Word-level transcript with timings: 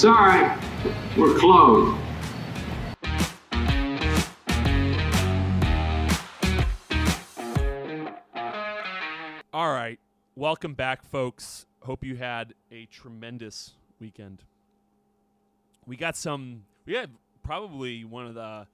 Sorry, 0.00 0.50
we're 1.14 1.38
closed. 1.38 2.00
All 9.52 9.70
right. 9.70 9.98
Welcome 10.34 10.72
back, 10.72 11.04
folks. 11.04 11.66
Hope 11.80 12.02
you 12.02 12.16
had 12.16 12.54
a 12.72 12.86
tremendous 12.86 13.74
weekend. 14.00 14.42
We 15.86 15.98
got 15.98 16.16
some, 16.16 16.64
we 16.86 16.94
had 16.94 17.10
probably 17.42 18.06
one 18.06 18.26
of 18.26 18.34
the 18.34 18.68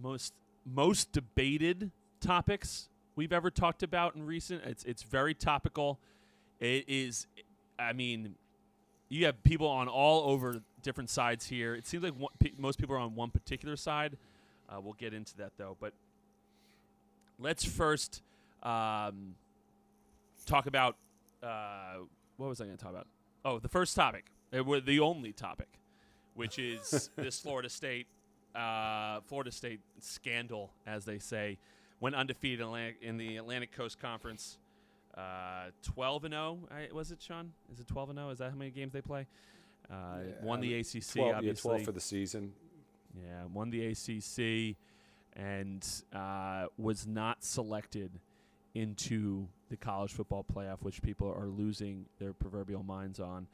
most 0.00 0.34
most 0.64 1.10
debated 1.10 1.90
topics 2.20 2.88
we've 3.16 3.32
ever 3.32 3.50
talked 3.50 3.82
about 3.82 4.14
in 4.14 4.24
recent. 4.24 4.62
It's 4.64 4.84
it's 4.84 5.02
very 5.02 5.34
topical. 5.34 5.98
It 6.60 6.84
is, 6.86 7.26
I 7.76 7.92
mean, 7.92 8.36
you 9.10 9.26
have 9.26 9.42
people 9.42 9.66
on 9.66 9.88
all 9.88 10.30
over 10.30 10.62
different 10.82 11.10
sides 11.10 11.46
here. 11.46 11.74
It 11.74 11.86
seems 11.86 12.02
like 12.02 12.14
one, 12.14 12.32
pe- 12.38 12.52
most 12.56 12.78
people 12.78 12.94
are 12.94 13.00
on 13.00 13.14
one 13.14 13.30
particular 13.30 13.76
side. 13.76 14.16
Uh, 14.68 14.80
we'll 14.80 14.94
get 14.94 15.12
into 15.12 15.36
that 15.36 15.52
though, 15.58 15.76
but 15.80 15.92
let's 17.38 17.64
first 17.64 18.22
um, 18.62 19.34
talk 20.46 20.66
about 20.66 20.96
uh, 21.42 21.96
what 22.36 22.48
was 22.48 22.60
I 22.60 22.64
going 22.64 22.76
to 22.76 22.82
talk 22.82 22.92
about? 22.92 23.06
Oh, 23.44 23.58
the 23.58 23.68
first 23.68 23.96
topic, 23.96 24.26
uh, 24.52 24.62
the 24.84 25.00
only 25.00 25.32
topic, 25.32 25.68
which 26.34 26.58
is 26.58 27.10
this 27.16 27.40
Florida 27.40 27.68
State, 27.68 28.06
uh, 28.54 29.20
Florida 29.26 29.50
State 29.50 29.80
scandal, 29.98 30.70
as 30.86 31.04
they 31.04 31.18
say, 31.18 31.58
went 31.98 32.14
undefeated 32.14 32.60
in, 32.60 32.66
Atlantic, 32.66 32.96
in 33.02 33.16
the 33.16 33.36
Atlantic 33.38 33.72
Coast 33.72 34.00
Conference. 34.00 34.56
Uh, 35.20 35.70
12 35.82 36.24
and 36.24 36.34
0, 36.34 36.58
I- 36.70 36.92
was 36.92 37.10
it, 37.10 37.20
Sean? 37.20 37.52
Is 37.72 37.80
it 37.80 37.86
12 37.86 38.10
and 38.10 38.18
0? 38.18 38.30
Is 38.30 38.38
that 38.38 38.50
how 38.50 38.56
many 38.56 38.70
games 38.70 38.92
they 38.92 39.02
play? 39.02 39.26
Uh, 39.90 40.18
won 40.42 40.60
the 40.60 40.74
ACC, 40.74 41.14
12, 41.14 41.44
yeah, 41.44 41.52
12 41.52 41.82
for 41.82 41.92
the 41.92 42.00
season. 42.00 42.52
Yeah, 43.14 43.44
won 43.52 43.70
the 43.70 43.86
ACC 43.86 44.76
and 45.34 45.86
uh, 46.14 46.66
was 46.78 47.06
not 47.06 47.44
selected 47.44 48.10
into 48.74 49.46
the 49.68 49.76
college 49.76 50.12
football 50.12 50.44
playoff, 50.44 50.78
which 50.80 51.02
people 51.02 51.28
are 51.28 51.48
losing 51.48 52.06
their 52.18 52.32
proverbial 52.32 52.82
minds 52.82 53.18
on. 53.20 53.46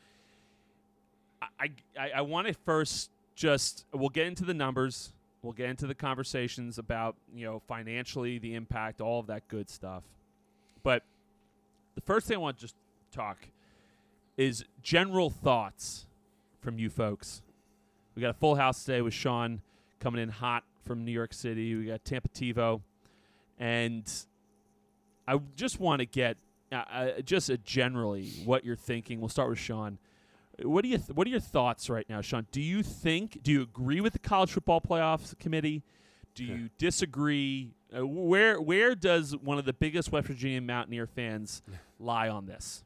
I, 1.58 1.70
I, 1.98 2.11
I 2.17 2.20
want 2.23 2.48
to 2.48 2.55
first 2.55 3.11
just 3.34 3.84
we'll 3.92 4.08
get 4.08 4.27
into 4.27 4.45
the 4.45 4.55
numbers. 4.55 5.12
We'll 5.42 5.53
get 5.53 5.69
into 5.69 5.86
the 5.86 5.95
conversations 5.95 6.78
about 6.78 7.17
you 7.34 7.47
know 7.47 7.62
financially 7.67 8.39
the 8.39 8.55
impact, 8.55 9.01
all 9.01 9.20
of 9.20 9.27
that 9.28 9.48
good 9.48 9.70
stuff. 9.70 10.03
But 10.83 11.03
the 11.97 12.00
first 12.02 12.28
thing 12.28 12.36
I 12.36 12.41
want 12.41 12.58
to 12.58 12.61
just 12.62 12.77
talk 13.11 13.39
is 14.36 14.64
general 14.83 15.30
thoughts 15.30 16.06
from 16.61 16.78
you 16.78 16.89
folks. 16.89 17.42
We 18.14 18.22
got 18.22 18.30
a 18.30 18.34
full 18.39 18.55
house 18.55 18.84
today 18.84 19.02
with 19.02 19.14
Sean 19.14 19.61
coming 19.98 20.22
in 20.22 20.28
hot 20.28 20.62
from 20.84 21.05
New 21.05 21.11
York 21.12 21.34
City. 21.34 21.74
We 21.74 21.86
got 21.86 22.05
Tampa 22.05 22.28
Tevo, 22.28 22.83
and 23.58 24.05
I 25.27 25.39
just 25.56 25.80
want 25.80 26.00
to 26.00 26.06
get 26.06 26.36
uh, 26.70 26.77
uh, 26.77 27.20
just 27.22 27.50
uh, 27.50 27.56
generally 27.64 28.28
what 28.44 28.64
you're 28.64 28.77
thinking. 28.77 29.20
We'll 29.20 29.28
start 29.28 29.48
with 29.48 29.58
Sean. 29.58 29.98
What 30.62 30.83
do 30.83 30.89
you 30.89 30.98
th- 30.98 31.11
What 31.11 31.27
are 31.27 31.30
your 31.30 31.41
thoughts 31.41 31.91
right 31.91 32.08
now, 32.08 32.20
Sean? 32.20 32.47
Do 32.52 32.61
you 32.62 32.83
think? 32.83 33.42
Do 33.42 33.52
you 33.52 33.62
agree 33.62 34.00
with 34.00 34.12
the 34.14 34.19
college 34.19 34.52
football 34.52 34.80
playoffs 34.80 35.39
committee? 35.39 35.83
Do 36.34 36.44
you 36.44 36.70
disagree? 36.78 37.72
Uh, 37.95 38.06
where 38.06 38.61
Where 38.61 38.95
does 38.95 39.37
one 39.37 39.59
of 39.59 39.65
the 39.65 39.73
biggest 39.73 40.11
West 40.12 40.27
Virginia 40.27 40.61
Mountaineer 40.61 41.06
fans 41.06 41.62
lie 41.98 42.29
on 42.29 42.47
this? 42.47 42.84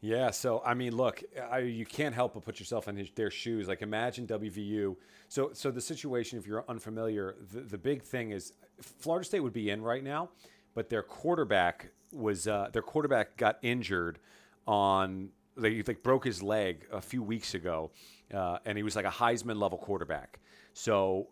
Yeah, 0.00 0.32
so 0.32 0.60
I 0.66 0.74
mean, 0.74 0.94
look, 0.94 1.22
I, 1.50 1.60
you 1.60 1.86
can't 1.86 2.14
help 2.14 2.34
but 2.34 2.44
put 2.44 2.58
yourself 2.58 2.88
in 2.88 2.96
his, 2.96 3.10
their 3.14 3.30
shoes. 3.30 3.68
Like, 3.68 3.80
imagine 3.80 4.26
WVU. 4.26 4.96
So, 5.28 5.50
so 5.54 5.70
the 5.70 5.80
situation, 5.80 6.38
if 6.38 6.46
you're 6.46 6.62
unfamiliar, 6.68 7.36
the, 7.52 7.60
the 7.60 7.78
big 7.78 8.02
thing 8.02 8.30
is 8.30 8.52
Florida 8.82 9.24
State 9.24 9.40
would 9.40 9.54
be 9.54 9.70
in 9.70 9.80
right 9.80 10.04
now, 10.04 10.28
but 10.74 10.90
their 10.90 11.02
quarterback 11.02 11.88
was 12.12 12.46
uh, 12.46 12.68
their 12.70 12.82
quarterback 12.82 13.38
got 13.38 13.58
injured 13.62 14.18
on 14.66 15.30
like, 15.56 15.88
like 15.88 16.02
broke 16.02 16.26
his 16.26 16.42
leg 16.42 16.86
a 16.92 17.00
few 17.00 17.22
weeks 17.22 17.54
ago, 17.54 17.90
uh, 18.32 18.58
and 18.66 18.76
he 18.76 18.82
was 18.82 18.96
like 18.96 19.06
a 19.06 19.10
Heisman 19.10 19.58
level 19.58 19.78
quarterback. 19.78 20.38
So 20.74 21.28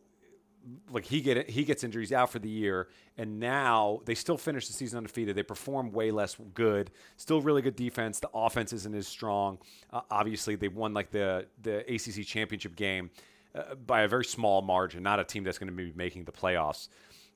like 0.91 1.05
he 1.05 1.21
get 1.21 1.51
he 1.51 1.65
gets 1.65 1.85
injuries 1.85 2.13
out 2.13 2.31
for 2.31 2.39
the 2.39 2.49
year, 2.49 2.89
and 3.17 3.41
now 3.41 4.01
they 4.05 4.15
still 4.15 4.37
finish 4.37 4.67
the 4.67 4.73
season 4.73 4.99
undefeated. 4.99 5.37
They 5.37 5.43
perform 5.43 5.93
way 5.93 6.11
less 6.11 6.37
good, 6.55 6.91
still 7.17 7.41
really 7.41 7.63
good 7.63 7.77
defense. 7.77 8.21
The 8.21 8.31
offense 8.35 8.73
isn't 8.73 8.95
as 8.95 9.09
strong. 9.09 9.59
Uh, 9.93 10.03
obviously, 10.11 10.57
they 10.57 10.69
won 10.69 10.95
like 10.95 11.11
the 11.11 11.47
the 11.63 11.81
ACC 11.93 12.27
championship 12.27 12.77
game 12.77 13.11
uh, 13.55 13.75
by 13.75 14.03
a 14.03 14.09
very 14.09 14.25
small 14.25 14.63
margin. 14.63 15.03
Not 15.03 15.19
a 15.21 15.25
team 15.25 15.45
that's 15.45 15.59
going 15.59 15.71
to 15.71 15.77
be 15.77 15.93
making 15.95 16.25
the 16.25 16.33
playoffs, 16.33 16.89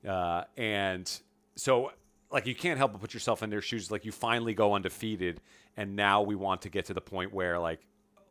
uh, 0.07 0.43
and 0.55 1.09
so 1.55 1.91
like 2.31 2.45
you 2.45 2.55
can't 2.55 2.77
help 2.77 2.93
but 2.93 3.01
put 3.01 3.13
yourself 3.13 3.43
in 3.43 3.49
their 3.49 3.61
shoes. 3.61 3.91
Like 3.91 4.05
you 4.05 4.11
finally 4.11 4.53
go 4.53 4.73
undefeated, 4.73 5.41
and 5.75 5.95
now 5.95 6.21
we 6.21 6.35
want 6.35 6.61
to 6.63 6.69
get 6.69 6.85
to 6.85 6.93
the 6.93 7.01
point 7.01 7.33
where 7.33 7.59
like 7.59 7.81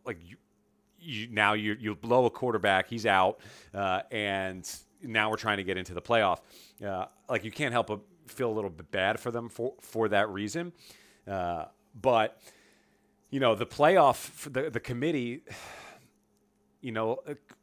like 0.05 0.19
you 0.23 0.37
you, 0.99 1.29
now 1.31 1.53
you 1.53 1.77
you 1.79 1.95
blow 1.95 2.27
a 2.27 2.31
quarterback, 2.31 2.89
he's 2.89 3.06
out, 3.06 3.41
uh, 3.75 4.03
and 4.11 4.69
now 5.03 5.31
we're 5.31 5.37
trying 5.37 5.59
to 5.59 5.65
get 5.65 5.77
into 5.77 5.95
the 5.95 6.03
playoff. 6.03 6.41
Uh, 6.84 7.07
like 7.29 7.45
you 7.45 7.51
can't 7.51 7.73
help 7.73 7.89
but 7.89 8.01
feel 8.27 8.51
a 8.51 8.55
little 8.55 8.71
bit 8.71 8.91
bad 8.91 9.21
for 9.21 9.31
them 9.31 9.49
for 9.49 9.75
for 9.81 10.09
that 10.09 10.29
reason. 10.31 10.73
Uh, 11.27 11.67
but 12.01 12.41
you 13.31 13.41
know 13.41 13.55
the 13.55 13.67
playoff, 13.67 14.53
the 14.53 14.71
the 14.71 14.81
committee. 14.81 15.43
You 16.81 16.93
know 16.93 17.19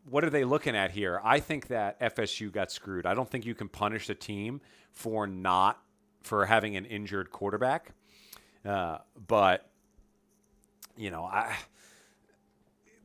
what 0.09 0.25
are 0.25 0.29
they 0.29 0.43
looking 0.43 0.75
at 0.75 0.91
here? 0.91 1.21
I 1.23 1.39
think 1.39 1.67
that 1.67 1.99
FSU 2.01 2.51
got 2.51 2.71
screwed. 2.71 3.05
I 3.05 3.13
don't 3.13 3.29
think 3.29 3.45
you 3.45 3.55
can 3.55 3.69
punish 3.69 4.07
the 4.07 4.15
team 4.15 4.59
for 4.91 5.27
not 5.27 5.81
for 6.23 6.45
having 6.45 6.75
an 6.75 6.83
injured 6.85 7.31
quarterback. 7.31 7.91
Uh, 8.65 8.97
but 9.27 9.69
you 10.97 11.09
know 11.09 11.23
I 11.23 11.55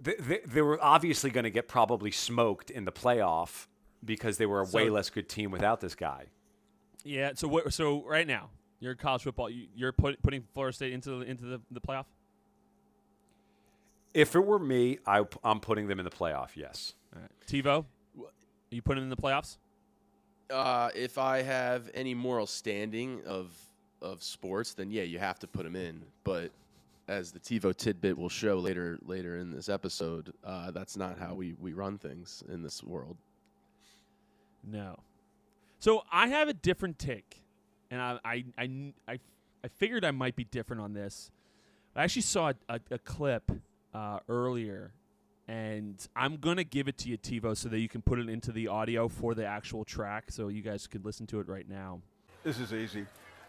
they, 0.01 0.41
they 0.47 0.63
were 0.63 0.83
obviously 0.83 1.31
going 1.31 1.45
to 1.45 1.51
get 1.51 1.69
probably 1.69 2.11
smoked 2.11 2.71
in 2.71 2.85
the 2.85 2.93
playoff 2.93 3.68
because 4.05 4.39
they 4.39 4.47
were 4.47 4.63
a 4.63 4.67
So- 4.67 4.77
way 4.77 4.91
less 4.91 5.11
good 5.11 5.29
team 5.29 5.51
without 5.51 5.81
this 5.81 5.95
guy. 5.95 6.27
Yeah. 7.05 7.33
So 7.35 7.49
what? 7.49 7.73
So 7.73 8.05
right 8.05 8.27
now, 8.27 8.51
you're 8.81 8.93
in 8.93 8.99
college 8.99 9.23
football. 9.23 9.49
You, 9.51 9.67
you're 9.75 9.93
put, 9.93 10.21
putting 10.23 10.45
Florida 10.55 10.75
State 10.75 10.93
into 10.93 11.11
the, 11.11 11.21
into 11.23 11.45
the, 11.45 11.61
the 11.71 11.81
playoff. 11.81 12.05
If 14.15 14.35
it 14.35 14.45
were 14.45 14.59
me, 14.59 14.99
I, 15.07 15.25
I'm 15.45 15.61
putting 15.61 15.87
them 15.87 15.99
in 15.99 16.05
the 16.05 16.11
playoff. 16.11 16.51
Yes. 16.55 16.95
All 17.15 17.23
right. 17.23 17.31
Tevo, 17.47 17.85
are 18.19 18.25
you 18.71 18.83
putting 18.83 19.03
them 19.03 19.11
in 19.13 19.17
the 19.17 19.23
playoffs? 19.23 19.59
Uh, 20.51 20.91
if 20.95 21.19
I 21.19 21.43
have 21.43 21.91
any 21.95 22.15
moral 22.15 22.47
standing 22.47 23.23
of 23.27 23.55
of 24.01 24.23
sports, 24.23 24.75
then 24.75 24.91
yeah, 24.91 25.03
you 25.03 25.19
have 25.19 25.39
to 25.41 25.47
put 25.47 25.65
them 25.65 25.77
in. 25.77 26.03
But 26.25 26.51
as 27.09 27.33
the 27.33 27.41
Tevo 27.41 27.77
tidbit 27.77 28.17
will 28.17 28.29
show 28.29 28.59
later 28.59 28.99
later 29.05 29.37
in 29.39 29.51
this 29.51 29.69
episode, 29.69 30.33
uh, 30.45 30.71
that's 30.71 30.97
not 30.97 31.19
how 31.19 31.35
we, 31.35 31.55
we 31.59 31.73
run 31.73 31.99
things 31.99 32.43
in 32.49 32.63
this 32.63 32.83
world. 32.83 33.17
No. 34.65 34.97
So 35.79 36.03
I 36.13 36.29
have 36.29 36.49
a 36.49 36.55
different 36.55 36.99
take, 36.99 37.43
and 37.91 38.01
I 38.01 38.19
I 38.25 38.45
I, 38.57 38.93
I, 39.07 39.19
I 39.65 39.69
figured 39.69 40.05
I 40.05 40.11
might 40.11 40.37
be 40.37 40.45
different 40.45 40.83
on 40.83 40.93
this. 40.93 41.31
I 41.97 42.05
actually 42.05 42.23
saw 42.23 42.51
a, 42.51 42.55
a, 42.75 42.81
a 42.93 42.99
clip 42.99 43.51
uh, 43.93 44.21
earlier, 44.29 44.93
and 45.49 45.97
I'm 46.15 46.37
gonna 46.37 46.65
give 46.65 46.89
it 46.89 46.99
to 46.99 47.09
you, 47.09 47.19
Tevo, 47.19 47.57
so 47.57 47.69
that 47.69 47.79
you 47.79 47.89
can 47.89 48.03
put 48.03 48.19
it 48.19 48.29
into 48.29 48.53
the 48.53 48.69
audio 48.69 49.09
for 49.09 49.35
the 49.35 49.47
actual 49.47 49.85
track, 49.85 50.31
so 50.31 50.49
you 50.49 50.63
guys 50.63 50.87
could 50.87 51.05
listen 51.05 51.27
to 51.29 51.41
it 51.41 51.49
right 51.49 51.69
now. 51.69 52.01
This 52.45 52.61
is 52.61 52.73
easy. 52.73 53.07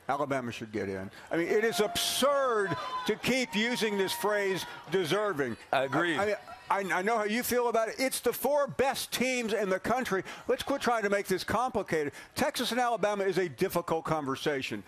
Alabama 0.07 0.51
should 0.51 0.71
get 0.71 0.89
in. 0.89 1.11
I 1.31 1.37
mean, 1.37 1.47
it 1.47 1.63
is 1.63 1.79
absurd 1.79 2.75
to 3.05 3.15
keep 3.15 3.55
using 3.55 3.97
this 3.97 4.12
phrase 4.12 4.65
deserving. 4.91 5.55
I 5.71 5.83
agree. 5.83 6.17
I, 6.17 6.31
I, 6.31 6.35
I 6.69 7.01
know 7.01 7.18
how 7.18 7.24
you 7.24 7.44
feel 7.44 7.69
about 7.69 7.89
it. 7.89 7.95
It's 7.98 8.19
the 8.19 8.33
four 8.33 8.68
best 8.68 9.12
teams 9.12 9.54
in 9.54 9.69
the 9.69 9.80
country. 9.80 10.24
Let's 10.48 10.63
quit 10.63 10.81
trying 10.81 11.04
to 11.04 11.10
make 11.10 11.27
this 11.27 11.44
complicated. 11.44 12.13
Texas 12.36 12.71
and 12.71 12.80
Alabama 12.80 13.24
is 13.24 13.38
a 13.38 13.50
difficult 13.50 14.06
conversation. 14.06 14.83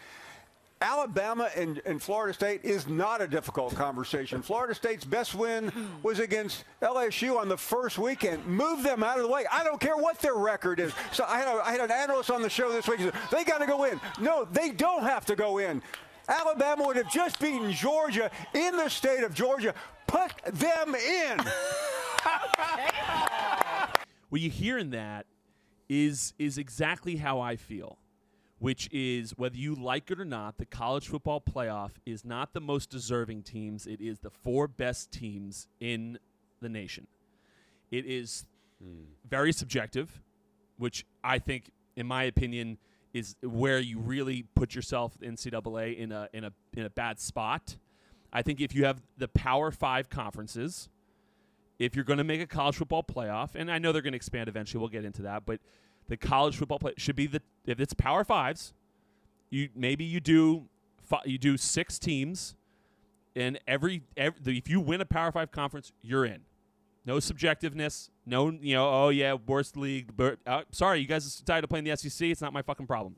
Alabama 0.81 1.50
and, 1.56 1.80
and 1.86 2.01
Florida 2.01 2.33
State 2.33 2.62
is 2.63 2.88
not 2.88 3.22
a 3.22 3.28
difficult 3.28 3.75
conversation. 3.75 4.42
Florida 4.42 4.74
State's 4.74 5.06
best 5.06 5.36
win 5.36 5.72
was 6.01 6.19
against 6.19 6.63
LSU 6.81 7.38
on 7.38 7.48
the 7.48 7.57
first 7.57 8.00
weekend. 8.00 8.45
Move 8.48 8.81
them 8.81 9.04
out 9.04 9.18
of 9.18 9.24
the 9.24 9.30
way. 9.30 9.45
I 9.51 9.63
don't 9.63 9.80
care 9.80 9.95
what 9.95 10.19
their 10.19 10.34
record 10.34 10.80
is. 10.80 10.92
So 11.12 11.24
I 11.27 11.38
had, 11.38 11.48
a, 11.48 11.62
I 11.62 11.72
had 11.72 11.81
an 11.81 11.92
analyst 11.92 12.31
on 12.31 12.42
the 12.42 12.50
show 12.50 12.72
this 12.72 12.88
week. 12.88 13.00
Said, 13.00 13.13
they 13.31 13.44
got 13.44 13.60
to 13.60 13.68
go 13.68 13.84
in. 13.84 14.01
No, 14.19 14.48
they 14.51 14.72
don't 14.72 15.04
have 15.04 15.25
to 15.25 15.36
go 15.36 15.60
in. 15.60 15.84
Alabama 16.27 16.88
would 16.88 16.95
have 16.95 17.12
just 17.12 17.39
beaten 17.39 17.72
Georgia 17.72 18.31
in 18.54 18.75
the 18.75 18.89
state 18.89 19.24
of 19.24 19.34
Georgia. 19.34 19.75
Put 20.12 20.34
them 20.54 20.94
in. 20.94 21.40
what 24.30 24.42
you 24.42 24.50
hear 24.50 24.78
in 24.78 24.90
that 24.90 25.25
is 25.88 26.34
is 26.38 26.58
exactly 26.58 27.16
how 27.16 27.40
I 27.40 27.56
feel, 27.56 27.98
which 28.60 28.90
is 28.92 29.31
whether 29.38 29.56
you 29.56 29.74
like 29.74 30.12
it 30.12 30.19
or 30.19 30.25
not, 30.25 30.58
the 30.58 30.66
college 30.66 31.08
football 31.08 31.40
playoff 31.40 31.92
is 32.06 32.25
not 32.25 32.54
the 32.54 32.60
most 32.60 32.90
deserving 32.90 33.44
teams. 33.44 33.88
It 33.88 34.02
is 34.02 34.19
the 34.19 34.30
four 34.30 34.68
best 34.68 35.12
teams 35.12 35.69
in 35.80 36.19
the 36.62 36.68
nation. 36.68 37.08
It 37.90 38.06
is 38.06 38.46
very 39.30 39.54
subjective, 39.54 40.22
which 40.78 41.06
I 41.24 41.40
think, 41.40 41.72
in 41.96 42.06
my 42.06 42.24
opinion, 42.24 42.80
is 43.13 43.38
where 43.42 43.80
you 43.80 44.00
really 44.00 44.44
put 44.56 44.75
yourself 44.75 45.18
NCAA 45.22 45.98
in 45.98 46.12
a 46.12 46.28
in 46.34 46.44
a 46.44 46.52
in 46.74 46.84
a 46.84 46.90
bad 46.90 47.18
spot. 47.18 47.78
I 48.33 48.42
think 48.42 48.62
if 48.62 48.74
you 48.74 48.86
have 48.86 49.01
the 49.18 49.28
Power 49.28 49.72
Five 49.72 50.10
conferences, 50.10 50.89
if 51.80 51.95
you're 51.95 52.06
going 52.06 52.18
to 52.18 52.24
make 52.24 52.42
a 52.42 52.48
college 52.48 52.75
football 52.75 53.04
playoff, 53.04 53.56
and 53.56 53.72
I 53.72 53.78
know 53.78 53.92
they're 53.92 54.01
going 54.01 54.13
to 54.13 54.18
expand 54.18 54.48
eventually, 54.48 54.80
we'll 54.80 54.89
get 54.89 55.04
into 55.04 55.24
that, 55.24 55.45
but 55.45 55.60
the 56.07 56.18
college 56.18 56.57
football 56.57 56.80
play 56.80 56.94
should 56.98 57.16
be 57.16 57.28
the 57.28 57.42
if 57.66 57.80
it's 57.80 57.94
Power 57.94 58.24
Fives, 58.24 58.74
you 59.50 59.69
maybe 59.75 60.04
you 60.04 60.19
do 60.19 60.68
you 61.25 61.38
do 61.38 61.57
six 61.57 62.00
teams, 62.00 62.56
and 63.36 63.60
every, 63.68 64.04
every 64.16 64.57
if 64.57 64.69
you 64.69 64.80
win 64.80 65.01
a 65.01 65.06
Power 65.06 65.31
Five 65.31 65.51
conference, 65.51 65.92
you're 66.01 66.25
in. 66.25 66.42
No 67.06 67.16
subjectiveness. 67.18 68.10
No, 68.25 68.51
you 68.51 68.75
know, 68.75 68.88
oh 68.88 69.10
yeah, 69.10 69.34
worst 69.34 69.75
league. 69.75 70.16
But 70.16 70.39
uh, 70.45 70.62
sorry, 70.72 71.00
you 71.00 71.07
guys 71.07 71.24
decided 71.25 71.62
to 71.62 71.68
play 71.68 71.80
in 71.80 71.86
the 71.86 71.95
SEC. 71.95 72.27
It's 72.27 72.42
not 72.42 72.54
my 72.54 72.62
fucking 72.62 72.88
problem. 72.88 73.16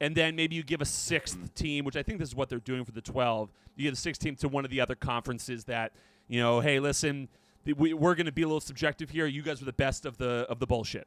And 0.00 0.14
then 0.14 0.36
maybe 0.36 0.54
you 0.54 0.62
give 0.62 0.80
a 0.80 0.86
sixth 0.86 1.38
mm. 1.38 1.52
team, 1.54 1.84
which 1.84 1.96
I 1.96 2.02
think 2.02 2.18
this 2.18 2.28
is 2.28 2.34
what 2.34 2.48
they're 2.48 2.60
doing 2.60 2.84
for 2.84 2.92
the 2.92 3.00
12. 3.00 3.50
You 3.76 3.84
give 3.84 3.94
a 3.94 3.96
sixth 3.96 4.20
team 4.20 4.36
to 4.36 4.48
one 4.48 4.64
of 4.64 4.70
the 4.70 4.80
other 4.80 4.94
conferences 4.94 5.64
that, 5.64 5.92
you 6.28 6.40
know, 6.40 6.60
hey, 6.60 6.78
listen, 6.78 7.28
we, 7.64 7.92
we're 7.92 8.14
going 8.14 8.26
to 8.26 8.32
be 8.32 8.42
a 8.42 8.46
little 8.46 8.60
subjective 8.60 9.10
here. 9.10 9.26
You 9.26 9.42
guys 9.42 9.60
were 9.60 9.66
the 9.66 9.72
best 9.72 10.06
of 10.06 10.18
the 10.18 10.46
of 10.48 10.58
the 10.58 10.66
bullshit, 10.66 11.06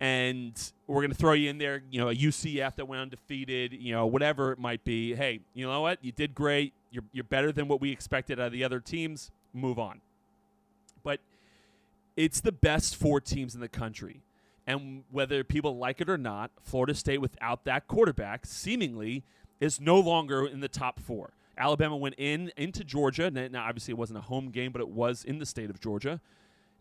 and 0.00 0.52
we're 0.86 1.02
going 1.02 1.10
to 1.10 1.16
throw 1.16 1.32
you 1.32 1.50
in 1.50 1.58
there. 1.58 1.82
You 1.90 2.00
know, 2.00 2.08
a 2.08 2.14
UCF 2.14 2.76
that 2.76 2.86
went 2.86 3.02
undefeated. 3.02 3.72
You 3.72 3.92
know, 3.92 4.06
whatever 4.06 4.52
it 4.52 4.58
might 4.58 4.84
be. 4.84 5.14
Hey, 5.14 5.40
you 5.54 5.66
know 5.66 5.80
what? 5.80 6.04
You 6.04 6.12
did 6.12 6.34
great. 6.34 6.72
You're 6.90 7.04
you're 7.12 7.24
better 7.24 7.52
than 7.52 7.68
what 7.68 7.80
we 7.80 7.90
expected 7.92 8.40
out 8.40 8.46
of 8.46 8.52
the 8.52 8.64
other 8.64 8.80
teams. 8.80 9.30
Move 9.52 9.78
on. 9.78 10.00
But 11.02 11.20
it's 12.16 12.40
the 12.40 12.52
best 12.52 12.96
four 12.96 13.20
teams 13.20 13.54
in 13.54 13.60
the 13.60 13.68
country. 13.68 14.20
And 14.66 15.04
whether 15.10 15.44
people 15.44 15.76
like 15.76 16.00
it 16.00 16.08
or 16.08 16.16
not, 16.16 16.50
Florida 16.62 16.94
State 16.94 17.20
without 17.20 17.64
that 17.64 17.86
quarterback 17.86 18.46
seemingly 18.46 19.22
is 19.60 19.80
no 19.80 19.98
longer 19.98 20.46
in 20.46 20.60
the 20.60 20.68
top 20.68 20.98
four. 20.98 21.32
Alabama 21.56 21.96
went 21.96 22.14
in 22.18 22.50
into 22.56 22.82
Georgia. 22.82 23.30
Now, 23.30 23.66
obviously, 23.66 23.92
it 23.92 23.98
wasn't 23.98 24.18
a 24.18 24.22
home 24.22 24.50
game, 24.50 24.72
but 24.72 24.80
it 24.80 24.88
was 24.88 25.22
in 25.24 25.38
the 25.38 25.46
state 25.46 25.70
of 25.70 25.80
Georgia, 25.80 26.20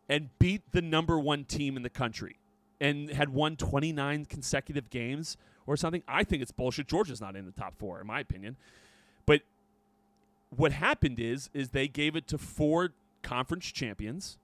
and 0.09 0.29
beat 0.39 0.61
the 0.71 0.81
number 0.81 1.19
one 1.19 1.43
team 1.43 1.77
in 1.77 1.83
the 1.83 1.89
country, 1.89 2.37
and 2.81 3.09
had 3.11 3.29
won 3.29 3.55
29 3.55 4.25
consecutive 4.25 4.89
games 4.89 5.37
or 5.67 5.77
something. 5.77 6.03
I 6.07 6.23
think 6.23 6.41
it's 6.41 6.51
bullshit. 6.51 6.87
Georgia's 6.87 7.21
not 7.21 7.35
in 7.35 7.45
the 7.45 7.51
top 7.51 7.75
four, 7.77 8.01
in 8.01 8.07
my 8.07 8.19
opinion. 8.19 8.55
But 9.25 9.41
what 10.49 10.71
happened 10.71 11.19
is, 11.19 11.49
is 11.53 11.69
they 11.69 11.87
gave 11.87 12.15
it 12.15 12.27
to 12.29 12.37
four 12.37 12.93
conference 13.21 13.65
champions 13.65 14.37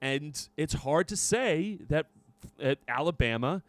and 0.00 0.48
it's 0.56 0.74
hard 0.74 1.08
to 1.08 1.16
say 1.16 1.78
that 1.88 2.06
uh, 2.62 2.74
Alabama, 2.88 3.62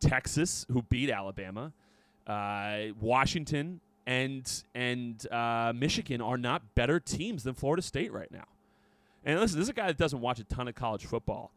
Texas, 0.00 0.66
who 0.72 0.82
beat 0.82 1.10
Alabama, 1.10 1.72
uh, 2.26 2.78
Washington, 3.00 3.80
and 4.06 4.62
and 4.74 5.26
uh, 5.32 5.72
Michigan 5.74 6.20
are 6.20 6.38
not 6.38 6.74
better 6.74 7.00
teams 7.00 7.44
than 7.44 7.54
Florida 7.54 7.82
State 7.82 8.12
right 8.12 8.30
now. 8.30 8.44
And 9.24 9.38
listen, 9.40 9.58
this 9.58 9.64
is 9.66 9.70
a 9.70 9.74
guy 9.74 9.88
that 9.88 9.98
doesn't 9.98 10.20
watch 10.20 10.38
a 10.38 10.44
ton 10.44 10.68
of 10.68 10.74
college 10.74 11.04
football, 11.04 11.50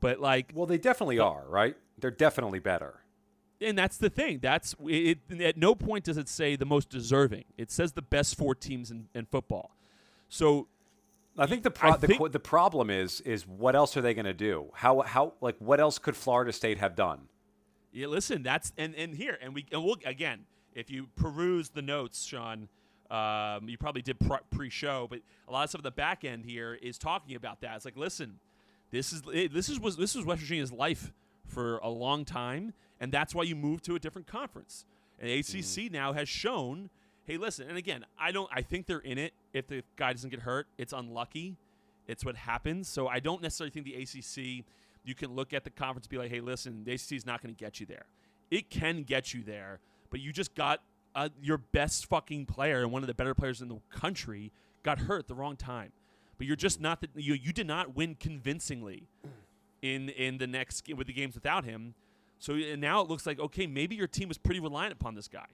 but 0.00 0.20
like, 0.20 0.52
Well, 0.54 0.66
they 0.66 0.78
definitely 0.78 1.18
are, 1.18 1.42
right? 1.48 1.76
They're 1.98 2.10
definitely 2.10 2.60
better. 2.60 3.00
and 3.60 3.76
that's 3.76 3.96
the 3.96 4.08
thing. 4.08 4.38
That's 4.40 4.74
it, 4.86 5.18
at 5.40 5.56
no 5.56 5.74
point 5.74 6.04
does 6.04 6.16
it 6.16 6.28
say 6.28 6.54
the 6.56 6.64
most 6.64 6.88
deserving. 6.88 7.44
It 7.58 7.70
says 7.72 7.92
the 7.92 8.02
best 8.02 8.36
four 8.36 8.54
teams 8.54 8.90
in, 8.92 9.08
in 9.14 9.26
football. 9.26 9.72
So 10.28 10.68
I 11.38 11.46
think 11.46 11.62
the 11.62 11.72
I 11.80 11.96
the, 11.96 12.06
think- 12.06 12.32
the 12.32 12.40
problem 12.40 12.90
is 12.90 13.20
is 13.20 13.46
what 13.46 13.76
else 13.76 13.96
are 13.96 14.00
they 14.00 14.14
going 14.14 14.26
to 14.26 14.34
do? 14.34 14.70
How 14.74 15.00
how 15.02 15.34
like 15.40 15.56
what 15.58 15.80
else 15.80 15.98
could 15.98 16.16
Florida 16.16 16.52
State 16.52 16.78
have 16.78 16.96
done? 16.96 17.28
Yeah, 17.92 18.08
listen, 18.08 18.42
that's 18.42 18.72
and 18.76 18.94
and 18.94 19.14
here 19.14 19.38
and 19.40 19.54
we 19.54 19.66
and 19.72 19.84
we'll 19.84 19.96
again. 20.04 20.40
If 20.74 20.90
you 20.90 21.08
peruse 21.16 21.70
the 21.70 21.82
notes, 21.82 22.24
Sean, 22.24 22.68
um, 23.10 23.68
you 23.68 23.76
probably 23.78 24.02
did 24.02 24.16
pre-show, 24.50 25.08
but 25.10 25.20
a 25.48 25.52
lot 25.52 25.64
of 25.64 25.70
stuff 25.70 25.80
at 25.80 25.84
the 25.84 25.90
back 25.90 26.24
end 26.24 26.44
here 26.44 26.74
is 26.74 26.98
talking 26.98 27.34
about 27.34 27.62
that. 27.62 27.74
It's 27.74 27.84
like, 27.84 27.96
listen, 27.96 28.38
this 28.90 29.12
is 29.12 29.22
this 29.22 29.68
is 29.68 29.80
was 29.80 29.96
this 29.96 30.14
was 30.14 30.24
West 30.24 30.40
Virginia's 30.42 30.72
life 30.72 31.12
for 31.46 31.78
a 31.78 31.88
long 31.88 32.24
time, 32.24 32.74
and 33.00 33.10
that's 33.10 33.34
why 33.34 33.42
you 33.42 33.56
moved 33.56 33.84
to 33.86 33.94
a 33.96 33.98
different 33.98 34.26
conference. 34.28 34.84
And 35.18 35.30
ACC 35.30 35.90
now 35.90 36.12
has 36.12 36.28
shown, 36.28 36.90
hey, 37.24 37.38
listen. 37.38 37.68
And 37.68 37.76
again, 37.76 38.04
I 38.18 38.30
don't. 38.30 38.48
I 38.52 38.62
think 38.62 38.86
they're 38.86 38.98
in 38.98 39.18
it. 39.18 39.32
If 39.52 39.66
the 39.66 39.82
guy 39.96 40.12
doesn't 40.12 40.30
get 40.30 40.40
hurt, 40.40 40.66
it's 40.76 40.92
unlucky. 40.92 41.56
It's 42.06 42.24
what 42.24 42.36
happens. 42.36 42.88
So 42.88 43.08
I 43.08 43.20
don't 43.20 43.42
necessarily 43.42 43.70
think 43.70 43.86
the 43.86 43.94
ACC. 43.94 44.64
You 45.04 45.14
can 45.14 45.34
look 45.34 45.52
at 45.52 45.64
the 45.64 45.70
conference 45.70 46.06
and 46.06 46.10
be 46.10 46.18
like, 46.18 46.30
hey, 46.30 46.40
listen, 46.40 46.84
the 46.84 46.92
ACC 46.92 47.12
is 47.12 47.26
not 47.26 47.42
going 47.42 47.54
to 47.54 47.58
get 47.58 47.80
you 47.80 47.86
there. 47.86 48.06
It 48.50 48.70
can 48.70 49.02
get 49.02 49.34
you 49.34 49.42
there, 49.42 49.80
but 50.10 50.20
you 50.20 50.32
just 50.32 50.54
got 50.54 50.80
uh, 51.14 51.28
your 51.42 51.58
best 51.58 52.06
fucking 52.06 52.46
player 52.46 52.82
and 52.82 52.90
one 52.90 53.02
of 53.02 53.06
the 53.06 53.14
better 53.14 53.34
players 53.34 53.60
in 53.60 53.68
the 53.68 53.78
country 53.90 54.52
got 54.82 55.00
hurt 55.00 55.28
the 55.28 55.34
wrong 55.34 55.56
time. 55.56 55.92
But 56.38 56.46
you're 56.46 56.56
just 56.56 56.80
not 56.80 57.00
the, 57.00 57.08
you. 57.14 57.34
You 57.34 57.52
did 57.52 57.66
not 57.66 57.96
win 57.96 58.14
convincingly 58.14 59.08
in 59.82 60.08
in 60.10 60.38
the 60.38 60.46
next 60.46 60.88
with 60.94 61.06
the 61.06 61.12
games 61.12 61.34
without 61.34 61.64
him. 61.64 61.94
So 62.38 62.54
now 62.54 63.00
it 63.00 63.08
looks 63.08 63.26
like 63.26 63.40
okay, 63.40 63.66
maybe 63.66 63.96
your 63.96 64.06
team 64.06 64.28
was 64.28 64.38
pretty 64.38 64.60
reliant 64.60 64.92
upon 64.92 65.14
this 65.14 65.28
guy. 65.28 65.46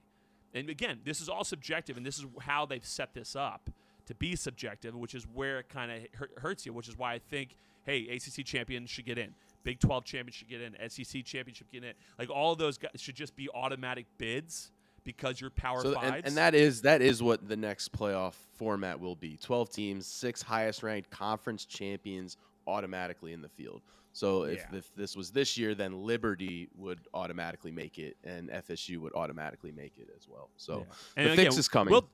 And 0.53 0.69
again, 0.69 0.99
this 1.03 1.19
is 1.19 1.27
all 1.27 1.43
subjective, 1.43 1.97
and 1.97 2.05
this 2.05 2.19
is 2.19 2.25
how 2.41 2.65
they've 2.65 2.85
set 2.85 3.13
this 3.13 3.35
up 3.35 3.69
to 4.05 4.15
be 4.15 4.35
subjective, 4.35 4.95
which 4.95 5.15
is 5.15 5.25
where 5.33 5.59
it 5.59 5.69
kind 5.69 5.91
of 5.91 6.29
hurts 6.37 6.65
you. 6.65 6.73
Which 6.73 6.87
is 6.87 6.97
why 6.97 7.13
I 7.13 7.19
think, 7.19 7.55
hey, 7.85 8.07
ACC 8.09 8.45
champion 8.45 8.85
should 8.85 9.05
get 9.05 9.17
in, 9.17 9.33
Big 9.63 9.79
12 9.79 10.03
champion 10.05 10.31
should 10.33 10.47
get 10.49 10.61
in, 10.61 10.75
SEC 10.89 11.23
championship 11.25 11.67
get 11.71 11.83
in. 11.83 11.93
Like 12.19 12.29
all 12.29 12.51
of 12.53 12.57
those 12.59 12.77
guys 12.77 12.91
should 12.97 13.15
just 13.15 13.35
be 13.35 13.49
automatic 13.53 14.05
bids 14.17 14.71
because 15.03 15.39
you're 15.39 15.49
Power 15.51 15.81
So, 15.81 15.93
Fives. 15.93 16.07
and, 16.17 16.25
and 16.27 16.37
that 16.37 16.55
is 16.55 16.81
that 16.81 17.01
is 17.01 17.21
what 17.21 17.47
the 17.47 17.55
next 17.57 17.91
playoff 17.91 18.33
format 18.57 18.99
will 18.99 19.15
be. 19.15 19.37
Twelve 19.37 19.69
teams, 19.69 20.07
six 20.07 20.41
highest 20.41 20.83
ranked 20.83 21.09
conference 21.09 21.65
champions 21.65 22.37
automatically 22.67 23.33
in 23.33 23.41
the 23.41 23.49
field. 23.49 23.81
So 24.13 24.43
if, 24.43 24.59
Yeah. 24.71 24.77
if 24.79 24.95
this 24.95 25.15
was 25.15 25.31
this 25.31 25.57
year, 25.57 25.75
then 25.75 26.03
Liberty 26.05 26.69
would 26.77 27.01
automatically 27.13 27.69
make 27.71 27.99
it, 27.99 28.15
and 28.23 28.49
FSU 28.49 28.97
would 28.99 29.13
automatically 29.13 29.73
make 29.73 29.97
it 29.97 30.07
as 30.17 30.27
well. 30.29 30.49
So 30.55 30.87
Yeah. 31.17 31.27
the 31.29 31.35
fix 31.35 31.57
is 31.57 31.67
coming. 31.67 31.91
we'll- 31.91 32.09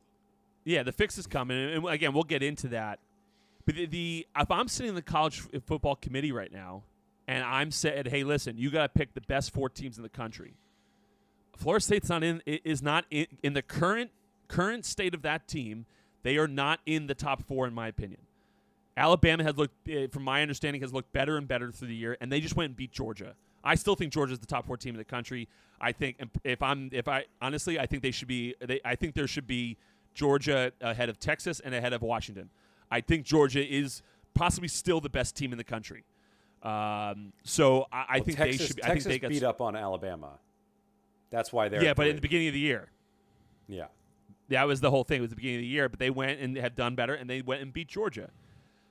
yeah, 0.63 0.83
the 0.83 0.91
fix 0.91 1.17
is 1.17 1.27
coming, 1.27 1.57
and 1.57 1.85
again, 1.87 2.13
we'll 2.13 2.23
get 2.23 2.43
into 2.43 2.67
that. 2.69 2.99
But 3.65 3.75
the, 3.75 3.85
the 3.85 4.27
if 4.37 4.51
I'm 4.51 4.67
sitting 4.67 4.89
in 4.89 4.95
the 4.95 5.01
college 5.01 5.41
football 5.65 5.95
committee 5.95 6.31
right 6.31 6.51
now, 6.51 6.83
and 7.27 7.43
I'm 7.43 7.71
said, 7.71 8.07
hey, 8.07 8.23
listen, 8.23 8.57
you 8.57 8.69
got 8.69 8.93
to 8.93 8.99
pick 8.99 9.13
the 9.13 9.21
best 9.21 9.53
four 9.53 9.69
teams 9.69 9.97
in 9.97 10.03
the 10.03 10.09
country. 10.09 10.53
Florida 11.55 11.83
State's 11.83 12.09
not 12.09 12.23
in 12.23 12.41
is 12.45 12.81
not 12.81 13.05
in, 13.11 13.27
in 13.43 13.53
the 13.53 13.61
current 13.61 14.11
current 14.47 14.85
state 14.85 15.13
of 15.13 15.21
that 15.21 15.47
team. 15.47 15.85
They 16.23 16.37
are 16.37 16.47
not 16.47 16.79
in 16.85 17.07
the 17.07 17.15
top 17.15 17.43
four, 17.47 17.67
in 17.67 17.73
my 17.73 17.87
opinion. 17.87 18.21
Alabama 18.97 19.43
has 19.43 19.57
looked, 19.57 19.73
eh, 19.89 20.07
from 20.11 20.23
my 20.23 20.41
understanding, 20.41 20.81
has 20.81 20.93
looked 20.93 21.13
better 21.13 21.37
and 21.37 21.47
better 21.47 21.71
through 21.71 21.87
the 21.87 21.95
year, 21.95 22.17
and 22.21 22.31
they 22.31 22.39
just 22.41 22.55
went 22.55 22.69
and 22.69 22.75
beat 22.75 22.91
Georgia. 22.91 23.35
I 23.63 23.75
still 23.75 23.95
think 23.95 24.11
Georgia's 24.11 24.39
the 24.39 24.45
top 24.45 24.65
four 24.65 24.77
team 24.77 24.95
in 24.95 24.97
the 24.97 25.05
country. 25.05 25.47
I 25.79 25.91
think 25.91 26.17
if 26.43 26.61
I'm 26.61 26.89
if 26.91 27.07
I 27.07 27.25
honestly, 27.41 27.79
I 27.79 27.85
think 27.85 28.03
they 28.03 28.11
should 28.11 28.27
be. 28.27 28.55
They, 28.59 28.79
I 28.83 28.95
think 28.95 29.15
there 29.15 29.27
should 29.27 29.47
be 29.47 29.77
Georgia 30.13 30.71
ahead 30.81 31.09
of 31.09 31.19
Texas 31.19 31.59
and 31.59 31.73
ahead 31.73 31.93
of 31.93 32.01
Washington. 32.01 32.49
I 32.89 33.01
think 33.01 33.25
Georgia 33.25 33.65
is 33.65 34.01
possibly 34.33 34.67
still 34.67 35.01
the 35.01 35.09
best 35.09 35.35
team 35.35 35.51
in 35.51 35.57
the 35.57 35.63
country. 35.63 36.03
Um, 36.63 37.33
so 37.43 37.87
I, 37.91 37.97
I 37.97 38.17
Well, 38.17 38.23
think 38.25 38.37
Texas, 38.37 38.57
they 38.57 38.65
should. 38.67 38.75
Be, 38.75 38.83
I 38.83 38.87
think 38.89 39.03
they 39.03 39.19
got 39.19 39.29
beat 39.29 39.43
up 39.43 39.61
on 39.61 39.75
Alabama. 39.75 40.39
That's 41.31 41.51
why 41.51 41.69
they're 41.69 41.83
yeah, 41.83 41.93
but 41.93 42.07
in 42.07 42.15
the 42.15 42.21
beginning 42.21 42.49
of 42.49 42.53
the 42.53 42.59
year, 42.59 42.89
yeah. 43.67 43.85
that 44.49 44.67
was 44.67 44.81
the 44.81 44.91
whole 44.91 45.05
thing. 45.05 45.19
It 45.19 45.21
was 45.21 45.29
the 45.29 45.37
beginning 45.37 45.57
of 45.57 45.61
the 45.61 45.67
year, 45.67 45.87
but 45.87 45.97
they 45.97 46.09
went 46.09 46.41
and 46.41 46.57
have 46.57 46.75
done 46.75 46.93
better, 46.93 47.13
and 47.13 47.29
they 47.29 47.41
went 47.41 47.61
and 47.61 47.71
beat 47.71 47.87
Georgia. 47.87 48.29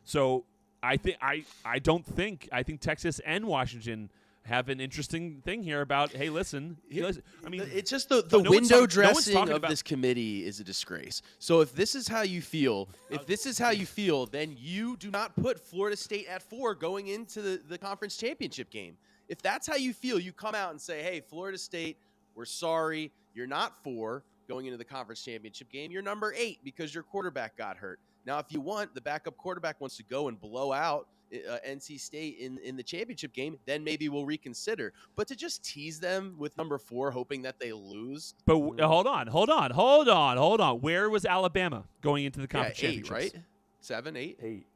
So 0.05 0.45
I 0.83 0.97
think 0.97 1.19
I 1.21 1.45
I 1.65 1.79
don't 1.79 2.05
think 2.05 2.49
I 2.51 2.63
think 2.63 2.81
Texas 2.81 3.21
and 3.27 3.45
Washington 3.45 4.11
have 4.45 4.69
an 4.69 4.81
interesting 4.81 5.43
thing 5.45 5.63
here 5.63 5.81
about 5.81 6.13
hey, 6.13 6.31
listen, 6.31 6.77
Here- 6.89 7.05
listen, 7.05 7.23
I 7.45 7.49
mean, 7.49 7.63
it's 7.73 7.91
just 7.91 8.09
the, 8.09 8.23
the 8.23 8.43
no 8.43 8.51
window 8.51 8.81
talking- 8.81 8.87
dressing 8.87 9.35
talking 9.35 9.55
of 9.55 9.63
this 9.63 9.83
committee 9.83 10.45
is 10.47 10.61
a 10.61 10.65
disgrace. 10.65 11.23
So 11.39 11.61
if 11.61 11.75
this 11.75 11.95
is 11.95 12.09
how 12.09 12.23
you 12.23 12.41
feel, 12.43 12.89
if 13.11 13.27
this 13.27 13.47
is 13.47 13.59
how 13.59 13.71
you 13.71 13.87
feel, 13.87 14.27
then 14.27 14.55
you 14.59 14.97
do 14.97 15.11
not 15.11 15.37
put 15.37 15.61
Florida 15.61 15.97
State 15.97 16.27
at 16.27 16.43
four 16.43 16.75
going 16.75 17.09
into 17.09 17.43
the, 17.43 17.61
the 17.69 17.79
conference 17.79 18.17
championship 18.17 18.71
game. 18.71 18.97
If 19.29 19.41
that's 19.43 19.67
how 19.67 19.77
you 19.77 19.93
feel, 19.93 20.19
you 20.19 20.33
come 20.33 20.55
out 20.55 20.73
and 20.73 20.81
say, 20.81 21.03
hey, 21.03 21.21
Florida 21.21 21.57
State, 21.59 21.99
we're 22.35 22.45
sorry. 22.45 23.13
You're 23.35 23.47
not 23.47 23.83
four 23.85 24.25
going 24.49 24.67
into 24.67 24.79
the 24.79 24.85
conference 24.85 25.23
championship 25.23 25.71
game. 25.71 25.93
You're 25.93 26.03
number 26.03 26.35
eight 26.37 26.59
because 26.65 26.93
your 26.93 27.05
quarterback 27.05 27.57
got 27.57 27.77
hurt. 27.77 28.01
Now, 28.27 28.39
if 28.41 28.47
you 28.51 28.61
want, 28.61 28.95
the 28.95 29.01
backup 29.01 29.37
quarterback 29.37 29.81
wants 29.81 29.97
to 29.99 30.03
go 30.03 30.27
and 30.29 30.41
blow 30.41 30.73
out 30.73 31.07
uh, 31.33 31.57
NC 31.67 32.01
State 32.01 32.39
in, 32.39 32.59
in 32.59 32.77
the 32.77 32.83
championship 32.83 33.33
game, 33.33 33.59
then 33.67 33.83
maybe 33.85 34.09
we'll 34.09 34.27
reconsider. 34.27 34.93
But 35.17 35.29
to 35.29 35.37
just 35.37 35.65
tease 35.65 36.01
them 36.01 36.35
with 36.39 36.57
number 36.59 36.79
four, 36.79 37.11
hoping 37.11 37.43
that 37.43 37.59
they 37.59 37.73
lose, 37.73 38.35
but 38.47 38.55
w- 38.55 38.83
hold 38.83 39.07
on, 39.07 39.27
hold 39.27 39.51
on, 39.51 39.71
hold 39.71 40.09
on, 40.09 40.37
hold 40.37 40.61
on. 40.61 40.81
Where 40.81 41.09
was 41.11 41.25
Alabama 41.25 41.85
going 42.03 42.25
into 42.25 42.39
the 42.41 42.45
yeah, 42.45 42.47
conference 42.49 42.79
eight, 42.79 42.83
championships? 43.05 43.35
right? 43.35 43.43
Seven, 43.81 44.17
eight. 44.17 44.39
Eight. 44.43 44.67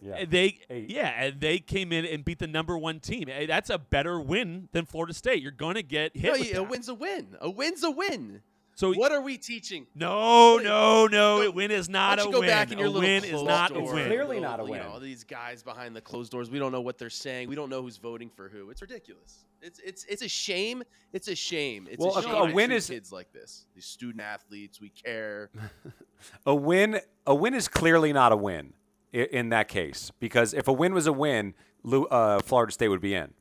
Yeah. 0.00 0.14
And 0.14 0.30
They 0.30 0.58
Eight. 0.70 0.90
yeah, 0.90 1.08
and 1.24 1.40
they 1.40 1.58
came 1.58 1.92
in 1.92 2.04
and 2.04 2.24
beat 2.24 2.38
the 2.38 2.46
number 2.46 2.78
one 2.78 3.00
team. 3.00 3.28
Eh, 3.28 3.46
That's 3.46 3.68
a 3.68 3.78
better 3.78 4.20
win 4.20 4.68
than 4.72 4.84
Florida 4.86 5.12
State. 5.12 5.42
You're 5.42 5.50
going 5.50 5.74
to 5.74 5.82
get 5.82 6.16
hit. 6.16 6.24
No, 6.32 6.38
with 6.38 6.50
yeah, 6.52 6.58
a 6.58 6.62
win's 6.62 6.88
a 6.88 6.94
win. 6.94 7.36
A 7.40 7.50
win's 7.50 7.82
a 7.82 7.90
win. 7.90 8.42
So 8.78 8.92
What 8.94 9.10
are 9.10 9.20
we 9.20 9.38
teaching? 9.38 9.88
no, 9.96 10.52
What- 10.54 10.62
no, 10.62 11.06
no. 11.08 11.38
Go- 11.38 11.48
A 11.48 11.50
win 11.50 11.72
is 11.72 11.88
Why 11.88 11.92
not 11.94 12.18
don't 12.18 12.26
a 12.26 12.28
you 12.28 12.32
go 12.34 12.40
win. 12.42 12.48
back 12.48 12.70
in 12.70 12.78
your 12.78 12.86
a 12.86 12.90
little 12.90 13.02
win 13.08 13.24
is 13.24 13.30
closed 13.30 13.46
not 13.46 13.70
a 13.72 13.74
door, 13.74 13.92
win. 13.94 14.06
Clearly 14.06 14.38
not 14.38 14.60
a 14.60 14.62
you 14.62 14.70
win. 14.70 14.82
know, 14.82 14.88
all 14.90 15.00
these 15.00 15.24
guys 15.24 15.64
behind 15.64 15.96
the 15.96 16.00
closed 16.00 16.30
doors. 16.30 16.48
We 16.48 16.60
don't 16.60 16.70
know 16.70 16.80
what 16.80 16.96
they're 16.96 17.10
saying. 17.10 17.48
We 17.48 17.56
don't 17.56 17.70
know 17.70 17.82
who's 17.82 17.96
voting 17.96 18.30
for 18.30 18.48
who. 18.48 18.70
It's 18.70 18.80
ridiculous. 18.80 19.44
It's 19.60 19.80
it's 19.80 20.04
it's 20.04 20.22
a 20.22 20.28
shame. 20.28 20.84
It's 21.12 21.26
a 21.26 21.34
shame. 21.34 21.88
It's 21.90 21.98
Well, 21.98 22.14
a 22.14 22.20
a- 22.20 22.22
shame. 22.22 22.34
a 22.36 22.46
to 22.46 22.54
win 22.54 22.70
is- 22.70 22.86
kids 22.86 23.10
like 23.10 23.32
this. 23.32 23.66
These 23.74 23.86
student 23.86 24.20
athletes. 24.22 24.80
We 24.80 24.90
care. 24.90 25.50
A 26.46 26.54
win, 26.54 27.00
a 27.26 27.34
win 27.34 27.54
is 27.54 27.66
clearly 27.66 28.12
not 28.12 28.30
a 28.30 28.36
win 28.36 28.74
i- 29.12 29.18
in 29.32 29.48
that 29.48 29.66
case 29.66 30.12
because 30.20 30.54
if 30.54 30.68
a 30.68 30.72
win 30.72 30.94
was 30.94 31.08
a 31.08 31.12
win, 31.12 31.54
uh, 31.84 32.38
Florida 32.42 32.72
State 32.72 32.88
would 32.88 33.00
be 33.00 33.14
in. 33.14 33.34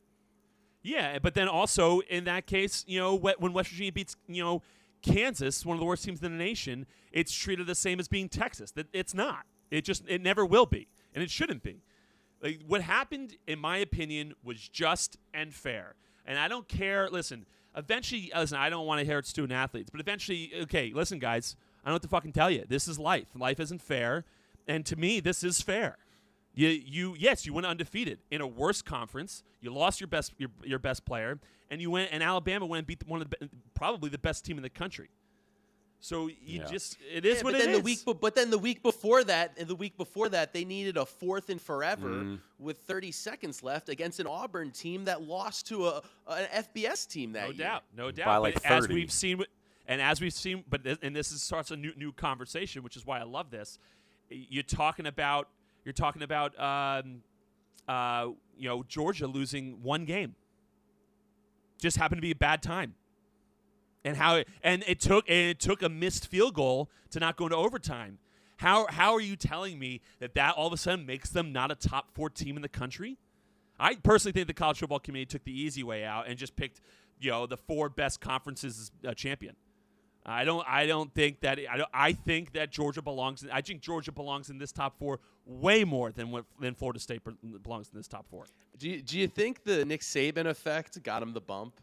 Yeah, 0.83 1.19
but 1.19 1.33
then 1.35 1.47
also 1.47 1.99
in 2.01 2.23
that 2.25 2.45
case, 2.47 2.83
you 2.87 2.99
know, 2.99 3.13
when 3.15 3.53
West 3.53 3.69
Virginia 3.69 3.91
beats, 3.91 4.15
you 4.27 4.43
know, 4.43 4.61
Kansas, 5.01 5.65
one 5.65 5.75
of 5.75 5.79
the 5.79 5.85
worst 5.85 6.03
teams 6.03 6.21
in 6.21 6.31
the 6.31 6.43
nation, 6.43 6.85
it's 7.11 7.33
treated 7.33 7.67
the 7.67 7.75
same 7.75 7.99
as 7.99 8.07
being 8.07 8.29
Texas. 8.29 8.71
That 8.71 8.87
it's 8.93 9.13
not. 9.13 9.45
It 9.71 9.83
just 9.83 10.03
it 10.07 10.21
never 10.21 10.45
will 10.45 10.65
be, 10.65 10.87
and 11.13 11.23
it 11.23 11.29
shouldn't 11.29 11.63
be. 11.63 11.81
Like 12.41 12.61
what 12.67 12.81
happened, 12.81 13.35
in 13.47 13.59
my 13.59 13.77
opinion, 13.77 14.33
was 14.43 14.67
just 14.69 15.17
and 15.33 15.53
fair. 15.53 15.95
And 16.25 16.37
I 16.37 16.47
don't 16.47 16.67
care. 16.67 17.09
Listen, 17.09 17.45
eventually, 17.75 18.31
listen. 18.35 18.57
I 18.57 18.69
don't 18.69 18.85
want 18.85 18.99
to 18.99 19.05
hear 19.05 19.19
it 19.19 19.25
student 19.25 19.53
athletes, 19.53 19.89
but 19.89 19.99
eventually, 19.99 20.51
okay. 20.63 20.91
Listen, 20.93 21.19
guys, 21.19 21.55
I 21.83 21.89
don't 21.89 21.95
have 21.95 22.01
to 22.01 22.07
fucking 22.07 22.33
tell 22.33 22.51
you. 22.51 22.65
This 22.67 22.87
is 22.87 22.99
life. 22.99 23.29
Life 23.35 23.59
isn't 23.59 23.81
fair, 23.81 24.25
and 24.67 24.85
to 24.85 24.95
me, 24.95 25.19
this 25.19 25.43
is 25.43 25.61
fair. 25.61 25.97
You, 26.57 26.69
you, 26.69 27.15
yes, 27.19 27.45
you 27.45 27.53
went 27.53 27.67
undefeated 27.67 28.17
in 28.31 28.41
a 28.41 28.47
worse 28.47 28.81
conference. 28.81 29.43
You 29.61 29.71
lost 29.71 30.01
your 30.01 30.07
best, 30.07 30.33
your, 30.39 30.49
your 30.63 30.79
best 30.79 31.05
player, 31.05 31.39
and 31.69 31.79
you 31.79 31.91
went. 31.91 32.09
And 32.11 32.23
Alabama 32.23 32.65
went 32.65 32.79
and 32.79 32.87
beat 32.87 33.07
one 33.07 33.21
of 33.21 33.29
the 33.29 33.47
probably 33.75 34.09
the 34.09 34.17
best 34.17 34.43
team 34.43 34.57
in 34.57 34.63
the 34.63 34.69
country. 34.69 35.09
So 35.99 36.27
you 36.27 36.61
Yeah. 36.61 36.65
just, 36.65 36.97
it 37.13 37.25
is 37.25 37.37
Yeah, 37.37 37.43
what 37.43 37.51
but 37.53 37.61
it 37.61 37.65
then 37.65 37.69
is. 37.75 37.77
the 37.77 37.83
week, 37.83 38.05
be- 38.05 38.13
but 38.13 38.33
then 38.35 38.49
the 38.49 38.57
week 38.57 38.81
before 38.81 39.23
that, 39.25 39.53
and 39.59 39.67
the 39.67 39.75
week 39.75 39.97
before 39.97 40.29
that, 40.29 40.51
they 40.51 40.65
needed 40.65 40.97
a 40.97 41.05
fourth 41.05 41.49
and 41.49 41.61
forever 41.61 42.09
Mm-hmm. 42.09 42.35
with 42.57 42.79
30 42.79 43.11
seconds 43.11 43.61
left 43.61 43.87
against 43.87 44.19
an 44.19 44.25
Auburn 44.27 44.71
team 44.71 45.05
that 45.05 45.21
lost 45.21 45.67
to 45.67 45.87
a 45.87 46.01
an 46.27 46.47
FBS 46.53 47.07
team 47.07 47.33
that 47.33 47.41
no 47.43 47.47
year. 47.49 47.57
doubt, 47.67 47.83
no 47.95 48.09
doubt. 48.11 48.25
By, 48.25 48.37
like, 48.37 48.53
but 48.55 48.65
as 48.65 48.87
we've 48.87 49.11
seen, 49.11 49.37
with- 49.37 49.47
and 49.87 50.01
as 50.01 50.19
we've 50.21 50.33
seen, 50.33 50.63
but 50.67 50.83
this, 50.83 50.97
and 51.03 51.15
this 51.15 51.31
is 51.31 51.43
starts 51.43 51.69
a 51.69 51.77
new 51.77 51.93
new 51.95 52.11
conversation, 52.11 52.81
which 52.83 52.95
is 52.97 53.05
why 53.05 53.19
I 53.19 53.23
love 53.23 53.51
this. 53.51 53.77
You're 54.29 54.63
talking 54.63 55.05
about, 55.05 55.49
you're 55.87 55.93
talking 55.93 56.21
about, 56.21 56.59
um, 56.59 57.21
uh, 57.87 58.27
you 58.57 58.67
know, 58.67 58.83
Georgia 58.89 59.25
losing 59.25 59.81
one 59.81 60.03
game. 60.03 60.35
Just 61.79 61.95
happened 61.95 62.17
to 62.17 62.21
be 62.21 62.31
a 62.31 62.35
bad 62.35 62.61
time. 62.61 62.95
And 64.03 64.17
how 64.17 64.35
it, 64.35 64.49
and 64.61 64.83
it 64.85 64.99
took 64.99 65.29
and 65.29 65.51
it 65.51 65.61
took 65.61 65.81
a 65.81 65.87
missed 65.87 66.27
field 66.27 66.55
goal 66.55 66.89
to 67.11 67.21
not 67.21 67.37
go 67.37 67.45
into 67.45 67.55
overtime. 67.55 68.17
How 68.57 68.87
how 68.89 69.13
are 69.13 69.21
you 69.21 69.37
telling 69.37 69.79
me 69.79 70.01
that 70.19 70.33
that 70.33 70.55
all 70.55 70.67
of 70.67 70.73
a 70.73 70.77
sudden 70.77 71.05
makes 71.05 71.29
them 71.29 71.53
not 71.53 71.71
a 71.71 71.75
top 71.75 72.13
four 72.13 72.29
team 72.29 72.57
in 72.57 72.61
the 72.61 72.69
country? 72.69 73.17
I 73.79 73.95
personally 73.95 74.33
think 74.33 74.47
the 74.47 74.53
college 74.53 74.79
football 74.79 74.99
committee 74.99 75.25
took 75.25 75.45
the 75.45 75.57
easy 75.57 75.83
way 75.83 76.03
out 76.03 76.27
and 76.27 76.37
just 76.37 76.57
picked, 76.57 76.81
you 77.21 77.31
know, 77.31 77.45
the 77.45 77.57
four 77.57 77.87
best 77.87 78.19
conferences 78.19 78.91
a 79.05 79.15
champion. 79.15 79.55
I 80.25 80.43
don't. 80.43 80.67
I 80.67 80.85
don't 80.85 81.13
think 81.13 81.39
that. 81.41 81.59
I, 81.71 81.77
don't, 81.77 81.89
I 81.93 82.11
think 82.11 82.51
that 82.53 82.71
Georgia 82.71 83.01
belongs. 83.01 83.43
In, 83.43 83.51
I 83.51 83.61
think 83.61 83.79
Georgia 83.79 84.11
belongs 84.11 84.49
in 84.49 84.57
this 84.57 84.73
top 84.73 84.99
four 84.99 85.19
way 85.47 85.83
more 85.83 86.11
than 86.11 86.29
what 86.29 86.45
than 86.59 86.75
Florida 86.75 86.99
State 86.99 87.21
belongs 87.63 87.89
in 87.91 87.97
this 87.97 88.07
top 88.07 88.27
four. 88.29 88.45
Do 88.77 88.89
you, 88.89 89.01
do 89.01 89.17
you 89.17 89.27
think 89.27 89.63
the 89.63 89.85
Nick 89.85 90.01
Saban 90.01 90.45
effect 90.45 91.01
got 91.03 91.23
him 91.23 91.33
the 91.33 91.41
bump 91.41 91.79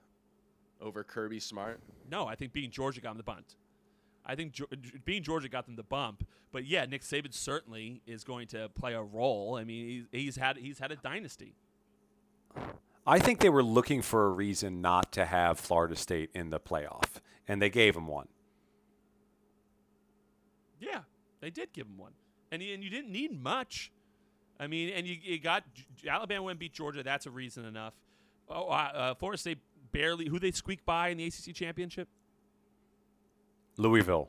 over 0.81 1.03
Kirby 1.03 1.41
Smart? 1.41 1.81
No, 2.11 2.27
I 2.27 2.35
think 2.35 2.53
being 2.53 2.71
Georgia 2.71 3.01
got 3.01 3.13
him 3.13 3.17
the 3.17 3.23
bump. 3.25 3.47
I 4.27 4.35
think 4.35 4.53
Geo- 4.53 4.67
being 5.05 5.23
Georgia 5.23 5.49
got 5.49 5.67
them 5.67 5.77
the 5.77 5.83
bump. 5.83 6.27
But 6.53 6.67
yeah, 6.67 6.85
Nick 6.85 7.03
Saban 7.03 7.35
certainly 7.35 8.01
is 8.07 8.23
going 8.23 8.47
to 8.49 8.69
play 8.69 8.95
a 8.95 9.03
role. 9.03 9.57
I 9.57 9.65
mean, 9.65 9.89
he's, 9.89 10.05
he's 10.13 10.37
had 10.37 10.57
he's 10.57 10.79
had 10.79 10.93
a 10.93 10.97
dynasty. 10.97 11.55
I 13.07 13.19
think 13.19 13.41
they 13.41 13.51
were 13.51 13.63
looking 13.63 14.01
for 14.01 14.27
a 14.27 14.31
reason 14.31 14.81
not 14.81 15.13
to 15.13 15.27
have 15.27 15.59
Florida 15.59 15.97
State 15.97 16.31
in 16.35 16.51
the 16.51 16.61
playoff, 16.61 17.21
and 17.47 17.61
they 17.61 17.69
gave 17.69 17.97
him 17.97 18.07
one. 18.07 18.29
Yeah, 20.81 21.01
they 21.41 21.51
did 21.51 21.73
give 21.73 21.87
him 21.87 21.99
one, 21.99 22.13
and 22.55 22.63
you, 22.63 22.75
and 22.75 22.83
you 22.83 22.91
didn't 22.91 23.11
need 23.13 23.39
much. 23.43 23.91
I 24.59 24.67
mean, 24.67 24.91
and 24.91 25.07
you, 25.07 25.17
you 25.23 25.39
got 25.39 25.65
Alabama 26.09 26.45
went 26.45 26.53
and 26.55 26.61
beat 26.61 26.73
Georgia. 26.73 27.03
That's 27.03 27.27
a 27.27 27.31
reason 27.31 27.65
enough. 27.65 27.95
Oh, 28.49 28.69
uh, 28.69 28.73
uh, 28.73 29.15
Florida 29.15 29.39
State 29.39 29.59
barely 29.93 30.29
who 30.29 30.39
they 30.39 30.51
squeaked 30.53 30.87
by 30.87 31.09
in 31.09 31.19
the 31.19 31.27
ACC 31.27 31.55
championship. 31.55 32.09
Louisville. 33.77 34.29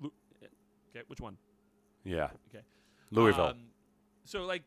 Lu- 0.00 0.12
Okay, 0.90 1.04
which 1.08 1.20
one? 1.20 1.36
Yeah. 2.04 2.28
Okay, 2.50 2.64
Louisville. 3.10 3.46
Um, 3.46 3.58
so 4.24 4.44
like, 4.44 4.62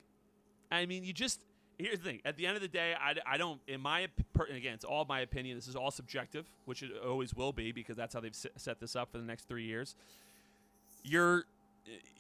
I 0.72 0.86
mean, 0.86 1.04
you 1.04 1.12
just 1.14 1.42
here's 1.78 1.98
the 1.98 2.04
thing. 2.04 2.22
At 2.26 2.38
the 2.38 2.46
end 2.46 2.56
of 2.56 2.62
the 2.62 2.68
day, 2.68 2.94
I, 3.00 3.16
I 3.26 3.38
don't. 3.38 3.60
In 3.68 3.82
my 3.82 4.02
and 4.48 4.58
again, 4.58 4.74
it's 4.76 4.86
all 4.86 5.06
my 5.06 5.22
opinion. 5.22 5.58
This 5.58 5.68
is 5.68 5.76
all 5.76 5.92
subjective, 5.92 6.46
which 6.66 6.84
it 6.84 6.92
always 7.06 7.34
will 7.34 7.52
be 7.52 7.72
because 7.72 7.98
that's 7.98 8.14
how 8.14 8.20
they've 8.20 8.36
set 8.36 8.80
this 8.80 8.96
up 8.96 9.12
for 9.12 9.18
the 9.18 9.24
next 9.26 9.48
three 9.48 9.64
years. 9.66 9.96
You're, 11.04 11.46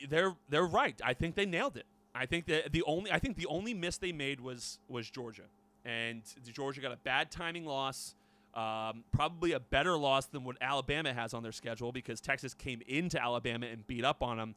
they're 0.09 0.35
they're 0.49 0.65
right. 0.65 0.99
I 1.03 1.13
think 1.13 1.35
they 1.35 1.45
nailed 1.45 1.77
it. 1.77 1.85
I 2.13 2.25
think 2.25 2.45
that 2.47 2.71
the 2.71 2.83
only 2.83 3.11
I 3.11 3.19
think 3.19 3.38
the 3.38 3.45
only 3.47 3.73
miss 3.73 3.97
they 3.97 4.11
made 4.11 4.39
was 4.39 4.79
was 4.88 5.09
Georgia, 5.09 5.43
and 5.85 6.21
Georgia 6.51 6.81
got 6.81 6.91
a 6.91 6.97
bad 6.97 7.31
timing 7.31 7.65
loss. 7.65 8.15
Um, 8.55 9.03
probably 9.11 9.51
a 9.51 9.59
better 9.59 9.95
loss 9.95 10.25
than 10.25 10.43
what 10.43 10.57
Alabama 10.59 11.13
has 11.13 11.35
on 11.35 11.43
their 11.43 11.51
schedule 11.51 11.91
because 11.91 12.19
Texas 12.19 12.55
came 12.55 12.81
into 12.88 13.21
Alabama 13.21 13.67
and 13.67 13.85
beat 13.85 14.03
up 14.03 14.23
on 14.23 14.38
them. 14.38 14.55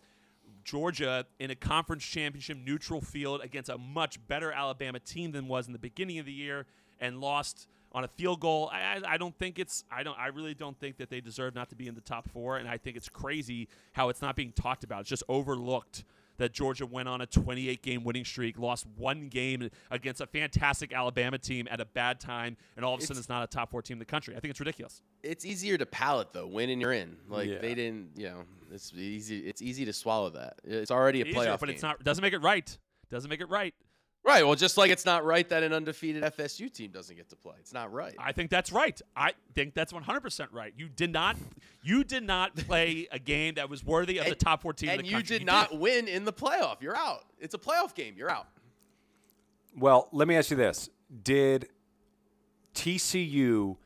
Georgia 0.65 1.27
in 1.39 1.51
a 1.51 1.55
conference 1.55 2.05
championship 2.05 2.57
neutral 2.57 3.01
field 3.01 3.43
against 3.43 3.69
a 3.69 3.77
much 3.77 4.19
better 4.29 4.51
Alabama 4.51 4.99
team 4.99 5.33
than 5.33 5.47
was 5.47 5.67
in 5.67 5.73
the 5.73 5.79
beginning 5.79 6.19
of 6.19 6.27
the 6.27 6.33
year 6.33 6.67
and 7.01 7.21
lost 7.21 7.69
on 7.95 8.05
a 8.05 8.09
field 8.09 8.41
goal. 8.41 8.71
I, 8.73 8.81
I, 9.05 9.15
I 9.15 9.17
don't 9.19 9.37
think 9.39 9.59
it's 9.59 9.85
I 9.91 10.03
don't 10.03 10.19
I 10.19 10.29
really 10.29 10.55
don't 10.55 10.79
think 10.79 10.97
that 10.99 11.11
they 11.11 11.21
deserve 11.21 11.55
not 11.55 11.69
to 11.71 11.77
be 11.77 11.87
in 11.89 11.95
the 11.95 12.01
top 12.01 12.29
four, 12.31 12.57
and 12.59 12.69
I 12.69 12.79
think 12.79 12.97
it's 12.97 13.09
crazy 13.09 13.69
how 13.93 14.09
it's 14.09 14.23
not 14.23 14.37
being 14.37 14.53
talked 14.53 14.85
about. 14.85 15.01
It's 15.01 15.09
just 15.11 15.23
overlooked 15.29 16.05
that 16.39 16.53
Georgia 16.55 16.87
went 16.87 17.09
on 17.09 17.21
a 17.21 17.27
28 17.27 17.83
game 17.83 18.05
winning 18.05 18.25
streak, 18.25 18.59
lost 18.59 18.87
one 18.97 19.29
game 19.29 19.69
against 19.91 20.21
a 20.23 20.27
fantastic 20.27 20.93
Alabama 20.93 21.37
team 21.39 21.69
at 21.71 21.79
a 21.81 21.85
bad 21.85 22.19
time, 22.19 22.57
and 22.77 22.85
all 22.85 22.95
of 22.95 23.01
a 23.01 23.03
sudden 23.03 23.13
It's- 23.17 23.25
it's 23.25 23.29
not 23.29 23.45
a 23.45 23.47
top 23.47 23.71
four 23.71 23.83
team 23.83 23.97
in 23.97 23.99
the 23.99 24.05
country. 24.07 24.35
I 24.35 24.41
think 24.41 24.51
it's 24.51 24.59
ridiculous. 24.59 25.03
It's 25.23 25.45
easier 25.45 25.77
to 25.77 25.85
palate 25.87 26.33
though. 26.33 26.47
Win 26.47 26.71
and 26.71 26.81
you're 26.81 26.93
in. 26.95 27.17
Like 27.29 27.49
Yeah. 27.49 27.59
they 27.59 27.75
didn't. 27.75 28.13
You 28.17 28.31
know, 28.31 28.45
it's 28.73 28.93
easy. 28.95 29.41
It's 29.47 29.61
easy 29.61 29.85
to 29.85 29.93
swallow 29.93 30.31
that. 30.31 30.55
It's 30.65 30.91
already 30.91 31.21
a 31.21 31.27
Easier, 31.27 31.43
playoff 31.43 31.61
but 31.61 31.69
it's 31.69 31.83
not 31.83 32.03
doesn't 32.03 32.23
make 32.23 32.33
it 32.33 32.41
right. 32.41 32.77
Doesn't 33.11 33.29
make 33.29 33.43
it 33.43 33.51
right. 33.51 33.75
Right. 34.25 34.45
Well, 34.45 34.55
just 34.55 34.77
like 34.77 34.91
it's 34.91 35.05
not 35.05 35.25
right 35.25 35.49
that 35.49 35.63
an 35.63 35.73
undefeated 35.73 36.23
FSU 36.23 36.73
team 36.73 36.91
doesn't 36.91 37.17
get 37.17 37.29
to 37.31 37.37
play. 37.37 37.55
It's 37.61 37.73
not 37.73 37.93
right. 37.93 38.15
I 38.19 38.33
think 38.33 38.51
that's 38.51 38.73
right. 38.73 39.01
I 39.17 39.33
think 39.55 39.75
that's 39.75 39.93
100% 39.93 40.49
right. 40.53 40.73
You 40.77 40.89
did 40.89 41.13
not 41.13 41.37
you 41.83 42.05
did 42.05 42.23
not 42.25 42.55
play 42.57 43.09
a 43.11 43.19
game 43.19 43.55
that 43.55 43.69
was 43.69 43.85
worthy 43.85 44.19
of 44.19 44.27
the 44.27 44.35
top 44.35 44.63
14 44.63 44.89
in 44.89 44.95
and 44.99 45.05
the 45.05 45.09
you 45.09 45.17
country. 45.17 45.39
did 45.39 45.47
not 45.47 45.79
win 45.79 46.09
in 46.09 46.25
the 46.25 46.33
playoff. 46.33 46.81
You're 46.81 46.97
out. 46.97 47.25
It's 47.41 47.55
a 47.55 47.59
playoff 47.59 47.95
game. 47.95 48.15
You're 48.17 48.31
out. 48.31 48.47
Well, 49.77 50.09
let 50.13 50.29
me 50.29 50.37
ask 50.37 50.51
you 50.51 50.57
this: 50.57 50.91
Did 51.25 51.69
TCU 52.75 53.77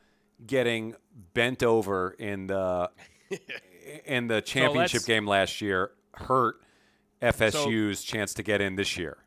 getting 0.45 0.95
bent 1.33 1.63
over 1.63 2.11
in 2.11 2.47
the 2.47 2.89
in 4.05 4.27
the 4.27 4.41
championship 4.41 4.93
let's- 4.99 5.05
game 5.05 5.25
last 5.25 5.61
year 5.61 5.91
hurt 6.13 6.57
FSU's 7.21 8.03
chance 8.03 8.33
to 8.35 8.43
get 8.43 8.61
in 8.61 8.75
this 8.75 8.97
year? 8.97 9.17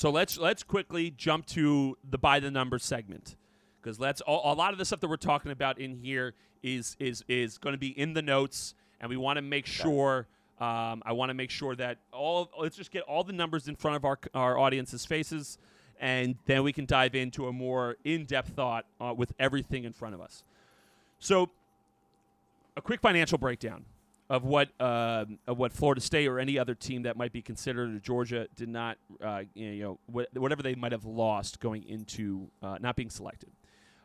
So 0.00 0.08
let's 0.08 0.38
let's 0.38 0.62
quickly 0.62 1.10
jump 1.10 1.44
to 1.48 1.98
the 2.08 2.16
by 2.16 2.40
the 2.40 2.50
numbers 2.50 2.86
segment 2.86 3.36
because 3.82 4.00
let's 4.00 4.22
a, 4.26 4.30
a 4.30 4.54
lot 4.54 4.72
of 4.72 4.78
the 4.78 4.86
stuff 4.86 5.00
that 5.00 5.08
we're 5.08 5.18
talking 5.18 5.52
about 5.52 5.78
in 5.78 5.94
here 5.94 6.32
is 6.62 6.96
is 6.98 7.22
is 7.28 7.58
going 7.58 7.74
to 7.74 7.78
be 7.78 7.88
in 7.88 8.14
the 8.14 8.22
notes, 8.22 8.74
and 8.98 9.10
we 9.10 9.18
want 9.18 9.36
to 9.36 9.42
make 9.42 9.66
sure. 9.66 10.26
Um, 10.58 11.02
I 11.04 11.12
want 11.12 11.28
to 11.28 11.34
make 11.34 11.50
sure 11.50 11.76
that 11.76 11.98
all 12.14 12.50
let's 12.58 12.78
just 12.78 12.90
get 12.90 13.02
all 13.02 13.24
the 13.24 13.34
numbers 13.34 13.68
in 13.68 13.76
front 13.76 13.96
of 13.96 14.06
our 14.06 14.18
our 14.32 14.56
audience's 14.56 15.04
faces, 15.04 15.58
and 16.00 16.36
then 16.46 16.62
we 16.62 16.72
can 16.72 16.86
dive 16.86 17.14
into 17.14 17.46
a 17.48 17.52
more 17.52 17.98
in 18.02 18.24
depth 18.24 18.54
thought 18.54 18.86
uh, 19.02 19.12
with 19.14 19.34
everything 19.38 19.84
in 19.84 19.92
front 19.92 20.14
of 20.14 20.22
us. 20.22 20.44
So, 21.18 21.50
a 22.74 22.80
quick 22.80 23.02
financial 23.02 23.36
breakdown 23.36 23.84
of 24.30 24.44
what 24.44 24.68
uh, 24.80 25.24
of 25.48 25.58
what 25.58 25.72
Florida 25.72 26.00
State 26.00 26.28
or 26.28 26.38
any 26.38 26.56
other 26.56 26.76
team 26.76 27.02
that 27.02 27.16
might 27.16 27.32
be 27.32 27.42
considered 27.42 27.92
or 27.92 27.98
Georgia 27.98 28.46
did 28.54 28.68
not, 28.68 28.96
uh, 29.20 29.42
you 29.54 29.82
know, 29.82 29.98
wh- 30.06 30.36
whatever 30.36 30.62
they 30.62 30.76
might 30.76 30.92
have 30.92 31.04
lost 31.04 31.58
going 31.58 31.82
into 31.82 32.48
uh, 32.62 32.78
not 32.80 32.94
being 32.94 33.10
selected. 33.10 33.50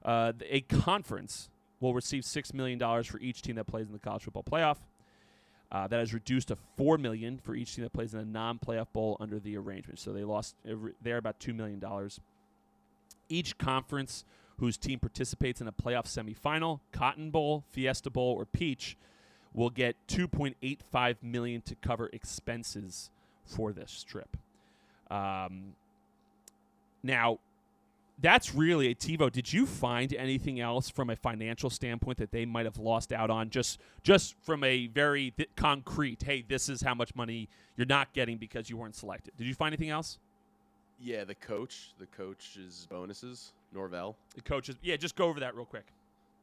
Uh, 0.03 0.33
a 0.49 0.61
conference 0.61 1.49
will 1.79 1.93
receive 1.93 2.25
six 2.25 2.53
million 2.55 2.79
dollars 2.79 3.05
for 3.05 3.19
each 3.19 3.43
team 3.43 3.55
that 3.55 3.65
plays 3.65 3.85
in 3.85 3.93
the 3.93 3.99
college 3.99 4.23
football 4.23 4.43
playoff. 4.43 4.77
Uh, 5.71 5.87
that 5.87 5.99
is 5.99 6.13
reduced 6.13 6.47
to 6.47 6.57
four 6.75 6.97
million 6.97 7.37
for 7.37 7.53
each 7.53 7.75
team 7.75 7.83
that 7.83 7.93
plays 7.93 8.13
in 8.13 8.19
a 8.19 8.25
non-playoff 8.25 8.87
bowl 8.93 9.17
under 9.19 9.39
the 9.39 9.55
arrangement. 9.55 9.99
So 9.99 10.11
they 10.11 10.23
lost. 10.23 10.55
Every, 10.67 10.93
they're 11.03 11.17
about 11.17 11.39
two 11.39 11.53
million 11.53 11.79
dollars. 11.79 12.19
Each 13.29 13.55
conference 13.59 14.25
whose 14.57 14.77
team 14.77 14.97
participates 14.97 15.61
in 15.61 15.67
a 15.67 15.71
playoff 15.71 16.05
semifinal, 16.05 16.79
Cotton 16.91 17.29
Bowl, 17.29 17.63
Fiesta 17.71 18.09
Bowl, 18.09 18.33
or 18.33 18.45
Peach, 18.45 18.97
will 19.55 19.69
get 19.69 19.95
2.85 20.07 21.15
million 21.23 21.61
to 21.61 21.75
cover 21.75 22.09
expenses 22.13 23.09
for 23.45 23.71
this 23.71 24.03
trip. 24.03 24.37
Um, 25.09 25.75
now, 27.01 27.39
that's 28.21 28.55
really 28.55 28.87
a 28.89 28.95
Tevo. 28.95 29.31
Did 29.31 29.51
you 29.51 29.65
find 29.65 30.13
anything 30.13 30.59
else 30.59 30.89
from 30.89 31.09
a 31.09 31.15
financial 31.15 31.69
standpoint 31.69 32.17
that 32.17 32.31
they 32.31 32.45
might 32.45 32.65
have 32.65 32.77
lost 32.77 33.11
out 33.11 33.29
on? 33.29 33.49
Just, 33.49 33.79
just 34.03 34.35
from 34.41 34.63
a 34.63 34.87
very 34.87 35.31
th- 35.31 35.49
concrete. 35.55 36.23
Hey, 36.23 36.43
this 36.47 36.69
is 36.69 36.81
how 36.81 36.93
much 36.93 37.15
money 37.15 37.49
you're 37.77 37.87
not 37.87 38.13
getting 38.13 38.37
because 38.37 38.69
you 38.69 38.77
weren't 38.77 38.95
selected. 38.95 39.35
Did 39.37 39.47
you 39.47 39.53
find 39.53 39.73
anything 39.73 39.89
else? 39.89 40.19
Yeah, 40.99 41.25
the 41.25 41.35
coach, 41.35 41.91
the 41.99 42.05
coach's 42.07 42.87
bonuses, 42.89 43.51
Norvell. 43.73 44.15
The 44.35 44.41
coaches. 44.41 44.77
Yeah, 44.81 44.95
just 44.95 45.15
go 45.15 45.25
over 45.25 45.41
that 45.41 45.55
real 45.55 45.65
quick. 45.65 45.85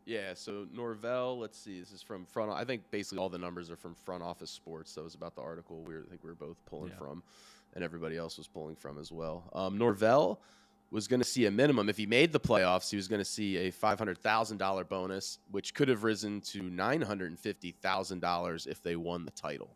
Yeah, 0.05 0.35
so 0.35 0.67
Norvell, 0.73 1.39
let's 1.39 1.57
see, 1.59 1.79
this 1.79 1.93
is 1.93 2.03
from 2.03 2.27
front. 2.27 2.51
I 2.51 2.65
think 2.65 2.91
basically 2.91 3.19
all 3.19 3.29
the 3.29 3.39
numbers 3.39 3.71
are 3.71 3.77
from 3.77 3.95
Front 3.95 4.23
Office 4.23 4.51
Sports. 4.51 4.95
That 4.95 5.05
was 5.05 5.15
about 5.15 5.37
the 5.37 5.43
article 5.43 5.81
we 5.83 5.95
were, 5.95 6.03
I 6.05 6.09
think 6.11 6.25
we 6.25 6.29
were 6.31 6.35
both 6.35 6.57
pulling 6.67 6.91
Yeah. 6.91 6.97
from, 6.99 7.23
and 7.75 7.85
everybody 7.85 8.17
else 8.17 8.37
was 8.37 8.49
pulling 8.49 8.75
from 8.75 8.99
as 8.99 9.13
well. 9.13 9.45
Um, 9.53 9.79
Norvell 9.79 10.41
was 10.91 11.07
going 11.09 11.21
to 11.21 11.27
see 11.27 11.47
a 11.47 11.51
minimum 11.51 11.89
if 11.89 11.97
he 11.97 12.05
made 12.07 12.33
the 12.33 12.41
playoffs. 12.41 12.91
He 12.91 12.97
was 12.97 13.07
going 13.09 13.21
to 13.21 13.25
see 13.25 13.57
a 13.59 13.71
five 13.71 13.97
hundred 13.99 14.19
thousand 14.19 14.59
dollar 14.59 14.85
bonus, 14.85 15.39
which 15.53 15.73
could 15.73 15.89
have 15.89 16.03
risen 16.05 16.41
to 16.43 16.63
nine 16.63 17.01
hundred 17.01 17.31
and 17.31 17.39
fifty 17.39 17.71
thousand 17.81 18.21
dollars 18.21 18.67
if 18.67 18.83
they 18.83 18.97
won 18.97 19.25
the 19.25 19.31
title. 19.31 19.71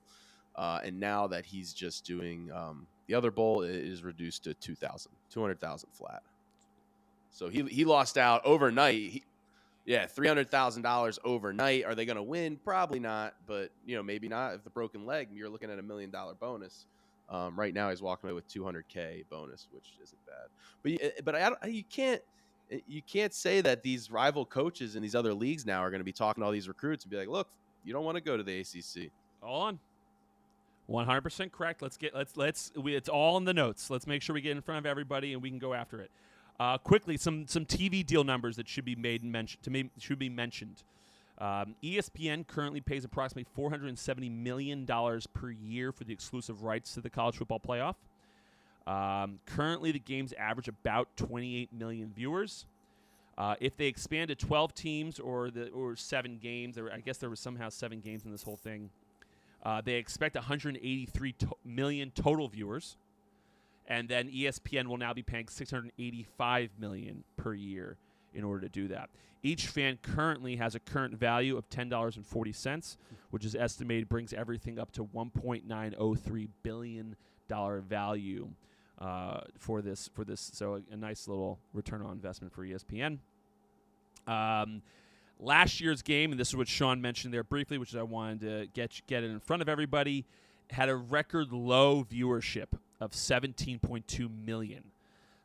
Uh, 0.56 0.80
and 0.84 0.98
now 0.98 1.26
that 1.28 1.46
he's 1.46 1.72
just 1.72 2.04
doing 2.04 2.50
um, 2.52 2.86
the 3.06 3.14
other 3.14 3.30
bowl, 3.30 3.62
it 3.62 3.70
is 3.74 4.02
reduced 4.02 4.42
to 4.44 4.54
2,000, 4.54 5.12
200,000 5.30 5.88
flat. 5.92 6.22
So 7.30 7.48
he 7.50 7.62
he 7.64 7.84
lost 7.84 8.16
out 8.18 8.44
overnight. 8.44 8.94
He, 8.94 9.22
yeah, 9.86 10.06
three 10.06 10.28
hundred 10.28 10.50
thousand 10.50 10.82
dollars 10.82 11.18
overnight. 11.24 11.84
Are 11.84 11.94
they 11.94 12.04
going 12.04 12.16
to 12.16 12.22
win? 12.22 12.56
Probably 12.56 12.98
not, 12.98 13.34
but 13.46 13.70
you 13.86 13.96
know 13.96 14.02
maybe 14.02 14.28
not. 14.28 14.54
If 14.54 14.64
the 14.64 14.70
broken 14.70 15.06
leg, 15.06 15.28
you're 15.32 15.48
looking 15.48 15.70
at 15.70 15.78
a 15.78 15.82
million 15.82 16.10
dollar 16.10 16.34
bonus. 16.34 16.86
Um, 17.28 17.58
right 17.58 17.74
now, 17.74 17.90
he's 17.90 18.02
walking 18.02 18.28
away 18.28 18.34
with 18.34 18.48
two 18.48 18.64
hundred 18.64 18.88
k 18.88 19.24
bonus, 19.30 19.68
which 19.70 19.94
isn't 20.02 20.26
bad. 20.26 20.48
But 20.82 20.92
you, 20.92 20.98
but 21.24 21.34
I, 21.36 21.68
you 21.68 21.84
can't 21.84 22.20
you 22.86 23.00
can't 23.02 23.32
say 23.32 23.60
that 23.60 23.82
these 23.82 24.10
rival 24.10 24.44
coaches 24.44 24.96
in 24.96 25.02
these 25.02 25.14
other 25.14 25.32
leagues 25.32 25.64
now 25.64 25.80
are 25.80 25.90
going 25.90 26.00
to 26.00 26.04
be 26.04 26.12
talking 26.12 26.42
to 26.42 26.46
all 26.46 26.52
these 26.52 26.68
recruits 26.68 27.04
and 27.04 27.10
be 27.10 27.16
like, 27.16 27.28
look, 27.28 27.48
you 27.84 27.92
don't 27.92 28.04
want 28.04 28.16
to 28.16 28.20
go 28.20 28.36
to 28.36 28.42
the 28.42 28.60
ACC. 28.60 29.10
All 29.42 29.62
on. 29.62 29.78
One 30.86 31.06
hundred 31.06 31.22
percent 31.22 31.52
correct. 31.52 31.82
Let's 31.82 31.96
get 31.96 32.14
let's 32.14 32.36
let's 32.36 32.72
we, 32.76 32.94
it's 32.94 33.08
all 33.08 33.36
in 33.38 33.44
the 33.44 33.54
notes. 33.54 33.90
Let's 33.90 34.06
make 34.06 34.22
sure 34.22 34.34
we 34.34 34.40
get 34.40 34.56
in 34.56 34.62
front 34.62 34.78
of 34.78 34.86
everybody 34.86 35.32
and 35.32 35.42
we 35.42 35.50
can 35.50 35.58
go 35.58 35.74
after 35.74 36.00
it. 36.00 36.10
Uh, 36.58 36.78
quickly, 36.78 37.16
some 37.16 37.46
some 37.46 37.66
TV 37.66 38.04
deal 38.04 38.24
numbers 38.24 38.56
that 38.56 38.68
should 38.68 38.84
be 38.84 38.96
made 38.96 39.22
and 39.22 39.30
mentioned 39.30 39.62
to 39.62 39.70
me 39.70 39.90
should 39.98 40.18
be 40.18 40.28
mentioned. 40.28 40.82
Um, 41.38 41.74
ESPN 41.82 42.46
currently 42.46 42.80
pays 42.80 43.04
approximately 43.04 43.46
four 43.54 43.68
hundred 43.68 43.88
and 43.88 43.98
seventy 43.98 44.30
million 44.30 44.84
dollars 44.86 45.26
per 45.26 45.50
year 45.50 45.92
for 45.92 46.04
the 46.04 46.12
exclusive 46.12 46.62
rights 46.62 46.94
to 46.94 47.00
the 47.00 47.10
college 47.10 47.36
football 47.36 47.60
playoff. 47.60 47.96
Um, 48.86 49.40
currently, 49.44 49.92
the 49.92 49.98
games 49.98 50.32
average 50.38 50.68
about 50.68 51.08
twenty 51.16 51.58
eight 51.58 51.72
million 51.72 52.10
viewers. 52.14 52.64
Uh, 53.38 53.54
if 53.60 53.76
they 53.76 53.84
expand 53.86 54.28
to 54.28 54.34
12 54.34 54.74
teams 54.74 55.20
or 55.20 55.50
the 55.50 55.68
or 55.68 55.94
seven 55.94 56.38
games, 56.38 56.78
I 56.78 57.00
guess 57.00 57.18
there 57.18 57.28
was 57.28 57.38
somehow 57.38 57.68
seven 57.68 58.00
games 58.00 58.24
in 58.24 58.32
this 58.32 58.42
whole 58.42 58.56
thing. 58.56 58.88
Uh, 59.62 59.82
they 59.84 59.94
expect 59.94 60.36
183 60.36 61.32
to- 61.32 61.48
million 61.62 62.10
total 62.12 62.48
viewers, 62.48 62.96
and 63.88 64.08
then 64.08 64.28
ESPN 64.28 64.86
will 64.86 64.96
now 64.96 65.12
be 65.14 65.22
paying 65.22 65.48
685 65.48 66.70
million 66.78 67.24
per 67.36 67.54
year 67.54 67.96
in 68.34 68.44
order 68.44 68.62
to 68.62 68.68
do 68.68 68.88
that. 68.88 69.10
Each 69.42 69.66
fan 69.68 69.98
currently 70.02 70.56
has 70.56 70.74
a 70.74 70.80
current 70.80 71.14
value 71.14 71.56
of 71.56 71.68
ten 71.68 71.88
dollars 71.88 72.16
and 72.16 72.26
forty 72.26 72.52
cents, 72.52 72.96
which 73.30 73.44
is 73.44 73.54
estimated 73.54 74.08
brings 74.08 74.32
everything 74.32 74.78
up 74.78 74.90
to 74.92 75.04
1.903 75.04 76.48
billion 76.62 77.16
dollar 77.48 77.80
value 77.80 78.48
uh, 78.98 79.40
for 79.56 79.82
this 79.82 80.10
for 80.14 80.24
this. 80.24 80.50
So 80.52 80.74
a, 80.74 80.94
a 80.94 80.96
nice 80.96 81.28
little 81.28 81.60
return 81.72 82.02
on 82.02 82.12
investment 82.12 82.52
for 82.52 82.64
ESPN. 82.64 83.18
Um, 84.26 84.82
last 85.38 85.80
year's 85.80 86.02
game, 86.02 86.32
and 86.32 86.40
this 86.40 86.48
is 86.48 86.56
what 86.56 86.66
Sean 86.66 87.00
mentioned 87.00 87.32
there 87.32 87.44
briefly, 87.44 87.78
which 87.78 87.94
I 87.94 88.02
wanted 88.02 88.40
to 88.40 88.66
get 88.74 89.00
get 89.06 89.22
it 89.22 89.30
in 89.30 89.38
front 89.38 89.62
of 89.62 89.68
everybody, 89.68 90.24
had 90.70 90.88
a 90.88 90.96
record 90.96 91.52
low 91.52 92.04
viewership 92.04 92.66
of 93.00 93.12
17.2 93.12 94.44
million. 94.44 94.84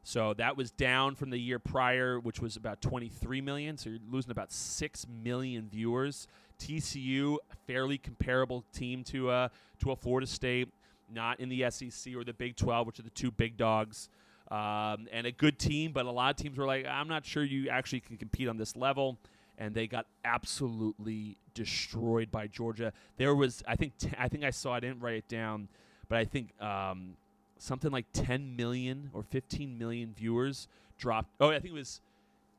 So 0.04 0.34
that 0.36 0.58
was 0.58 0.72
down 0.72 1.16
from 1.16 1.30
the 1.30 1.38
year 1.38 1.60
prior, 1.60 2.20
which 2.20 2.40
was 2.40 2.56
about 2.56 2.82
23 2.82 3.42
million. 3.42 3.78
So 3.78 3.92
you're 3.92 4.00
losing 4.10 4.32
about 4.32 4.52
six 4.52 5.06
million 5.08 5.70
viewers. 5.70 6.28
TCU, 6.60 7.38
a 7.52 7.56
fairly 7.68 7.98
comparable 7.98 8.64
team 8.74 9.04
to 9.06 9.30
uh, 9.30 9.48
to 9.80 9.92
a 9.92 9.96
Florida 9.96 10.28
State, 10.28 10.70
not 11.12 11.40
in 11.40 11.50
the 11.50 11.70
SEC 11.70 12.16
or 12.16 12.24
the 12.24 12.34
Big 12.34 12.56
12, 12.56 12.88
which 12.88 13.00
are 13.00 13.04
the 13.04 13.10
two 13.12 13.32
big 13.32 13.58
dogs 13.58 14.10
um, 14.52 15.08
and 15.14 15.26
a 15.26 15.32
good 15.32 15.58
team, 15.58 15.94
but 15.94 16.06
a 16.06 16.12
lot 16.12 16.30
of 16.32 16.36
teams 16.36 16.58
were 16.58 16.66
like, 16.66 16.86
I'm 16.86 17.08
not 17.08 17.26
sure 17.26 17.44
you 17.44 17.70
actually 17.70 18.02
can 18.02 18.18
compete 18.18 18.50
on 18.50 18.58
this 18.58 18.76
level. 18.76 19.18
And 19.58 19.74
they 19.74 19.88
got 19.88 20.08
absolutely 20.26 21.38
destroyed 21.54 22.32
by 22.32 22.48
Georgia. 22.48 22.92
There 23.18 23.34
was, 23.34 23.64
I 23.68 23.76
think, 23.76 23.98
t- 23.98 24.12
I 24.18 24.28
think 24.28 24.44
I 24.44 24.50
saw. 24.50 24.74
I 24.74 24.80
didn't 24.80 25.00
write 25.00 25.16
it 25.16 25.28
down, 25.30 25.70
but 26.10 26.18
I 26.18 26.26
think 26.26 26.60
um, 26.60 27.16
something 27.62 27.92
like 27.92 28.06
10 28.14 28.56
million 28.56 29.12
or 29.14 29.22
15 29.22 29.78
million 29.78 30.14
viewers 30.18 30.68
dropped. 30.98 31.30
Oh, 31.40 31.50
I 31.50 31.60
think 31.60 31.74
it 31.74 31.78
was 31.78 32.02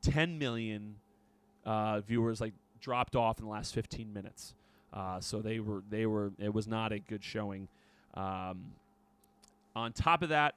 10 0.01 0.39
million 0.39 0.95
uh, 1.65 1.99
viewers 1.99 2.39
like 2.39 2.53
dropped 2.79 3.15
off 3.15 3.37
in 3.39 3.45
the 3.45 3.51
last 3.51 3.73
15 3.73 4.13
minutes. 4.13 4.53
Uh, 4.93 5.19
so 5.19 5.41
they 5.41 5.59
were, 5.59 5.83
they 5.89 6.05
were. 6.05 6.31
It 6.39 6.53
was 6.53 6.67
not 6.67 6.91
a 6.91 6.99
good 6.99 7.23
showing. 7.23 7.67
Um, 8.13 8.63
on 9.75 9.91
top 9.91 10.21
of 10.21 10.29
that, 10.29 10.55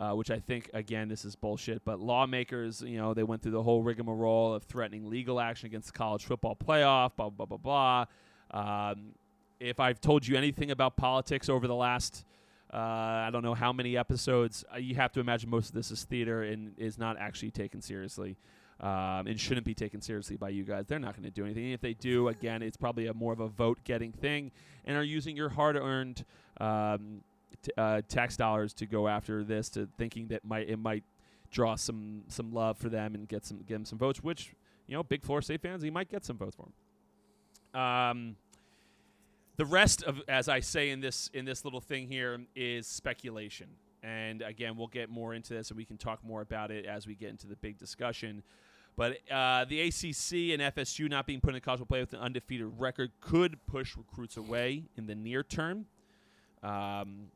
uh, 0.00 0.12
which 0.12 0.30
I 0.30 0.38
think 0.38 0.70
again 0.72 1.08
this 1.08 1.24
is 1.24 1.34
bullshit. 1.34 1.84
But 1.84 2.00
lawmakers, 2.00 2.80
you 2.82 2.96
know, 2.96 3.12
they 3.12 3.24
went 3.24 3.42
through 3.42 3.52
the 3.52 3.62
whole 3.62 3.82
rigmarole 3.82 4.54
of 4.54 4.62
threatening 4.62 5.10
legal 5.10 5.40
action 5.40 5.66
against 5.66 5.88
the 5.88 5.98
college 5.98 6.24
football 6.24 6.56
playoff, 6.56 7.16
blah 7.16 7.28
blah 7.28 7.46
blah 7.46 7.58
blah. 7.58 8.04
Um, 8.52 9.14
if 9.60 9.80
I've 9.80 10.00
told 10.00 10.26
you 10.26 10.36
anything 10.36 10.70
about 10.70 10.96
politics 10.96 11.48
over 11.48 11.66
the 11.66 11.74
last, 11.74 12.24
uh, 12.72 12.76
I 12.76 13.30
don't 13.32 13.42
know 13.42 13.54
how 13.54 13.72
many 13.72 13.96
episodes, 13.96 14.64
uh, 14.72 14.78
you 14.78 14.94
have 14.94 15.12
to 15.12 15.20
imagine 15.20 15.50
most 15.50 15.68
of 15.68 15.74
this 15.74 15.90
is 15.90 16.04
theater 16.04 16.42
and 16.42 16.74
is 16.78 16.98
not 16.98 17.16
actually 17.18 17.50
taken 17.50 17.80
seriously. 17.80 18.36
Um, 18.80 19.28
and 19.28 19.38
shouldn't 19.38 19.64
be 19.64 19.74
taken 19.74 20.00
seriously 20.00 20.36
by 20.36 20.48
you 20.48 20.64
guys. 20.64 20.86
They're 20.88 20.98
not 20.98 21.12
going 21.14 21.22
to 21.22 21.30
do 21.30 21.44
anything. 21.44 21.70
If 21.70 21.80
they 21.80 21.94
do, 21.94 22.26
again, 22.26 22.62
it's 22.62 22.76
probably 22.76 23.06
a 23.06 23.14
more 23.14 23.32
of 23.32 23.38
a 23.38 23.46
vote-getting 23.46 24.10
thing, 24.10 24.50
and 24.84 24.96
are 24.96 25.04
using 25.04 25.36
your 25.36 25.50
hard-earned 25.50 26.24
um, 26.60 27.22
t- 27.62 27.70
uh, 27.76 28.02
tax 28.08 28.36
dollars 28.36 28.72
to 28.74 28.86
go 28.86 29.06
after 29.06 29.44
this, 29.44 29.68
to 29.70 29.88
thinking 29.98 30.28
that 30.28 30.44
might 30.44 30.68
it 30.68 30.78
might 30.78 31.04
draw 31.52 31.76
some 31.76 32.24
some 32.26 32.52
love 32.52 32.76
for 32.76 32.88
them 32.88 33.14
and 33.14 33.28
get 33.28 33.46
some 33.46 33.58
get 33.58 33.74
them 33.74 33.84
some 33.84 33.98
votes. 33.98 34.20
Which 34.20 34.52
you 34.88 34.96
know, 34.96 35.04
big 35.04 35.22
Florida 35.22 35.44
State 35.44 35.60
fans, 35.60 35.84
you 35.84 35.92
might 35.92 36.08
get 36.10 36.24
some 36.24 36.36
votes 36.36 36.56
for 36.56 36.66
them. 37.72 37.80
Um, 37.80 38.36
the 39.56 39.66
rest 39.66 40.02
of, 40.02 40.20
as 40.28 40.48
I 40.48 40.60
say 40.60 40.90
in 40.90 41.00
this 41.00 41.30
in 41.34 41.44
this 41.44 41.64
little 41.64 41.80
thing 41.80 42.08
here, 42.08 42.40
is 42.56 42.86
speculation. 42.86 43.68
And 44.02 44.42
again, 44.42 44.76
we'll 44.76 44.88
get 44.88 45.10
more 45.10 45.32
into 45.34 45.54
this, 45.54 45.70
and 45.70 45.76
we 45.76 45.84
can 45.84 45.96
talk 45.96 46.24
more 46.24 46.40
about 46.40 46.70
it 46.70 46.86
as 46.86 47.06
we 47.06 47.14
get 47.14 47.30
into 47.30 47.46
the 47.46 47.56
big 47.56 47.78
discussion. 47.78 48.42
But 48.96 49.18
uh, 49.30 49.64
the 49.64 49.80
ACC 49.80 50.52
and 50.52 50.60
FSU 50.74 51.08
not 51.08 51.26
being 51.26 51.40
put 51.40 51.50
in 51.50 51.54
the 51.54 51.60
college 51.60 51.86
play 51.88 52.00
with 52.00 52.12
an 52.12 52.18
undefeated 52.18 52.68
record 52.78 53.10
could 53.20 53.58
push 53.66 53.96
recruits 53.96 54.36
away 54.36 54.84
in 54.96 55.06
the 55.06 55.14
near 55.14 55.42
term, 55.42 55.86
um, 56.62 57.28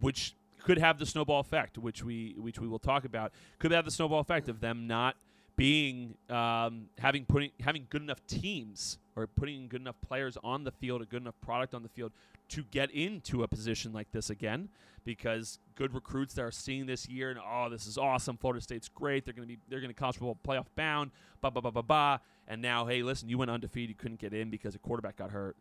which 0.00 0.34
could 0.62 0.78
have 0.78 0.98
the 0.98 1.06
snowball 1.06 1.40
effect, 1.40 1.76
which 1.76 2.02
we 2.02 2.34
which 2.38 2.58
we 2.58 2.68
will 2.68 2.78
talk 2.78 3.04
about. 3.04 3.32
Could 3.58 3.72
have 3.72 3.84
the 3.84 3.90
snowball 3.90 4.20
effect 4.20 4.48
of 4.48 4.60
them 4.60 4.86
not 4.86 5.16
being 5.56 6.14
um, 6.30 6.88
having 6.98 7.24
putting 7.24 7.50
having 7.60 7.86
good 7.90 8.02
enough 8.02 8.26
teams 8.26 8.98
or 9.16 9.26
putting 9.26 9.68
good 9.68 9.80
enough 9.80 10.00
players 10.00 10.36
on 10.42 10.64
the 10.64 10.70
field, 10.70 11.02
a 11.02 11.04
good 11.04 11.22
enough 11.22 11.40
product 11.40 11.74
on 11.74 11.82
the 11.82 11.88
field 11.88 12.12
to 12.48 12.64
get 12.70 12.90
into 12.90 13.42
a 13.42 13.48
position 13.48 13.92
like 13.92 14.10
this 14.12 14.30
again. 14.30 14.68
Because 15.04 15.58
good 15.76 15.92
recruits 15.92 16.34
that 16.34 16.42
are 16.42 16.50
seeing 16.50 16.86
this 16.86 17.06
year 17.08 17.30
and 17.30 17.38
oh, 17.38 17.68
this 17.68 17.86
is 17.86 17.98
awesome. 17.98 18.38
Florida 18.38 18.62
State's 18.62 18.88
great. 18.88 19.24
They're 19.24 19.34
gonna 19.34 19.46
be 19.46 19.58
they're 19.68 19.80
gonna 19.80 19.92
college 19.92 20.18
playoff 20.18 20.66
bound. 20.76 21.10
Ba 21.42 21.50
ba 21.50 21.60
ba 21.60 21.70
ba 21.70 21.82
ba. 21.82 22.20
And 22.48 22.62
now, 22.62 22.86
hey, 22.86 23.02
listen, 23.02 23.28
you 23.28 23.38
went 23.38 23.50
undefeated. 23.50 23.90
You 23.90 23.94
couldn't 23.94 24.18
get 24.18 24.32
in 24.32 24.50
because 24.50 24.74
a 24.74 24.78
quarterback 24.78 25.16
got 25.16 25.30
hurt. 25.30 25.56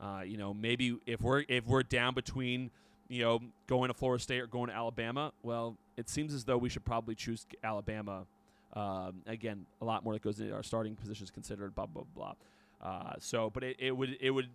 Uh, 0.00 0.22
you 0.24 0.36
know, 0.36 0.52
maybe 0.52 0.98
if 1.06 1.20
we're 1.20 1.44
if 1.48 1.66
we're 1.66 1.82
down 1.82 2.14
between 2.14 2.70
you 3.08 3.22
know 3.22 3.40
going 3.66 3.88
to 3.88 3.94
Florida 3.94 4.22
State 4.22 4.40
or 4.40 4.46
going 4.46 4.68
to 4.68 4.74
Alabama, 4.74 5.32
well, 5.42 5.76
it 5.96 6.08
seems 6.08 6.34
as 6.34 6.44
though 6.44 6.58
we 6.58 6.68
should 6.68 6.84
probably 6.84 7.14
choose 7.14 7.46
Alabama. 7.64 8.26
Um, 8.74 9.22
again, 9.26 9.64
a 9.80 9.84
lot 9.84 10.04
more 10.04 10.12
that 10.12 10.22
goes 10.22 10.38
into 10.38 10.52
our 10.54 10.62
starting 10.62 10.94
positions 10.94 11.30
considered. 11.30 11.74
Blah 11.74 11.86
blah 11.86 12.04
blah. 12.14 12.34
Uh, 12.82 13.14
so, 13.18 13.50
but 13.50 13.62
it, 13.62 13.76
it 13.78 13.96
would 13.96 14.16
it 14.20 14.30
would 14.30 14.48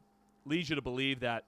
leads 0.46 0.70
you 0.70 0.76
to 0.76 0.82
believe 0.82 1.20
that 1.22 1.44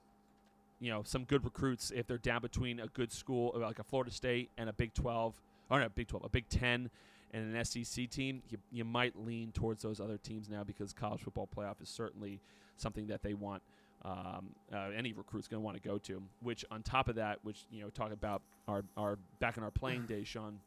you 0.80 0.90
know 0.90 1.02
some 1.02 1.24
good 1.24 1.44
recruits 1.44 1.92
if 1.94 2.06
they're 2.06 2.18
down 2.18 2.40
between 2.40 2.80
a 2.80 2.86
good 2.88 3.12
school 3.12 3.52
uh, 3.54 3.58
like 3.58 3.78
a 3.78 3.84
Florida 3.84 4.10
State 4.10 4.50
and 4.58 4.68
a 4.68 4.72
Big 4.72 4.92
12 4.94 5.40
or 5.70 5.80
not 5.80 5.94
Big 5.94 6.08
12 6.08 6.24
a 6.24 6.28
Big 6.28 6.48
10 6.48 6.90
and 7.32 7.56
an 7.56 7.64
SEC 7.64 8.10
team 8.10 8.42
you, 8.50 8.58
you 8.70 8.84
might 8.84 9.14
lean 9.18 9.52
towards 9.52 9.82
those 9.82 10.00
other 10.00 10.18
teams 10.18 10.48
now 10.48 10.62
because 10.64 10.92
college 10.92 11.22
football 11.22 11.48
playoff 11.56 11.80
is 11.82 11.88
certainly 11.88 12.40
something 12.76 13.06
that 13.06 13.22
they 13.22 13.34
want 13.34 13.62
um, 14.04 14.50
uh, 14.72 14.90
any 14.94 15.12
recruit's 15.12 15.48
going 15.48 15.60
to 15.60 15.64
want 15.64 15.80
to 15.80 15.88
go 15.88 15.96
to 15.96 16.22
which 16.42 16.64
on 16.70 16.82
top 16.82 17.08
of 17.08 17.14
that 17.16 17.38
which 17.44 17.64
you 17.70 17.82
know 17.82 17.88
talk 17.90 18.12
about 18.12 18.42
our, 18.68 18.84
our 18.96 19.18
back 19.40 19.56
in 19.56 19.62
our 19.62 19.70
playing 19.70 20.04
days 20.06 20.26
Sean 20.28 20.58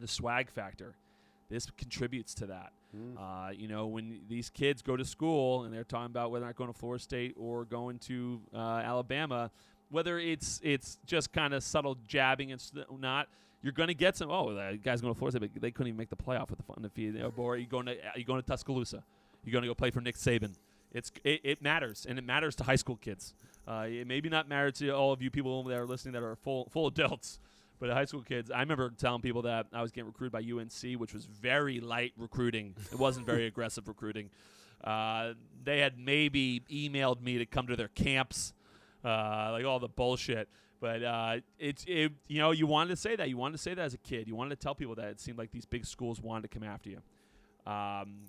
the 0.00 0.08
swag 0.08 0.50
factor 0.50 0.94
this 1.48 1.70
contributes 1.76 2.34
to 2.34 2.46
that 2.46 2.72
uh, 3.18 3.50
you 3.54 3.68
know, 3.68 3.86
when 3.86 4.20
these 4.28 4.48
kids 4.48 4.82
go 4.82 4.96
to 4.96 5.04
school 5.04 5.64
and 5.64 5.74
they're 5.74 5.84
talking 5.84 6.06
about 6.06 6.30
whether 6.30 6.44
or 6.44 6.48
not 6.48 6.56
going 6.56 6.72
to 6.72 6.78
Florida 6.78 7.02
State 7.02 7.34
or 7.38 7.64
going 7.64 7.98
to 7.98 8.40
uh, 8.54 8.58
Alabama, 8.58 9.50
whether 9.90 10.18
it's 10.18 10.60
it's 10.62 10.98
just 11.06 11.32
kind 11.32 11.52
of 11.52 11.62
subtle 11.62 11.96
jabbing 12.06 12.50
and 12.52 12.60
st- 12.60 12.86
not, 12.98 13.28
you're 13.62 13.72
going 13.72 13.88
to 13.88 13.94
get 13.94 14.16
some. 14.16 14.30
Oh, 14.30 14.54
that 14.54 14.82
guy's 14.82 15.00
going 15.00 15.12
to 15.12 15.18
Florida 15.18 15.38
State, 15.38 15.50
but 15.52 15.62
they 15.62 15.70
couldn't 15.70 15.88
even 15.88 15.98
make 15.98 16.10
the 16.10 16.16
playoff 16.16 16.48
with 16.50 16.58
the 16.58 16.64
fun 16.64 16.78
defeat. 16.80 17.14
You 17.14 17.20
know, 17.20 17.32
or 17.36 17.54
are 17.54 17.56
you 17.56 17.66
going 17.66 17.86
to 17.86 17.92
are 17.92 18.18
you 18.18 18.24
going 18.24 18.40
to 18.40 18.46
Tuscaloosa? 18.46 19.02
You're 19.44 19.52
going 19.52 19.62
to 19.62 19.68
go 19.68 19.74
play 19.74 19.90
for 19.90 20.00
Nick 20.00 20.16
Saban. 20.16 20.54
It's 20.92 21.12
it, 21.24 21.40
it 21.44 21.62
matters, 21.62 22.06
and 22.08 22.18
it 22.18 22.24
matters 22.24 22.56
to 22.56 22.64
high 22.64 22.76
school 22.76 22.96
kids. 22.96 23.34
Uh, 23.66 23.86
it 23.86 24.06
maybe 24.06 24.30
not 24.30 24.48
matter 24.48 24.70
to 24.70 24.90
all 24.90 25.12
of 25.12 25.20
you 25.20 25.30
people 25.30 25.62
that 25.64 25.78
are 25.78 25.86
listening 25.86 26.14
that 26.14 26.22
are 26.22 26.36
full 26.36 26.68
full 26.70 26.86
adults. 26.86 27.38
But 27.80 27.90
high 27.90 28.04
school 28.06 28.22
kids, 28.22 28.50
I 28.50 28.60
remember 28.60 28.90
telling 28.90 29.22
people 29.22 29.42
that 29.42 29.66
I 29.72 29.82
was 29.82 29.92
getting 29.92 30.06
recruited 30.06 30.32
by 30.32 30.40
UNC, 30.40 30.98
which 31.00 31.14
was 31.14 31.26
very 31.26 31.80
light 31.80 32.12
recruiting. 32.16 32.74
It 32.92 32.98
wasn't 32.98 33.26
very 33.26 33.46
aggressive 33.52 33.86
recruiting. 33.86 34.30
Uh, 34.82 35.34
they 35.62 35.80
had 35.80 35.98
maybe 35.98 36.62
emailed 36.70 37.20
me 37.22 37.38
to 37.38 37.46
come 37.46 37.66
to 37.68 37.76
their 37.76 37.88
camps, 37.88 38.52
uh, 39.04 39.50
like 39.52 39.64
all 39.64 39.78
the 39.78 39.88
bullshit. 39.88 40.48
But 40.80 41.02
uh, 41.02 41.36
it's 41.58 41.84
it, 41.88 42.12
you 42.28 42.38
know 42.38 42.52
you 42.52 42.66
wanted 42.66 42.90
to 42.90 42.96
say 42.96 43.16
that 43.16 43.28
you 43.28 43.36
wanted 43.36 43.56
to 43.56 43.62
say 43.62 43.74
that 43.74 43.82
as 43.82 43.94
a 43.94 43.98
kid. 43.98 44.28
You 44.28 44.36
wanted 44.36 44.50
to 44.50 44.62
tell 44.62 44.74
people 44.74 44.94
that 44.96 45.06
it 45.06 45.20
seemed 45.20 45.38
like 45.38 45.50
these 45.50 45.66
big 45.66 45.84
schools 45.84 46.20
wanted 46.20 46.42
to 46.42 46.58
come 46.58 46.62
after 46.62 46.90
you. 46.90 47.00
Um, 47.66 48.26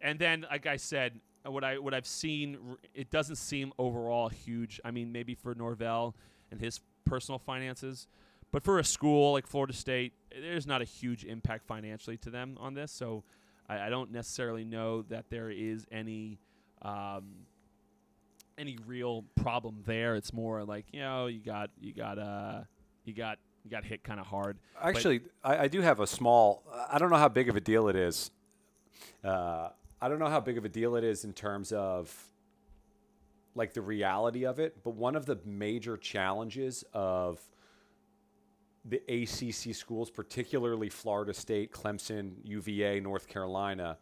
and 0.00 0.18
then, 0.18 0.46
like 0.50 0.66
I 0.66 0.76
said, 0.76 1.20
what 1.44 1.62
I 1.62 1.78
what 1.78 1.94
I've 1.94 2.06
seen, 2.06 2.58
it 2.94 3.10
doesn't 3.10 3.36
seem 3.36 3.72
overall 3.78 4.28
huge. 4.28 4.80
I 4.84 4.90
mean, 4.90 5.12
maybe 5.12 5.34
for 5.34 5.54
Norvell 5.54 6.16
and 6.50 6.60
his 6.60 6.80
personal 7.04 7.38
finances, 7.38 8.08
but 8.56 8.64
for 8.64 8.78
a 8.78 8.84
school 8.84 9.34
like 9.34 9.46
Florida 9.46 9.74
State, 9.74 10.14
there's 10.32 10.66
not 10.66 10.80
a 10.80 10.86
huge 10.86 11.26
impact 11.26 11.66
financially 11.66 12.16
to 12.16 12.30
them 12.30 12.56
on 12.58 12.72
this. 12.72 12.90
So 12.90 13.22
I, 13.68 13.80
I 13.80 13.90
don't 13.90 14.10
necessarily 14.10 14.64
know 14.64 15.02
that 15.10 15.26
there 15.28 15.50
is 15.50 15.86
any 15.92 16.38
um, 16.80 17.44
any 18.56 18.78
real 18.86 19.26
problem 19.34 19.82
there. 19.84 20.14
It's 20.14 20.32
more 20.32 20.64
like 20.64 20.86
you 20.90 21.00
know 21.00 21.26
you 21.26 21.38
got 21.38 21.68
you 21.82 21.92
got 21.92 22.18
uh 22.18 22.60
you 23.04 23.12
got 23.12 23.36
you 23.62 23.70
got 23.70 23.84
hit 23.84 24.02
kind 24.02 24.18
of 24.18 24.26
hard. 24.26 24.56
Actually, 24.82 25.20
I, 25.44 25.64
I 25.64 25.68
do 25.68 25.82
have 25.82 26.00
a 26.00 26.06
small. 26.06 26.62
I 26.90 26.96
don't 26.96 27.10
know 27.10 27.18
how 27.18 27.28
big 27.28 27.50
of 27.50 27.56
a 27.56 27.60
deal 27.60 27.88
it 27.88 27.96
is. 27.96 28.30
Uh, 29.22 29.68
I 30.00 30.08
don't 30.08 30.18
know 30.18 30.30
how 30.30 30.40
big 30.40 30.56
of 30.56 30.64
a 30.64 30.70
deal 30.70 30.96
it 30.96 31.04
is 31.04 31.26
in 31.26 31.34
terms 31.34 31.72
of 31.72 32.30
like 33.54 33.74
the 33.74 33.82
reality 33.82 34.46
of 34.46 34.58
it. 34.58 34.82
But 34.82 34.94
one 34.94 35.14
of 35.14 35.26
the 35.26 35.38
major 35.44 35.98
challenges 35.98 36.84
of 36.94 37.46
the 38.88 39.02
ACC 39.08 39.74
schools, 39.74 40.10
particularly 40.10 40.88
Florida 40.88 41.34
State, 41.34 41.72
Clemson, 41.72 42.34
UVA, 42.44 43.00
North 43.00 43.28
Carolina, 43.28 43.98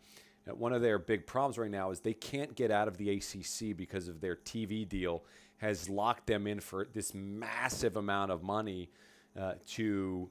uh, 0.49 0.55
one 0.55 0.73
of 0.73 0.83
their 0.83 0.99
big 0.99 1.27
problems 1.27 1.59
right 1.59 1.71
now 1.71 1.91
is 1.91 2.01
they 2.01 2.15
can't 2.15 2.55
get 2.55 2.71
out 2.71 2.89
of 2.89 2.97
the 2.99 3.11
ACC 3.11 3.77
because 3.77 4.09
of 4.09 4.21
their 4.21 4.37
TV 4.37 4.87
deal 4.87 5.25
has 5.57 5.89
locked 5.89 6.27
them 6.27 6.47
in 6.47 6.61
for 6.61 6.87
this 6.93 7.15
massive 7.15 7.97
amount 7.97 8.31
of 8.31 8.43
money 8.43 8.91
uh, 9.39 9.55
to 9.67 10.29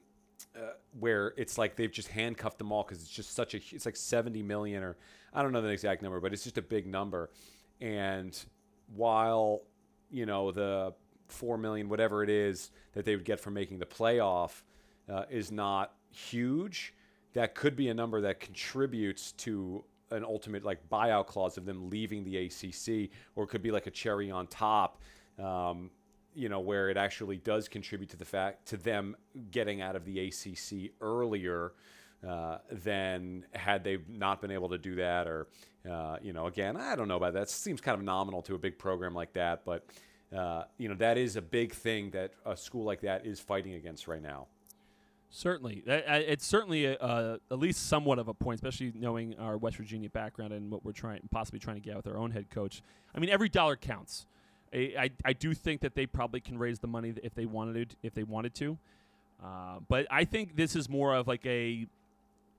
uh, 0.55 0.73
where 0.99 1.33
it's 1.37 1.57
like 1.57 1.75
they've 1.75 1.91
just 1.91 2.09
handcuffed 2.09 2.57
them 2.57 2.71
all 2.71 2.83
because 2.83 3.01
it's 3.01 3.09
just 3.09 3.33
such 3.33 3.53
a 3.55 3.57
it's 3.71 3.85
like 3.85 3.95
70 3.95 4.43
million 4.43 4.83
or 4.83 4.97
I 5.33 5.41
don't 5.41 5.51
know 5.51 5.61
the 5.61 5.69
exact 5.69 6.01
number, 6.03 6.19
but 6.19 6.33
it's 6.33 6.43
just 6.43 6.57
a 6.57 6.61
big 6.61 6.85
number. 6.85 7.31
And 7.81 8.37
while 8.95 9.61
you 10.11 10.25
know 10.25 10.51
the 10.51 10.93
four 11.27 11.57
million, 11.57 11.89
whatever 11.89 12.23
it 12.23 12.29
is 12.29 12.71
that 12.93 13.05
they 13.05 13.15
would 13.15 13.25
get 13.25 13.39
from 13.39 13.53
making 13.53 13.79
the 13.79 13.85
playoff, 13.85 14.61
uh, 15.09 15.23
is 15.29 15.51
not 15.51 15.93
huge. 16.11 16.93
That 17.33 17.55
could 17.55 17.75
be 17.75 17.89
a 17.89 17.93
number 17.93 18.21
that 18.21 18.39
contributes 18.39 19.31
to 19.33 19.83
an 20.11 20.23
ultimate 20.23 20.63
like 20.63 20.87
buyout 20.89 21.27
clause 21.27 21.57
of 21.57 21.65
them 21.65 21.89
leaving 21.89 22.23
the 22.23 22.37
ACC, 22.37 23.09
or 23.35 23.45
it 23.45 23.47
could 23.47 23.63
be 23.63 23.71
like 23.71 23.87
a 23.87 23.91
cherry 23.91 24.29
on 24.29 24.47
top. 24.47 25.01
Um, 25.39 25.89
you 26.35 26.49
know, 26.49 26.59
where 26.59 26.89
it 26.89 26.97
actually 26.97 27.37
does 27.37 27.67
contribute 27.67 28.09
to 28.09 28.17
the 28.17 28.25
fact 28.25 28.67
to 28.67 28.77
them 28.77 29.15
getting 29.51 29.81
out 29.81 29.95
of 29.95 30.03
the 30.03 30.27
ACC 30.27 30.91
earlier 30.99 31.73
uh, 32.27 32.57
than 32.71 33.45
had 33.53 33.83
they 33.83 33.97
not 34.07 34.41
been 34.41 34.51
able 34.51 34.69
to 34.69 34.77
do 34.77 34.95
that, 34.95 35.27
or 35.27 35.47
uh, 35.89 36.17
you 36.21 36.33
know, 36.33 36.47
again, 36.47 36.77
I 36.77 36.95
don't 36.95 37.07
know 37.07 37.17
about 37.17 37.33
that. 37.33 37.43
It 37.43 37.49
seems 37.49 37.81
kind 37.81 37.97
of 37.97 38.03
nominal 38.03 38.41
to 38.43 38.55
a 38.55 38.57
big 38.57 38.79
program 38.79 39.13
like 39.13 39.33
that, 39.33 39.65
but 39.65 39.85
uh, 40.35 40.63
you 40.77 40.89
know, 40.89 40.95
that 40.95 41.17
is 41.17 41.35
a 41.35 41.41
big 41.41 41.73
thing 41.73 42.09
that 42.11 42.31
a 42.45 42.57
school 42.57 42.83
like 42.83 43.01
that 43.01 43.25
is 43.25 43.39
fighting 43.39 43.73
against 43.73 44.07
right 44.07 44.21
now. 44.21 44.47
Certainly, 45.29 45.83
it's 45.87 46.45
certainly 46.45 46.85
a, 46.85 47.39
at 47.49 47.57
least 47.57 47.87
somewhat 47.87 48.19
of 48.19 48.27
a 48.27 48.35
point, 48.35 48.55
especially 48.55 48.93
knowing 48.95 49.35
our 49.39 49.57
West 49.57 49.77
Virginia 49.77 50.09
background 50.09 50.53
and 50.53 50.69
what 50.69 50.85
we're 50.85 50.91
trying, 50.91 51.21
possibly 51.31 51.59
trying 51.59 51.77
to 51.77 51.81
get 51.81 51.95
with 51.95 52.05
our 52.05 52.17
own 52.17 52.29
head 52.29 52.51
coach. 52.51 52.83
I 53.15 53.19
mean, 53.19 53.31
every 53.31 53.49
dollar 53.49 53.75
counts. 53.75 54.27
I, 54.71 54.93
I, 54.99 55.09
I 55.25 55.33
do 55.33 55.55
think 55.55 55.81
that 55.81 55.95
they 55.95 56.05
probably 56.05 56.39
can 56.39 56.59
raise 56.59 56.79
the 56.79 56.87
money 56.87 57.13
if 57.23 57.33
they 57.33 57.45
wanted 57.45 57.89
to, 57.89 57.95
if 58.03 58.13
they 58.13 58.23
wanted 58.23 58.53
to. 58.55 58.77
Uh, 59.43 59.79
but 59.87 60.05
I 60.11 60.23
think 60.23 60.55
this 60.55 60.75
is 60.75 60.87
more 60.87 61.15
of 61.15 61.27
like 61.27 61.45
a, 61.47 61.87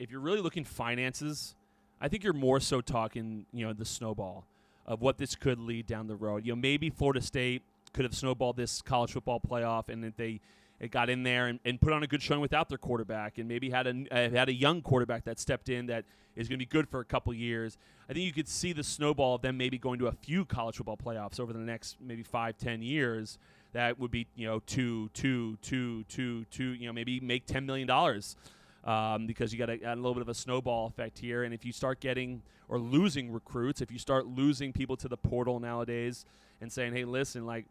if 0.00 0.10
you're 0.10 0.20
really 0.20 0.40
looking 0.40 0.64
finances, 0.64 1.54
I 2.00 2.08
think 2.08 2.24
you're 2.24 2.32
more 2.32 2.58
so 2.58 2.80
talking, 2.80 3.46
you 3.52 3.66
know, 3.66 3.72
the 3.72 3.84
snowball 3.84 4.44
of 4.87 5.01
what 5.01 5.18
this 5.18 5.35
could 5.35 5.59
lead 5.59 5.87
down 5.87 6.07
the 6.07 6.16
road. 6.16 6.44
You 6.44 6.53
know, 6.53 6.61
maybe 6.61 6.90
Florida 6.90 7.20
State 7.20 7.62
could 7.92 8.05
have 8.05 8.14
snowballed 8.14 8.57
this 8.57 8.83
college 8.83 9.12
football 9.12 9.40
playoff, 9.40 9.88
and 9.88 10.05
if 10.05 10.16
they 10.16 10.40
it 10.81 10.90
got 10.90 11.09
in 11.09 11.23
there 11.23 11.47
and, 11.47 11.61
and 11.64 11.81
put 11.81 11.92
on 11.92 12.03
a 12.03 12.07
good 12.07 12.20
showing 12.20 12.40
without 12.40 12.68
their 12.68 12.79
quarterback, 12.79 13.38
and 13.38 13.49
maybe 13.49 13.70
had 13.70 13.87
a 13.87 14.05
uh, 14.11 14.31
had 14.31 14.49
a 14.49 14.53
young 14.53 14.83
quarterback 14.83 15.25
that 15.25 15.38
stepped 15.38 15.68
in 15.68 15.87
that 15.87 16.05
is 16.37 16.49
going 16.49 16.59
to 16.59 16.64
be 16.64 16.68
good 16.68 16.88
for 16.88 17.01
a 17.01 17.05
couple 17.05 17.33
years. 17.33 17.79
I 18.09 18.12
think 18.12 18.27
you 18.27 18.33
could 18.33 18.49
see 18.49 18.73
the 18.73 18.83
snowball 18.83 19.37
of 19.37 19.42
them 19.42 19.57
maybe 19.57 19.79
going 19.79 19.99
to 20.01 20.09
a 20.09 20.12
few 20.12 20.44
college 20.44 20.77
football 20.77 20.97
playoffs 20.97 21.38
over 21.38 21.53
the 21.53 21.61
next 21.61 21.97
maybe 22.01 22.23
five, 22.23 22.59
ten 22.59 22.83
years. 22.83 23.38
That 23.73 23.99
would 23.99 24.11
be 24.11 24.27
you 24.35 24.47
know 24.47 24.61
two, 24.66 25.11
two, 25.14 25.57
two, 25.62 26.05
two, 26.05 26.44
two. 26.47 26.75
You 26.75 26.87
know 26.88 26.92
maybe 26.92 27.20
make 27.20 27.47
ten 27.47 27.64
million 27.66 27.87
dollars 27.87 28.37
um, 28.85 29.27
because 29.27 29.53
you 29.53 29.59
got 29.59 29.70
a, 29.70 29.92
a 29.92 29.97
little 29.97 30.14
bit 30.14 30.23
of 30.23 30.29
a 30.29 30.35
snowball 30.35 30.87
effect 30.87 31.18
here. 31.18 31.42
And 31.42 31.53
if 31.53 31.64
you 31.64 31.73
start 31.73 32.01
getting 32.01 32.42
or 32.68 32.79
losing 32.79 33.33
recruits, 33.33 33.81
if 33.81 33.90
you 33.90 33.99
start 33.99 34.27
losing 34.27 34.73
people 34.73 34.97
to 34.99 35.09
the 35.09 35.16
portal 35.16 35.61
nowadays 35.61 36.25
and 36.61 36.70
saying, 36.70 36.94
hey, 36.94 37.05
listen, 37.05 37.47
like 37.47 37.66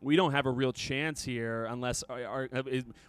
we 0.00 0.16
don't 0.16 0.32
have 0.32 0.46
a 0.46 0.50
real 0.50 0.72
chance 0.72 1.24
here 1.24 1.64
unless 1.66 2.02
our, 2.10 2.24
our, 2.24 2.48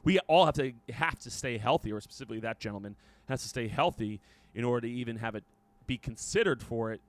we 0.04 0.20
all 0.28 0.46
have 0.46 0.56
to 0.56 0.72
have 0.94 1.20
to 1.20 1.30
stay 1.30 1.58
healthy, 1.58 1.92
or 1.92 2.00
specifically 2.00 2.40
that 2.40 2.60
gentleman 2.60 2.96
has 3.28 3.42
to 3.42 3.50
stay 3.50 3.68
healthy 3.68 4.22
in 4.54 4.64
order 4.64 4.88
to 4.88 4.94
even 4.94 5.18
have 5.18 5.36
it 5.36 5.44
be 5.88 5.98
considered 5.98 6.62
for 6.64 6.94
it. 6.94 7.02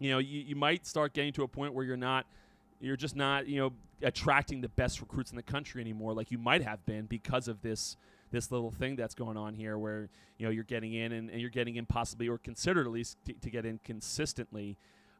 You 0.00 0.10
know, 0.10 0.18
you, 0.18 0.40
you 0.40 0.56
might 0.56 0.86
start 0.86 1.12
getting 1.12 1.32
to 1.34 1.42
a 1.42 1.48
point 1.48 1.74
where 1.74 1.84
you're 1.84 1.96
not, 1.96 2.26
you're 2.80 2.96
just 2.96 3.16
not, 3.16 3.46
you 3.46 3.60
know, 3.60 3.72
attracting 4.02 4.60
the 4.60 4.68
best 4.68 5.00
recruits 5.00 5.30
in 5.30 5.36
the 5.36 5.42
country 5.42 5.80
anymore, 5.80 6.14
like 6.14 6.30
you 6.30 6.38
might 6.38 6.62
have 6.62 6.84
been 6.86 7.06
because 7.06 7.48
of 7.48 7.62
this 7.62 7.96
this 8.30 8.50
little 8.50 8.70
thing 8.70 8.96
that's 8.96 9.14
going 9.14 9.36
on 9.36 9.54
here, 9.54 9.78
where 9.78 10.08
you 10.38 10.46
know 10.46 10.50
you're 10.50 10.64
getting 10.64 10.94
in 10.94 11.12
and, 11.12 11.30
and 11.30 11.40
you're 11.40 11.50
getting 11.50 11.76
in 11.76 11.86
possibly 11.86 12.28
or 12.28 12.38
considered 12.38 12.86
at 12.86 12.92
least 12.92 13.16
to, 13.26 13.32
to 13.34 13.50
get 13.50 13.64
in 13.64 13.80
consistently. 13.84 14.76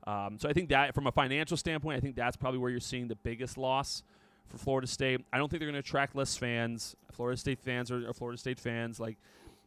Um, 0.07 0.39
so 0.39 0.49
I 0.49 0.53
think 0.53 0.71
that 0.71 0.95
from 0.95 1.07
a 1.07 1.13
financial 1.13 1.57
standpoint, 1.57 1.97
I 1.97 2.01
think 2.01 2.17
that's 2.17 2.37
probably 2.37 2.59
where 2.59 2.71
you're 2.71 2.81
seeing 2.81 3.09
the 3.09 3.17
biggest 3.17 3.59
loss 3.59 4.03
for 4.47 4.59
Florida 4.59 4.87
State. 4.87 5.21
I 5.33 5.39
don't 5.39 5.49
think 5.51 5.61
they're 5.61 5.71
going 5.71 5.83
to 5.83 5.87
attract 5.87 6.17
less 6.17 6.37
fans. 6.37 6.97
Florida 7.13 7.37
State 7.37 7.61
fans 7.61 7.91
are 7.91 8.13
Florida 8.15 8.39
State 8.39 8.59
fans. 8.59 8.99
Like, 8.99 9.19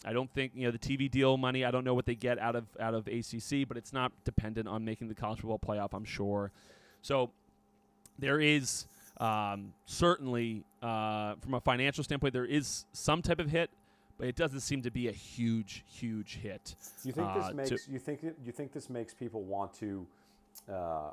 I 0.03 0.13
don't 0.13 0.31
think 0.33 0.53
you 0.55 0.65
know 0.65 0.71
the 0.71 0.79
TV 0.79 1.09
deal 1.09 1.37
money. 1.37 1.63
I 1.63 1.71
don't 1.71 1.83
know 1.83 1.93
what 1.93 2.05
they 2.05 2.15
get 2.15 2.39
out 2.39 2.55
of 2.55 2.65
out 2.79 2.93
of 2.93 3.07
ACC, 3.07 3.67
but 3.67 3.77
it's 3.77 3.93
not 3.93 4.11
dependent 4.25 4.67
on 4.67 4.83
making 4.83 5.09
the 5.09 5.15
college 5.15 5.41
football 5.41 5.59
playoff. 5.59 5.93
I'm 5.93 6.05
sure. 6.05 6.51
So 7.01 7.29
there 8.17 8.39
is 8.39 8.85
um, 9.19 9.73
certainly 9.85 10.63
uh, 10.81 11.35
from 11.35 11.53
a 11.53 11.61
financial 11.61 12.03
standpoint, 12.03 12.33
there 12.33 12.45
is 12.45 12.85
some 12.91 13.21
type 13.21 13.39
of 13.39 13.49
hit, 13.49 13.69
but 14.17 14.27
it 14.27 14.35
doesn't 14.35 14.61
seem 14.61 14.81
to 14.83 14.91
be 14.91 15.07
a 15.07 15.11
huge, 15.11 15.83
huge 15.87 16.37
hit. 16.37 16.75
You 17.03 17.11
think 17.11 17.27
uh, 17.27 17.37
this 17.37 17.47
to- 17.47 17.53
makes 17.53 17.87
you 17.87 17.99
think 17.99 18.19
you 18.43 18.51
think 18.51 18.71
this 18.71 18.89
makes 18.89 19.13
people 19.13 19.43
want 19.43 19.73
to 19.75 20.07
uh, 20.71 21.11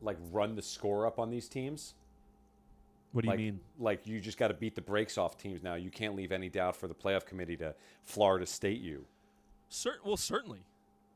like 0.00 0.16
run 0.30 0.54
the 0.54 0.62
score 0.62 1.06
up 1.06 1.18
on 1.18 1.30
these 1.30 1.48
teams? 1.48 1.94
What 3.12 3.24
do 3.24 3.30
you 3.32 3.36
mean? 3.36 3.60
Like 3.78 4.06
you 4.06 4.20
just 4.20 4.38
got 4.38 4.48
to 4.48 4.54
beat 4.54 4.76
the 4.76 4.80
brakes 4.80 5.18
off 5.18 5.36
teams 5.36 5.62
now. 5.62 5.74
You 5.74 5.90
can't 5.90 6.14
leave 6.14 6.30
any 6.30 6.48
doubt 6.48 6.76
for 6.76 6.86
the 6.86 6.94
playoff 6.94 7.26
committee 7.26 7.56
to 7.56 7.74
Florida 8.04 8.46
State 8.46 8.80
you. 8.80 9.04
Cer- 9.68 9.98
well, 10.04 10.16
certainly. 10.16 10.60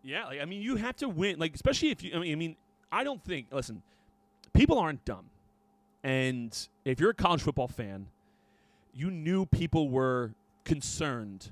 Yeah, 0.03 0.27
like 0.27 0.41
I 0.41 0.45
mean, 0.45 0.61
you 0.61 0.77
have 0.77 0.97
to 0.97 1.09
win. 1.09 1.39
Like 1.39 1.55
especially 1.55 1.91
if 1.91 2.03
you. 2.03 2.13
I 2.15 2.19
mean, 2.19 2.33
I 2.33 2.35
mean, 2.35 2.57
I 2.91 3.05
don't 3.05 3.23
think. 3.25 3.47
Listen, 3.53 3.83
people 4.53 4.79
aren't 4.79 5.05
dumb. 5.05 5.27
And 6.05 6.57
if 6.85 7.01
you're 7.01 7.11
a 7.11 7.15
college 7.15 7.41
football 7.41 7.67
fan, 7.67 8.07
you 8.93 9.11
knew 9.11 9.47
people 9.47 9.89
were 9.89 10.33
concerned, 10.65 11.51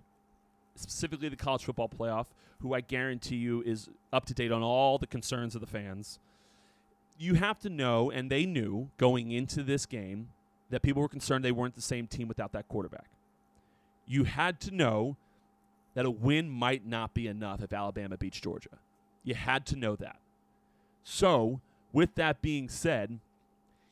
specifically 0.76 1.30
the 1.30 1.36
college 1.36 1.64
football 1.64 1.88
playoff, 1.88 2.26
who 2.60 2.74
I 2.74 2.82
guarantee 2.82 3.36
you 3.36 3.62
is 3.62 3.88
up 4.12 4.26
to 4.26 4.34
date 4.34 4.52
on 4.52 4.62
all 4.62 4.98
the 4.98 5.06
concerns 5.06 5.54
of 5.54 5.62
the 5.62 5.66
fans. 5.66 6.18
You 7.18 7.34
have 7.34 7.58
to 7.60 7.70
know, 7.70 8.10
and 8.10 8.30
they 8.30 8.44
knew 8.44 8.90
going 8.98 9.32
into 9.32 9.62
this 9.62 9.86
game, 9.86 10.28
that 10.70 10.82
people 10.82 11.02
were 11.02 11.08
concerned 11.08 11.44
they 11.44 11.52
weren't 11.52 11.74
the 11.74 11.82
same 11.82 12.06
team 12.06 12.28
without 12.28 12.52
that 12.52 12.68
quarterback. 12.68 13.08
You 14.06 14.24
had 14.24 14.60
to 14.60 14.70
know 14.70 15.16
that 15.94 16.04
a 16.04 16.10
win 16.10 16.48
might 16.48 16.86
not 16.86 17.14
be 17.14 17.26
enough 17.26 17.62
if 17.62 17.72
Alabama 17.72 18.16
beats 18.16 18.40
Georgia. 18.40 18.78
You 19.24 19.34
had 19.34 19.66
to 19.66 19.76
know 19.76 19.96
that. 19.96 20.16
So, 21.04 21.60
with 21.92 22.14
that 22.14 22.42
being 22.42 22.68
said, 22.68 23.18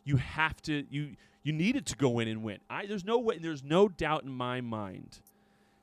you 0.04 0.16
have 0.16 0.60
to 0.62 0.84
you 0.90 1.16
you 1.42 1.52
needed 1.52 1.86
to 1.86 1.96
go 1.96 2.18
in 2.18 2.28
and 2.28 2.42
win. 2.42 2.58
I 2.68 2.86
there's 2.86 3.04
no 3.04 3.18
way 3.18 3.38
there's 3.38 3.62
no 3.62 3.88
doubt 3.88 4.24
in 4.24 4.30
my 4.30 4.60
mind 4.60 5.20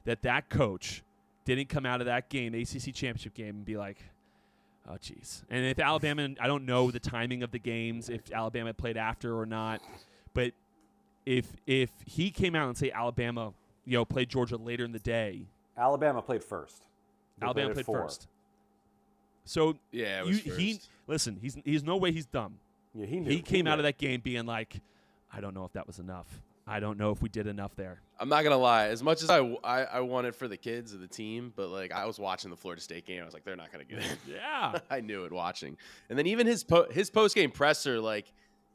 that 0.05 0.21
that 0.23 0.49
coach 0.49 1.03
didn't 1.45 1.69
come 1.69 1.85
out 1.85 2.01
of 2.01 2.07
that 2.07 2.29
game, 2.29 2.53
ACC 2.53 2.93
championship 2.93 3.33
game, 3.33 3.55
and 3.55 3.65
be 3.65 3.77
like, 3.77 3.97
"Oh, 4.87 4.93
jeez." 4.93 5.43
And 5.49 5.65
if 5.65 5.79
Alabama, 5.79 6.29
I 6.39 6.47
don't 6.47 6.65
know 6.65 6.91
the 6.91 6.99
timing 6.99 7.41
of 7.41 7.51
the 7.51 7.59
games, 7.59 8.09
if 8.09 8.31
Alabama 8.31 8.73
played 8.73 8.97
after 8.97 9.37
or 9.37 9.45
not, 9.45 9.81
but 10.33 10.51
if 11.25 11.47
if 11.65 11.89
he 12.05 12.31
came 12.31 12.55
out 12.55 12.67
and 12.67 12.77
say 12.77 12.91
Alabama, 12.91 13.53
you 13.85 13.97
know, 13.97 14.05
played 14.05 14.29
Georgia 14.29 14.57
later 14.57 14.85
in 14.85 14.91
the 14.91 14.99
day, 14.99 15.47
Alabama 15.77 16.21
played 16.21 16.43
first. 16.43 16.83
They 17.39 17.45
Alabama 17.45 17.69
at 17.69 17.73
played 17.75 17.85
first. 17.85 18.27
So 19.45 19.77
Yeah, 19.91 20.21
it 20.21 20.27
you, 20.27 20.31
was 20.31 20.57
he 20.57 20.79
listen. 21.07 21.37
He's 21.41 21.57
he's 21.63 21.83
no 21.83 21.97
way 21.97 22.11
he's 22.11 22.25
dumb. 22.25 22.59
Yeah, 22.97 23.05
he 23.05 23.19
knew. 23.19 23.29
He 23.29 23.41
came 23.41 23.67
out 23.67 23.75
knew. 23.75 23.79
of 23.79 23.83
that 23.83 23.97
game 23.97 24.21
being 24.21 24.45
like, 24.45 24.81
I 25.31 25.39
don't 25.41 25.53
know 25.53 25.65
if 25.65 25.73
that 25.73 25.85
was 25.87 25.99
enough. 25.99 26.41
I 26.69 26.81
don't 26.81 26.97
know 26.97 27.11
if 27.11 27.21
we 27.21 27.29
did 27.29 27.47
enough 27.47 27.75
there. 27.77 28.01
I'm 28.19 28.27
not 28.27 28.43
gonna 28.43 28.57
lie. 28.57 28.87
As 28.87 29.01
much 29.01 29.23
as 29.23 29.29
I, 29.29 29.39
I, 29.63 29.83
I 29.83 29.99
want 30.01 30.27
it 30.27 30.35
for 30.35 30.49
the 30.49 30.57
kids 30.57 30.93
of 30.93 30.99
the 30.99 31.07
team, 31.07 31.53
but 31.55 31.69
like 31.69 31.93
I 31.93 32.05
was 32.05 32.19
watching 32.19 32.49
the 32.51 32.57
Florida 32.57 32.81
State 32.81 33.05
game, 33.05 33.21
I 33.21 33.25
was 33.25 33.33
like, 33.33 33.45
they're 33.45 33.55
not 33.55 33.71
gonna 33.71 33.85
get 33.85 33.99
it. 33.99 34.17
Yeah. 34.29 34.77
I 34.89 34.99
knew 34.99 35.23
it 35.23 35.31
watching. 35.31 35.77
And 36.09 36.19
then 36.19 36.27
even 36.27 36.45
his 36.45 36.63
po- 36.65 36.89
his 36.91 37.09
post 37.09 37.35
game 37.35 37.51
presser, 37.51 38.01
like, 38.01 38.33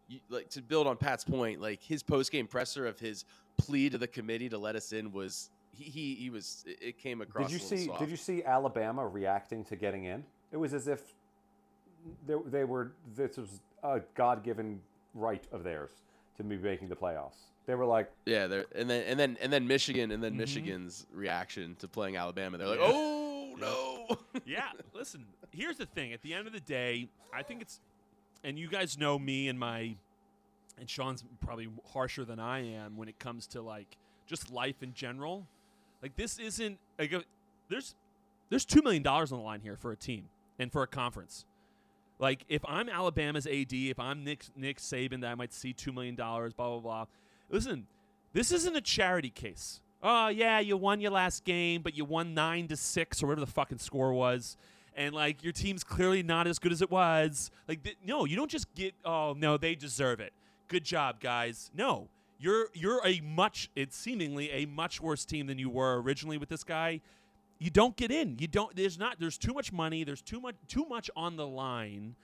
you, 0.09 0.21
like 0.31 0.49
to 0.51 0.63
build 0.63 0.87
on 0.87 0.97
Pat's 0.97 1.25
point, 1.25 1.61
like 1.61 1.83
his 1.83 2.03
post 2.03 2.33
game 2.33 2.47
presser 2.47 2.87
of 2.87 2.99
his 2.99 3.25
plea 3.59 3.91
to 3.91 3.99
the 3.99 4.07
committee 4.07 4.49
to 4.49 4.57
let 4.57 4.75
us 4.75 4.93
in 4.93 5.13
was 5.13 5.51
he 5.73 5.85
he, 5.85 6.15
he 6.15 6.31
was 6.31 6.65
it- 6.67 6.79
it 6.81 6.99
came 6.99 7.21
across. 7.21 7.51
Did 7.51 7.61
you 7.61 7.65
a 7.67 7.69
see? 7.79 7.87
soft. 7.87 7.99
Did 8.01 8.09
you 8.11 8.17
see 8.17 8.43
Alabama 8.43 9.07
reacting 9.07 9.65
to 9.67 9.77
getting 9.77 10.05
in? 10.05 10.25
It 10.51 10.57
was 10.57 10.73
as 10.73 10.89
if 10.89 11.03
they, 12.27 12.35
they 12.47 12.65
were. 12.65 12.93
This 13.15 13.37
was 13.37 13.61
a 13.83 14.01
God-given 14.15 14.81
right 15.15 15.45
of 15.53 15.65
theirs 15.65 15.91
to 16.37 16.43
be 16.45 16.57
making 16.57 16.89
the 16.89 16.97
playoffs. 16.97 17.37
They 17.67 17.75
were 17.75 17.85
like, 17.85 18.11
Yeah, 18.27 18.47
there 18.49 18.65
and 18.75 18.89
then 18.91 19.05
and 19.07 19.19
then 19.21 19.39
and 19.41 19.53
then 19.53 19.67
Michigan 19.67 20.11
and 20.11 20.15
Mm-hmm. 20.15 20.23
then 20.23 20.37
Michigan's 20.37 21.07
reaction 21.13 21.77
to 21.81 21.89
playing 21.89 22.17
Alabama. 22.17 22.59
They're 22.59 22.67
like, 22.69 22.81
oh 22.83 23.55
no. 23.59 24.17
yeah. 24.47 24.71
Listen, 24.95 25.25
here's 25.53 25.77
the 25.77 25.87
thing. 25.87 26.13
At 26.13 26.23
the 26.23 26.35
end 26.35 26.47
of 26.47 26.53
the 26.53 26.61
day, 26.61 27.09
I 27.33 27.43
think 27.43 27.63
it's, 27.63 27.81
and 28.43 28.59
you 28.59 28.69
guys 28.69 28.99
know 28.99 29.19
me 29.19 29.47
and 29.49 29.59
my, 29.59 29.95
and 30.79 30.89
Sean's 30.91 31.23
probably 31.41 31.69
harsher 31.93 32.25
than 32.25 32.41
I 32.41 32.61
am 32.75 32.97
when 32.97 33.09
it 33.09 33.19
comes 33.21 33.47
to 33.49 33.63
like 33.63 33.97
just 34.27 34.51
life 34.51 34.83
in 34.83 34.93
general. 34.95 35.47
Like 36.03 36.17
this 36.17 36.39
isn't 36.39 36.79
like 36.99 37.13
a, 37.13 37.23
there's 37.69 37.95
there's 38.51 38.65
two 38.65 38.83
million 38.83 39.03
dollars 39.05 39.31
on 39.31 39.39
the 39.39 39.45
line 39.45 39.61
here 39.61 39.77
for 39.77 39.93
a 39.93 39.97
team 39.97 40.25
and 40.59 40.73
for 40.73 40.83
a 40.83 40.87
conference. 40.89 41.45
Like 42.23 42.45
if 42.49 42.65
I'm 42.69 42.89
Alabama's 42.89 43.49
AD, 43.49 43.73
if 43.73 43.99
I'm 43.99 44.23
Nick 44.23 44.45
Nick 44.55 44.79
Saban, 44.79 45.23
that 45.23 45.33
I 45.33 45.35
might 45.35 45.53
see 45.53 45.73
two 45.73 45.93
million 45.93 46.15
dollars. 46.15 46.53
Blah 46.53 46.69
blah 46.69 46.79
blah. 46.79 47.07
Listen, 47.51 47.89
this 48.33 48.53
isn't 48.53 48.77
a 48.77 48.81
charity 48.81 49.29
case. 49.29 49.81
Oh 50.05 50.29
yeah, 50.29 50.61
you 50.61 50.77
won 50.77 51.01
your 51.01 51.11
last 51.11 51.45
game, 51.45 51.83
but 51.83 51.97
you 51.97 52.05
won 52.05 52.33
nine 52.33 52.69
to 52.69 52.77
six 52.77 53.25
or 53.25 53.27
whatever 53.27 53.45
the 53.45 53.51
fucking 53.51 53.79
score 53.79 54.13
was, 54.13 54.57
and 54.95 55.17
like 55.17 55.43
your 55.43 55.53
team's 55.53 55.83
clearly 55.83 56.23
not 56.23 56.47
as 56.47 56.61
good 56.61 56.71
as 56.71 56.81
it 56.81 56.93
was. 56.93 57.51
Like 57.67 57.83
th- 57.83 57.99
no, 58.07 58.25
you 58.25 58.37
don't 58.37 58.51
just 58.51 58.73
get. 58.77 58.95
Oh 59.05 59.35
no, 59.37 59.57
they 59.57 59.75
deserve 59.75 60.21
it. 60.21 60.33
Good 60.69 60.85
job, 60.85 61.19
guys. 61.19 61.73
No, 61.75 62.07
you're 62.39 62.69
you're 62.73 63.01
a 63.05 63.21
much. 63.21 63.69
It's 63.75 63.97
seemingly 63.97 64.49
a 64.53 64.67
much 64.67 65.01
worse 65.01 65.25
team 65.25 65.49
than 65.49 65.59
you 65.59 65.71
were 65.71 66.01
originally 66.01 66.39
with 66.39 66.51
this 66.51 66.63
guy. 66.63 67.01
You 67.63 67.71
don't 67.71 67.97
get 67.97 68.11
in. 68.11 68.39
You 68.41 68.49
don't. 68.49 68.75
There's 68.75 68.99
not. 68.99 69.21
There's 69.21 69.39
too 69.39 69.55
much 69.55 69.73
money. 69.73 70.03
There's 70.03 70.21
too 70.21 70.41
much. 70.41 70.57
Too 70.67 70.85
much 70.89 71.09
on 71.15 71.37
the 71.37 71.47
line 71.47 72.17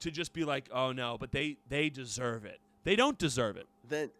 to 0.00 0.10
just 0.10 0.32
be 0.32 0.42
like, 0.44 0.70
oh 0.72 0.92
no, 0.92 1.18
but 1.18 1.32
they 1.32 1.58
they 1.68 1.90
deserve 1.90 2.46
it. 2.46 2.60
They 2.84 2.96
don't 2.96 3.18
deserve 3.18 3.58
it. 3.58 3.66
then 3.86 4.10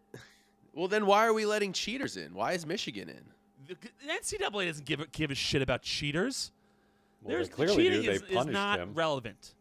well 0.75 0.87
then 0.87 1.07
why 1.07 1.25
are 1.25 1.33
we 1.33 1.47
letting 1.47 1.73
cheaters 1.73 2.15
in? 2.15 2.31
Why 2.35 2.51
is 2.51 2.67
Michigan 2.67 3.09
in? 3.09 3.23
The, 3.67 3.75
the 4.05 4.13
NCAA 4.37 4.67
doesn't 4.67 4.85
give 4.85 4.99
a, 4.99 5.07
give 5.07 5.31
a 5.31 5.35
shit 5.35 5.63
about 5.63 5.81
cheaters. 5.81 6.51
well, 7.23 7.29
they 7.29 7.35
There's 7.35 7.49
clearly 7.49 7.75
cheating 7.75 8.01
do. 8.03 8.07
They 8.07 8.13
is, 8.13 8.21
is 8.21 8.45
not 8.45 8.79
him. 8.79 8.93
relevant. 8.93 9.55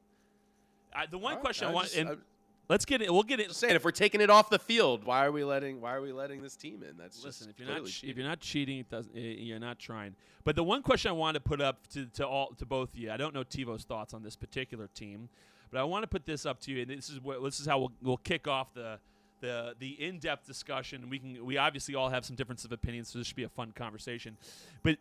I, 0.94 1.06
the 1.06 1.16
one 1.16 1.32
All 1.32 1.36
right, 1.38 1.44
question 1.44 1.68
I, 1.68 1.70
I 1.70 1.74
want, 1.74 1.86
just- 1.86 1.98
and 1.98 2.08
I'm 2.10 2.22
let's 2.68 2.84
get 2.84 3.02
it. 3.02 3.12
We'll 3.12 3.22
get 3.22 3.40
it. 3.40 3.48
Just 3.48 3.60
saying, 3.60 3.74
if 3.76 3.84
we're 3.84 3.90
taking 3.90 4.20
it 4.20 4.30
off 4.30 4.50
the 4.50 4.58
field, 4.58 5.04
why 5.04 5.24
are 5.26 5.32
we 5.32 5.44
letting 5.44 5.80
why 5.80 5.94
are 5.94 6.00
we 6.00 6.12
letting 6.12 6.42
this 6.42 6.56
team 6.56 6.82
in? 6.82 6.96
That's 6.96 7.22
Listen, 7.24 7.48
if 7.50 7.58
you're 7.58 7.68
not 7.68 7.74
clearly 7.76 7.90
ch- 7.90 7.94
if 7.94 8.00
cheating. 8.02 8.16
you're 8.18 8.28
not 8.28 8.40
cheating, 8.40 8.78
it 8.78 8.90
doesn't. 8.90 9.16
eh, 9.16 9.20
You're 9.38 9.58
not 9.58 9.78
trying. 9.78 10.14
But 10.44 10.56
the 10.56 10.64
one 10.64 10.82
question 10.82 11.08
I 11.10 11.12
want 11.12 11.34
to 11.34 11.40
put 11.40 11.60
up 11.60 11.86
to, 11.88 12.06
to 12.14 12.26
all 12.26 12.54
to 12.58 12.64
both 12.66 12.92
of 12.94 12.98
you, 12.98 13.10
I 13.10 13.16
don't 13.16 13.34
know 13.34 13.42
Tevo's 13.44 13.84
thoughts 13.84 14.14
on 14.14 14.22
this 14.22 14.36
particular 14.36 14.88
team, 14.94 15.28
but 15.70 15.80
I 15.80 15.84
want 15.84 16.02
to 16.04 16.06
put 16.08 16.24
this 16.26 16.46
up 16.46 16.60
to 16.60 16.72
you, 16.72 16.82
and 16.82 16.90
this 16.90 17.10
is 17.10 17.20
what 17.20 17.42
this 17.42 17.58
is 17.60 17.66
how 17.66 17.78
we'll, 17.78 17.92
we'll 18.02 18.16
kick 18.18 18.46
off 18.48 18.72
the 18.74 18.98
the 19.40 19.74
the 19.78 19.90
in-depth 20.02 20.46
discussion. 20.46 21.08
We 21.10 21.18
can 21.18 21.44
we 21.44 21.56
obviously 21.58 21.94
all 21.94 22.08
have 22.10 22.24
some 22.24 22.36
differences 22.36 22.64
of 22.66 22.72
opinions, 22.72 23.08
so 23.08 23.18
this 23.18 23.26
should 23.26 23.36
be 23.36 23.42
a 23.44 23.48
fun 23.48 23.72
conversation. 23.72 24.36
But 24.82 24.98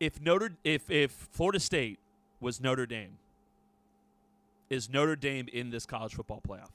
if 0.00 0.20
Notre 0.20 0.50
if 0.64 0.90
if 0.90 1.10
Florida 1.32 1.60
State 1.60 1.98
was 2.40 2.60
Notre 2.60 2.86
Dame, 2.86 3.18
is 4.70 4.90
Notre 4.90 5.16
Dame 5.16 5.48
in 5.52 5.70
this 5.70 5.86
college 5.86 6.14
football 6.14 6.42
playoff? 6.46 6.70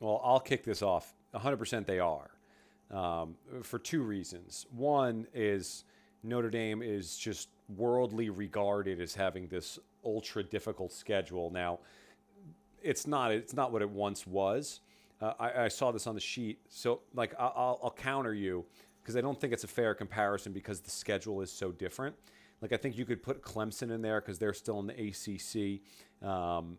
Well, 0.00 0.20
I'll 0.24 0.40
kick 0.40 0.64
this 0.64 0.82
off. 0.82 1.14
100% 1.34 1.86
they 1.86 1.98
are 1.98 2.30
um, 2.90 3.36
for 3.62 3.78
two 3.78 4.02
reasons. 4.02 4.66
One 4.70 5.26
is 5.32 5.84
Notre 6.22 6.50
Dame 6.50 6.82
is 6.82 7.16
just 7.16 7.48
worldly 7.76 8.30
regarded 8.30 9.00
as 9.00 9.14
having 9.14 9.46
this 9.48 9.78
ultra 10.04 10.42
difficult 10.42 10.92
schedule. 10.92 11.50
Now, 11.50 11.78
it's 12.82 13.06
not. 13.06 13.30
It's 13.30 13.54
not 13.54 13.72
what 13.72 13.82
it 13.82 13.90
once 13.90 14.26
was. 14.26 14.80
Uh, 15.20 15.34
I, 15.38 15.64
I 15.64 15.68
saw 15.68 15.92
this 15.92 16.06
on 16.06 16.14
the 16.14 16.20
sheet. 16.20 16.58
So, 16.68 17.00
like, 17.14 17.34
I'll, 17.38 17.78
I'll 17.82 17.94
counter 17.96 18.34
you 18.34 18.64
because 19.02 19.16
I 19.16 19.20
don't 19.20 19.40
think 19.40 19.52
it's 19.52 19.64
a 19.64 19.68
fair 19.68 19.94
comparison 19.94 20.52
because 20.52 20.80
the 20.80 20.90
schedule 20.90 21.40
is 21.40 21.50
so 21.50 21.70
different. 21.70 22.16
Like, 22.62 22.72
I 22.72 22.76
think 22.76 22.96
you 22.96 23.04
could 23.04 23.22
put 23.22 23.42
Clemson 23.42 23.90
in 23.90 24.00
there 24.00 24.20
because 24.20 24.38
they're 24.38 24.54
still 24.54 24.78
in 24.80 24.86
the 24.86 24.94
ACC. 24.94 26.26
Um, 26.26 26.78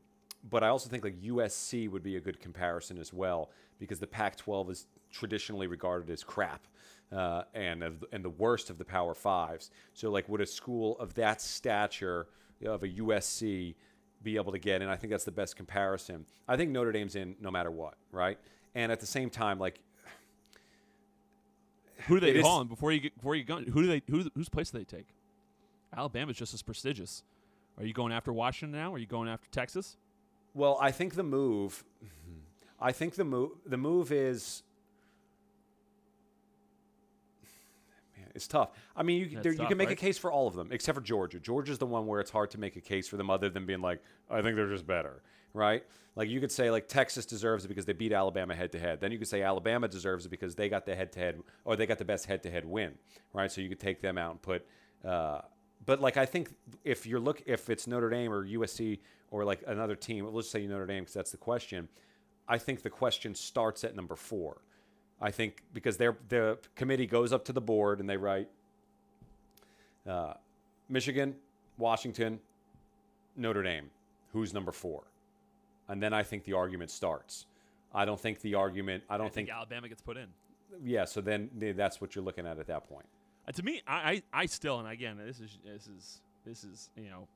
but 0.49 0.63
I 0.63 0.69
also 0.69 0.89
think 0.89 1.03
like 1.03 1.21
USC 1.21 1.89
would 1.89 2.03
be 2.03 2.15
a 2.15 2.21
good 2.21 2.39
comparison 2.39 2.97
as 2.97 3.13
well 3.13 3.51
because 3.79 3.99
the 3.99 4.07
Pac-12 4.07 4.71
is 4.71 4.87
traditionally 5.11 5.67
regarded 5.67 6.09
as 6.09 6.23
crap 6.23 6.67
uh, 7.11 7.43
and 7.53 7.83
of, 7.83 8.03
and 8.11 8.23
the 8.23 8.29
worst 8.29 8.69
of 8.69 8.77
the 8.77 8.85
Power 8.85 9.13
Fives. 9.13 9.71
So 9.93 10.09
like, 10.09 10.27
would 10.29 10.41
a 10.41 10.45
school 10.45 10.97
of 10.99 11.13
that 11.15 11.41
stature 11.41 12.27
of 12.65 12.83
a 12.83 12.87
USC 12.87 13.75
be 14.21 14.35
able 14.37 14.51
to 14.53 14.59
get 14.59 14.81
in? 14.81 14.87
I 14.89 14.95
think 14.95 15.11
that's 15.11 15.25
the 15.25 15.31
best 15.31 15.55
comparison. 15.55 16.25
I 16.47 16.55
think 16.57 16.71
Notre 16.71 16.91
Dame's 16.91 17.15
in 17.15 17.35
no 17.41 17.51
matter 17.51 17.71
what, 17.71 17.95
right? 18.11 18.37
And 18.73 18.91
at 18.91 18.99
the 18.99 19.05
same 19.05 19.29
time, 19.29 19.59
like 19.59 19.79
Who 22.07 22.15
do 22.15 22.19
they 22.21 22.29
It 22.31 22.37
is- 22.37 22.45
hold 22.45 22.61
on 22.61 22.67
before 22.67 22.91
you 22.91 22.99
get, 22.99 23.15
before 23.15 23.35
you 23.35 23.43
go? 23.43 23.57
Who 23.59 23.81
do 23.81 23.87
they 23.87 24.01
who 24.09 24.29
whose 24.35 24.49
place 24.49 24.71
do 24.71 24.77
they 24.77 24.83
take? 24.85 25.07
Alabama's 25.95 26.37
just 26.37 26.53
as 26.53 26.61
prestigious. 26.61 27.23
Are 27.77 27.85
you 27.85 27.93
going 27.93 28.11
after 28.11 28.31
Washington 28.31 28.77
now? 28.77 28.93
Are 28.93 28.97
you 28.97 29.05
going 29.05 29.29
after 29.29 29.49
Texas? 29.49 29.97
Well, 30.53 30.77
I 30.79 30.91
think 30.91 31.15
the 31.15 31.23
move, 31.23 31.83
I 32.79 32.91
think 32.91 33.15
the 33.15 33.23
move, 33.23 33.51
the 33.65 33.77
move 33.77 34.11
is, 34.11 34.61
man, 38.15 38.27
it's 38.35 38.47
tough. 38.47 38.69
I 38.95 39.01
mean, 39.01 39.21
you, 39.21 39.39
there, 39.41 39.53
you 39.53 39.65
can 39.65 39.77
make 39.77 39.89
a 39.89 39.95
case 39.95 40.19
for 40.19 40.31
all 40.31 40.47
of 40.47 40.53
them 40.53 40.69
except 40.71 40.95
for 40.95 41.01
Georgia. 41.01 41.39
Georgia's 41.39 41.79
the 41.79 41.87
one 41.87 42.05
where 42.05 42.19
it's 42.19 42.29
hard 42.29 42.51
to 42.51 42.59
make 42.59 42.75
a 42.75 42.81
case 42.81 43.07
for 43.07 43.17
them 43.17 43.31
other 43.31 43.49
than 43.49 43.65
being 43.65 43.81
like, 43.81 44.03
I 44.29 44.43
think 44.43 44.55
they're 44.55 44.69
just 44.69 44.85
better, 44.85 45.23
right? 45.55 45.83
Like 46.15 46.29
you 46.29 46.39
could 46.39 46.51
say 46.51 46.69
like 46.69 46.87
Texas 46.87 47.25
deserves 47.25 47.65
it 47.65 47.69
because 47.69 47.85
they 47.85 47.93
beat 47.93 48.13
Alabama 48.13 48.53
head 48.53 48.71
to 48.73 48.79
head. 48.79 49.01
Then 49.01 49.11
you 49.11 49.17
could 49.17 49.27
say 49.27 49.41
Alabama 49.41 49.87
deserves 49.87 50.27
it 50.27 50.29
because 50.29 50.53
they 50.53 50.69
got 50.69 50.85
the 50.85 50.95
head 50.95 51.11
to 51.13 51.19
head 51.19 51.41
or 51.65 51.75
they 51.75 51.87
got 51.87 51.97
the 51.97 52.05
best 52.05 52.27
head 52.27 52.43
to 52.43 52.51
head 52.51 52.65
win, 52.65 52.93
right? 53.33 53.51
So 53.51 53.61
you 53.61 53.69
could 53.69 53.79
take 53.79 54.01
them 54.01 54.19
out 54.19 54.31
and 54.31 54.41
put. 54.41 54.67
Uh, 55.03 55.41
but 55.85 55.99
like 56.01 56.17
I 56.17 56.25
think 56.25 56.53
if 56.83 57.05
you're 57.05 57.19
look 57.19 57.41
if 57.45 57.69
it's 57.69 57.87
Notre 57.87 58.09
Dame 58.09 58.31
or 58.31 58.45
USC 58.45 58.99
or 59.31 59.43
like 59.43 59.63
another 59.67 59.95
team, 59.95 60.25
let's 60.31 60.49
say 60.49 60.65
Notre 60.67 60.85
Dame 60.85 61.03
because 61.03 61.13
that's 61.13 61.31
the 61.31 61.37
question. 61.37 61.87
I 62.47 62.57
think 62.57 62.81
the 62.83 62.89
question 62.89 63.35
starts 63.35 63.83
at 63.83 63.95
number 63.95 64.15
four. 64.15 64.61
I 65.21 65.31
think 65.31 65.63
because 65.73 65.97
their 65.97 66.17
the 66.29 66.57
committee 66.75 67.07
goes 67.07 67.31
up 67.33 67.45
to 67.45 67.53
the 67.53 67.61
board 67.61 67.99
and 67.99 68.09
they 68.09 68.17
write 68.17 68.49
uh, 70.07 70.33
Michigan, 70.89 71.35
Washington, 71.77 72.39
Notre 73.37 73.63
Dame. 73.63 73.89
who's 74.33 74.53
number 74.53 74.71
four, 74.71 75.03
and 75.87 76.01
then 76.03 76.13
I 76.13 76.23
think 76.23 76.43
the 76.43 76.53
argument 76.53 76.91
starts. 76.91 77.45
I 77.95 78.05
don't 78.05 78.19
think 78.19 78.41
the 78.41 78.55
argument. 78.55 79.03
I 79.09 79.17
don't 79.17 79.27
I 79.27 79.29
think, 79.29 79.47
think. 79.47 79.57
Alabama 79.57 79.87
gets 79.87 80.01
put 80.01 80.17
in. 80.17 80.27
yeah. 80.83 81.05
So 81.05 81.21
then 81.21 81.49
that's 81.75 82.01
what 82.01 82.15
you're 82.15 82.23
looking 82.25 82.45
at 82.47 82.59
at 82.59 82.67
that 82.67 82.89
point. 82.89 83.05
Uh, 83.47 83.51
to 83.51 83.63
me, 83.63 83.81
I, 83.87 83.93
I, 83.93 84.23
I 84.33 84.45
still, 84.45 84.79
and 84.79 84.87
again, 84.87 85.17
this 85.17 85.39
is 85.39 85.57
this 85.65 85.87
is 85.87 86.21
this 86.45 86.63
is 86.63 86.89
you 86.95 87.09
know, 87.09 87.27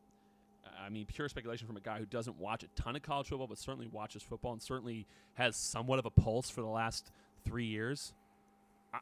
I 0.84 0.90
mean, 0.90 1.06
pure 1.06 1.28
speculation 1.30 1.68
from 1.68 1.78
a 1.78 1.82
guy 1.82 2.00
who 2.00 2.06
doesn't 2.06 2.38
watch 2.40 2.64
a 2.64 2.68
ton 2.82 2.96
of 2.96 3.02
college 3.02 3.28
football, 3.28 3.48
but 3.48 3.58
certainly 3.58 3.88
watches 3.88 4.24
football 4.24 4.54
and 4.54 4.62
certainly 4.62 5.06
has 5.36 5.56
somewhat 5.56 6.00
of 6.00 6.06
a 6.06 6.10
pulse 6.10 6.50
for 6.50 6.62
the 6.62 6.68
last 6.68 7.12
three 7.46 7.66
years. 7.66 8.14
I, 8.94 9.00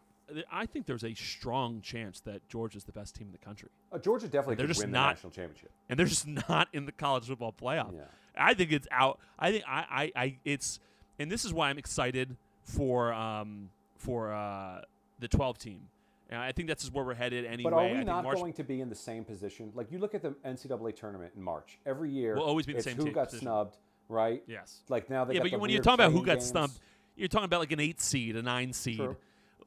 I 0.51 0.65
think 0.65 0.85
there's 0.87 1.03
a 1.03 1.13
strong 1.13 1.81
chance 1.81 2.19
that 2.21 2.47
Georgia's 2.49 2.83
the 2.85 2.91
best 2.91 3.15
team 3.15 3.27
in 3.27 3.31
the 3.33 3.37
country, 3.45 3.69
Uh, 3.91 3.99
Georgia 3.99 4.25
definitely 4.27 4.55
They're 4.55 4.65
could 4.65 4.73
just 4.73 4.81
win 4.83 4.91
not- 4.91 5.09
the 5.09 5.13
national 5.13 5.31
championship. 5.31 5.71
and 5.89 5.99
they're 5.99 6.07
just 6.07 6.25
not 6.49 6.67
in 6.73 6.85
the 6.85 6.91
college 6.91 7.25
football 7.27 7.53
playoff. 7.53 7.93
Yeah. 7.95 8.01
I 8.37 8.53
think 8.55 8.71
it's 8.71 8.87
out. 8.91 9.19
I 9.39 9.51
think 9.51 9.63
I, 9.67 10.11
I, 10.15 10.21
I 10.23 10.37
it's, 10.43 10.79
and 11.19 11.31
this 11.31 11.45
is 11.45 11.53
why 11.53 11.69
I'm 11.69 11.77
excited 11.77 12.35
for 12.63 13.13
um 13.13 13.69
for 13.97 14.33
uh 14.33 14.81
the 15.19 15.27
12 15.27 15.57
team. 15.59 15.81
And 16.29 16.39
I 16.39 16.51
think 16.51 16.67
that's 16.67 16.91
where 16.91 17.05
we're 17.05 17.13
headed 17.13 17.45
anyway. 17.45 17.69
But 17.69 17.73
are 17.77 17.87
we 17.87 18.03
not 18.03 18.23
March- 18.23 18.37
going 18.37 18.53
to 18.53 18.63
be 18.63 18.81
in 18.81 18.89
the 18.89 18.95
same 18.95 19.23
position? 19.23 19.71
Like 19.75 19.91
you 19.91 19.99
look 19.99 20.15
at 20.15 20.21
the 20.23 20.31
NCAA 20.45 20.95
tournament 20.95 21.33
in 21.35 21.43
March 21.43 21.77
every 21.85 22.09
year. 22.09 22.35
We'll 22.35 22.45
always 22.45 22.65
be 22.65 22.73
the 22.73 22.77
it's 22.79 22.85
same 22.85 22.97
who 22.97 23.11
got 23.11 23.25
position. 23.25 23.45
snubbed, 23.45 23.77
right? 24.09 24.41
Yes. 24.47 24.79
Like 24.89 25.09
now 25.09 25.25
they 25.25 25.35
yeah, 25.35 25.41
but 25.43 25.59
when 25.59 25.69
you're 25.69 25.83
talking 25.83 26.03
about 26.05 26.11
who 26.13 26.25
got 26.25 26.35
games. 26.37 26.47
stumped, 26.47 26.79
you're 27.15 27.27
talking 27.27 27.45
about 27.45 27.59
like 27.59 27.71
an 27.71 27.79
eight 27.79 28.01
seed, 28.01 28.35
a 28.35 28.41
nine 28.41 28.73
seed. 28.73 28.97
True. 28.97 29.15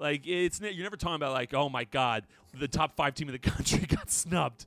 Like 0.01 0.27
it's 0.27 0.61
you're 0.61 0.83
never 0.85 0.97
talking 0.97 1.15
about 1.17 1.33
like 1.33 1.55
oh 1.55 1.69
my 1.69 1.85
god, 1.85 2.25
the 2.59 2.69
top 2.69 2.97
five 2.97 3.15
team 3.15 3.29
in 3.29 3.33
the 3.33 3.39
country 3.51 3.81
got 3.87 4.11
snubbed. 4.11 4.67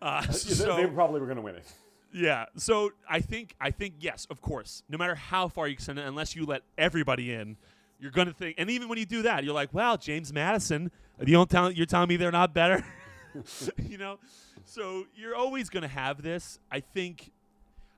Uh, 0.00 0.22
Yeah, 0.26 0.32
so 0.32 0.76
they 0.76 0.86
probably 0.86 1.20
were 1.20 1.26
going 1.26 1.36
to 1.36 1.42
win 1.42 1.56
it. 1.56 1.64
yeah, 2.12 2.46
so 2.56 2.90
I 3.08 3.20
think 3.20 3.54
I 3.60 3.70
think 3.70 3.94
yes, 4.00 4.26
of 4.30 4.40
course. 4.42 4.82
No 4.88 4.98
matter 4.98 5.14
how 5.14 5.48
far 5.48 5.68
you 5.68 5.76
send 5.78 5.98
it, 5.98 6.06
unless 6.06 6.34
you 6.36 6.44
let 6.46 6.62
everybody 6.78 7.32
in, 7.32 7.56
you're 8.00 8.10
gonna 8.10 8.32
think. 8.32 8.56
And 8.58 8.70
even 8.70 8.88
when 8.88 8.98
you 8.98 9.06
do 9.06 9.22
that, 9.22 9.44
you're 9.44 9.54
like, 9.54 9.72
well, 9.72 9.96
James 9.96 10.32
Madison. 10.32 10.90
You 11.20 11.34
don't 11.34 11.50
tell. 11.50 11.70
You're 11.70 11.86
telling 11.86 12.08
me 12.08 12.16
they're 12.16 12.32
not 12.32 12.54
better. 12.54 12.84
you 13.88 13.98
know, 13.98 14.18
so 14.64 15.04
you're 15.14 15.36
always 15.36 15.68
gonna 15.68 15.88
have 15.88 16.22
this. 16.22 16.58
I 16.70 16.80
think. 16.80 17.30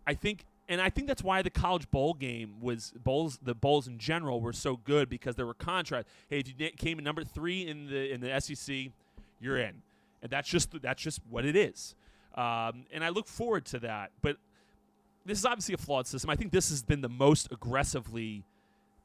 I 0.07 0.15
think. 0.15 0.45
And 0.69 0.81
I 0.81 0.91
think 0.91 1.07
that's 1.07 1.23
why 1.23 1.43
the 1.43 1.51
college 1.51 1.91
bowl 1.91 2.15
game 2.15 2.55
was 2.61 2.93
bowls. 3.03 3.39
The 3.43 3.55
bowls 3.55 3.87
in 3.87 3.99
general 3.99 4.41
were 4.41 4.53
so 4.53 4.77
good 4.77 5.09
because 5.09 5.37
there 5.37 5.47
were 5.47 5.55
contrast. 5.55 6.09
Hey, 6.29 6.41
if 6.41 6.49
you 6.49 6.71
came 6.71 6.99
in 6.99 7.05
number 7.05 7.25
three 7.25 7.67
in 7.67 7.87
the 7.87 8.13
in 8.13 8.21
the 8.21 8.41
SEC, 8.41 8.93
you're 9.41 9.59
in, 9.59 9.83
and 10.23 10.31
that's 10.31 10.49
just 10.49 10.71
that's 10.83 11.03
just 11.03 11.21
what 11.29 11.45
it 11.45 11.57
is. 11.57 11.95
Um, 12.35 12.87
and 12.93 13.05
I 13.05 13.11
look 13.11 13.29
forward 13.29 13.67
to 13.67 13.79
that. 13.81 14.11
But 14.23 14.39
this 15.27 15.39
is 15.39 15.45
obviously 15.45 15.75
a 15.75 15.79
flawed 15.79 16.07
system. 16.07 16.31
I 16.31 16.37
think 16.37 16.53
this 16.53 16.71
has 16.71 16.83
been 16.83 17.01
the 17.01 17.09
most 17.09 17.53
aggressively 17.53 18.45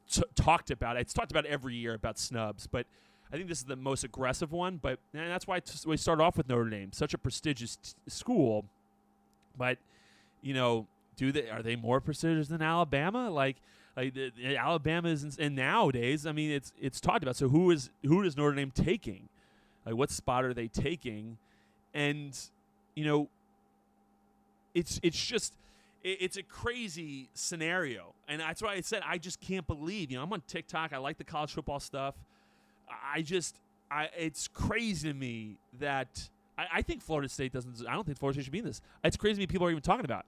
t- 0.10 0.24
talked 0.36 0.72
about. 0.72 0.98
It's 0.98 1.14
talked 1.14 1.32
about 1.32 1.46
every 1.46 1.76
year 1.76 1.94
about 1.94 2.18
snubs, 2.18 2.68
but 2.68 2.86
I 3.32 3.36
think 3.36 3.50
this 3.50 3.60
is 3.60 3.66
the 3.66 3.76
most 3.76 4.04
aggressive 4.04 4.52
one. 4.52 4.78
But 4.82 5.00
and 5.14 5.30
that's 5.30 5.48
why 5.48 5.60
t- 5.60 5.78
we 5.86 5.98
start 5.98 6.22
off 6.22 6.38
with 6.38 6.48
Notre 6.50 6.70
Dame, 6.70 6.92
such 6.94 7.14
a 7.14 7.18
prestigious 7.18 7.76
t- 7.78 7.94
school. 8.08 8.66
But 9.58 9.78
you 10.42 10.54
know, 10.54 10.88
do 11.16 11.32
they 11.32 11.50
are 11.50 11.62
they 11.62 11.76
more 11.76 12.00
prestigious 12.00 12.48
than 12.48 12.62
Alabama? 12.62 13.30
Like, 13.30 13.58
like 13.96 14.14
the, 14.14 14.32
the 14.36 14.58
Alabama 14.58 15.10
is, 15.10 15.38
and 15.38 15.56
nowadays, 15.56 16.26
I 16.26 16.32
mean, 16.32 16.52
it's 16.52 16.72
it's 16.80 17.02
talked 17.02 17.24
about. 17.24 17.36
So 17.36 17.50
who 17.50 17.72
is 17.72 17.90
who 18.04 18.24
is 18.24 18.38
Notre 18.38 18.56
Dame 18.56 18.72
taking? 18.72 19.30
Like, 19.86 19.96
what 19.96 20.12
spot 20.12 20.46
are 20.46 20.54
they 20.54 20.68
taking? 20.68 21.38
And 21.94 22.38
you 22.96 23.06
know, 23.06 23.30
it's 24.74 25.00
it's 25.04 25.24
just 25.24 25.54
it, 26.04 26.18
it's 26.22 26.38
a 26.38 26.44
crazy 26.44 27.30
scenario, 27.34 28.14
and 28.28 28.42
that's 28.42 28.62
why 28.62 28.74
I 28.74 28.82
said 28.82 29.02
I 29.06 29.18
just 29.18 29.40
can't 29.40 29.68
believe. 29.68 30.12
You 30.12 30.18
know, 30.18 30.24
I'm 30.24 30.34
on 30.34 30.42
TikTok. 30.48 30.94
I 30.94 30.98
like 30.98 31.18
the 31.18 31.24
college 31.24 31.52
football 31.52 31.80
stuff. 31.80 32.16
I 33.14 33.22
just 33.22 33.60
I 33.92 34.10
it's 34.18 34.48
crazy 34.48 35.10
to 35.10 35.14
me 35.14 35.58
that 35.80 36.30
I, 36.58 36.66
I 36.76 36.82
think 36.82 37.02
Florida 37.02 37.30
State 37.30 37.54
doesn't. 37.54 37.88
I 37.88 37.94
don't 37.94 38.06
think 38.06 38.18
Florida 38.18 38.36
State 38.36 38.46
should 38.46 38.54
be 38.54 38.60
in 38.60 38.66
this. 38.66 38.82
It's 39.04 39.18
crazy 39.18 39.36
to 39.36 39.40
me 39.40 39.48
people 39.48 39.68
are 39.68 39.72
even 39.72 39.82
talking 39.82 40.06
about. 40.06 40.26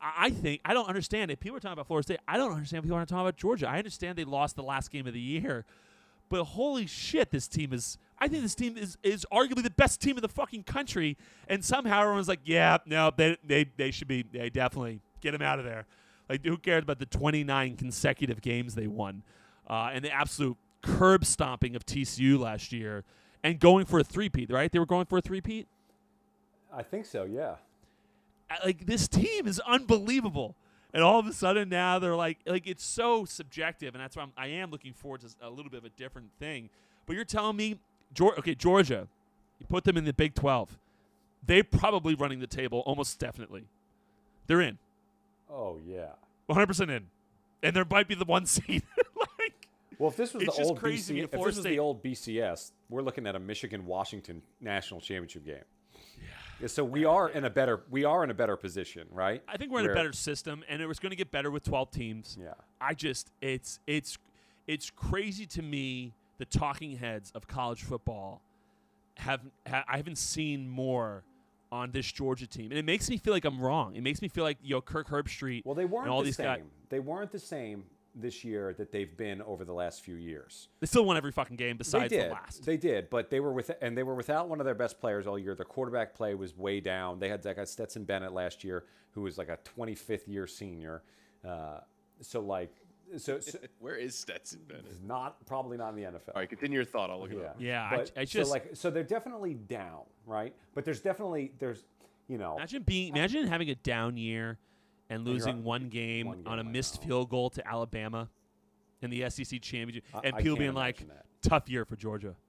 I, 0.00 0.30
think 0.30 0.60
I 0.64 0.74
don't 0.74 0.88
understand 0.88 1.32
if 1.32 1.40
people 1.40 1.56
are 1.56 1.60
talking 1.60 1.72
about 1.72 1.88
Florida 1.88 2.04
State. 2.04 2.20
I 2.28 2.36
don't 2.36 2.52
understand 2.52 2.78
if 2.78 2.84
people 2.84 2.96
aren't 2.96 3.08
talking 3.08 3.22
about 3.22 3.36
Georgia. 3.36 3.68
I 3.68 3.78
understand 3.78 4.16
they 4.16 4.24
lost 4.24 4.54
the 4.54 4.62
last 4.62 4.92
game 4.92 5.08
of 5.08 5.12
the 5.12 5.20
year, 5.20 5.64
but 6.28 6.44
holy 6.44 6.86
shit, 6.86 7.30
this 7.30 7.48
team 7.48 7.72
is. 7.72 7.98
I 8.20 8.26
think 8.28 8.42
this 8.42 8.54
team 8.54 8.76
is, 8.76 8.98
is 9.02 9.24
arguably 9.32 9.62
the 9.62 9.70
best 9.70 10.00
team 10.00 10.16
in 10.16 10.22
the 10.22 10.28
fucking 10.28 10.64
country, 10.64 11.16
and 11.48 11.64
somehow 11.64 12.02
everyone's 12.02 12.28
like, 12.28 12.40
yeah, 12.44 12.78
no, 12.86 13.12
they 13.16 13.36
they, 13.44 13.66
they 13.76 13.90
should 13.90 14.08
be. 14.08 14.22
They 14.22 14.50
definitely 14.50 15.00
get 15.20 15.32
them 15.32 15.42
out 15.42 15.58
of 15.58 15.64
there. 15.64 15.86
Like, 16.28 16.44
who 16.44 16.58
cares 16.58 16.82
about 16.82 16.98
the 16.98 17.06
29 17.06 17.76
consecutive 17.76 18.42
games 18.42 18.74
they 18.74 18.86
won, 18.86 19.22
uh, 19.68 19.90
and 19.92 20.04
the 20.04 20.12
absolute 20.12 20.56
curb 20.82 21.24
stomping 21.24 21.74
of 21.74 21.86
TCU 21.86 22.38
last 22.38 22.72
year, 22.72 23.04
and 23.42 23.58
going 23.58 23.86
for 23.86 23.98
a 23.98 24.04
three-peat, 24.04 24.50
right? 24.50 24.70
They 24.70 24.78
were 24.78 24.86
going 24.86 25.06
for 25.06 25.18
a 25.18 25.22
three-peat. 25.22 25.66
I 26.72 26.82
think 26.82 27.06
so. 27.06 27.24
Yeah. 27.24 27.56
Like 28.64 28.86
this 28.86 29.08
team 29.08 29.46
is 29.46 29.60
unbelievable. 29.60 30.54
And 30.94 31.02
all 31.02 31.18
of 31.18 31.26
a 31.26 31.32
sudden 31.32 31.68
now 31.68 31.98
they're 31.98 32.16
like 32.16 32.38
like 32.46 32.66
it's 32.66 32.84
so 32.84 33.24
subjective, 33.24 33.94
and 33.94 34.02
that's 34.02 34.16
why 34.16 34.22
I'm, 34.22 34.32
I 34.36 34.46
am 34.48 34.70
looking 34.70 34.92
forward 34.92 35.20
to 35.20 35.28
a 35.42 35.50
little 35.50 35.70
bit 35.70 35.78
of 35.78 35.84
a 35.84 35.90
different 35.90 36.30
thing. 36.38 36.70
But 37.06 37.16
you're 37.16 37.24
telling 37.24 37.56
me, 37.56 37.78
Georgia, 38.14 38.38
okay, 38.38 38.54
Georgia, 38.54 39.08
you 39.58 39.66
put 39.66 39.84
them 39.84 39.96
in 39.96 40.04
the 40.04 40.12
Big 40.12 40.34
12, 40.34 40.78
they're 41.46 41.64
probably 41.64 42.14
running 42.14 42.40
the 42.40 42.46
table 42.46 42.80
almost 42.80 43.18
definitely. 43.18 43.64
They're 44.46 44.60
in, 44.60 44.78
Oh 45.50 45.78
yeah. 45.84 46.12
100 46.46 46.66
percent 46.66 46.90
in, 46.90 47.06
and 47.62 47.74
there 47.74 47.86
might 47.88 48.08
be 48.08 48.14
the 48.14 48.24
one 48.24 48.46
seed. 48.46 48.82
like 49.38 49.68
Well, 49.98 50.10
if 50.10 50.16
this 50.16 50.34
was 50.34 50.44
the 50.44 50.62
old 50.62 50.80
BC, 50.80 51.24
if 51.24 51.30
this 51.30 51.44
was 51.44 51.62
the 51.62 51.78
old 51.78 52.02
BCS, 52.02 52.72
we're 52.88 53.02
looking 53.02 53.26
at 53.26 53.34
a 53.36 53.38
Michigan 53.38 53.86
Washington 53.86 54.42
national 54.60 55.00
championship 55.00 55.44
game. 55.44 55.56
Yeah. 56.60 56.66
So 56.66 56.84
we 56.84 57.04
are 57.04 57.28
in 57.28 57.44
a 57.44 57.50
better 57.50 57.82
we 57.90 58.04
are 58.04 58.24
in 58.24 58.30
a 58.30 58.34
better 58.34 58.56
position, 58.56 59.06
right? 59.10 59.42
I 59.48 59.56
think 59.56 59.70
we're 59.70 59.80
in 59.80 59.90
a 59.90 59.94
better 59.94 60.12
system, 60.12 60.64
and 60.68 60.82
it 60.82 60.86
was 60.86 60.98
going 60.98 61.10
to 61.10 61.16
get 61.16 61.30
better 61.30 61.50
with 61.50 61.62
12 61.64 61.90
teams. 61.90 62.38
Yeah. 62.40 62.54
I 62.80 62.94
just 62.94 63.30
it's 63.40 63.78
it's 63.86 64.18
it's 64.66 64.90
crazy 64.90 65.46
to 65.46 65.62
me 65.62 66.14
the 66.38 66.44
talking 66.44 66.96
heads 66.96 67.30
of 67.34 67.46
college 67.46 67.82
football 67.82 68.42
have 69.16 69.40
ha, 69.68 69.84
I 69.88 69.96
haven't 69.96 70.18
seen 70.18 70.68
more 70.68 71.24
on 71.70 71.90
this 71.90 72.10
Georgia 72.10 72.46
team, 72.46 72.70
and 72.70 72.78
it 72.78 72.84
makes 72.84 73.10
me 73.10 73.16
feel 73.16 73.32
like 73.32 73.44
I'm 73.44 73.60
wrong. 73.60 73.96
It 73.96 74.02
makes 74.02 74.22
me 74.22 74.28
feel 74.28 74.44
like 74.44 74.58
yo 74.62 74.80
Kirk 74.80 75.08
Herbstreit. 75.08 75.64
Well, 75.64 75.74
they 75.74 75.84
weren't 75.84 76.06
and 76.06 76.12
all 76.12 76.20
the 76.20 76.26
these 76.26 76.36
same. 76.36 76.46
guys. 76.46 76.62
They 76.88 77.00
weren't 77.00 77.30
the 77.30 77.38
same 77.38 77.84
this 78.14 78.44
year 78.44 78.74
that 78.74 78.90
they've 78.90 79.16
been 79.16 79.42
over 79.42 79.64
the 79.64 79.72
last 79.72 80.02
few 80.02 80.16
years. 80.16 80.68
They 80.80 80.86
still 80.86 81.04
won 81.04 81.16
every 81.16 81.32
fucking 81.32 81.56
game 81.56 81.76
besides 81.76 82.10
they 82.10 82.16
did. 82.16 82.30
the 82.30 82.34
last. 82.34 82.64
They 82.64 82.76
did, 82.76 83.10
but 83.10 83.30
they 83.30 83.40
were 83.40 83.52
with 83.52 83.70
and 83.80 83.96
they 83.96 84.02
were 84.02 84.14
without 84.14 84.48
one 84.48 84.60
of 84.60 84.64
their 84.66 84.74
best 84.74 85.00
players 85.00 85.26
all 85.26 85.38
year. 85.38 85.54
Their 85.54 85.64
quarterback 85.66 86.14
play 86.14 86.34
was 86.34 86.56
way 86.56 86.80
down. 86.80 87.18
They 87.18 87.28
had 87.28 87.42
that 87.42 87.56
guy 87.56 87.64
Stetson 87.64 88.04
Bennett 88.04 88.32
last 88.32 88.64
year, 88.64 88.84
who 89.12 89.22
was 89.22 89.38
like 89.38 89.48
a 89.48 89.58
25th 89.76 90.26
year 90.26 90.46
senior. 90.46 91.02
Uh, 91.46 91.80
so 92.20 92.40
like, 92.40 92.74
so, 93.16 93.40
so 93.40 93.58
Where 93.80 93.96
is 93.96 94.14
Stetson 94.14 94.60
Bennett? 94.68 94.84
not 95.04 95.44
probably 95.46 95.76
not 95.76 95.90
in 95.90 95.96
the 95.96 96.02
NFL. 96.02 96.28
All 96.34 96.40
right, 96.40 96.48
continue 96.48 96.76
your 96.76 96.84
thought. 96.84 97.10
I'll 97.10 97.20
look 97.20 97.30
it 97.32 97.38
Yeah, 97.38 97.46
up. 97.46 97.56
Yeah, 97.58 97.88
I- 97.90 97.96
But- 97.96 98.12
I 98.16 98.24
just- 98.24 98.48
so 98.48 98.52
like 98.52 98.70
so 98.74 98.90
they're 98.90 99.02
definitely 99.02 99.54
down, 99.54 100.02
right? 100.26 100.54
But 100.74 100.84
there's 100.84 101.00
definitely 101.00 101.52
there's 101.58 101.84
you 102.28 102.38
know 102.38 102.56
Imagine 102.56 102.82
being 102.82 103.08
imagine 103.16 103.46
having 103.46 103.70
a 103.70 103.74
down 103.76 104.16
year 104.16 104.58
and 105.10 105.24
losing 105.24 105.64
one 105.64 105.88
game 105.88 106.26
one 106.26 106.42
on 106.46 106.58
a 106.58 106.62
game, 106.62 106.72
missed 106.72 107.00
know. 107.00 107.06
field 107.08 107.30
goal 107.30 107.48
to 107.50 107.66
Alabama 107.66 108.28
in 109.00 109.10
the 109.10 109.28
SEC 109.30 109.60
championship, 109.62 110.04
and 110.22 110.34
I 110.34 110.38
people 110.38 110.56
can't 110.56 110.58
being 110.58 110.74
like, 110.74 110.98
that. 111.08 111.24
"Tough 111.42 111.68
year 111.70 111.84
for 111.84 111.96
Georgia." 111.96 112.34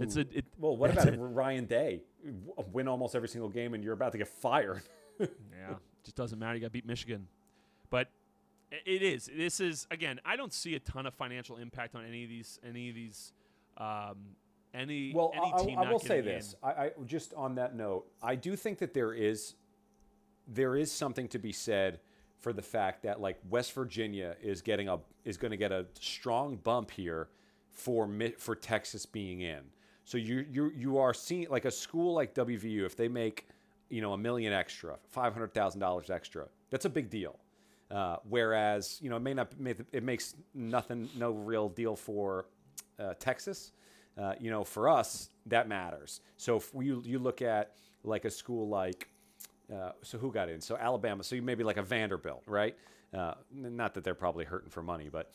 It's 0.00 0.16
a 0.16 0.20
it, 0.20 0.46
well, 0.58 0.76
what 0.76 0.90
about 0.92 1.08
a- 1.08 1.12
Ryan 1.18 1.66
Day 1.66 2.00
win 2.72 2.88
almost 2.88 3.14
every 3.14 3.28
single 3.28 3.50
game 3.50 3.74
and 3.74 3.84
you're 3.84 3.92
about 3.92 4.12
to 4.12 4.18
get 4.18 4.28
fired? 4.28 4.82
Yeah, 5.20 5.74
just 6.02 6.16
doesn't 6.16 6.38
matter. 6.38 6.54
You 6.54 6.60
got 6.62 6.68
to 6.68 6.70
beat 6.70 6.86
Michigan, 6.86 7.26
but 7.90 8.06
i- 8.06 8.10
it 8.70 9.02
is. 9.02 9.30
This 9.34 9.60
is 9.60 9.86
again. 9.90 10.20
I 10.24 10.36
don't 10.36 10.52
see 10.52 10.74
a 10.74 10.80
ton 10.80 11.06
of 11.06 11.14
financial 11.14 11.56
impact 11.56 11.94
on 11.94 12.04
any 12.04 12.24
of 12.24 12.28
these. 12.28 12.58
Any 12.66 12.88
of 12.88 12.94
these. 12.94 13.32
Um, 13.76 14.36
any 14.72 15.12
Well, 15.14 15.32
any 15.34 15.52
I, 15.54 15.64
team 15.64 15.78
I 15.78 15.84
not 15.84 15.92
will 15.92 15.98
say 16.00 16.20
this. 16.20 16.56
I, 16.62 16.68
I 16.68 16.90
just 17.06 17.32
on 17.34 17.54
that 17.56 17.76
note, 17.76 18.06
I 18.22 18.34
do 18.34 18.56
think 18.56 18.78
that 18.78 18.92
there 18.92 19.12
is 19.12 19.54
there 20.46 20.76
is 20.76 20.90
something 20.90 21.28
to 21.28 21.38
be 21.38 21.52
said 21.52 22.00
for 22.40 22.52
the 22.52 22.62
fact 22.62 23.02
that 23.04 23.20
like 23.20 23.38
West 23.48 23.72
Virginia 23.72 24.36
is 24.42 24.60
getting 24.60 24.88
a 24.88 24.98
is 25.24 25.36
going 25.36 25.52
to 25.52 25.56
get 25.56 25.72
a 25.72 25.86
strong 25.98 26.56
bump 26.56 26.90
here 26.90 27.28
for 27.70 28.08
for 28.38 28.54
Texas 28.54 29.06
being 29.06 29.40
in. 29.40 29.60
So 30.04 30.18
you 30.18 30.44
you 30.50 30.72
you 30.76 30.98
are 30.98 31.14
seeing 31.14 31.48
like 31.48 31.64
a 31.64 31.70
school 31.70 32.14
like 32.14 32.34
WVU 32.34 32.84
if 32.84 32.96
they 32.96 33.08
make 33.08 33.48
you 33.88 34.02
know 34.02 34.12
a 34.12 34.18
million 34.18 34.52
extra, 34.52 34.96
five 35.10 35.32
hundred 35.32 35.54
thousand 35.54 35.80
dollars 35.80 36.10
extra. 36.10 36.46
That's 36.70 36.84
a 36.84 36.90
big 36.90 37.10
deal. 37.10 37.38
Uh, 37.94 38.18
whereas 38.28 38.98
you 39.02 39.10
know 39.10 39.16
it 39.16 39.22
may 39.22 39.34
not 39.34 39.52
it 39.92 40.02
makes 40.04 40.34
nothing 40.54 41.08
no 41.16 41.30
real 41.32 41.68
deal 41.70 41.96
for 41.96 42.46
uh, 43.00 43.14
Texas. 43.20 43.72
Uh, 44.18 44.34
you 44.40 44.50
know 44.50 44.64
for 44.64 44.88
us 44.90 45.30
that 45.46 45.68
matters. 45.68 46.20
So 46.38 46.56
if 46.58 46.72
you 46.74 47.02
you 47.06 47.20
look 47.20 47.42
at 47.42 47.72
like 48.04 48.26
a 48.26 48.30
school 48.30 48.68
like 48.68 49.08
Uh, 49.72 49.92
so 50.02 50.18
who 50.18 50.30
got 50.32 50.48
in? 50.50 50.60
So 50.60 50.76
Alabama. 50.76 51.24
So 51.24 51.36
you 51.36 51.42
maybe 51.42 51.64
like 51.64 51.78
a 51.78 51.82
Vanderbilt, 51.82 52.44
right? 52.46 52.76
Uh, 53.14 53.34
not 53.52 53.94
that 53.94 54.04
they're 54.04 54.14
probably 54.26 54.44
hurting 54.44 54.70
for 54.70 54.82
money, 54.82 55.08
but 55.10 55.32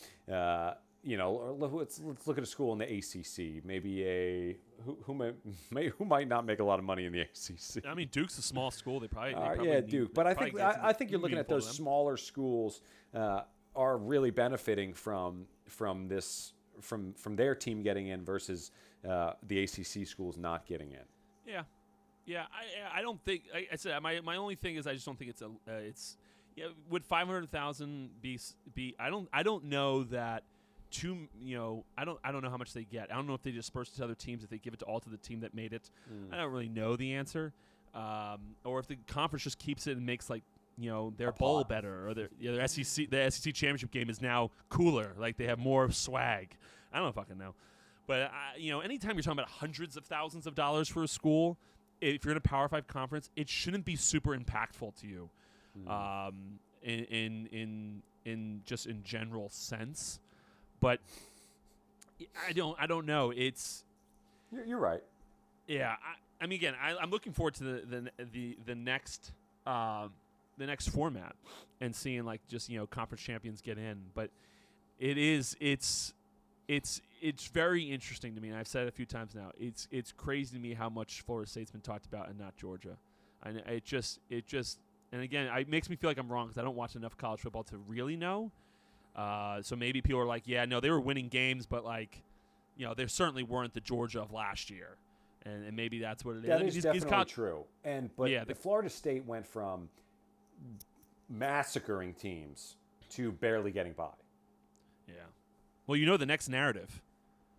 you 1.03 1.17
know, 1.17 1.55
let's 1.59 1.99
let's 1.99 2.27
look 2.27 2.37
at 2.37 2.43
a 2.43 2.47
school 2.47 2.73
in 2.73 2.79
the 2.79 2.85
ACC. 2.85 3.63
Maybe 3.63 4.03
a 4.05 4.57
who 4.85 4.97
who 5.03 5.13
may, 5.13 5.31
may 5.71 5.87
who 5.89 6.05
might 6.05 6.27
not 6.27 6.45
make 6.45 6.59
a 6.59 6.63
lot 6.63 6.79
of 6.79 6.85
money 6.85 7.05
in 7.05 7.13
the 7.13 7.21
ACC. 7.21 7.85
I 7.85 7.93
mean, 7.93 8.09
Duke's 8.11 8.37
a 8.37 8.41
small 8.41 8.69
school. 8.71 8.99
They 8.99 9.07
probably, 9.07 9.33
they 9.33 9.39
Uh, 9.39 9.45
probably 9.47 9.67
yeah, 9.69 9.79
need- 9.79 9.89
Duke. 9.89 10.13
But 10.13 10.27
I 10.27 10.33
think 10.33 10.59
I, 10.59 10.77
I 10.83 10.93
think 10.93 11.11
you're 11.11 11.19
looking 11.19 11.37
at 11.37 11.47
those 11.47 11.69
smaller 11.69 12.17
schools 12.17 12.81
uh, 13.13 13.41
are 13.75 13.97
really 13.97 14.31
benefiting 14.31 14.93
from 14.93 15.45
from 15.67 16.07
this 16.07 16.53
from 16.81 17.13
from 17.13 17.35
their 17.35 17.55
team 17.55 17.81
getting 17.81 18.07
in 18.07 18.23
versus 18.23 18.71
uh, 19.07 19.33
the 19.47 19.63
ACC 19.63 20.05
schools 20.05 20.37
not 20.37 20.65
getting 20.65 20.91
in. 20.91 21.05
Yeah, 21.47 21.63
yeah. 22.25 22.45
I 22.93 22.99
I 22.99 23.01
don't 23.01 23.23
think 23.23 23.43
I, 23.55 23.67
I 23.71 23.75
said 23.77 23.97
my 24.01 24.19
my 24.21 24.35
only 24.35 24.55
thing 24.55 24.75
is 24.75 24.85
I 24.85 24.93
just 24.93 25.05
don't 25.05 25.17
think 25.17 25.29
it's 25.31 25.41
a 25.41 25.45
uh, 25.47 25.75
it's 25.87 26.17
yeah. 26.55 26.65
Would 26.89 27.05
five 27.05 27.25
hundred 27.27 27.49
thousand 27.51 28.21
be 28.21 28.37
be? 28.73 28.95
I 28.99 29.09
don't 29.09 29.29
I 29.31 29.43
don't 29.43 29.65
know 29.65 30.03
that. 30.05 30.43
Two, 30.91 31.27
you 31.43 31.55
know, 31.57 31.85
I 31.97 32.05
don't, 32.05 32.19
I 32.23 32.31
don't 32.31 32.41
know 32.43 32.49
how 32.49 32.57
much 32.57 32.73
they 32.73 32.83
get. 32.83 33.11
I 33.11 33.15
don't 33.15 33.27
know 33.27 33.33
if 33.35 33.43
they 33.43 33.51
disperse 33.51 33.89
it 33.89 33.97
to 33.97 34.03
other 34.03 34.15
teams, 34.15 34.43
if 34.43 34.49
they 34.49 34.57
give 34.57 34.73
it 34.73 34.79
to 34.79 34.85
all 34.85 34.99
to 34.99 35.09
the 35.09 35.17
team 35.17 35.41
that 35.41 35.53
made 35.53 35.71
it. 35.73 35.89
I 36.33 36.37
don't 36.37 36.51
really 36.51 36.69
know 36.69 36.95
the 36.95 37.13
answer, 37.13 37.53
um, 37.93 38.55
or 38.63 38.79
if 38.79 38.87
the 38.87 38.97
conference 39.07 39.43
just 39.43 39.59
keeps 39.59 39.85
it 39.87 39.97
and 39.97 40.05
makes 40.05 40.29
like, 40.29 40.43
you 40.77 40.89
know, 40.89 41.13
their 41.17 41.31
bowl 41.31 41.63
better, 41.63 42.07
or 42.07 42.13
their, 42.13 42.29
yeah, 42.39 42.53
their 42.53 42.67
SEC, 42.67 43.09
the 43.09 43.29
SEC 43.29 43.53
championship 43.53 43.91
game 43.91 44.09
is 44.09 44.21
now 44.21 44.49
cooler. 44.69 45.13
Like 45.17 45.37
they 45.37 45.45
have 45.45 45.59
more 45.59 45.91
swag. 45.91 46.55
I 46.91 46.99
don't 46.99 47.13
fucking 47.13 47.37
know. 47.37 47.53
But 48.07 48.31
I, 48.31 48.57
you 48.57 48.71
know, 48.71 48.79
anytime 48.79 49.13
you're 49.13 49.21
talking 49.21 49.37
about 49.39 49.49
hundreds 49.51 49.95
of 49.97 50.05
thousands 50.05 50.47
of 50.47 50.55
dollars 50.55 50.87
for 50.89 51.03
a 51.03 51.07
school, 51.07 51.57
if 52.01 52.23
you're 52.25 52.31
in 52.31 52.37
a 52.37 52.41
Power 52.41 52.67
Five 52.67 52.87
conference, 52.87 53.29
it 53.35 53.47
shouldn't 53.49 53.85
be 53.85 53.95
super 53.95 54.35
impactful 54.35 54.95
to 55.01 55.07
you, 55.07 55.29
um, 55.87 56.59
in, 56.81 57.03
in 57.03 57.47
in 57.51 58.01
in 58.25 58.61
just 58.65 58.87
in 58.87 59.03
general 59.03 59.49
sense. 59.49 60.19
But 60.79 60.99
I 62.47 62.53
don't 62.53 62.77
I 62.79 62.87
don't 62.87 63.05
know. 63.05 63.31
It's 63.35 63.83
You're, 64.51 64.65
you're 64.65 64.79
right. 64.79 65.03
yeah. 65.67 65.95
I, 66.01 66.43
I 66.43 66.47
mean, 66.47 66.59
again, 66.59 66.73
I, 66.81 66.95
I'm 66.95 67.11
looking 67.11 67.33
forward 67.33 67.55
to 67.55 67.63
the 67.63 67.81
the 67.85 68.25
the, 68.31 68.57
the 68.65 68.75
next 68.75 69.31
um, 69.67 70.11
the 70.57 70.65
next 70.65 70.89
format 70.89 71.35
and 71.81 71.95
seeing 71.95 72.25
like 72.25 72.41
just 72.47 72.69
you 72.69 72.77
know 72.77 72.87
conference 72.87 73.21
champions 73.21 73.61
get 73.61 73.77
in. 73.77 73.97
But 74.13 74.29
it 74.99 75.17
is 75.17 75.55
it's 75.59 76.13
it's 76.67 77.01
it's 77.21 77.47
very 77.47 77.83
interesting 77.83 78.35
to 78.35 78.41
me, 78.41 78.49
and 78.49 78.57
I've 78.57 78.67
said 78.67 78.83
it 78.83 78.89
a 78.89 78.91
few 78.91 79.05
times 79.05 79.35
now. 79.35 79.51
It's 79.59 79.87
it's 79.91 80.11
crazy 80.11 80.55
to 80.55 80.61
me 80.61 80.73
how 80.73 80.89
much 80.89 81.21
Florida 81.21 81.49
State's 81.49 81.71
been 81.71 81.81
talked 81.81 82.05
about 82.05 82.29
and 82.29 82.37
not 82.39 82.55
Georgia. 82.55 82.97
And 83.43 83.57
it 83.67 83.85
just 83.85 84.19
it 84.29 84.47
just 84.47 84.79
and 85.11 85.21
again, 85.21 85.47
it 85.57 85.67
makes 85.69 85.89
me 85.89 85.95
feel 85.95 86.09
like 86.09 86.17
I'm 86.17 86.29
wrong 86.29 86.47
because 86.47 86.57
I 86.57 86.63
don't 86.63 86.75
watch 86.75 86.95
enough 86.95 87.17
college 87.17 87.41
football 87.41 87.63
to 87.63 87.77
really 87.87 88.15
know. 88.15 88.51
Uh, 89.19 89.61
so 89.61 89.75
maybe 89.75 90.01
people 90.01 90.17
are 90.21 90.25
like, 90.25 90.43
yeah, 90.45 90.63
no, 90.63 90.79
they 90.79 90.89
were 90.89 90.99
winning 91.01 91.27
games, 91.27 91.65
but 91.65 91.83
like, 91.83 92.21
you 92.77 92.85
know, 92.85 92.93
they 92.93 93.05
certainly 93.07 93.43
weren't 93.43 93.73
the 93.73 93.81
Georgia 93.81 94.21
of 94.21 94.31
last 94.31 94.69
year, 94.69 94.95
and, 95.45 95.65
and 95.65 95.75
maybe 95.75 95.99
that's 95.99 96.23
what 96.23 96.37
it 96.37 96.39
is. 96.39 96.45
That 96.45 96.55
I 96.55 96.59
mean, 96.59 96.67
is 96.69 96.73
these- 96.75 96.83
definitely 96.83 97.05
these 97.09 97.13
col- 97.13 97.25
true. 97.25 97.63
And 97.83 98.09
but 98.15 98.29
Yeah, 98.29 98.39
the 98.45 98.53
the- 98.53 98.55
Florida 98.55 98.89
State 98.89 99.25
went 99.25 99.45
from 99.45 99.89
massacring 101.29 102.13
teams 102.13 102.77
to 103.09 103.33
barely 103.33 103.71
getting 103.71 103.91
by. 103.91 104.07
Yeah. 105.07 105.15
Well, 105.85 105.97
you 105.97 106.05
know 106.05 106.15
the 106.15 106.25
next 106.25 106.47
narrative. 106.47 107.01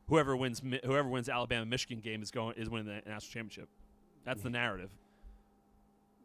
Whoever 0.09 0.35
wins, 0.37 0.63
whoever 0.85 1.09
wins 1.11 1.29
Alabama 1.29 1.67
Michigan 1.67 2.01
game 2.01 2.23
is 2.23 2.31
going 2.31 2.57
is 2.57 2.71
winning 2.71 2.87
the 2.87 2.95
national 3.09 3.21
championship. 3.33 3.69
That's 4.25 4.43
the 4.43 4.51
narrative. 4.51 4.91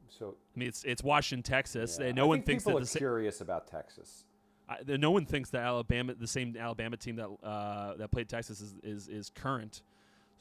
So 0.08 0.36
I 0.56 0.60
mean, 0.60 0.70
it's 0.70 0.84
it's 0.86 1.04
Washington, 1.04 1.44
Texas. 1.44 1.98
yeah, 2.00 2.14
no 2.14 2.24
I 2.24 2.26
one 2.28 2.38
think 2.38 2.46
thinks 2.46 2.64
people 2.64 2.80
that 2.80 2.90
are 2.90 2.94
the 2.94 2.98
curious 3.00 3.42
about 3.42 3.68
Texas. 3.68 4.24
I, 4.68 4.78
there- 4.84 4.98
no 4.98 5.12
one 5.12 5.26
thinks 5.26 5.50
that 5.52 5.62
Alabama, 5.62 6.14
the 6.16 6.28
same 6.28 6.56
Alabama 6.60 6.98
team 6.98 7.16
that 7.18 7.28
uh, 7.44 7.96
that 7.98 8.12
played 8.12 8.28
Texas, 8.30 8.62
is 8.62 8.76
is, 8.84 9.08
is 9.08 9.30
current. 9.30 9.82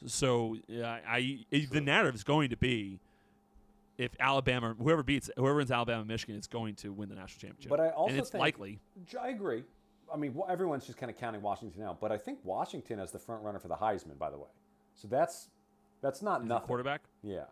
So 0.05 0.57
uh, 0.71 0.83
I, 1.07 1.45
the 1.51 1.81
narrative 1.81 2.15
is 2.15 2.23
going 2.23 2.49
to 2.49 2.57
be 2.57 2.99
if 3.97 4.11
Alabama, 4.19 4.75
whoever 4.77 5.03
beats 5.03 5.29
whoever 5.37 5.55
wins 5.57 5.71
Alabama, 5.71 6.03
Michigan, 6.03 6.35
is 6.35 6.47
going 6.47 6.75
to 6.75 6.91
win 6.91 7.07
the 7.09 7.15
national 7.15 7.39
championship. 7.39 7.69
But 7.69 7.79
I 7.79 7.89
also 7.89 8.11
and 8.11 8.19
it's 8.19 8.29
think- 8.29 8.41
likely. 8.41 8.79
I 9.21 9.29
agree. 9.29 9.63
I 10.13 10.17
mean, 10.17 10.35
everyone's 10.47 10.85
just 10.85 10.99
kind 10.99 11.09
of 11.11 11.17
counting 11.17 11.41
Washington 11.41 11.81
out, 11.81 11.99
but 11.99 12.11
I 12.11 12.17
think 12.19 12.37
Washington 12.43 12.99
is 12.99 13.11
the 13.11 13.17
front 13.17 13.41
runner 13.43 13.57
for 13.57 13.67
the 13.69 13.75
Heisman, 13.75 14.19
by 14.19 14.29
the 14.29 14.37
way. 14.37 14.49
So 14.93 15.07
that's 15.07 15.49
that's 16.01 16.21
not 16.21 16.41
Is 16.43 16.47
nothing. 16.47 16.67
quarterback. 16.67 17.01
Yeah. 17.23 17.45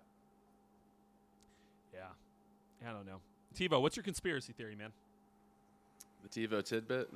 Yeah, 1.93 2.87
I 2.87 2.91
don't 2.91 3.05
know. 3.05 3.19
Tevo, 3.57 3.81
what's 3.81 3.95
your 3.95 4.03
conspiracy 4.03 4.53
theory, 4.53 4.75
man? 4.75 4.91
The 6.23 6.47
Tevo 6.47 6.63
tidbit. 6.63 7.09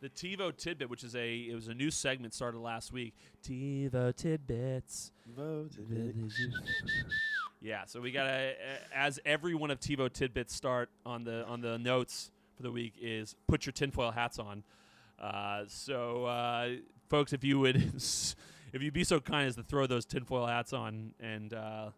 The 0.00 0.08
Tevo 0.10 0.56
tidbit, 0.56 0.90
which 0.90 1.04
is 1.04 1.14
a 1.14 1.36
it 1.36 1.54
was 1.54 1.68
a 1.68 1.74
new 1.74 1.90
segment 1.90 2.34
started 2.34 2.58
last 2.58 2.92
week. 2.92 3.14
Tevo 3.42 4.14
tidbits. 4.14 5.12
Yeah, 7.60 7.84
so 7.86 8.00
we 8.00 8.10
got 8.10 8.24
to 8.24 8.54
as 8.94 9.20
every 9.24 9.54
one 9.54 9.70
of 9.70 9.78
Tevo 9.78 10.12
tidbits 10.12 10.54
start 10.54 10.90
on 11.06 11.24
the 11.24 11.46
on 11.46 11.60
the 11.60 11.78
notes 11.78 12.30
for 12.56 12.62
the 12.62 12.72
week 12.72 12.94
is 13.00 13.36
put 13.46 13.64
your 13.66 13.72
tinfoil 13.72 14.10
hats 14.10 14.38
on. 14.38 14.64
Uh, 15.20 15.62
so, 15.68 16.24
uh, 16.24 16.70
folks, 17.08 17.32
if 17.32 17.44
you 17.44 17.60
would 17.60 17.76
if 18.72 18.82
you'd 18.82 18.92
be 18.92 19.04
so 19.04 19.20
kind 19.20 19.48
as 19.48 19.54
to 19.56 19.62
throw 19.62 19.86
those 19.86 20.04
tinfoil 20.04 20.46
hats 20.46 20.72
on, 20.72 21.14
and 21.20 21.54
uh, 21.54 21.90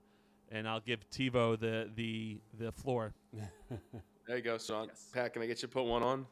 and 0.52 0.68
I'll 0.68 0.80
give 0.80 1.08
Tevo 1.10 1.58
the 1.58 1.88
the 1.94 2.38
the 2.58 2.70
floor. 2.70 3.14
There 4.26 4.38
you 4.38 4.42
go. 4.42 4.56
So, 4.56 4.88
Pat, 5.12 5.34
can 5.34 5.42
I 5.42 5.46
get 5.46 5.58
you 5.58 5.68
to 5.68 5.74
put 5.74 5.84
one 5.84 6.02
on? 6.02 6.26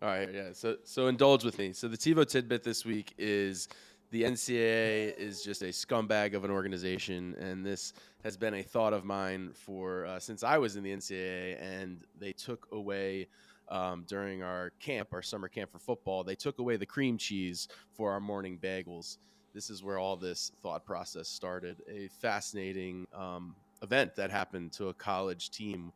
All 0.00 0.08
right, 0.08 0.32
yeah. 0.32 0.48
So, 0.52 0.76
so 0.82 1.08
indulge 1.08 1.44
with 1.44 1.58
me. 1.58 1.74
So, 1.74 1.86
the 1.86 1.96
Tevo 1.96 2.26
tidbit 2.26 2.62
this 2.62 2.86
week 2.86 3.12
is 3.18 3.68
the 4.10 4.22
NCAA 4.22 5.18
is 5.18 5.42
just 5.42 5.60
a 5.60 5.66
scumbag 5.66 6.34
of 6.34 6.44
an 6.44 6.50
organization, 6.50 7.34
and 7.38 7.66
this 7.66 7.92
has 8.24 8.38
been 8.38 8.54
a 8.54 8.62
thought 8.62 8.94
of 8.94 9.04
mine 9.04 9.50
for 9.52 10.06
uh, 10.06 10.18
since 10.18 10.42
I 10.42 10.56
was 10.56 10.76
in 10.76 10.84
the 10.84 10.92
NCAA, 10.92 11.60
and 11.60 12.00
they 12.18 12.32
took 12.32 12.68
away. 12.72 13.28
Um, 13.68 14.04
during 14.06 14.42
our 14.42 14.70
camp, 14.80 15.14
our 15.14 15.22
summer 15.22 15.48
camp 15.48 15.72
for 15.72 15.78
football, 15.78 16.24
they 16.24 16.34
took 16.34 16.58
away 16.58 16.76
the 16.76 16.84
cream 16.84 17.16
cheese 17.16 17.68
for 17.92 18.12
our 18.12 18.20
morning 18.20 18.58
bagels. 18.62 19.16
This 19.54 19.70
is 19.70 19.82
where 19.82 19.98
all 19.98 20.16
this 20.16 20.52
thought 20.62 20.84
process 20.84 21.28
started. 21.28 21.80
A 21.88 22.08
fascinating 22.08 23.06
um, 23.14 23.54
event 23.80 24.14
that 24.16 24.30
happened 24.30 24.72
to 24.72 24.88
a 24.88 24.94
college 24.94 25.50
team 25.52 25.90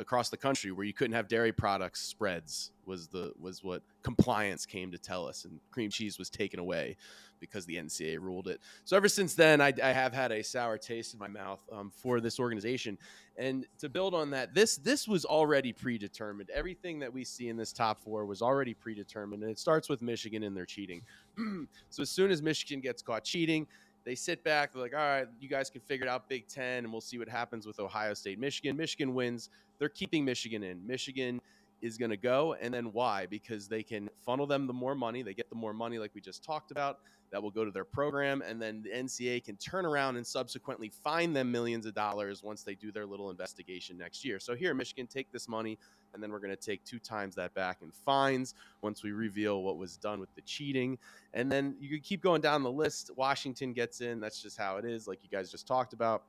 across 0.00 0.30
the 0.30 0.36
country 0.36 0.72
where 0.72 0.86
you 0.86 0.92
couldn't 0.92 1.14
have 1.14 1.28
dairy 1.28 1.52
products 1.52 2.00
spreads 2.00 2.72
was 2.86 3.08
the 3.08 3.32
was 3.38 3.62
what 3.62 3.82
compliance 4.02 4.66
came 4.66 4.90
to 4.90 4.98
tell 4.98 5.26
us 5.26 5.44
and 5.44 5.60
cream 5.70 5.90
cheese 5.90 6.18
was 6.18 6.30
taken 6.30 6.58
away 6.58 6.96
because 7.40 7.64
the 7.66 7.76
NCAA 7.76 8.20
ruled 8.20 8.48
it. 8.48 8.60
So 8.84 8.96
ever 8.96 9.08
since 9.08 9.34
then, 9.34 9.60
I, 9.60 9.72
I 9.82 9.92
have 9.92 10.12
had 10.12 10.30
a 10.30 10.42
sour 10.42 10.76
taste 10.76 11.14
in 11.14 11.18
my 11.18 11.28
mouth 11.28 11.60
um, 11.72 11.90
for 11.94 12.20
this 12.20 12.38
organization. 12.38 12.98
And 13.36 13.66
to 13.78 13.88
build 13.88 14.14
on 14.14 14.30
that, 14.30 14.54
this 14.54 14.76
this 14.76 15.08
was 15.08 15.24
already 15.24 15.72
predetermined. 15.72 16.50
Everything 16.50 16.98
that 17.00 17.12
we 17.12 17.24
see 17.24 17.48
in 17.48 17.56
this 17.56 17.72
top 17.72 18.02
four 18.02 18.26
was 18.26 18.42
already 18.42 18.74
predetermined, 18.74 19.42
and 19.42 19.50
it 19.50 19.58
starts 19.58 19.88
with 19.88 20.02
Michigan 20.02 20.42
and 20.42 20.56
their 20.56 20.66
cheating. 20.66 21.02
so 21.88 22.02
as 22.02 22.10
soon 22.10 22.30
as 22.30 22.42
Michigan 22.42 22.80
gets 22.80 23.00
caught 23.00 23.24
cheating, 23.24 23.66
they 24.04 24.14
sit 24.14 24.42
back. 24.44 24.72
They're 24.72 24.82
like, 24.82 24.94
all 24.94 24.98
right, 24.98 25.26
you 25.40 25.48
guys 25.48 25.70
can 25.70 25.80
figure 25.80 26.06
it 26.06 26.10
out 26.10 26.28
Big 26.28 26.48
Ten, 26.48 26.84
and 26.84 26.92
we'll 26.92 27.00
see 27.00 27.18
what 27.18 27.28
happens 27.28 27.66
with 27.66 27.80
Ohio 27.80 28.14
State, 28.14 28.38
Michigan. 28.38 28.76
Michigan 28.76 29.14
wins. 29.14 29.48
They're 29.80 29.88
keeping 29.88 30.24
Michigan 30.24 30.62
in. 30.62 30.86
Michigan 30.86 31.40
is 31.82 31.96
going 31.96 32.10
to 32.10 32.16
go. 32.16 32.54
And 32.60 32.72
then 32.72 32.92
why? 32.92 33.26
Because 33.26 33.66
they 33.66 33.82
can 33.82 34.08
funnel 34.24 34.46
them 34.46 34.66
the 34.66 34.72
more 34.72 34.94
money. 34.94 35.22
They 35.22 35.34
get 35.34 35.48
the 35.48 35.56
more 35.56 35.72
money, 35.72 35.98
like 35.98 36.12
we 36.14 36.20
just 36.20 36.44
talked 36.44 36.70
about, 36.70 36.98
that 37.32 37.42
will 37.42 37.50
go 37.50 37.64
to 37.64 37.70
their 37.70 37.84
program. 37.84 38.42
And 38.42 38.60
then 38.60 38.82
the 38.82 38.90
NCAA 38.90 39.44
can 39.44 39.56
turn 39.56 39.86
around 39.86 40.16
and 40.16 40.26
subsequently 40.26 40.90
fine 40.90 41.32
them 41.32 41.50
millions 41.50 41.86
of 41.86 41.94
dollars 41.94 42.42
once 42.42 42.62
they 42.62 42.74
do 42.74 42.92
their 42.92 43.06
little 43.06 43.30
investigation 43.30 43.96
next 43.96 44.24
year. 44.24 44.38
So 44.38 44.54
here, 44.54 44.74
Michigan, 44.74 45.06
take 45.06 45.32
this 45.32 45.48
money. 45.48 45.78
And 46.12 46.22
then 46.22 46.32
we're 46.32 46.40
going 46.40 46.50
to 46.50 46.56
take 46.56 46.84
two 46.84 46.98
times 46.98 47.36
that 47.36 47.54
back 47.54 47.78
in 47.82 47.90
fines 47.92 48.54
once 48.82 49.02
we 49.02 49.12
reveal 49.12 49.62
what 49.62 49.78
was 49.78 49.96
done 49.96 50.20
with 50.20 50.34
the 50.34 50.42
cheating. 50.42 50.98
And 51.34 51.50
then 51.50 51.76
you 51.80 51.88
could 51.88 52.02
keep 52.02 52.20
going 52.20 52.40
down 52.40 52.62
the 52.62 52.70
list. 52.70 53.12
Washington 53.16 53.72
gets 53.72 54.00
in. 54.00 54.20
That's 54.20 54.42
just 54.42 54.58
how 54.58 54.76
it 54.76 54.84
is, 54.84 55.06
like 55.06 55.20
you 55.22 55.30
guys 55.30 55.50
just 55.50 55.66
talked 55.66 55.92
about. 55.92 56.24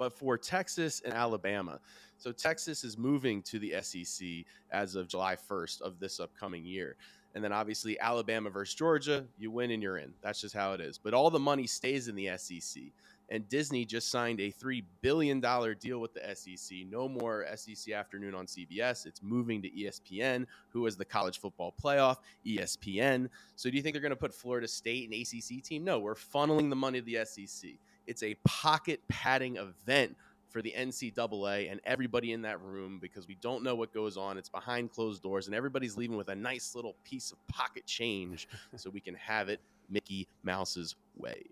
But 0.00 0.14
for 0.14 0.38
Texas 0.38 1.02
and 1.04 1.12
Alabama, 1.12 1.78
so 2.16 2.32
Texas 2.32 2.84
is 2.84 2.96
moving 2.96 3.42
to 3.42 3.58
the 3.58 3.74
SEC 3.82 4.46
as 4.72 4.94
of 4.94 5.08
July 5.08 5.36
1st 5.36 5.82
of 5.82 6.00
this 6.00 6.20
upcoming 6.20 6.64
year. 6.64 6.96
And 7.34 7.44
then 7.44 7.52
obviously 7.52 8.00
Alabama 8.00 8.48
versus 8.48 8.74
Georgia, 8.74 9.26
you 9.36 9.50
win 9.50 9.70
and 9.70 9.82
you're 9.82 9.98
in. 9.98 10.14
That's 10.22 10.40
just 10.40 10.54
how 10.54 10.72
it 10.72 10.80
is. 10.80 10.96
But 10.96 11.12
all 11.12 11.28
the 11.28 11.38
money 11.38 11.66
stays 11.66 12.08
in 12.08 12.14
the 12.14 12.30
SEC. 12.38 12.82
And 13.28 13.46
Disney 13.50 13.84
just 13.84 14.10
signed 14.10 14.40
a 14.40 14.50
$3 14.50 14.82
billion 15.02 15.38
deal 15.38 16.00
with 16.00 16.14
the 16.14 16.34
SEC. 16.34 16.78
No 16.88 17.06
more 17.06 17.46
SEC 17.54 17.92
afternoon 17.92 18.34
on 18.34 18.46
CBS. 18.46 19.04
It's 19.04 19.22
moving 19.22 19.60
to 19.60 19.70
ESPN, 19.70 20.46
who 20.70 20.86
is 20.86 20.96
the 20.96 21.04
college 21.04 21.40
football 21.40 21.74
playoff, 21.78 22.16
ESPN. 22.46 23.28
So 23.54 23.68
do 23.68 23.76
you 23.76 23.82
think 23.82 23.92
they're 23.92 24.00
going 24.00 24.10
to 24.10 24.16
put 24.16 24.32
Florida 24.32 24.66
State 24.66 25.10
and 25.10 25.20
ACC 25.20 25.62
team? 25.62 25.84
No, 25.84 25.98
we're 25.98 26.14
funneling 26.14 26.70
the 26.70 26.76
money 26.76 27.02
to 27.02 27.04
the 27.04 27.22
SEC. 27.26 27.72
It's 28.06 28.22
a 28.22 28.34
pocket 28.44 29.00
padding 29.08 29.56
event 29.56 30.16
for 30.50 30.62
the 30.62 30.74
NCAA 30.76 31.70
and 31.70 31.80
everybody 31.84 32.32
in 32.32 32.42
that 32.42 32.60
room 32.60 32.98
because 33.00 33.28
we 33.28 33.36
don't 33.40 33.62
know 33.62 33.74
what 33.74 33.94
goes 33.94 34.16
on. 34.16 34.36
It's 34.36 34.48
behind 34.48 34.90
closed 34.90 35.22
doors, 35.22 35.46
and 35.46 35.54
everybody's 35.54 35.96
leaving 35.96 36.16
with 36.16 36.28
a 36.28 36.34
nice 36.34 36.74
little 36.74 36.96
piece 37.04 37.30
of 37.30 37.38
pocket 37.46 37.86
change 37.86 38.48
so 38.76 38.90
we 38.90 39.00
can 39.00 39.14
have 39.14 39.48
it 39.48 39.60
Mickey 39.88 40.28
Mouse's 40.42 40.96
way. 41.16 41.42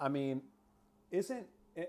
I 0.00 0.08
mean, 0.08 0.42
isn't 1.10 1.46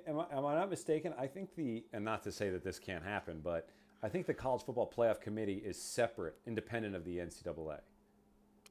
am 0.08 0.20
I, 0.20 0.26
am 0.36 0.46
I 0.46 0.56
not 0.56 0.70
mistaken? 0.70 1.14
I 1.18 1.28
think 1.28 1.56
the 1.56 1.84
and 1.94 2.04
not 2.04 2.24
to 2.24 2.32
say 2.32 2.50
that 2.50 2.64
this 2.64 2.80
can't 2.80 3.04
happen, 3.04 3.42
but 3.44 3.70
I 4.02 4.10
think 4.10 4.26
the 4.26 4.34
college 4.34 4.64
football 4.64 4.92
playoff 4.94 5.22
committee 5.22 5.62
is 5.64 5.82
separate, 5.82 6.36
independent 6.48 6.96
of 6.96 7.06
the 7.06 7.18
NCAA. 7.18 7.80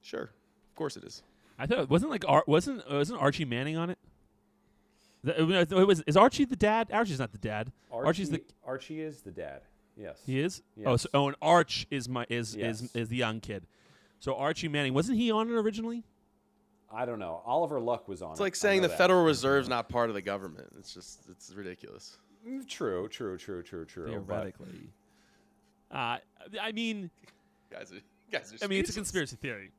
Sure, 0.02 0.22
of 0.22 0.74
course 0.74 0.96
it 0.96 1.04
is. 1.04 1.22
I 1.58 1.66
thought 1.66 1.80
it 1.80 1.90
wasn't 1.90 2.10
like 2.10 2.24
wasn't 2.46 2.90
wasn't 2.90 3.20
Archie 3.20 3.44
Manning 3.44 3.76
on 3.76 3.90
it? 3.90 3.98
The- 5.36 5.76
it 5.78 5.86
was 5.86 6.00
is 6.02 6.16
Archie 6.16 6.44
the 6.44 6.56
dad? 6.56 6.88
Archie's 6.92 7.18
not 7.18 7.32
the 7.32 7.38
dad. 7.38 7.72
Archie, 7.90 8.06
Archie's 8.06 8.30
the 8.30 8.42
Archie 8.64 9.00
is 9.00 9.20
the 9.22 9.30
dad. 9.30 9.62
Yes. 9.96 10.20
he 10.24 10.38
is. 10.40 10.62
Oh, 10.86 10.96
so, 10.96 11.08
Yes. 11.08 11.14
oh, 11.14 11.26
and 11.28 11.36
Arch 11.42 11.86
is 11.90 12.08
my 12.08 12.24
is 12.28 12.54
Yes. 12.56 12.82
is 12.82 12.94
is 12.94 13.08
the 13.08 13.16
young 13.16 13.40
kid. 13.40 13.66
So 14.20 14.34
Archie 14.36 14.68
Manning 14.68 14.94
wasn't 14.94 15.18
he 15.18 15.30
on 15.30 15.48
it 15.48 15.52
originally? 15.54 16.04
I 16.90 17.04
don't 17.04 17.18
know. 17.18 17.42
Oliver 17.44 17.80
Luck 17.80 18.08
was 18.08 18.22
on. 18.22 18.30
It's 18.32 18.40
it. 18.40 18.42
like 18.44 18.56
saying 18.56 18.82
the 18.82 18.88
that. 18.88 18.96
Federal 18.98 19.24
Reserve's 19.24 19.68
not 19.68 19.88
part 19.88 20.08
of 20.08 20.14
the 20.14 20.22
government. 20.22 20.68
It's 20.78 20.94
just 20.94 21.20
it's 21.30 21.52
ridiculous. 21.52 22.16
Mm, 22.46 22.66
True, 22.68 23.08
true, 23.08 23.36
true, 23.36 23.62
true, 23.62 23.84
true. 23.84 24.24
but- 24.26 24.34
Theoretically. 24.34 24.90
Uh, 25.90 26.18
I 26.60 26.72
mean, 26.72 27.10
Guys, 27.70 27.92
are, 27.92 27.96
guys 28.30 28.52
are 28.52 28.64
I 28.64 28.68
mean, 28.68 28.80
it's 28.80 28.90
a 28.90 28.94
conspiracy 28.94 29.36
theory. 29.36 29.72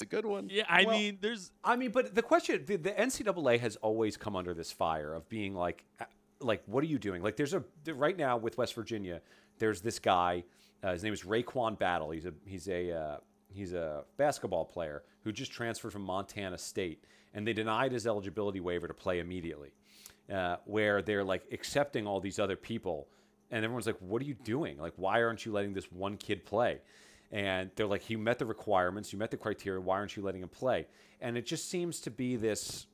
It's 0.00 0.06
a 0.10 0.16
good 0.16 0.24
one. 0.24 0.48
Yeah, 0.50 0.64
I 0.66 0.84
Well- 0.84 0.96
mean, 0.96 1.18
there's 1.20 1.52
I 1.62 1.76
mean, 1.76 1.90
but 1.90 2.14
the 2.14 2.22
question, 2.22 2.64
the, 2.64 2.76
the 2.76 2.90
NCAA 2.92 3.60
has 3.60 3.76
always 3.76 4.16
come 4.16 4.34
under 4.34 4.54
this 4.54 4.72
fire 4.72 5.12
of 5.12 5.28
being 5.28 5.54
like, 5.54 5.84
uh, 6.00 6.06
like, 6.40 6.62
what 6.64 6.82
are 6.82 6.86
you 6.86 6.98
doing? 6.98 7.22
Like, 7.22 7.36
there's 7.36 7.52
a 7.52 7.62
right 7.92 8.16
now 8.16 8.38
with 8.38 8.56
West 8.56 8.74
Virginia, 8.74 9.20
there's 9.58 9.82
this 9.82 9.98
guy. 9.98 10.44
Uh, 10.82 10.92
his 10.92 11.04
name 11.04 11.12
is 11.12 11.24
RaeQuan 11.24 11.78
Battle. 11.78 12.10
He's 12.12 12.24
a 12.24 12.32
he's 12.46 12.66
a 12.68 12.90
uh, 12.92 13.16
he's 13.50 13.74
a 13.74 14.04
basketball 14.16 14.64
player 14.64 15.02
who 15.22 15.32
just 15.32 15.52
transferred 15.52 15.92
from 15.92 16.02
Montana 16.02 16.56
State, 16.56 17.04
and 17.34 17.46
they 17.46 17.52
denied 17.52 17.92
his 17.92 18.06
eligibility 18.06 18.60
waiver 18.60 18.88
to 18.88 18.94
play 18.94 19.18
immediately. 19.18 19.72
Uh, 20.32 20.56
where 20.64 21.02
they're 21.02 21.24
like 21.24 21.42
accepting 21.52 22.06
all 22.06 22.20
these 22.20 22.38
other 22.38 22.56
people, 22.56 23.06
and 23.50 23.62
everyone's 23.66 23.86
like, 23.86 23.98
"What 24.00 24.22
are 24.22 24.24
you 24.24 24.32
doing? 24.44 24.78
Like, 24.78 24.94
why 24.96 25.22
aren't 25.22 25.44
you 25.44 25.52
letting 25.52 25.74
this 25.74 25.92
one 25.92 26.16
kid 26.16 26.46
play?" 26.46 26.80
And 27.32 27.70
they're 27.76 27.86
like, 27.86 28.02
"He 28.02 28.16
met 28.16 28.38
the 28.38 28.46
requirements, 28.46 29.12
you 29.12 29.18
met 29.18 29.30
the 29.30 29.36
criteria. 29.36 29.80
Why 29.80 29.96
aren't 29.98 30.16
you 30.16 30.22
letting 30.22 30.42
him 30.42 30.48
play?" 30.48 30.86
And 31.20 31.36
it 31.36 31.46
just 31.46 31.68
seems 31.68 32.00
to 32.02 32.10
be 32.10 32.36
this 32.36 32.86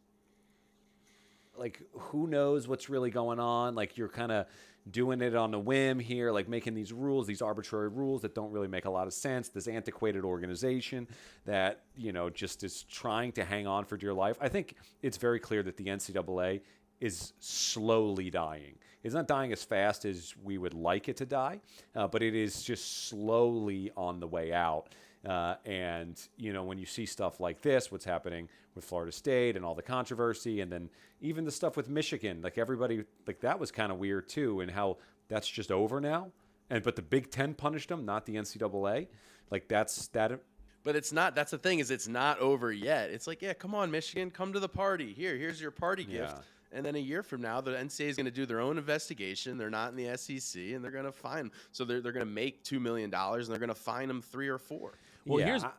like 1.59 1.83
who 1.93 2.27
knows 2.27 2.69
what's 2.69 2.89
really 2.89 3.11
going 3.11 3.41
on 3.41 3.75
like 3.75 3.97
you're 3.97 4.09
kind 4.09 4.33
of 4.33 4.47
doing 4.91 5.21
it 5.21 5.35
on 5.35 5.53
a 5.55 5.59
whim 5.59 5.99
here 5.99 6.31
like 6.31 6.49
making 6.49 6.75
these 6.75 6.93
rules 6.93 7.27
these 7.27 7.43
arbitrary 7.43 7.89
rules 7.89 8.23
that 8.23 8.35
don't 8.35 8.53
really 8.53 8.69
make 8.69 8.85
a 8.85 8.91
lot 8.91 9.07
of 9.07 9.13
sense 9.13 9.49
this 9.49 9.67
antiquated 9.67 10.25
organization 10.25 11.09
that 11.45 11.83
you 11.97 12.13
know 12.13 12.31
just 12.31 12.63
is 12.63 12.83
trying 12.85 13.33
to 13.33 13.45
hang 13.45 13.67
on 13.67 13.85
for 13.85 13.97
dear 13.97 14.15
life 14.15 14.37
i 14.41 14.49
think 14.49 14.77
it's 15.03 15.17
very 15.17 15.41
clear 15.41 15.63
that 15.63 15.77
the 15.77 15.85
ncaa 15.85 16.61
is 17.01 17.33
slowly 17.39 18.31
dying 18.31 18.75
it's 19.03 19.15
not 19.15 19.29
dying 19.29 19.53
as 19.53 19.63
fast 19.63 20.05
as 20.05 20.35
we 20.43 20.59
would 20.59 20.75
like 20.75 21.09
it 21.09 21.17
to 21.17 21.27
die 21.27 21.61
uh, 21.95 22.07
but 22.07 22.23
it 22.23 22.35
is 22.35 22.63
just 22.63 23.09
slowly 23.09 23.91
on 23.97 24.21
the 24.21 24.27
way 24.27 24.53
out 24.53 24.89
uh, 25.27 25.57
and 25.65 26.21
you 26.37 26.53
know 26.53 26.63
when 26.63 26.79
you 26.79 26.87
see 26.87 27.05
stuff 27.05 27.41
like 27.41 27.61
this, 27.61 27.91
what's 27.91 28.05
happening 28.05 28.49
with 28.75 28.85
Florida 28.85 29.11
State 29.11 29.57
and 29.57 29.65
all 29.65 29.75
the 29.75 29.83
controversy, 29.83 30.61
and 30.61 30.71
then 30.71 30.89
even 31.21 31.45
the 31.45 31.51
stuff 31.51 31.77
with 31.77 31.89
Michigan, 31.89 32.41
like 32.43 32.59
everybody, 32.59 33.05
like 33.27 33.41
that 33.41 33.59
was 33.59 33.73
kind 33.73 33.91
of 33.91 33.99
weird 33.99 34.29
too, 34.29 34.61
and 34.61 34.71
how 34.71 34.99
that's 35.29 35.49
just 35.49 35.73
over 35.73 36.01
now. 36.01 36.29
And 36.71 36.85
but 36.85 36.95
the 36.95 37.03
Big 37.03 37.31
Ten 37.31 37.55
punished 37.55 37.89
them, 37.89 38.05
not 38.05 38.25
the 38.25 38.37
NCAA. 38.37 39.09
Like 39.51 39.67
that's 39.67 40.07
that. 40.09 40.41
But 40.85 40.95
it's 40.95 41.13
not. 41.13 41.35
That's 41.35 41.51
the 41.51 41.59
thing 41.59 41.81
is, 41.81 41.91
it's 41.91 42.07
not 42.07 42.39
over 42.39 42.73
yet. 42.73 43.11
It's 43.11 43.27
like, 43.27 43.43
yeah, 43.43 43.55
come 43.55 43.75
on, 43.75 43.91
Michigan, 43.91 44.31
come 44.31 44.53
to 44.53 44.61
the 44.61 44.69
party. 44.69 45.13
Here, 45.13 45.37
here's 45.37 45.61
your 45.61 45.73
party 45.73 46.05
gift. 46.05 46.35
Yeah. 46.37 46.43
And 46.77 46.85
then 46.85 46.95
a 46.95 46.99
year 46.99 47.23
from 47.23 47.41
now, 47.41 47.63
the 47.63 47.71
NCAA 47.71 48.09
is 48.09 48.17
going 48.17 48.27
to 48.27 48.31
do 48.31 48.45
their 48.45 48.61
own 48.61 48.77
investigation. 48.77 49.57
They're 49.57 49.71
not 49.71 49.91
in 49.91 49.97
the 49.97 50.15
SEC, 50.19 50.61
and 50.61 50.85
they're 50.85 50.91
going 50.91 51.07
to 51.07 51.13
fine. 51.13 51.51
So 51.73 51.85
they're 51.87 52.03
they're 52.03 52.13
going 52.13 52.27
to 52.27 52.31
make 52.31 52.63
two 52.63 52.79
million 52.81 53.09
dollars, 53.09 53.49
and 53.49 53.53
they're 53.53 53.59
going 53.67 53.75
to 53.75 53.81
fine 53.81 54.09
them 54.09 54.21
three 54.21 54.49
or 54.49 54.59
four. 54.59 54.93
well. 55.25 55.41
yeah, 55.41 55.47
here's 55.47 55.65
I- 55.65 55.71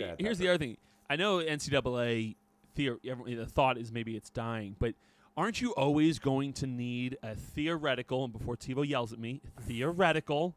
ahead, 0.00 0.16
here's 0.18 0.38
the 0.38 0.48
other 0.48 0.58
thing. 0.58 0.78
I 1.10 1.16
know 1.16 1.38
NCAA 1.38 2.36
theor- 2.76 2.98
every- 3.06 3.34
the 3.34 3.46
thought 3.46 3.76
is 3.78 3.92
maybe 3.92 4.16
it's 4.16 4.30
dying, 4.30 4.74
but 4.78 4.94
aren't 5.36 5.60
you 5.60 5.72
always 5.74 6.18
going 6.18 6.52
to 6.54 6.66
need 6.66 7.18
a 7.22 7.34
theoretical? 7.34 8.24
And 8.24 8.32
before 8.32 8.56
Tevo 8.56 8.86
yells 8.88 9.12
at 9.12 9.18
me, 9.18 9.42
theoretical, 9.60 10.56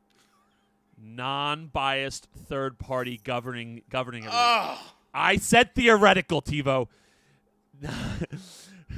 non-biased 0.97 2.27
third-party 2.47 3.21
governing 3.23 3.81
governing. 3.89 4.23
everything. 4.23 4.39
Oh, 4.41 4.93
I 5.13 5.35
said 5.37 5.75
theoretical, 5.75 6.41
Tevo. 6.41 6.87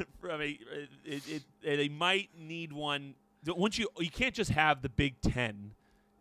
I 0.32 0.38
mean, 0.38 0.60
it, 1.06 1.22
it, 1.28 1.44
they 1.62 1.90
might 1.90 2.30
need 2.38 2.74
one. 2.74 3.16
Once 3.46 3.78
you 3.78 3.88
you 4.00 4.10
can't 4.10 4.34
just 4.34 4.52
have 4.52 4.82
the 4.82 4.90
Big 4.90 5.20
Ten 5.22 5.72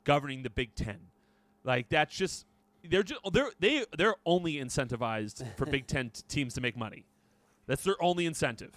governing 0.05 0.43
the 0.43 0.51
Big 0.51 0.75
Ten, 0.75 0.99
like 1.65 1.89
that's 1.89 2.15
just 2.15 2.47
they're 2.89 3.03
just 3.03 3.21
they're 3.33 3.51
they 3.61 3.85
they're 3.97 4.17
only 4.27 4.55
incentivized 4.55 5.45
for 5.57 5.67
Big 5.67 5.87
Ten 5.87 6.11
t- 6.11 6.23
teams 6.29 6.55
to 6.55 6.61
make 6.61 6.77
money. 6.77 7.07
That's 7.67 7.85
their 7.85 8.03
only 8.03 8.27
incentive. 8.27 8.75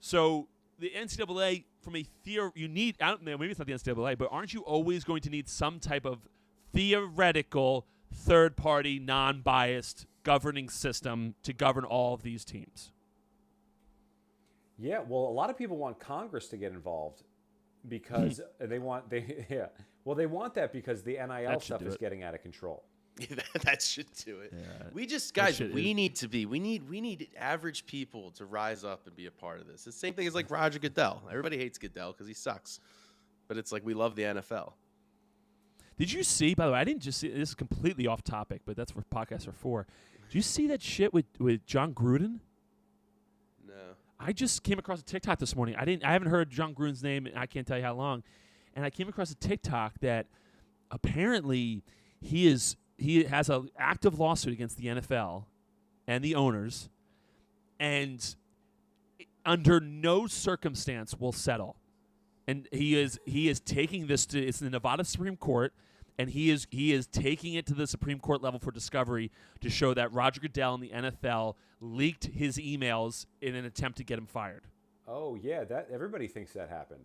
So 0.00 0.48
the 0.78 0.90
NCAA, 0.90 1.64
from 1.80 1.96
a 1.96 2.02
theory, 2.24 2.50
you 2.54 2.68
need 2.68 2.96
I 3.00 3.08
don't 3.08 3.22
know 3.22 3.38
maybe 3.38 3.50
it's 3.50 3.58
not 3.58 3.68
the 3.68 3.74
NCAA, 3.74 4.18
but 4.18 4.28
aren't 4.30 4.52
you 4.52 4.62
always 4.62 5.04
going 5.04 5.22
to 5.22 5.30
need 5.30 5.48
some 5.48 5.78
type 5.78 6.04
of 6.04 6.28
theoretical 6.72 7.86
third-party, 8.12 8.98
non-biased 8.98 10.06
governing 10.24 10.68
system 10.68 11.34
to 11.42 11.52
govern 11.52 11.84
all 11.84 12.14
of 12.14 12.22
these 12.22 12.44
teams? 12.44 12.92
Yeah, 14.78 15.00
well, 15.06 15.22
a 15.22 15.32
lot 15.32 15.50
of 15.50 15.56
people 15.56 15.76
want 15.76 15.98
Congress 15.98 16.48
to 16.48 16.56
get 16.56 16.72
involved 16.72 17.22
because 17.88 18.40
hmm. 18.60 18.68
they 18.68 18.78
want 18.78 19.08
they 19.08 19.46
yeah. 19.50 19.66
Well, 20.04 20.14
they 20.14 20.26
want 20.26 20.54
that 20.54 20.72
because 20.72 21.02
the 21.02 21.14
NIL 21.14 21.60
stuff 21.60 21.82
is 21.82 21.94
it. 21.94 22.00
getting 22.00 22.22
out 22.22 22.34
of 22.34 22.42
control. 22.42 22.84
that, 23.30 23.62
that 23.62 23.82
should 23.82 24.06
do 24.24 24.40
it. 24.40 24.52
Yeah, 24.52 24.88
we 24.92 25.06
just 25.06 25.34
that 25.34 25.40
guys, 25.46 25.56
shit 25.56 25.72
we 25.72 25.90
is- 25.90 25.96
need 25.96 26.16
to 26.16 26.28
be. 26.28 26.44
We 26.46 26.60
need 26.60 26.88
we 26.88 27.00
need 27.00 27.28
average 27.38 27.86
people 27.86 28.30
to 28.32 28.44
rise 28.44 28.84
up 28.84 29.06
and 29.06 29.16
be 29.16 29.26
a 29.26 29.30
part 29.30 29.60
of 29.60 29.66
this. 29.66 29.84
The 29.84 29.92
same 29.92 30.14
thing 30.14 30.26
as 30.26 30.34
like 30.34 30.50
Roger 30.50 30.78
Goodell. 30.78 31.22
Everybody 31.30 31.56
hates 31.56 31.78
Goodell 31.78 32.12
because 32.12 32.26
he 32.26 32.34
sucks, 32.34 32.80
but 33.48 33.56
it's 33.56 33.72
like 33.72 33.84
we 33.84 33.94
love 33.94 34.16
the 34.16 34.22
NFL. 34.22 34.74
Did 35.98 36.12
you 36.12 36.22
see? 36.22 36.54
By 36.54 36.66
the 36.66 36.72
way, 36.72 36.78
I 36.78 36.84
didn't 36.84 37.02
just 37.02 37.18
see. 37.18 37.28
This 37.28 37.48
is 37.50 37.54
completely 37.54 38.06
off 38.06 38.22
topic, 38.22 38.60
but 38.66 38.76
that's 38.76 38.94
what 38.94 39.08
podcasts 39.08 39.48
are 39.48 39.52
for. 39.52 39.86
Did 40.28 40.34
you 40.34 40.42
see 40.42 40.66
that 40.66 40.82
shit 40.82 41.14
with 41.14 41.24
with 41.38 41.64
Jon 41.64 41.94
Gruden? 41.94 42.40
I 44.18 44.32
just 44.32 44.62
came 44.62 44.78
across 44.78 45.00
a 45.00 45.04
TikTok 45.04 45.38
this 45.38 45.54
morning. 45.54 45.76
I 45.76 45.84
didn't. 45.84 46.04
I 46.04 46.12
haven't 46.12 46.28
heard 46.28 46.50
Jon 46.50 46.74
Gruden's 46.74 47.02
name. 47.02 47.26
and 47.26 47.38
I 47.38 47.46
can't 47.46 47.66
tell 47.66 47.76
you 47.76 47.84
how 47.84 47.94
long. 47.94 48.22
And 48.74 48.84
I 48.84 48.90
came 48.90 49.08
across 49.08 49.30
a 49.30 49.34
TikTok 49.34 50.00
that 50.00 50.26
apparently 50.90 51.82
he 52.20 52.46
is 52.46 52.76
he 52.98 53.24
has 53.24 53.50
an 53.50 53.68
active 53.78 54.18
lawsuit 54.18 54.52
against 54.52 54.78
the 54.78 54.86
NFL 54.86 55.44
and 56.06 56.24
the 56.24 56.34
owners, 56.34 56.88
and 57.78 58.36
under 59.44 59.80
no 59.80 60.26
circumstance 60.26 61.14
will 61.18 61.32
settle. 61.32 61.76
And 62.48 62.68
he 62.72 62.98
is 62.98 63.18
he 63.26 63.48
is 63.48 63.60
taking 63.60 64.06
this 64.06 64.24
to 64.26 64.42
it's 64.42 64.60
the 64.60 64.70
Nevada 64.70 65.04
Supreme 65.04 65.36
Court, 65.36 65.74
and 66.18 66.30
he 66.30 66.50
is 66.50 66.66
he 66.70 66.92
is 66.92 67.06
taking 67.06 67.54
it 67.54 67.66
to 67.66 67.74
the 67.74 67.86
Supreme 67.86 68.18
Court 68.18 68.42
level 68.42 68.58
for 68.58 68.70
discovery 68.70 69.30
to 69.60 69.70
show 69.70 69.94
that 69.94 70.12
Roger 70.12 70.40
Goodell 70.40 70.74
and 70.74 70.82
the 70.82 70.90
NFL 70.90 71.54
leaked 71.80 72.26
his 72.26 72.56
emails 72.58 73.26
in 73.40 73.54
an 73.54 73.64
attempt 73.64 73.98
to 73.98 74.04
get 74.04 74.18
him 74.18 74.26
fired. 74.26 74.64
Oh 75.06 75.34
yeah, 75.34 75.64
that 75.64 75.88
everybody 75.92 76.26
thinks 76.26 76.52
that 76.54 76.68
happened. 76.68 77.04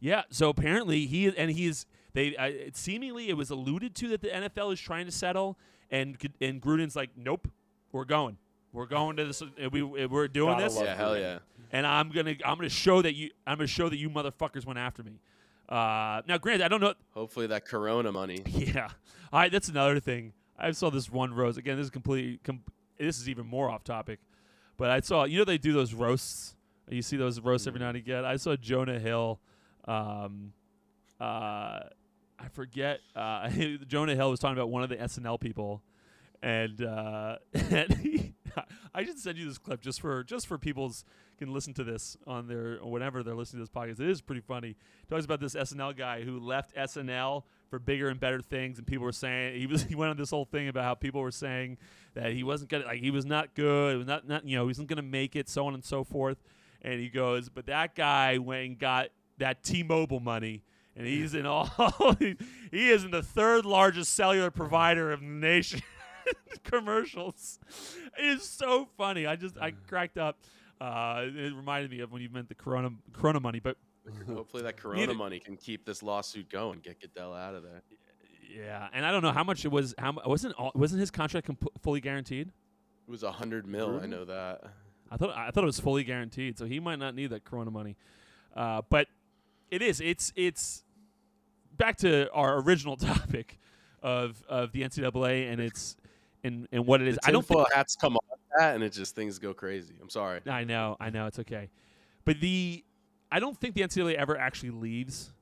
Yeah, 0.00 0.22
so 0.30 0.48
apparently 0.48 1.06
he 1.06 1.26
and 1.36 1.50
he's 1.50 1.86
they 2.12 2.36
uh, 2.36 2.46
it 2.46 2.76
seemingly 2.76 3.28
it 3.28 3.36
was 3.36 3.50
alluded 3.50 3.94
to 3.96 4.08
that 4.08 4.20
the 4.20 4.28
NFL 4.28 4.72
is 4.72 4.80
trying 4.80 5.06
to 5.06 5.12
settle, 5.12 5.56
and 5.90 6.16
and 6.40 6.60
Gruden's 6.60 6.96
like, 6.96 7.10
nope, 7.16 7.48
we're 7.92 8.04
going, 8.04 8.36
we're 8.72 8.86
going 8.86 9.16
to 9.16 9.24
this, 9.26 9.42
we 9.70 9.82
we're 9.82 10.28
doing 10.28 10.54
Gotta 10.54 10.64
this, 10.64 10.76
love 10.76 10.84
Yeah, 10.86 10.94
hell 10.96 11.16
yeah. 11.16 11.38
and 11.70 11.86
I'm 11.86 12.10
gonna 12.10 12.34
I'm 12.44 12.56
gonna 12.56 12.68
show 12.68 13.00
that 13.02 13.14
you 13.14 13.30
I'm 13.46 13.58
gonna 13.58 13.68
show 13.68 13.88
that 13.88 13.96
you 13.96 14.10
motherfuckers 14.10 14.66
went 14.66 14.78
after 14.78 15.02
me. 15.04 15.20
Uh, 15.68 16.22
now, 16.28 16.38
granted, 16.38 16.64
I 16.64 16.68
don't 16.68 16.80
know. 16.80 16.94
Hopefully 17.14 17.46
that 17.48 17.64
Corona 17.64 18.12
money. 18.12 18.42
Yeah, 18.46 18.88
all 19.32 19.40
right, 19.40 19.50
that's 19.50 19.68
another 19.68 20.00
thing. 20.00 20.32
I 20.58 20.70
saw 20.72 20.90
this 20.90 21.10
one 21.10 21.34
roast 21.34 21.58
again. 21.58 21.76
This 21.76 21.84
is 21.84 21.90
completely. 21.90 22.38
Com- 22.44 22.62
this 22.98 23.18
is 23.18 23.28
even 23.28 23.46
more 23.46 23.70
off 23.70 23.82
topic, 23.82 24.20
but 24.76 24.90
I 24.90 25.00
saw 25.00 25.24
you 25.24 25.38
know 25.38 25.44
they 25.44 25.58
do 25.58 25.72
those 25.72 25.94
roasts. 25.94 26.54
You 26.88 27.02
see 27.02 27.16
those 27.16 27.40
roasts 27.40 27.66
every 27.66 27.80
now 27.80 27.88
and 27.88 27.96
again. 27.96 28.24
I 28.24 28.36
saw 28.36 28.56
Jonah 28.56 28.98
Hill. 28.98 29.40
Um, 29.86 30.52
uh, 31.20 31.80
I 32.42 32.48
forget. 32.52 33.00
Uh, 33.14 33.48
Jonah 33.86 34.14
Hill 34.14 34.30
was 34.30 34.40
talking 34.40 34.56
about 34.56 34.70
one 34.70 34.82
of 34.82 34.88
the 34.88 34.96
SNL 34.96 35.40
people, 35.40 35.82
and 36.42 36.82
uh, 36.82 37.36
and, 37.54 37.94
he, 37.94 38.34
I 38.94 39.04
should 39.04 39.18
send 39.18 39.38
you 39.38 39.46
this 39.46 39.58
clip 39.58 39.80
just 39.80 40.00
for 40.00 40.24
just 40.24 40.46
for 40.46 40.58
people's 40.58 41.04
can 41.38 41.52
listen 41.52 41.74
to 41.74 41.84
this 41.84 42.16
on 42.26 42.46
their 42.46 42.76
whenever 42.76 43.22
they're 43.22 43.34
listening 43.34 43.64
to 43.64 43.70
this 43.70 43.76
podcast. 43.76 44.00
It 44.00 44.10
is 44.10 44.20
pretty 44.20 44.42
funny. 44.42 44.76
Talks 45.08 45.24
about 45.24 45.40
this 45.40 45.54
SNL 45.54 45.96
guy 45.96 46.22
who 46.22 46.38
left 46.38 46.74
SNL 46.76 47.42
for 47.68 47.78
bigger 47.78 48.08
and 48.08 48.20
better 48.20 48.40
things, 48.40 48.78
and 48.78 48.86
people 48.86 49.04
were 49.04 49.12
saying 49.12 49.58
he 49.58 49.66
was 49.66 49.82
he 49.88 49.94
went 49.94 50.10
on 50.10 50.16
this 50.16 50.30
whole 50.30 50.44
thing 50.44 50.68
about 50.68 50.84
how 50.84 50.94
people 50.94 51.20
were 51.20 51.30
saying 51.30 51.78
that 52.14 52.32
he 52.32 52.42
wasn't 52.42 52.70
gonna 52.70 52.84
like 52.84 53.00
he 53.00 53.10
was 53.10 53.26
not 53.26 53.54
good, 53.54 54.06
not 54.06 54.26
not 54.28 54.46
you 54.46 54.56
know 54.56 54.64
he 54.64 54.68
wasn't 54.68 54.88
gonna 54.88 55.02
make 55.02 55.36
it, 55.36 55.48
so 55.48 55.66
on 55.66 55.74
and 55.74 55.84
so 55.84 56.04
forth. 56.04 56.38
And 56.82 57.00
he 57.00 57.08
goes, 57.08 57.48
but 57.48 57.66
that 57.66 57.94
guy 57.94 58.38
went 58.38 58.64
and 58.66 58.78
got 58.78 59.10
that 59.38 59.62
T-Mobile 59.62 60.18
money 60.18 60.64
and 60.96 61.06
he's 61.06 61.34
in 61.34 61.46
all 61.46 61.70
he 62.18 62.90
is 62.90 63.04
in 63.04 63.10
the 63.10 63.22
third 63.22 63.64
largest 63.64 64.14
cellular 64.14 64.50
provider 64.50 65.12
of 65.12 65.20
the 65.20 65.26
nation 65.26 65.80
commercials 66.64 67.58
it 68.18 68.24
is 68.24 68.42
so 68.42 68.88
funny 68.96 69.26
i 69.26 69.36
just 69.36 69.56
i 69.58 69.70
cracked 69.88 70.18
up 70.18 70.38
uh, 70.80 71.22
it 71.26 71.54
reminded 71.54 71.90
me 71.90 72.00
of 72.00 72.10
when 72.10 72.20
you 72.22 72.28
meant 72.28 72.48
the 72.48 72.54
corona 72.54 72.90
corona 73.12 73.40
money 73.40 73.60
but 73.60 73.76
Hopefully 74.26 74.64
that 74.64 74.76
Corona 74.76 74.98
Neither- 75.00 75.14
money 75.14 75.38
can 75.38 75.56
keep 75.56 75.86
this 75.86 76.02
lawsuit 76.02 76.50
going, 76.50 76.80
get 76.80 77.00
Goodell 77.00 77.32
out 77.34 77.54
of 77.54 77.62
there. 77.62 77.82
yeah 78.52 78.88
and 78.92 79.06
i 79.06 79.12
don't 79.12 79.22
know 79.22 79.30
how 79.30 79.44
much 79.44 79.64
it 79.64 79.68
was 79.70 79.94
how 79.96 80.12
wasn't 80.26 80.54
all, 80.56 80.72
wasn't 80.74 80.98
his 80.98 81.10
contract 81.12 81.46
comp- 81.46 81.68
fully 81.82 82.00
guaranteed 82.00 82.48
It 82.48 83.10
was 83.10 83.22
a 83.22 83.30
hundred 83.30 83.64
mil. 83.66 84.00
I 84.02 84.06
know 84.06 84.24
that. 84.24 84.62
I 85.10 85.16
thought 85.16 85.30
I 85.36 85.50
thought 85.52 85.62
it 85.62 85.66
was 85.66 85.78
fully 85.78 86.02
guaranteed, 86.02 86.58
so 86.58 86.64
he 86.66 86.80
might 86.80 86.98
not 86.98 87.14
need 87.14 87.28
that 87.30 87.44
Corona 87.44 87.70
money. 87.70 87.96
Uh, 88.56 88.82
but 88.90 89.06
it 89.70 89.82
is. 89.82 90.00
It's 90.00 90.32
it's 90.34 90.82
back 91.76 91.96
to 91.98 92.28
our 92.32 92.58
original 92.60 92.96
topic 93.10 93.58
of 94.02 94.42
of 94.48 94.72
the 94.72 94.82
NCAA 94.82 95.50
and 95.52 95.60
it's 95.60 95.96
and 96.44 96.68
and 96.72 96.86
what 96.86 97.00
it 97.00 97.08
is. 97.08 97.18
I 97.24 97.30
don't 97.30 97.46
think, 97.46 97.72
hats 97.72 97.96
come 97.96 98.16
off 98.16 98.38
that, 98.58 98.74
and 98.74 98.84
it 98.84 98.92
just 98.92 99.14
things 99.14 99.38
go 99.38 99.54
crazy. 99.54 99.94
I'm 100.00 100.10
sorry. 100.10 100.40
I 100.46 100.64
know, 100.64 100.96
I 101.00 101.10
know, 101.10 101.26
it's 101.26 101.38
okay. 101.38 101.70
But 102.24 102.40
the 102.40 102.84
I 103.30 103.40
don't 103.40 103.58
think 103.58 103.74
the 103.74 103.82
NCAA 103.82 104.14
ever 104.14 104.36
actually 104.36 104.70
leaves. 104.70 105.32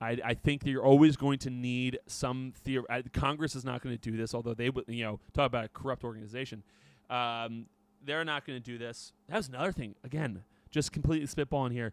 I, 0.00 0.18
I 0.24 0.34
think 0.34 0.64
that 0.64 0.70
you're 0.70 0.84
always 0.84 1.16
going 1.16 1.38
to 1.40 1.50
need 1.50 1.98
some 2.06 2.52
theory. 2.64 2.84
Congress 3.12 3.54
is 3.54 3.64
not 3.64 3.82
going 3.82 3.96
to 3.96 4.00
do 4.00 4.16
this, 4.16 4.34
although 4.34 4.54
they 4.54 4.70
would, 4.70 4.84
you 4.88 5.04
know, 5.04 5.20
talk 5.34 5.46
about 5.46 5.66
a 5.66 5.68
corrupt 5.68 6.04
organization. 6.04 6.62
Um, 7.10 7.66
they're 8.02 8.24
not 8.24 8.46
going 8.46 8.58
to 8.58 8.64
do 8.64 8.78
this. 8.78 9.12
That 9.28 9.36
was 9.36 9.48
another 9.48 9.72
thing. 9.72 9.94
Again, 10.04 10.42
just 10.70 10.92
completely 10.92 11.26
spitballing 11.26 11.72
here. 11.72 11.92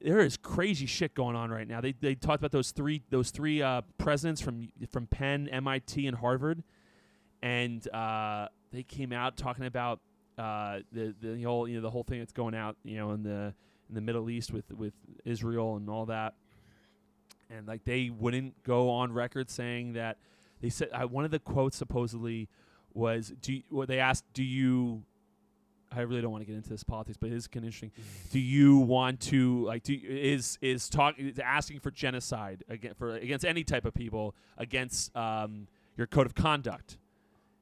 There 0.00 0.20
is 0.20 0.36
crazy 0.36 0.86
shit 0.86 1.14
going 1.14 1.34
on 1.36 1.50
right 1.50 1.66
now. 1.66 1.80
They, 1.80 1.92
they 2.00 2.14
talked 2.14 2.38
about 2.38 2.52
those 2.52 2.70
three 2.70 3.02
those 3.10 3.30
three 3.30 3.60
uh, 3.60 3.82
presidents 3.98 4.40
from 4.40 4.68
from 4.90 5.06
Penn, 5.06 5.48
MIT, 5.48 6.06
and 6.06 6.16
Harvard, 6.16 6.62
and 7.42 7.86
uh, 7.92 8.48
they 8.72 8.82
came 8.82 9.12
out 9.12 9.36
talking 9.36 9.66
about 9.66 10.00
uh, 10.38 10.80
the 10.92 11.14
the 11.20 11.42
whole 11.42 11.68
you 11.68 11.76
know 11.76 11.82
the 11.82 11.90
whole 11.90 12.02
thing 12.02 12.18
that's 12.18 12.32
going 12.32 12.54
out 12.54 12.76
you 12.84 12.96
know 12.96 13.12
in 13.12 13.22
the 13.22 13.54
in 13.88 13.94
the 13.94 14.00
Middle 14.00 14.30
East 14.30 14.52
with 14.52 14.70
with 14.72 14.94
Israel 15.24 15.76
and 15.76 15.88
all 15.88 16.06
that, 16.06 16.34
and 17.50 17.66
like 17.66 17.84
they 17.84 18.10
wouldn't 18.10 18.62
go 18.62 18.90
on 18.90 19.12
record 19.12 19.50
saying 19.50 19.94
that 19.94 20.18
they 20.60 20.70
said 20.70 20.88
uh, 20.92 21.06
one 21.06 21.24
of 21.24 21.30
the 21.30 21.38
quotes 21.38 21.76
supposedly 21.76 22.48
was 22.92 23.32
do 23.40 23.54
you, 23.54 23.62
well, 23.70 23.86
they 23.86 24.00
asked 24.00 24.24
do 24.32 24.42
you 24.42 25.02
I 25.92 26.02
really 26.02 26.20
don't 26.20 26.30
want 26.30 26.42
to 26.42 26.46
get 26.46 26.54
into 26.54 26.70
this 26.70 26.84
politics, 26.84 27.18
but 27.20 27.30
it 27.30 27.32
is 27.34 27.48
kind 27.48 27.64
of 27.64 27.68
interesting. 27.68 27.90
Do 28.30 28.38
you 28.38 28.78
want 28.78 29.20
to 29.22 29.64
like? 29.64 29.82
Do 29.82 29.98
is 30.04 30.56
is 30.62 30.88
talking 30.88 31.32
asking 31.42 31.80
for 31.80 31.90
genocide 31.90 32.62
against 32.68 32.96
for 32.96 33.16
against 33.16 33.44
any 33.44 33.64
type 33.64 33.84
of 33.84 33.94
people 33.94 34.36
against 34.56 35.14
um, 35.16 35.66
your 35.96 36.06
code 36.06 36.26
of 36.26 36.34
conduct? 36.34 36.96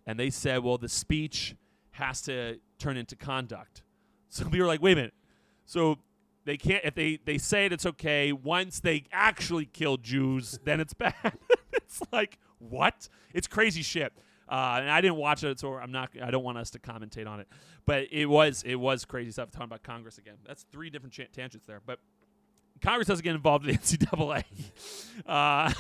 And 0.09 0.19
they 0.19 0.31
said, 0.31 0.65
well, 0.65 0.79
the 0.79 0.89
speech 0.89 1.55
has 1.91 2.23
to 2.23 2.59
turn 2.79 2.97
into 2.97 3.15
conduct. 3.15 3.83
So 4.31 4.47
we 4.47 4.61
were 4.61 4.67
like, 4.67 4.83
wait 4.83 4.93
a 4.93 4.97
minute. 4.97 5.15
So 5.65 6.01
they 6.45 6.59
can't 6.59 6.85
if 6.85 6.95
they 6.95 7.19
they 7.25 7.39
say 7.39 7.65
it, 7.65 7.73
it's 7.73 7.87
okay. 7.87 8.31
Once 8.31 8.79
they 8.79 9.05
actually 9.11 9.65
kill 9.65 9.97
Jews, 9.97 10.59
then 10.65 10.81
it's 10.81 10.93
bad. 10.93 11.15
it's 11.73 12.03
like 12.13 12.39
what? 12.59 13.09
It's 13.33 13.47
crazy 13.47 13.81
shit. 13.81 14.13
Uh, 14.47 14.81
and 14.81 14.91
I 14.91 15.01
didn't 15.01 15.17
watch 15.17 15.43
it, 15.45 15.59
so 15.59 15.77
I'm 15.77 15.91
not. 15.91 16.11
I 16.23 16.31
don't 16.31 16.45
want 16.45 16.59
us 16.59 16.69
to 16.73 16.79
commentate 16.79 17.27
on 17.27 17.41
it. 17.41 17.49
But 17.87 18.09
it 18.13 18.27
was 18.27 18.63
it 18.67 18.75
was 18.75 19.07
crazy 19.07 19.31
stuff. 19.31 19.51
Talking 19.51 19.65
about 19.65 19.83
Congress 19.83 20.19
again. 20.19 20.37
That's 20.47 20.67
three 20.71 20.91
different 20.91 21.15
cha- 21.15 21.33
tangents 21.33 21.67
there. 21.67 21.81
But 21.87 22.01
Congress 22.83 23.09
doesn't 23.09 23.25
get 23.25 23.35
involved 23.35 23.67
in 23.67 23.77
the 23.77 23.79
NCAA. 23.79 24.45
uh, 25.27 25.73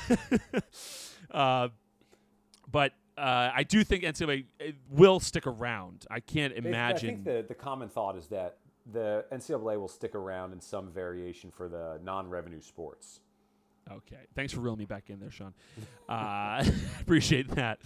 uh, 1.30 1.68
but 2.72 2.94
uh, 3.18 3.52
I 3.54 3.62
do 3.62 3.84
think 3.84 4.04
NCAA 4.04 4.44
will 4.90 5.20
stick 5.20 5.46
around. 5.46 6.06
I 6.10 6.20
can't 6.20 6.54
imagine. 6.54 7.08
I 7.08 7.12
think 7.12 7.24
the, 7.24 7.44
the 7.48 7.54
common 7.54 7.88
thought 7.88 8.16
is 8.16 8.28
that 8.28 8.58
the 8.90 9.24
NCAA 9.32 9.78
will 9.78 9.88
stick 9.88 10.14
around 10.14 10.52
in 10.52 10.60
some 10.60 10.90
variation 10.90 11.50
for 11.50 11.68
the 11.68 12.00
non-revenue 12.02 12.60
sports. 12.60 13.20
Okay. 13.90 14.20
Thanks 14.34 14.52
for 14.52 14.60
reeling 14.60 14.78
me 14.78 14.84
back 14.84 15.10
in 15.10 15.18
there, 15.18 15.30
Sean. 15.30 15.54
Uh, 16.08 16.64
appreciate 17.00 17.48
that. 17.54 17.80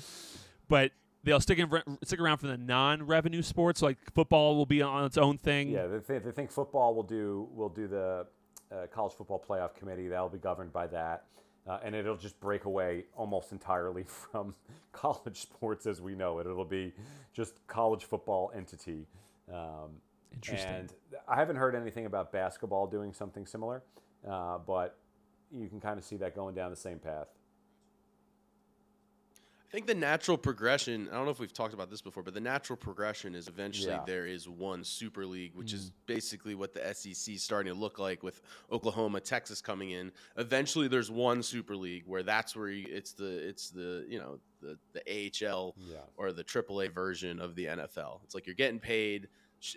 But 0.69 0.93
they'll 1.25 1.41
stick 1.41 1.59
in, 1.59 1.71
stick 2.05 2.21
around 2.21 2.39
for 2.39 2.47
the 2.47 2.57
non-revenue 2.57 3.43
sports. 3.43 3.83
Like 3.83 3.99
football 4.15 4.57
will 4.57 4.67
be 4.67 4.83
on 4.83 5.05
its 5.05 5.19
own 5.19 5.39
thing. 5.39 5.71
Yeah, 5.71 5.87
they, 5.87 5.99
th- 5.99 6.23
they 6.23 6.31
think 6.31 6.51
football 6.51 6.95
will 6.95 7.03
do 7.03 7.49
will 7.53 7.69
do 7.69 7.87
the 7.87 8.27
uh, 8.73 8.87
college 8.93 9.13
football 9.15 9.43
playoff 9.47 9.75
committee. 9.75 10.09
That'll 10.09 10.29
be 10.29 10.39
governed 10.39 10.73
by 10.73 10.87
that, 10.89 11.25
uh, 11.67 11.79
and 11.85 11.95
it'll 11.95 12.17
just 12.17 12.39
break 12.41 12.65
away 12.65 13.05
almost 13.15 13.53
entirely 13.53 14.05
from 14.07 14.55
college 14.93 15.41
sports 15.41 15.87
as 15.87 16.01
we 16.01 16.15
know 16.15 16.39
it. 16.39 16.47
It'll 16.47 16.65
be 16.65 16.93
just 17.33 17.67
college 17.67 18.05
football 18.05 18.53
entity. 18.55 19.07
Um, 19.53 20.01
Interesting. 20.33 20.71
And 20.71 20.93
I 21.29 21.37
haven't 21.37 21.57
heard 21.57 21.75
anything 21.75 22.07
about 22.07 22.33
basketball 22.33 22.87
doing 22.87 23.13
something 23.13 23.47
similar, 23.47 23.83
uh, 24.29 24.59
but 24.59 24.97
you 25.51 25.69
can 25.69 25.81
kind 25.81 25.99
of 25.99 26.05
see 26.05 26.17
that 26.17 26.35
going 26.35 26.55
down 26.55 26.71
the 26.71 26.77
same 26.77 26.99
path. 26.99 27.29
I 29.73 29.75
think 29.75 29.87
the 29.87 29.95
natural 29.95 30.37
progression, 30.37 31.09
I 31.11 31.15
don't 31.15 31.25
know 31.25 31.31
if 31.31 31.39
we've 31.39 31.53
talked 31.53 31.73
about 31.73 31.89
this 31.89 32.03
before, 32.03 32.23
but 32.23 32.35
the 32.35 32.43
natural 32.43 32.77
progression 32.77 33.35
is 33.35 33.49
eventually 33.49 33.89
Yeah. 33.89 34.05
there 34.07 34.27
is 34.27 34.47
one 34.47 34.85
Super 34.85 35.25
League, 35.25 35.55
which 35.55 35.73
is 35.73 35.87
mm. 35.87 35.93
basically 36.05 36.55
what 36.55 36.75
the 36.75 36.95
SEC 36.95 37.37
is 37.37 37.43
starting 37.43 37.73
to 37.73 37.79
look 37.79 37.99
like 37.99 38.23
with 38.23 38.43
Oklahoma, 38.71 39.21
Texas 39.21 39.63
coming 39.63 39.93
in. 39.93 40.13
Eventually 40.37 40.89
there's 40.89 41.11
one 41.11 41.43
Super 41.43 41.75
League 41.75 42.03
where 42.05 42.23
that's 42.23 42.55
where 42.55 42.69
you, 42.69 42.87
it's 42.91 43.15
the 43.15 43.49
it's 43.49 43.71
the, 43.71 44.05
you 44.07 44.19
know, 44.19 44.39
the 44.61 44.79
the 44.93 45.01
AHL 45.09 45.75
Yeah. 45.79 45.97
or 46.19 46.33
the 46.33 46.45
AAA 46.45 46.93
version 46.93 47.41
of 47.41 47.55
the 47.55 47.65
NFL. 47.65 48.21
It's 48.25 48.35
like 48.35 48.47
you're 48.47 48.55
getting 48.55 48.79
paid. 48.79 49.29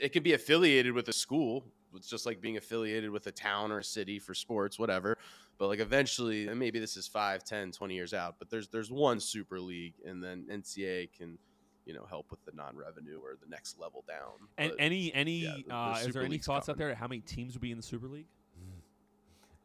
It 0.01 0.09
can 0.09 0.23
be 0.23 0.33
affiliated 0.33 0.91
with 0.91 1.07
a 1.07 1.13
school. 1.13 1.63
It's 1.95 2.09
just 2.09 2.25
like 2.25 2.41
being 2.41 2.57
affiliated 2.57 3.11
with 3.11 3.27
a 3.27 3.31
town 3.31 3.71
or 3.71 3.79
a 3.79 3.83
city 3.83 4.19
for 4.19 4.33
sports, 4.33 4.77
whatever. 4.77 5.17
But 5.57 5.67
like 5.67 5.79
eventually, 5.79 6.47
and 6.47 6.59
maybe 6.59 6.79
this 6.79 6.97
is 6.97 7.07
5, 7.07 7.43
10, 7.43 7.71
20 7.71 7.93
years 7.95 8.13
out, 8.13 8.35
but 8.39 8.49
there's 8.49 8.67
there's 8.67 8.91
one 8.91 9.19
super 9.19 9.59
league 9.59 9.93
and 10.05 10.21
then 10.23 10.45
NCAA 10.51 11.09
can, 11.17 11.37
you 11.85 11.93
know, 11.93 12.05
help 12.09 12.29
with 12.29 12.43
the 12.45 12.51
non-revenue 12.53 13.19
or 13.23 13.35
the 13.41 13.49
next 13.49 13.79
level 13.79 14.03
down. 14.07 14.47
and 14.57 14.71
But 14.71 14.79
any 14.81 15.13
any 15.13 15.37
yeah, 15.39 15.55
the- 15.55 15.63
the 15.67 15.73
uh, 15.75 15.97
is 16.05 16.13
there 16.13 16.23
any 16.23 16.31
League's 16.31 16.45
thoughts 16.45 16.67
out 16.67 16.75
coming. 16.77 16.87
there 16.89 16.95
how 16.95 17.07
many 17.07 17.21
teams 17.21 17.53
would 17.53 17.61
be 17.61 17.71
in 17.71 17.77
the 17.77 17.83
Super 17.83 18.07
League? 18.07 18.27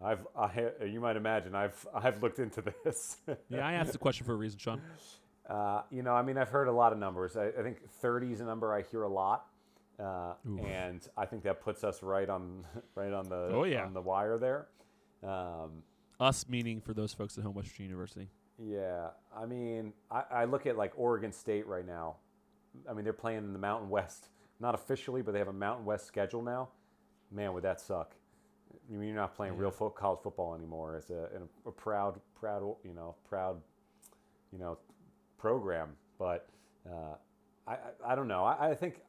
I've, 0.03 0.27
I, 0.35 0.71
you 0.87 0.99
might 0.99 1.17
imagine, 1.17 1.55
I've, 1.55 1.87
I've 1.95 2.23
looked 2.23 2.39
into 2.39 2.63
this. 2.85 3.19
Yeah, 3.51 3.67
I 3.67 3.75
asked 3.75 3.93
the 3.93 3.99
question 4.07 4.25
for 4.25 4.33
a 4.33 4.37
reason, 4.37 4.59
Sean. 4.59 4.81
Uh, 5.47 5.83
you 5.91 6.03
know, 6.03 6.13
I 6.13 6.23
mean, 6.23 6.39
I've 6.39 6.49
heard 6.49 6.69
a 6.69 6.73
lot 6.73 6.93
of 6.95 6.99
numbers. 6.99 7.37
I, 7.37 7.49
I 7.49 7.63
think 7.63 7.87
30 8.01 8.33
is 8.33 8.41
a 8.41 8.45
number 8.45 8.73
I 8.73 8.81
hear 8.83 9.03
a 9.03 9.09
lot, 9.09 9.45
uh, 9.99 10.35
and 10.65 11.07
I 11.19 11.27
think 11.27 11.43
that 11.43 11.61
puts 11.61 11.85
us 11.85 12.03
right 12.03 12.31
on, 12.31 12.65
right 12.95 13.13
on 13.13 13.29
the, 13.29 13.51
Oh, 13.53 13.65
yeah. 13.65 13.85
on 13.85 13.93
the 13.93 14.01
wire 14.01 14.39
there. 14.39 14.69
Um, 15.23 15.83
Us 16.19 16.47
meaning 16.49 16.81
for 16.81 16.93
those 16.95 17.13
folks 17.15 17.37
at 17.39 17.45
home, 17.45 17.55
West 17.55 17.69
Virginia 17.69 17.91
University. 17.91 18.29
yeah, 18.59 19.09
I 19.37 19.47
mean, 19.47 19.93
I, 20.11 20.23
I 20.31 20.45
look 20.45 20.67
at 20.67 20.77
like 20.77 20.93
Oregon 20.97 21.33
State 21.33 21.67
right 21.67 21.87
now. 21.87 22.17
I 22.89 22.93
mean, 22.93 23.05
they're 23.05 23.13
playing 23.13 23.39
in 23.39 23.53
the 23.53 23.59
Mountain 23.59 23.89
West, 23.91 24.29
not 24.61 24.75
officially, 24.75 25.23
but 25.23 25.33
they 25.33 25.39
have 25.39 25.49
a 25.49 25.53
Mountain 25.53 25.85
West 25.85 26.07
schedule 26.07 26.43
now. 26.43 26.69
Man, 27.33 27.53
would 27.53 27.65
that 27.65 27.81
suck? 27.81 28.15
I 28.73 28.97
mean, 28.97 29.09
you're 29.09 29.17
not 29.17 29.35
playing 29.35 29.57
real 29.57 29.71
fo- 29.71 29.91
college 29.91 30.21
football 30.23 30.55
anymore. 30.55 30.97
As 30.97 31.11
a, 31.11 31.29
a, 31.65 31.69
a 31.69 31.73
proud, 31.73 32.21
proud, 32.39 32.77
you 32.85 32.93
know, 32.93 33.15
proud, 33.29 33.61
you 34.53 34.59
know, 34.59 34.79
program. 35.39 35.91
But 36.19 36.49
uh, 36.89 37.15
I, 37.67 37.73
I, 37.73 38.13
I 38.13 38.15
don't 38.15 38.29
know. 38.29 38.45
I, 38.45 38.71
I 38.71 38.75
think 38.75 39.01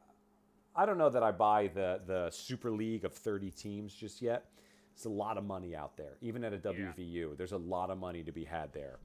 I 0.74 0.86
don't 0.86 0.98
know 0.98 1.10
that 1.10 1.22
I 1.22 1.30
buy 1.30 1.68
the 1.68 2.00
the 2.06 2.30
Super 2.30 2.70
League 2.70 3.04
of 3.04 3.12
30 3.12 3.50
teams 3.50 3.94
just 3.94 4.22
yet. 4.22 4.46
It's 4.94 5.04
a 5.04 5.08
lot 5.08 5.38
of 5.38 5.44
money 5.44 5.74
out 5.74 5.96
there, 5.96 6.16
even 6.20 6.44
at 6.44 6.52
a 6.52 6.58
WVU. 6.58 7.36
There's 7.36 7.52
a 7.52 7.58
lot 7.58 7.90
of 7.90 7.98
money 7.98 8.22
to 8.22 8.32
be 8.32 8.44
had 8.44 8.72
there. 8.72 8.98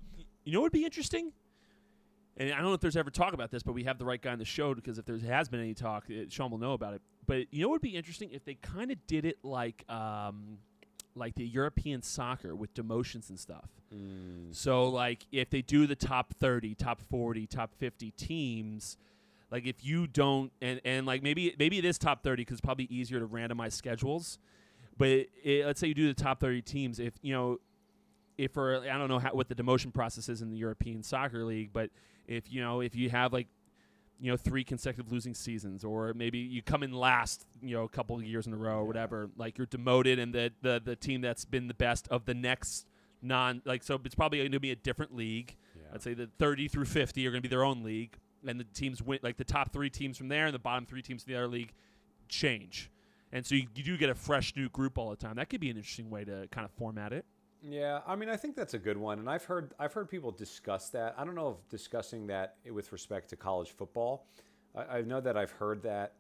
You 0.44 0.54
know 0.54 0.60
what 0.60 0.66
would 0.66 0.80
be 0.80 0.86
interesting? 0.86 1.32
And 2.38 2.52
I 2.52 2.58
don't 2.58 2.66
know 2.66 2.74
if 2.74 2.82
there's 2.82 2.98
ever 2.98 3.10
talk 3.10 3.34
about 3.34 3.50
this, 3.50 3.64
but 3.64 3.74
we 3.74 3.84
have 3.86 3.98
the 3.98 4.06
right 4.06 4.22
guy 4.22 4.32
on 4.32 4.38
the 4.38 4.46
show 4.46 4.76
because 4.76 5.00
if 5.00 5.06
there 5.06 5.18
has 5.18 5.50
been 5.50 5.60
any 5.60 5.74
talk, 5.74 6.06
uh, 6.10 6.26
Sean 6.30 6.52
will 6.52 6.60
know 6.60 6.74
about 6.74 6.94
it. 6.94 7.02
But 7.26 7.52
you 7.52 7.64
know 7.64 7.70
what 7.70 7.76
would 7.76 7.82
be 7.82 7.96
interesting 7.96 8.30
if 8.32 8.46
they 8.46 8.56
kind 8.56 8.92
of 8.92 8.98
did 9.08 9.26
it 9.26 9.38
like 9.44 9.84
um, 9.90 10.60
like 11.16 11.34
the 11.36 11.46
European 11.46 12.04
soccer 12.04 12.56
with 12.56 12.74
demotions 12.76 13.30
and 13.30 13.40
stuff. 13.40 13.70
So 14.52 14.88
like 14.90 15.26
if 15.32 15.50
they 15.50 15.62
do 15.62 15.88
the 15.88 15.96
top 15.96 16.34
30, 16.40 16.76
top 16.76 17.02
40, 17.10 17.48
top 17.48 17.74
50 17.80 18.12
teams, 18.12 18.98
like 19.50 19.66
if 19.66 19.84
you 19.84 20.06
don't 20.08 20.52
and 20.62 20.80
and 20.86 21.06
like 21.08 21.24
maybe 21.24 21.56
maybe 21.58 21.78
it 21.80 21.86
is 21.86 21.98
top 21.98 22.24
30 22.24 22.42
because 22.42 22.54
it's 22.56 22.62
probably 22.66 22.86
easier 22.92 23.20
to 23.20 23.28
randomize 23.28 23.72
schedules 23.74 24.38
but 24.98 25.08
it, 25.08 25.30
it, 25.44 25.66
let's 25.66 25.80
say 25.80 25.88
you 25.88 25.94
do 25.94 26.08
the 26.08 26.14
top 26.14 26.40
30 26.40 26.62
teams 26.62 27.00
if 27.00 27.14
you 27.22 27.34
know 27.34 27.60
if 28.38 28.52
for 28.54 28.78
i 28.82 28.98
don't 28.98 29.08
know 29.08 29.20
how, 29.20 29.30
what 29.32 29.48
the 29.50 29.56
demotion 29.56 29.94
process 29.94 30.30
is 30.30 30.42
in 30.42 30.50
the 30.50 30.58
european 30.58 31.04
soccer 31.04 31.44
league 31.44 31.72
but 31.74 31.90
if 32.28 32.52
you 32.52 32.62
know 32.62 32.82
if 32.82 32.96
you 32.96 33.10
have 33.10 33.34
like 33.34 33.48
you 34.20 34.32
know 34.32 34.38
three 34.38 34.64
consecutive 34.64 35.12
losing 35.12 35.34
seasons 35.34 35.84
or 35.84 36.14
maybe 36.14 36.38
you 36.38 36.62
come 36.62 36.84
in 36.84 36.92
last 36.92 37.46
you 37.62 37.76
know 37.76 37.84
a 37.84 37.90
couple 37.90 38.16
of 38.16 38.24
years 38.24 38.48
in 38.48 38.54
a 38.54 38.58
row 38.58 38.80
or 38.80 38.86
whatever 38.86 39.30
like 39.38 39.58
you're 39.58 39.68
demoted 39.68 40.20
and 40.20 40.34
the 40.34 40.52
the, 40.62 40.82
the 40.84 40.96
team 40.96 41.22
that's 41.22 41.46
been 41.46 41.68
the 41.68 41.74
best 41.74 42.08
of 42.10 42.26
the 42.26 42.34
next 42.34 42.88
non 43.22 43.62
like 43.66 43.84
so 43.84 44.00
it's 44.04 44.16
probably 44.16 44.40
going 44.40 44.52
to 44.52 44.60
be 44.60 44.72
a 44.72 44.76
different 44.76 45.16
league. 45.16 45.56
Yeah. 45.76 45.84
i'd 45.94 46.02
say 46.02 46.14
the 46.14 46.30
30 46.40 46.68
through 46.68 46.86
50 46.86 47.26
are 47.28 47.32
going 47.32 47.42
to 47.42 47.48
be 47.48 47.54
their 47.54 47.64
own 47.64 47.84
league 47.84 48.18
and 48.46 48.60
the 48.60 48.64
teams 48.64 49.02
win 49.02 49.20
like 49.22 49.38
the 49.38 49.44
top 49.44 49.72
three 49.72 49.90
teams 49.90 50.18
from 50.18 50.30
there 50.30 50.46
and 50.46 50.54
the 50.54 50.60
bottom 50.60 50.86
three 50.86 51.02
teams 51.02 51.24
from 51.24 51.34
the 51.34 51.38
other 51.38 51.48
league 51.48 51.74
change 52.28 52.92
and 53.32 53.46
so 53.46 53.56
you, 53.56 53.68
you 53.76 53.84
do 53.84 53.98
get 53.98 54.10
a 54.10 54.16
fresh 54.16 54.56
new 54.56 54.70
group 54.70 54.98
all 54.98 55.10
the 55.10 55.16
time 55.16 55.36
that 55.36 55.50
could 55.50 55.62
be 55.62 55.70
an 55.70 55.78
interesting 55.78 56.10
way 56.10 56.24
to 56.24 56.48
kind 56.52 56.66
of 56.66 56.72
format 56.72 57.14
it 57.14 57.26
Yeah, 57.64 58.02
I 58.06 58.16
mean, 58.16 58.30
I 58.30 58.38
think 58.38 58.56
that's 58.56 58.76
a 58.76 58.80
good 58.80 58.98
one, 58.98 59.20
and 59.20 59.30
I've 59.30 59.44
heard 59.44 59.74
I've 59.80 59.94
heard 59.94 60.10
people 60.10 60.32
discuss 60.32 60.90
that. 60.90 61.16
I 61.18 61.26
don't 61.26 61.36
know 61.36 61.58
if 61.60 61.70
discussing 61.70 62.28
that 62.28 62.56
with 62.72 62.92
respect 62.92 63.30
to 63.32 63.36
college 63.36 63.72
football. 63.72 64.28
I, 64.76 64.98
I 64.98 65.02
know 65.02 65.20
that 65.22 65.36
I've 65.36 65.52
heard 65.52 65.82
that. 65.84 66.14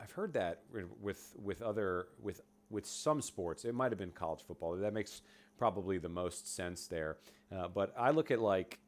I've 0.00 0.12
heard 0.12 0.32
that 0.34 0.62
with 1.00 1.34
with 1.42 1.62
other 1.62 2.06
with 2.22 2.42
with 2.70 2.86
some 2.86 3.20
sports. 3.20 3.64
It 3.64 3.74
might 3.74 3.90
have 3.90 3.98
been 3.98 4.12
college 4.12 4.42
football. 4.46 4.76
That 4.76 4.94
makes 4.94 5.22
probably 5.58 5.98
the 5.98 6.08
most 6.08 6.54
sense 6.54 6.86
there. 6.86 7.16
Uh, 7.54 7.68
but 7.68 7.92
I 7.98 8.10
look 8.10 8.30
at 8.30 8.40
like 8.40 8.78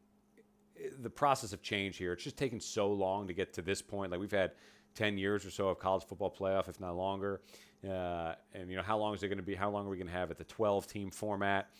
the 1.00 1.10
process 1.10 1.52
of 1.52 1.62
change 1.62 1.96
here. 1.96 2.12
It's 2.12 2.24
just 2.24 2.36
taken 2.36 2.60
so 2.60 2.92
long 2.92 3.26
to 3.26 3.32
get 3.32 3.52
to 3.54 3.62
this 3.62 3.82
point. 3.82 4.12
Like 4.12 4.20
we've 4.20 4.30
had 4.30 4.52
10 4.96 5.18
years 5.18 5.46
or 5.46 5.50
so 5.50 5.68
of 5.68 5.78
college 5.78 6.04
football 6.04 6.34
playoff, 6.36 6.68
if 6.68 6.80
not 6.80 6.96
longer. 6.96 7.40
Uh, 7.88 8.34
and, 8.54 8.70
you 8.70 8.76
know, 8.76 8.82
how 8.82 8.98
long 8.98 9.14
is 9.14 9.22
it 9.22 9.28
going 9.28 9.38
to 9.38 9.44
be? 9.44 9.54
How 9.54 9.70
long 9.70 9.86
are 9.86 9.90
we 9.90 9.96
going 9.96 10.08
to 10.08 10.12
have 10.12 10.30
it? 10.30 10.38
The 10.38 10.44
12 10.44 10.86
team 10.86 11.10
format. 11.10 11.70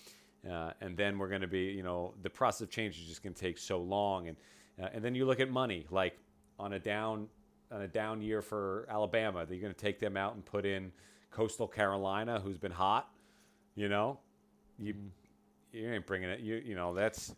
Uh, 0.49 0.71
and 0.81 0.97
then 0.97 1.19
we're 1.19 1.29
going 1.29 1.41
to 1.41 1.49
be, 1.49 1.65
you 1.65 1.83
know, 1.83 2.15
the 2.23 2.31
process 2.31 2.61
of 2.61 2.71
change 2.71 3.01
is 3.01 3.09
just 3.09 3.23
going 3.23 3.35
to 3.35 3.41
take 3.41 3.59
so 3.59 3.79
long. 3.79 4.29
And, 4.29 4.37
uh, 4.81 4.89
and 4.93 5.05
then 5.05 5.15
you 5.15 5.25
look 5.27 5.41
at 5.41 5.51
money, 5.51 5.87
like 5.91 6.17
on 6.59 6.75
a 6.75 6.79
down, 6.79 7.27
on 7.73 7.83
a 7.83 7.89
down 7.89 8.21
year 8.21 8.43
for 8.43 8.87
Alabama, 8.89 9.45
you're 9.49 9.61
going 9.61 9.75
to 9.75 9.81
take 9.81 9.99
them 9.99 10.17
out 10.17 10.35
and 10.35 10.45
put 10.45 10.65
in 10.65 10.93
coastal 11.31 11.67
Carolina, 11.67 12.39
who's 12.39 12.59
been 12.59 12.73
hot, 12.73 13.11
you 13.75 13.89
know, 13.89 14.19
you, 14.79 14.95
you 15.73 15.93
ain't 15.93 16.07
bringing 16.07 16.29
it. 16.29 16.41
You, 16.41 16.63
you 16.65 16.75
know, 16.75 16.95
that's, 16.95 17.35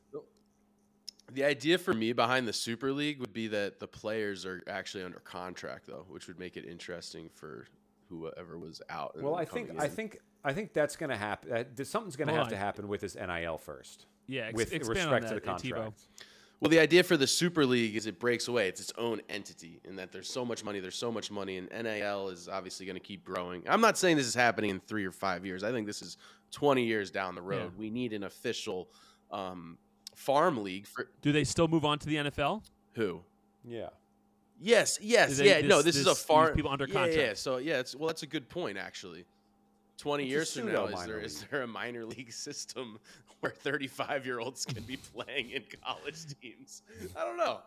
The 1.32 1.44
idea 1.44 1.78
for 1.78 1.92
me 1.92 2.12
behind 2.12 2.48
the 2.48 2.52
Super 2.52 2.92
League 2.92 3.20
would 3.20 3.32
be 3.32 3.48
that 3.48 3.80
the 3.80 3.86
players 3.86 4.46
are 4.46 4.62
actually 4.66 5.04
under 5.04 5.18
contract, 5.20 5.86
though, 5.86 6.06
which 6.08 6.26
would 6.26 6.38
make 6.38 6.56
it 6.56 6.64
interesting 6.64 7.28
for 7.34 7.66
whoever 8.08 8.58
was 8.58 8.80
out. 8.88 9.20
Well, 9.20 9.34
I 9.34 9.44
coming 9.44 9.66
think 9.66 9.80
I 9.80 9.88
think 9.88 10.18
I 10.44 10.52
think 10.52 10.72
that's 10.72 10.96
going 10.96 11.10
to 11.10 11.16
happen. 11.16 11.52
Uh, 11.52 11.84
something's 11.84 12.16
going 12.16 12.28
to 12.28 12.34
Hold 12.34 12.46
have 12.46 12.52
to 12.52 12.56
happen 12.56 12.88
with 12.88 13.02
this 13.02 13.14
NIL 13.14 13.58
first. 13.58 14.06
yeah 14.26 14.46
ex- 14.46 14.54
with 14.54 14.72
respect 14.72 15.24
on 15.26 15.28
to 15.28 15.34
the 15.34 15.34
that, 15.34 15.44
Tevo. 15.44 15.70
contract. 15.70 16.02
Well, 16.60 16.70
the 16.70 16.80
idea 16.80 17.04
for 17.04 17.16
the 17.16 17.26
Super 17.26 17.64
League 17.64 17.94
is 17.94 18.06
it 18.06 18.18
breaks 18.18 18.48
away. 18.48 18.66
It's 18.66 18.80
its 18.80 18.92
own 18.98 19.20
entity, 19.28 19.80
in 19.84 19.94
that 19.96 20.10
there's 20.10 20.28
so 20.28 20.44
much 20.44 20.64
money. 20.64 20.80
There's 20.80 20.96
so 20.96 21.12
much 21.12 21.30
money, 21.30 21.56
and 21.56 21.68
NIL 21.70 22.30
is 22.30 22.48
obviously 22.48 22.84
going 22.84 22.96
to 22.96 23.00
keep 23.00 23.24
growing. 23.24 23.62
I'm 23.68 23.80
not 23.80 23.96
saying 23.96 24.16
this 24.16 24.26
is 24.26 24.34
happening 24.34 24.70
in 24.70 24.80
three 24.80 25.04
or 25.04 25.12
five 25.12 25.46
years. 25.46 25.62
I 25.62 25.70
think 25.70 25.86
this 25.86 26.02
is 26.02 26.16
20 26.50 26.82
years 26.82 27.12
down 27.12 27.36
the 27.36 27.42
road. 27.42 27.72
Yeah. 27.74 27.78
We 27.78 27.90
need 27.90 28.12
an 28.12 28.24
official 28.24 28.90
um, 29.30 29.78
farm 30.18 30.62
league 30.64 30.86
for 30.86 31.08
do 31.22 31.30
they 31.30 31.44
still 31.44 31.68
move 31.68 31.84
on 31.84 31.96
to 31.98 32.06
the 32.06 32.16
nfl 32.16 32.60
who? 32.94 33.20
Yeah. 33.64 33.88
Yes, 34.60 34.98
yes, 35.00 35.38
They- 35.38 35.60
yeah. 35.60 35.66
no, 35.66 35.76
this- 35.76 35.94
this, 35.94 35.96
is 35.98 36.06
a 36.08 36.14
farm. 36.16 36.54
people 36.54 36.72
under 36.72 36.86
yeah, 36.86 36.94
Yeah, 36.94 37.06
contract. 37.06 37.38
so 37.38 37.58
yeah, 37.58 37.78
it's, 37.78 37.94
well, 37.94 38.08
that's 38.08 38.24
a 38.24 38.26
good 38.26 38.48
point 38.48 38.76
actually. 38.76 39.24
20 39.98 40.24
It's 40.24 40.30
years 40.30 40.52
from 40.54 40.72
now, 40.72 40.86
is 40.86 41.04
there 41.06 41.18
is 41.20 41.44
there 41.50 41.62
a 41.62 41.66
minor 41.66 42.04
league 42.16 42.32
system 42.32 42.98
where 43.40 43.52
35 43.52 44.26
year 44.26 44.40
olds 44.40 44.64
can 44.64 44.82
be 44.82 44.96
playing 45.14 45.50
in 45.50 45.62
college 45.84 46.18
teams? 46.42 46.82
I 47.16 47.24
don't 47.24 47.36
know. 47.36 47.60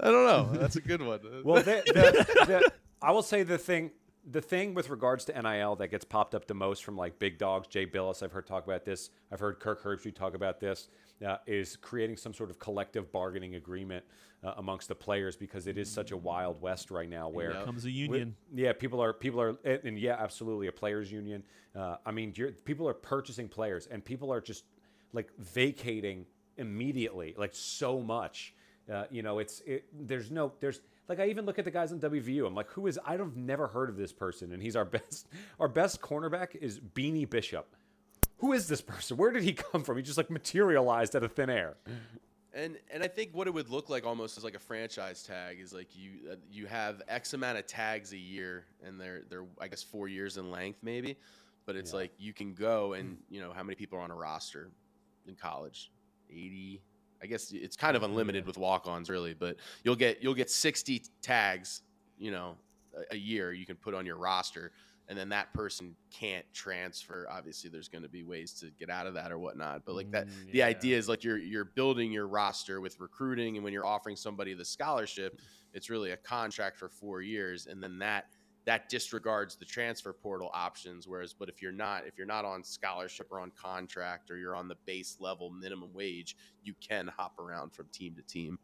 I 0.00 0.10
don't 0.10 0.26
know. 0.26 0.58
That's 0.60 0.76
a 0.76 0.82
good 0.82 1.00
one. 1.00 1.20
Well, 1.42 1.62
the, 1.62 1.82
the, 1.86 2.44
the, 2.46 2.72
I 3.00 3.10
will 3.12 3.22
say 3.22 3.42
the 3.42 3.56
thing 3.58 3.90
the 4.30 4.40
thing 4.40 4.74
with 4.74 4.88
regards 4.90 5.24
to 5.26 5.42
NIL 5.42 5.76
that 5.76 5.88
gets 5.88 6.04
popped 6.04 6.34
up 6.34 6.46
the 6.46 6.54
most 6.54 6.84
from 6.84 6.96
like 6.96 7.18
big 7.18 7.38
dogs, 7.38 7.66
Jay 7.68 7.86
Bilas, 7.86 8.22
I've 8.22 8.32
heard 8.32 8.46
talk 8.46 8.64
about 8.64 8.84
this. 8.84 9.10
I've 9.30 9.40
heard 9.40 9.60
Kirk 9.60 9.82
Herbstreit 9.82 10.14
talk 10.14 10.34
about 10.34 10.60
this. 10.60 10.88
Uh, 11.24 11.36
is 11.46 11.76
creating 11.76 12.16
some 12.16 12.34
sort 12.34 12.50
of 12.50 12.58
collective 12.58 13.12
bargaining 13.12 13.54
agreement 13.54 14.04
uh, 14.42 14.54
amongst 14.56 14.88
the 14.88 14.94
players 14.94 15.36
because 15.36 15.68
it 15.68 15.78
is 15.78 15.88
such 15.90 16.10
a 16.10 16.16
wild 16.16 16.60
west 16.60 16.90
right 16.90 17.08
now 17.08 17.28
where 17.28 17.52
Yep. 17.52 17.64
comes 17.64 17.84
a 17.84 17.90
union 17.90 18.34
yeah, 18.52 18.72
people 18.72 19.00
are 19.00 19.12
people 19.12 19.40
are 19.40 19.56
and 19.64 19.80
and 19.84 19.98
yeah, 19.98 20.16
absolutely 20.18 20.66
a 20.66 20.72
players 20.72 21.10
union. 21.12 21.44
Uh, 21.74 21.96
I 22.04 22.10
mean, 22.10 22.32
you're, 22.36 22.50
people 22.50 22.88
are 22.88 22.94
purchasing 22.94 23.48
players, 23.48 23.86
and 23.86 24.04
people 24.04 24.32
are 24.32 24.40
just 24.40 24.64
like 25.12 25.30
vacating 25.38 26.26
immediately, 26.56 27.34
like 27.38 27.54
so 27.54 28.00
much. 28.00 28.54
Uh, 28.92 29.04
you 29.10 29.22
know, 29.22 29.38
it's 29.38 29.60
it, 29.66 29.84
there's 29.92 30.30
no 30.30 30.52
there's 30.60 30.80
like 31.08 31.20
I 31.20 31.28
even 31.28 31.44
look 31.44 31.58
at 31.58 31.64
the 31.64 31.70
guys 31.70 31.92
on 31.92 32.00
WVU. 32.00 32.46
I'm 32.46 32.54
like, 32.54 32.70
who 32.70 32.86
is? 32.86 32.98
I've 33.04 33.36
never 33.36 33.66
heard 33.66 33.88
of 33.88 33.96
this 33.96 34.12
person, 34.12 34.52
and 34.52 34.62
he's 34.62 34.76
our 34.76 34.84
best 34.84 35.28
our 35.60 35.68
best 35.68 36.00
cornerback 36.00 36.54
is 36.56 36.80
Beanie 36.80 37.28
Bishop. 37.28 37.76
Who 38.38 38.52
is 38.52 38.68
this 38.68 38.80
person? 38.80 39.16
Where 39.16 39.30
did 39.30 39.42
he 39.42 39.52
come 39.52 39.82
from? 39.82 39.96
He 39.96 40.02
just 40.02 40.18
like 40.18 40.30
materialized 40.30 41.14
out 41.16 41.22
of 41.22 41.32
thin 41.32 41.50
air. 41.50 41.76
And 42.52 42.78
and 42.92 43.02
I 43.02 43.08
think 43.08 43.30
what 43.32 43.46
it 43.46 43.54
would 43.54 43.68
look 43.68 43.90
like 43.90 44.06
almost 44.06 44.38
as 44.38 44.44
like 44.44 44.54
a 44.54 44.60
franchise 44.60 45.22
tag 45.22 45.60
is 45.60 45.72
like 45.72 45.88
you 45.96 46.32
uh, 46.32 46.36
you 46.50 46.66
have 46.66 47.02
X 47.08 47.34
amount 47.34 47.58
of 47.58 47.66
tags 47.66 48.12
a 48.12 48.18
year, 48.18 48.64
and 48.84 49.00
they're 49.00 49.22
they're 49.28 49.44
I 49.60 49.68
guess 49.68 49.82
four 49.82 50.08
years 50.08 50.36
in 50.36 50.50
length 50.50 50.78
maybe, 50.82 51.16
but 51.66 51.76
it's 51.76 51.92
like 51.92 52.12
you 52.18 52.32
can 52.32 52.54
go 52.54 52.92
and 52.92 53.18
you 53.28 53.40
know 53.40 53.52
how 53.52 53.62
many 53.62 53.74
people 53.74 53.98
are 53.98 54.02
on 54.02 54.10
a 54.10 54.16
roster 54.16 54.70
in 55.26 55.34
college, 55.34 55.90
eighty. 56.30 56.80
I 57.24 57.26
guess 57.26 57.50
it's 57.52 57.74
kind 57.74 57.96
of 57.96 58.02
unlimited 58.02 58.46
with 58.46 58.58
walk-ons 58.58 59.08
really, 59.08 59.32
but 59.32 59.56
you'll 59.82 59.96
get 59.96 60.22
you'll 60.22 60.34
get 60.34 60.50
sixty 60.50 61.02
tags, 61.22 61.80
you 62.18 62.30
know, 62.30 62.56
a, 62.94 63.14
a 63.14 63.16
year 63.16 63.52
you 63.52 63.64
can 63.64 63.76
put 63.76 63.94
on 63.94 64.04
your 64.04 64.18
roster. 64.18 64.70
And 65.06 65.18
then 65.18 65.28
that 65.30 65.52
person 65.52 65.94
can't 66.10 66.46
transfer. 66.54 67.26
Obviously, 67.30 67.68
there's 67.68 67.88
going 67.88 68.04
to 68.04 68.08
be 68.08 68.22
ways 68.22 68.54
to 68.60 68.70
get 68.78 68.88
out 68.88 69.06
of 69.06 69.14
that 69.14 69.32
or 69.32 69.38
whatnot. 69.38 69.82
But 69.84 69.94
like 69.94 70.10
that, 70.12 70.28
Mm, 70.28 70.52
the 70.52 70.62
idea 70.62 70.96
is 70.96 71.08
like 71.08 71.24
you're 71.24 71.38
you're 71.38 71.66
building 71.66 72.12
your 72.12 72.26
roster 72.26 72.80
with 72.80 72.98
recruiting, 73.00 73.56
and 73.56 73.64
when 73.64 73.72
you're 73.72 73.84
offering 73.84 74.16
somebody 74.16 74.54
the 74.54 74.64
scholarship, 74.64 75.40
it's 75.74 75.90
really 75.90 76.12
a 76.12 76.16
contract 76.16 76.78
for 76.78 76.88
four 76.88 77.20
years, 77.20 77.66
and 77.66 77.82
then 77.82 77.98
that 77.98 78.24
that 78.66 78.88
disregards 78.88 79.56
the 79.56 79.64
transfer 79.64 80.12
portal 80.12 80.50
options. 80.54 81.06
Whereas, 81.06 81.34
but 81.34 81.48
if 81.48 81.60
you're 81.60 81.72
not 81.72 82.06
if 82.06 82.16
you're 82.16 82.26
not 82.26 82.44
on 82.44 82.64
scholarship 82.64 83.28
or 83.30 83.40
on 83.40 83.50
contract 83.60 84.30
or 84.30 84.36
you're 84.38 84.56
on 84.56 84.68
the 84.68 84.76
base 84.86 85.16
level 85.20 85.50
minimum 85.50 85.90
wage, 85.92 86.36
you 86.62 86.74
can 86.86 87.08
hop 87.16 87.38
around 87.38 87.72
from 87.74 87.86
team 87.92 88.14
to 88.14 88.22
team. 88.22 88.58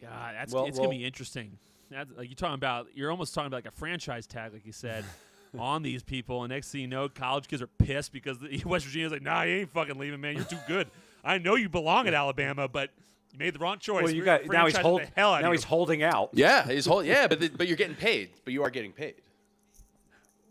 God, 0.00 0.34
that's 0.34 0.52
Well- 0.52 0.66
it's 0.66 0.78
well- 0.78 0.88
gonna 0.88 0.98
be 0.98 1.04
interesting. 1.04 1.58
That's, 1.90 2.10
like 2.16 2.28
you're 2.28 2.34
talking 2.34 2.54
about, 2.54 2.88
you're 2.94 3.10
almost 3.10 3.34
talking 3.34 3.46
about 3.48 3.58
like 3.58 3.66
a 3.72 3.76
franchise 3.76 4.26
tag, 4.26 4.52
like 4.52 4.66
you 4.66 4.72
said, 4.72 5.04
on 5.58 5.82
these 5.82 6.02
people. 6.02 6.42
And 6.42 6.50
next 6.50 6.72
thing 6.72 6.80
you 6.80 6.86
know, 6.88 7.08
college 7.08 7.46
kids 7.46 7.62
are 7.62 7.66
pissed 7.68 8.12
because 8.12 8.38
the, 8.38 8.62
West 8.66 8.86
Virginia's 8.86 9.12
like, 9.12 9.22
nah, 9.22 9.42
you 9.42 9.56
ain't 9.60 9.70
fucking 9.70 9.98
leaving, 9.98 10.20
man. 10.20 10.36
You're 10.36 10.44
too 10.44 10.58
good. 10.66 10.90
I 11.22 11.38
know 11.38 11.54
you 11.54 11.68
belong 11.68 12.08
at 12.08 12.14
Alabama, 12.14 12.66
but 12.68 12.90
you 13.34 13.38
made 13.44 13.54
the 13.54 13.58
wrong 13.58 13.78
choice. 13.80 14.04
Well, 14.04 14.12
you 14.12 14.20
We're 14.20 14.24
got 14.26 14.46
now 14.46 14.64
he's 14.64 14.74
franchising 14.76 14.82
hold, 14.82 15.02
the 15.02 15.08
hell 15.16 15.34
out 15.34 15.42
now 15.42 15.48
of 15.48 15.54
he's 15.54 15.62
you. 15.64 15.68
holding 15.68 16.02
out. 16.04 16.30
Yeah, 16.34 16.66
he's 16.68 16.86
whole, 16.86 17.02
yeah, 17.02 17.26
but 17.26 17.40
the, 17.40 17.48
but 17.48 17.66
you're 17.66 17.76
getting 17.76 17.96
paid. 17.96 18.30
But 18.44 18.52
you 18.52 18.62
are 18.62 18.70
getting 18.70 18.92
paid. 18.92 19.16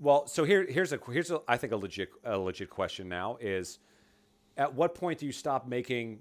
Well, 0.01 0.27
so 0.27 0.43
here, 0.43 0.65
here's 0.67 0.91
a 0.91 0.99
here's 1.09 1.31
a, 1.31 1.39
I 1.47 1.55
think 1.55 1.71
a 1.71 1.77
legit 1.77 2.09
a 2.25 2.37
legit 2.37 2.69
question 2.69 3.07
now 3.07 3.37
is, 3.39 3.79
at 4.57 4.73
what 4.73 4.95
point 4.95 5.19
do 5.19 5.25
you 5.25 5.31
stop 5.31 5.65
making 5.65 6.19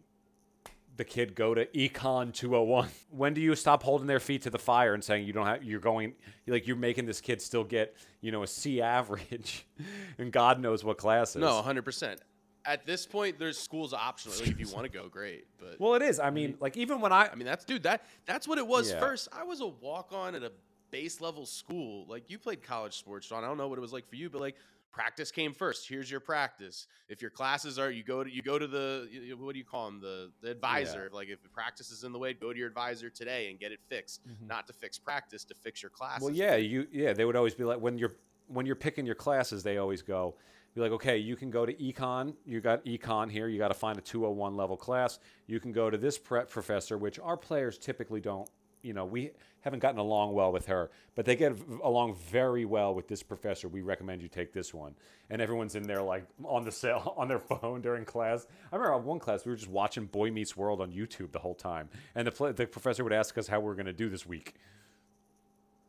the 0.96 1.04
kid 1.04 1.34
go 1.34 1.52
to 1.52 1.66
Econ 1.66 2.32
201? 2.32 2.88
When 3.10 3.34
do 3.34 3.40
you 3.40 3.56
stop 3.56 3.82
holding 3.82 4.06
their 4.06 4.20
feet 4.20 4.42
to 4.42 4.50
the 4.50 4.58
fire 4.58 4.94
and 4.94 5.02
saying 5.02 5.26
you 5.26 5.32
don't 5.32 5.46
have 5.46 5.64
you're 5.64 5.80
going 5.80 6.14
like 6.46 6.68
you're 6.68 6.76
making 6.76 7.06
this 7.06 7.20
kid 7.20 7.42
still 7.42 7.64
get 7.64 7.96
you 8.20 8.30
know 8.30 8.44
a 8.44 8.46
C 8.46 8.80
average, 8.80 9.66
and 10.18 10.30
God 10.30 10.60
knows 10.60 10.84
what 10.84 10.96
classes? 10.96 11.40
No, 11.40 11.56
100. 11.56 12.20
Percent 12.64 12.80
At 12.80 12.86
this 12.86 13.06
point, 13.06 13.38
there's 13.38 13.58
schools 13.58 13.92
optional. 13.92 14.36
Like 14.38 14.48
if 14.48 14.60
you 14.60 14.68
want 14.68 14.84
to 14.84 14.92
go, 14.92 15.08
great. 15.08 15.46
But 15.58 15.78
Well, 15.80 15.94
it 15.94 16.02
is. 16.02 16.18
I 16.20 16.30
mean, 16.30 16.56
like 16.60 16.76
even 16.76 17.00
when 17.00 17.12
I 17.12 17.28
I 17.28 17.34
mean, 17.34 17.46
that's 17.46 17.64
dude. 17.64 17.82
That 17.82 18.04
that's 18.26 18.46
what 18.48 18.58
it 18.58 18.66
was 18.66 18.90
Yeah. 18.90 19.00
first. 19.00 19.28
I 19.32 19.44
was 19.44 19.60
a 19.60 19.66
walk 19.66 20.12
on 20.12 20.34
at 20.34 20.42
a 20.42 20.52
base 20.90 21.20
level 21.20 21.46
school. 21.46 22.06
Like 22.08 22.30
you 22.30 22.38
played 22.38 22.62
college 22.62 22.94
sports, 22.96 23.26
Sean. 23.26 23.44
I 23.44 23.46
don't 23.48 23.58
know 23.58 23.68
what 23.68 23.78
it 23.78 23.82
was 23.82 23.92
like 23.92 24.08
for 24.08 24.16
you, 24.16 24.28
but 24.30 24.40
like 24.40 24.56
practice 24.92 25.30
came 25.30 25.54
first. 25.54 25.88
Here's 25.88 26.10
your 26.10 26.20
practice. 26.20 26.86
If 27.08 27.22
your 27.22 27.30
classes 27.30 27.78
are, 27.78 27.90
you 27.90 28.02
go 28.04 28.22
to 28.22 28.30
you 28.30 28.42
go 28.42 28.58
to 28.58 28.66
the 28.66 29.08
you- 29.10 29.22
you- 29.22 29.36
what 29.38 29.54
do 29.54 29.58
you 29.58 29.64
call 29.64 29.86
them? 29.86 30.00
the 30.00 30.30
the 30.42 30.50
advisor. 30.50 31.08
Like 31.12 31.28
if 31.28 31.42
the 31.42 31.48
practice 31.48 31.90
is 31.90 32.04
in 32.04 32.12
the 32.12 32.18
way, 32.18 32.34
go 32.34 32.52
to 32.52 32.58
your 32.58 32.68
advisor 32.68 33.08
today 33.08 33.50
and 33.50 33.58
get 33.58 33.72
it 33.72 33.80
fixed. 33.88 34.20
Mm-hmm. 34.28 34.46
Not 34.48 34.66
to 34.66 34.72
fix 34.74 34.98
practice, 34.98 35.44
to 35.46 35.54
fix 35.54 35.82
your 35.82 35.90
classes. 35.90 36.22
Well, 36.24 36.34
yeah, 36.34 36.56
you 36.56 36.86
yeah, 36.92 37.12
they 37.14 37.24
would 37.24 37.36
always 37.36 37.54
be 37.54 37.64
like 37.64 37.80
when 37.80 37.96
you're 37.98 38.14
when 38.48 38.66
you're 38.66 38.76
picking 38.76 39.06
your 39.06 39.14
classes, 39.14 39.62
they 39.62 39.78
always 39.78 40.02
go 40.02 40.34
be 40.74 40.80
like, 40.80 40.92
okay, 40.92 41.18
you 41.18 41.36
can 41.36 41.50
go 41.50 41.66
to 41.66 41.72
econ. 41.74 42.34
You 42.46 42.60
got 42.60 42.84
econ 42.84 43.30
here. 43.30 43.48
You 43.48 43.58
got 43.58 43.68
to 43.68 43.74
find 43.74 43.98
a 43.98 44.00
201 44.00 44.56
level 44.56 44.76
class. 44.76 45.18
You 45.46 45.60
can 45.60 45.72
go 45.72 45.90
to 45.90 45.98
this 45.98 46.18
prep 46.18 46.48
professor, 46.48 46.96
which 46.96 47.18
our 47.18 47.36
players 47.36 47.78
typically 47.78 48.20
don't 48.20 48.48
you 48.82 48.92
know, 48.92 49.04
we 49.04 49.30
haven't 49.60 49.78
gotten 49.78 49.98
along 49.98 50.34
well 50.34 50.52
with 50.52 50.66
her, 50.66 50.90
but 51.14 51.24
they 51.24 51.36
get 51.36 51.56
along 51.82 52.16
very 52.16 52.64
well 52.64 52.94
with 52.94 53.08
this 53.08 53.22
professor. 53.22 53.68
We 53.68 53.80
recommend 53.82 54.20
you 54.22 54.28
take 54.28 54.52
this 54.52 54.74
one. 54.74 54.94
And 55.30 55.40
everyone's 55.40 55.76
in 55.76 55.84
there 55.84 56.02
like 56.02 56.26
on 56.44 56.64
the 56.64 56.72
cell 56.72 57.14
on 57.16 57.28
their 57.28 57.38
phone 57.38 57.80
during 57.80 58.04
class. 58.04 58.46
I 58.72 58.76
remember 58.76 58.94
on 58.94 59.04
one 59.04 59.18
class 59.18 59.44
we 59.44 59.50
were 59.50 59.56
just 59.56 59.70
watching 59.70 60.06
Boy 60.06 60.30
Meets 60.30 60.56
World 60.56 60.80
on 60.80 60.92
YouTube 60.92 61.32
the 61.32 61.38
whole 61.38 61.54
time, 61.54 61.88
and 62.14 62.26
the 62.26 62.52
the 62.52 62.66
professor 62.66 63.04
would 63.04 63.12
ask 63.12 63.38
us 63.38 63.46
how 63.46 63.60
we 63.60 63.70
are 63.70 63.74
going 63.74 63.86
to 63.86 63.92
do 63.92 64.08
this 64.10 64.26
week. 64.26 64.54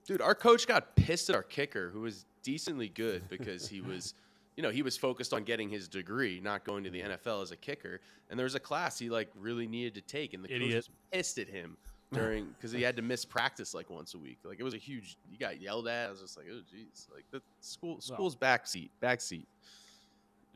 Dude, 0.06 0.22
our 0.22 0.36
coach 0.36 0.68
got 0.68 0.96
pissed 0.96 1.30
at 1.30 1.36
our 1.36 1.44
kicker, 1.44 1.90
who 1.90 2.02
was 2.02 2.26
decently 2.44 2.90
good 2.90 3.30
because 3.30 3.70
he 3.70 3.80
was, 3.80 4.14
you 4.56 4.64
know, 4.64 4.70
he 4.70 4.82
was 4.82 4.98
focused 4.98 5.34
on 5.34 5.44
getting 5.44 5.70
his 5.70 5.88
degree, 5.88 6.40
not 6.42 6.64
going 6.64 6.84
to 6.84 6.90
the 6.90 7.02
NFL 7.02 7.42
as 7.42 7.52
a 7.52 7.58
kicker. 7.58 8.00
And 8.30 8.38
there 8.38 8.46
was 8.46 8.56
a 8.56 8.60
class 8.60 9.00
he 9.00 9.10
like 9.10 9.30
really 9.36 9.68
needed 9.68 9.96
to 9.96 10.02
take, 10.02 10.34
and 10.34 10.44
the 10.44 10.48
coach 10.48 10.56
Idiot. 10.58 10.76
was 10.76 10.90
pissed 11.12 11.38
at 11.40 11.48
him 11.48 11.78
during 12.12 12.48
because 12.50 12.72
he 12.72 12.82
had 12.82 12.96
to 12.96 13.02
miss 13.02 13.26
practice 13.26 13.74
like 13.74 13.90
once 13.90 14.14
a 14.14 14.18
week. 14.18 14.40
Like 14.44 14.60
it 14.60 14.64
was 14.64 14.74
a 14.74 14.78
huge. 14.78 15.18
He 15.30 15.38
got 15.38 15.60
yelled 15.60 15.88
at. 15.88 16.08
I 16.08 16.12
was 16.12 16.22
just 16.22 16.38
like, 16.38 16.48
oh 16.52 16.62
jeez, 16.74 17.08
like 17.14 17.26
the 17.32 17.42
school 17.60 18.00
school's 18.00 18.36
backseat, 18.36 18.90
backseat. 19.02 19.46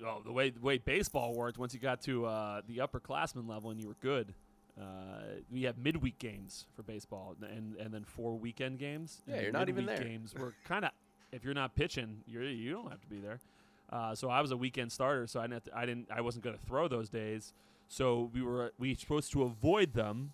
well, 0.01 0.21
the 0.23 0.31
way 0.31 0.49
the 0.49 0.59
way 0.59 0.77
baseball 0.77 1.33
worked, 1.33 1.57
once 1.57 1.73
you 1.73 1.79
got 1.79 2.01
to 2.03 2.25
uh, 2.25 2.61
the 2.67 2.77
upperclassmen 2.77 3.47
level 3.47 3.71
and 3.71 3.81
you 3.81 3.87
were 3.87 3.97
good, 4.01 4.33
uh, 4.79 4.83
we 5.51 5.63
have 5.63 5.77
midweek 5.77 6.19
games 6.19 6.67
for 6.75 6.83
baseball, 6.83 7.35
and 7.41 7.75
and 7.77 7.93
then 7.93 8.03
four 8.03 8.35
weekend 8.35 8.79
games. 8.79 9.21
Yeah, 9.27 9.41
you're 9.41 9.51
not 9.51 9.69
even 9.69 9.85
there. 9.85 9.97
Games 9.97 10.33
were 10.35 10.53
kind 10.65 10.85
of 10.85 10.91
if 11.31 11.43
you're 11.43 11.53
not 11.53 11.75
pitching, 11.75 12.21
you're 12.27 12.43
you 12.43 12.71
don't 12.71 12.89
have 12.89 13.01
to 13.01 13.07
be 13.07 13.19
there. 13.19 13.39
Uh, 13.89 14.13
so 14.15 14.29
I 14.29 14.41
was 14.41 14.51
a 14.51 14.57
weekend 14.57 14.91
starter, 14.91 15.27
so 15.27 15.39
I 15.39 15.47
didn't 15.47 15.65
to, 15.65 15.77
I 15.77 15.85
didn't 15.85 16.07
I 16.11 16.21
wasn't 16.21 16.43
going 16.43 16.57
to 16.57 16.65
throw 16.65 16.87
those 16.87 17.09
days. 17.09 17.53
So 17.87 18.29
we 18.33 18.41
were 18.41 18.73
we 18.77 18.93
supposed 18.95 19.31
to 19.31 19.43
avoid 19.43 19.93
them, 19.93 20.33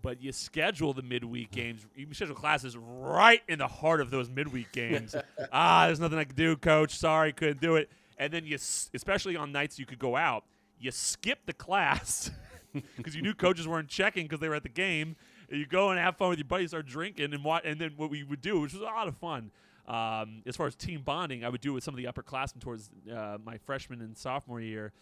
but 0.00 0.22
you 0.22 0.30
schedule 0.32 0.92
the 0.92 1.02
midweek 1.02 1.50
games. 1.52 1.86
You 1.96 2.06
schedule 2.12 2.34
classes 2.34 2.76
right 2.76 3.42
in 3.48 3.58
the 3.58 3.66
heart 3.66 4.00
of 4.00 4.10
those 4.10 4.28
midweek 4.28 4.72
games. 4.72 5.14
ah, 5.52 5.86
there's 5.86 6.00
nothing 6.00 6.18
I 6.18 6.24
can 6.24 6.36
do, 6.36 6.56
coach. 6.56 6.96
Sorry, 6.96 7.32
couldn't 7.32 7.60
do 7.60 7.76
it. 7.76 7.90
And 8.16 8.32
then 8.32 8.44
you, 8.44 8.56
especially 8.56 9.36
on 9.36 9.52
nights 9.52 9.78
you 9.78 9.86
could 9.86 10.00
go 10.00 10.16
out, 10.16 10.44
you 10.80 10.90
skip 10.90 11.40
the 11.46 11.52
class 11.52 12.30
because 12.96 13.14
you 13.14 13.22
knew 13.22 13.34
coaches 13.34 13.66
weren't 13.66 13.88
checking 13.88 14.24
because 14.24 14.40
they 14.40 14.48
were 14.48 14.56
at 14.56 14.64
the 14.64 14.68
game. 14.68 15.16
You 15.50 15.66
go 15.66 15.90
and 15.90 15.98
have 15.98 16.16
fun 16.16 16.28
with 16.28 16.38
your 16.38 16.46
buddies, 16.46 16.70
start 16.70 16.86
drinking, 16.86 17.32
and 17.32 17.42
what? 17.42 17.64
And 17.64 17.80
then 17.80 17.92
what 17.96 18.10
we 18.10 18.22
would 18.22 18.42
do, 18.42 18.60
which 18.60 18.72
was 18.72 18.82
a 18.82 18.84
lot 18.84 19.08
of 19.08 19.16
fun. 19.16 19.50
Um, 19.88 20.42
as 20.44 20.54
far 20.54 20.66
as 20.66 20.74
team 20.74 21.00
bonding, 21.02 21.44
I 21.44 21.48
would 21.48 21.62
do 21.62 21.70
it 21.70 21.74
with 21.74 21.84
some 21.84 21.94
of 21.94 21.98
the 21.98 22.04
upperclassmen 22.04 22.60
towards 22.60 22.90
uh, 23.10 23.38
my 23.42 23.56
freshman 23.56 24.02
and 24.02 24.16
sophomore 24.16 24.60
year, 24.60 24.92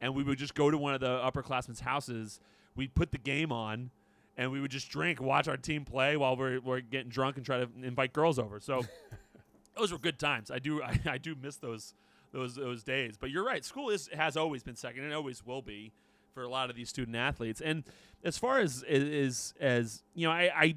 and 0.00 0.14
we 0.14 0.22
would 0.22 0.38
just 0.38 0.54
go 0.54 0.70
to 0.70 0.78
one 0.78 0.94
of 0.94 1.00
the 1.00 1.18
upperclassmen's 1.18 1.80
houses. 1.80 2.38
We'd 2.76 2.94
put 2.94 3.10
the 3.10 3.18
game 3.18 3.50
on, 3.50 3.90
and 4.36 4.52
we 4.52 4.60
would 4.60 4.70
just 4.70 4.88
drink, 4.88 5.20
watch 5.20 5.48
our 5.48 5.56
team 5.56 5.84
play 5.84 6.16
while 6.16 6.36
we're, 6.36 6.60
we're 6.60 6.80
getting 6.80 7.08
drunk, 7.08 7.36
and 7.38 7.44
try 7.44 7.58
to 7.58 7.68
invite 7.82 8.12
girls 8.12 8.38
over. 8.38 8.60
So 8.60 8.82
those 9.76 9.90
were 9.90 9.98
good 9.98 10.18
times. 10.18 10.52
I 10.52 10.60
do 10.60 10.80
I, 10.82 11.00
I 11.06 11.18
do 11.18 11.34
miss 11.34 11.56
those 11.56 11.94
those 12.32 12.54
those 12.54 12.84
days. 12.84 13.16
But 13.18 13.30
you're 13.30 13.44
right. 13.44 13.64
School 13.64 13.90
is 13.90 14.08
has 14.14 14.36
always 14.36 14.62
been 14.62 14.76
second, 14.76 15.02
and 15.02 15.12
always 15.12 15.44
will 15.44 15.62
be 15.62 15.92
for 16.34 16.44
a 16.44 16.48
lot 16.48 16.70
of 16.70 16.76
these 16.76 16.88
student 16.88 17.16
athletes. 17.16 17.60
And 17.60 17.82
as 18.22 18.38
far 18.38 18.60
as 18.60 18.84
is 18.86 19.54
as 19.60 20.02
you 20.14 20.28
know, 20.28 20.32
I. 20.32 20.50
I 20.54 20.74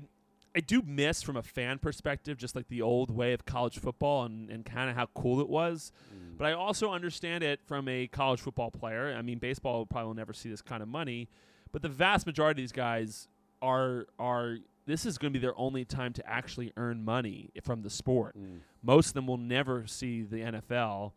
I 0.55 0.61
do 0.61 0.81
miss 0.85 1.21
from 1.21 1.37
a 1.37 1.43
fan 1.43 1.77
perspective, 1.79 2.37
just 2.37 2.55
like 2.55 2.67
the 2.69 2.81
old 2.81 3.11
way 3.11 3.33
of 3.33 3.45
college 3.45 3.77
football 3.77 4.23
and, 4.23 4.49
and 4.49 4.65
kind 4.65 4.89
of 4.89 4.95
how 4.95 5.07
cool 5.13 5.39
it 5.41 5.49
was. 5.49 5.91
Mm. 6.13 6.37
But 6.37 6.47
I 6.47 6.53
also 6.53 6.91
understand 6.91 7.43
it 7.43 7.59
from 7.65 7.87
a 7.87 8.07
college 8.07 8.41
football 8.41 8.71
player. 8.71 9.15
I 9.15 9.21
mean, 9.21 9.37
baseball 9.37 9.85
probably 9.85 10.07
will 10.07 10.15
never 10.15 10.33
see 10.33 10.49
this 10.49 10.61
kind 10.61 10.81
of 10.81 10.89
money, 10.89 11.29
but 11.71 11.81
the 11.81 11.89
vast 11.89 12.25
majority 12.25 12.61
of 12.61 12.63
these 12.63 12.71
guys 12.71 13.27
are 13.61 14.07
are 14.17 14.57
this 14.85 15.05
is 15.05 15.19
going 15.19 15.31
to 15.33 15.39
be 15.39 15.41
their 15.41 15.57
only 15.57 15.85
time 15.85 16.13
to 16.13 16.27
actually 16.27 16.73
earn 16.77 17.03
money 17.03 17.51
from 17.61 17.83
the 17.83 17.89
sport. 17.89 18.35
Mm. 18.37 18.59
Most 18.81 19.09
of 19.09 19.13
them 19.13 19.27
will 19.27 19.37
never 19.37 19.85
see 19.85 20.23
the 20.23 20.37
NFL, 20.37 21.11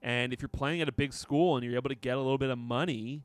and 0.00 0.32
if 0.32 0.40
you're 0.40 0.48
playing 0.48 0.80
at 0.80 0.88
a 0.88 0.92
big 0.92 1.12
school 1.12 1.56
and 1.56 1.64
you're 1.64 1.74
able 1.74 1.88
to 1.88 1.96
get 1.96 2.14
a 2.14 2.20
little 2.20 2.38
bit 2.38 2.50
of 2.50 2.58
money 2.58 3.22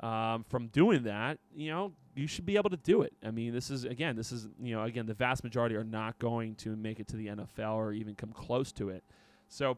um, 0.00 0.44
from 0.48 0.68
doing 0.68 1.04
that, 1.04 1.38
you 1.54 1.70
know, 1.70 1.92
you 2.14 2.26
should 2.26 2.46
be 2.46 2.56
able 2.56 2.70
to 2.70 2.76
do 2.76 3.02
it. 3.02 3.12
I 3.24 3.30
mean, 3.30 3.52
this 3.52 3.70
is 3.70 3.84
again, 3.84 4.16
this 4.16 4.32
is 4.32 4.48
you 4.62 4.74
know, 4.74 4.82
again, 4.82 5.06
the 5.06 5.14
vast 5.14 5.44
majority 5.44 5.76
are 5.76 5.84
not 5.84 6.18
going 6.18 6.54
to 6.56 6.76
make 6.76 7.00
it 7.00 7.08
to 7.08 7.16
the 7.16 7.28
NFL 7.28 7.74
or 7.74 7.92
even 7.92 8.14
come 8.14 8.32
close 8.32 8.72
to 8.72 8.88
it. 8.88 9.02
So 9.48 9.76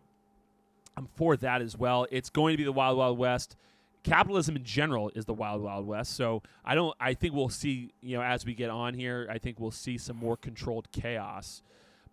I'm 0.96 1.08
for 1.14 1.36
that 1.36 1.62
as 1.62 1.76
well. 1.76 2.06
It's 2.10 2.30
going 2.30 2.54
to 2.54 2.58
be 2.58 2.64
the 2.64 2.72
wild, 2.72 2.98
wild 2.98 3.18
west. 3.18 3.56
Capitalism 4.04 4.56
in 4.56 4.64
general 4.64 5.10
is 5.14 5.24
the 5.24 5.34
wild, 5.34 5.62
wild 5.62 5.86
west. 5.86 6.14
So 6.16 6.42
I 6.64 6.74
don't. 6.74 6.94
I 7.00 7.14
think 7.14 7.34
we'll 7.34 7.48
see. 7.48 7.92
You 8.00 8.16
know, 8.16 8.22
as 8.22 8.46
we 8.46 8.54
get 8.54 8.70
on 8.70 8.94
here, 8.94 9.28
I 9.30 9.38
think 9.38 9.60
we'll 9.60 9.70
see 9.70 9.98
some 9.98 10.16
more 10.16 10.36
controlled 10.36 10.90
chaos, 10.92 11.62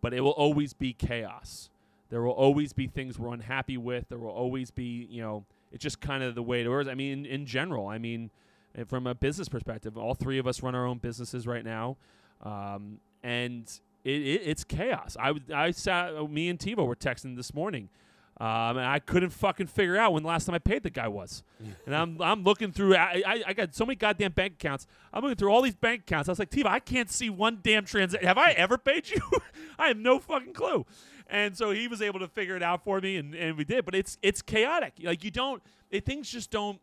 but 0.02 0.14
it 0.14 0.22
will 0.22 0.32
always 0.32 0.74
be 0.74 0.94
chaos. 0.94 1.70
There 2.10 2.22
will 2.22 2.32
always 2.32 2.74
be 2.74 2.88
things 2.88 3.18
we're 3.18 3.34
unhappy 3.34 3.78
with. 3.78 4.10
There 4.10 4.20
will 4.20 4.30
always 4.30 4.72
be, 4.72 5.08
you 5.10 5.22
know, 5.22 5.46
it's 5.76 5.84
just 5.84 6.00
kind 6.00 6.24
of 6.24 6.36
the 6.36 6.42
way 6.42 6.62
it 6.62 6.70
works. 6.70 6.90
I 6.90 6.96
mean, 6.96 7.20
in, 7.20 7.26
in 7.26 7.46
general, 7.46 7.88
I 7.88 7.98
mean, 7.98 8.32
eh, 8.76 8.86
from 8.88 9.06
a 9.06 9.14
business 9.14 9.50
perspective, 9.50 9.98
all 9.98 10.16
three 10.16 10.40
of 10.40 10.48
us 10.48 10.64
run 10.64 10.74
our 10.74 10.86
own 10.86 11.00
businesses 11.00 11.46
right 11.46 11.66
now, 11.66 11.98
um, 12.42 13.00
and 13.22 13.64
it, 14.06 14.22
it, 14.22 14.42
it's 14.46 14.64
chaos. 14.64 15.18
I 15.20 15.32
would, 15.32 15.52
I 15.52 15.72
sat, 15.72 16.32
me 16.32 16.48
and 16.48 16.58
Tevo 16.58 16.88
were 16.88 16.96
texting 16.96 17.36
this 17.36 17.54
morning. 17.54 17.90
Um, 18.38 18.76
and 18.76 18.86
I 18.86 19.00
couldn't 19.00 19.30
fucking 19.30 19.68
figure 19.68 19.96
out 19.96 20.12
when 20.12 20.24
the 20.24 20.28
last 20.28 20.44
time 20.46 20.56
I 20.56 20.60
paid 20.60 20.84
the 20.84 20.90
guy 20.90 21.08
was. 21.08 21.42
and 21.86 21.96
I'm, 21.96 22.22
I'm 22.22 22.44
looking 22.44 22.74
through, 22.74 22.96
I, 22.96 23.24
I, 23.26 23.44
I 23.48 23.54
got 23.54 23.74
so 23.74 23.86
many 23.86 23.96
goddamn 23.96 24.34
bank 24.34 24.56
accounts. 24.56 24.88
I'm 25.14 25.24
looking 25.24 25.38
through 25.38 25.52
all 25.52 25.62
these 25.62 25.76
bank 25.76 26.02
accounts. 26.02 26.28
I 26.28 26.34
was 26.34 26.40
like, 26.40 26.50
Tevo, 26.50 26.66
I 26.66 26.80
can't 26.82 27.10
see 27.10 27.30
one 27.30 27.60
damn 27.64 27.86
transaction. 27.86 28.28
Have 28.28 28.38
I 28.38 28.52
ever 28.52 28.78
paid 28.78 29.10
you? 29.10 29.22
I 29.80 29.88
have 29.88 29.98
no 29.98 30.20
fucking 30.20 30.52
clue. 30.52 30.86
And 31.28 31.58
so 31.58 31.72
he 31.72 31.88
was 31.88 32.02
able 32.02 32.20
to 32.20 32.28
figure 32.28 32.56
it 32.56 32.64
out 32.64 32.84
for 32.84 33.00
me, 33.02 33.18
and, 33.18 33.34
and 33.34 33.58
we 33.58 33.64
did. 33.64 33.86
But 33.86 33.96
it's 33.96 34.18
it's 34.22 34.42
chaotic. 34.42 34.94
Like 35.02 35.24
you 35.24 35.32
don't, 35.32 35.62
it, 35.90 36.06
things 36.06 36.30
just 36.30 36.52
don't. 36.52 36.80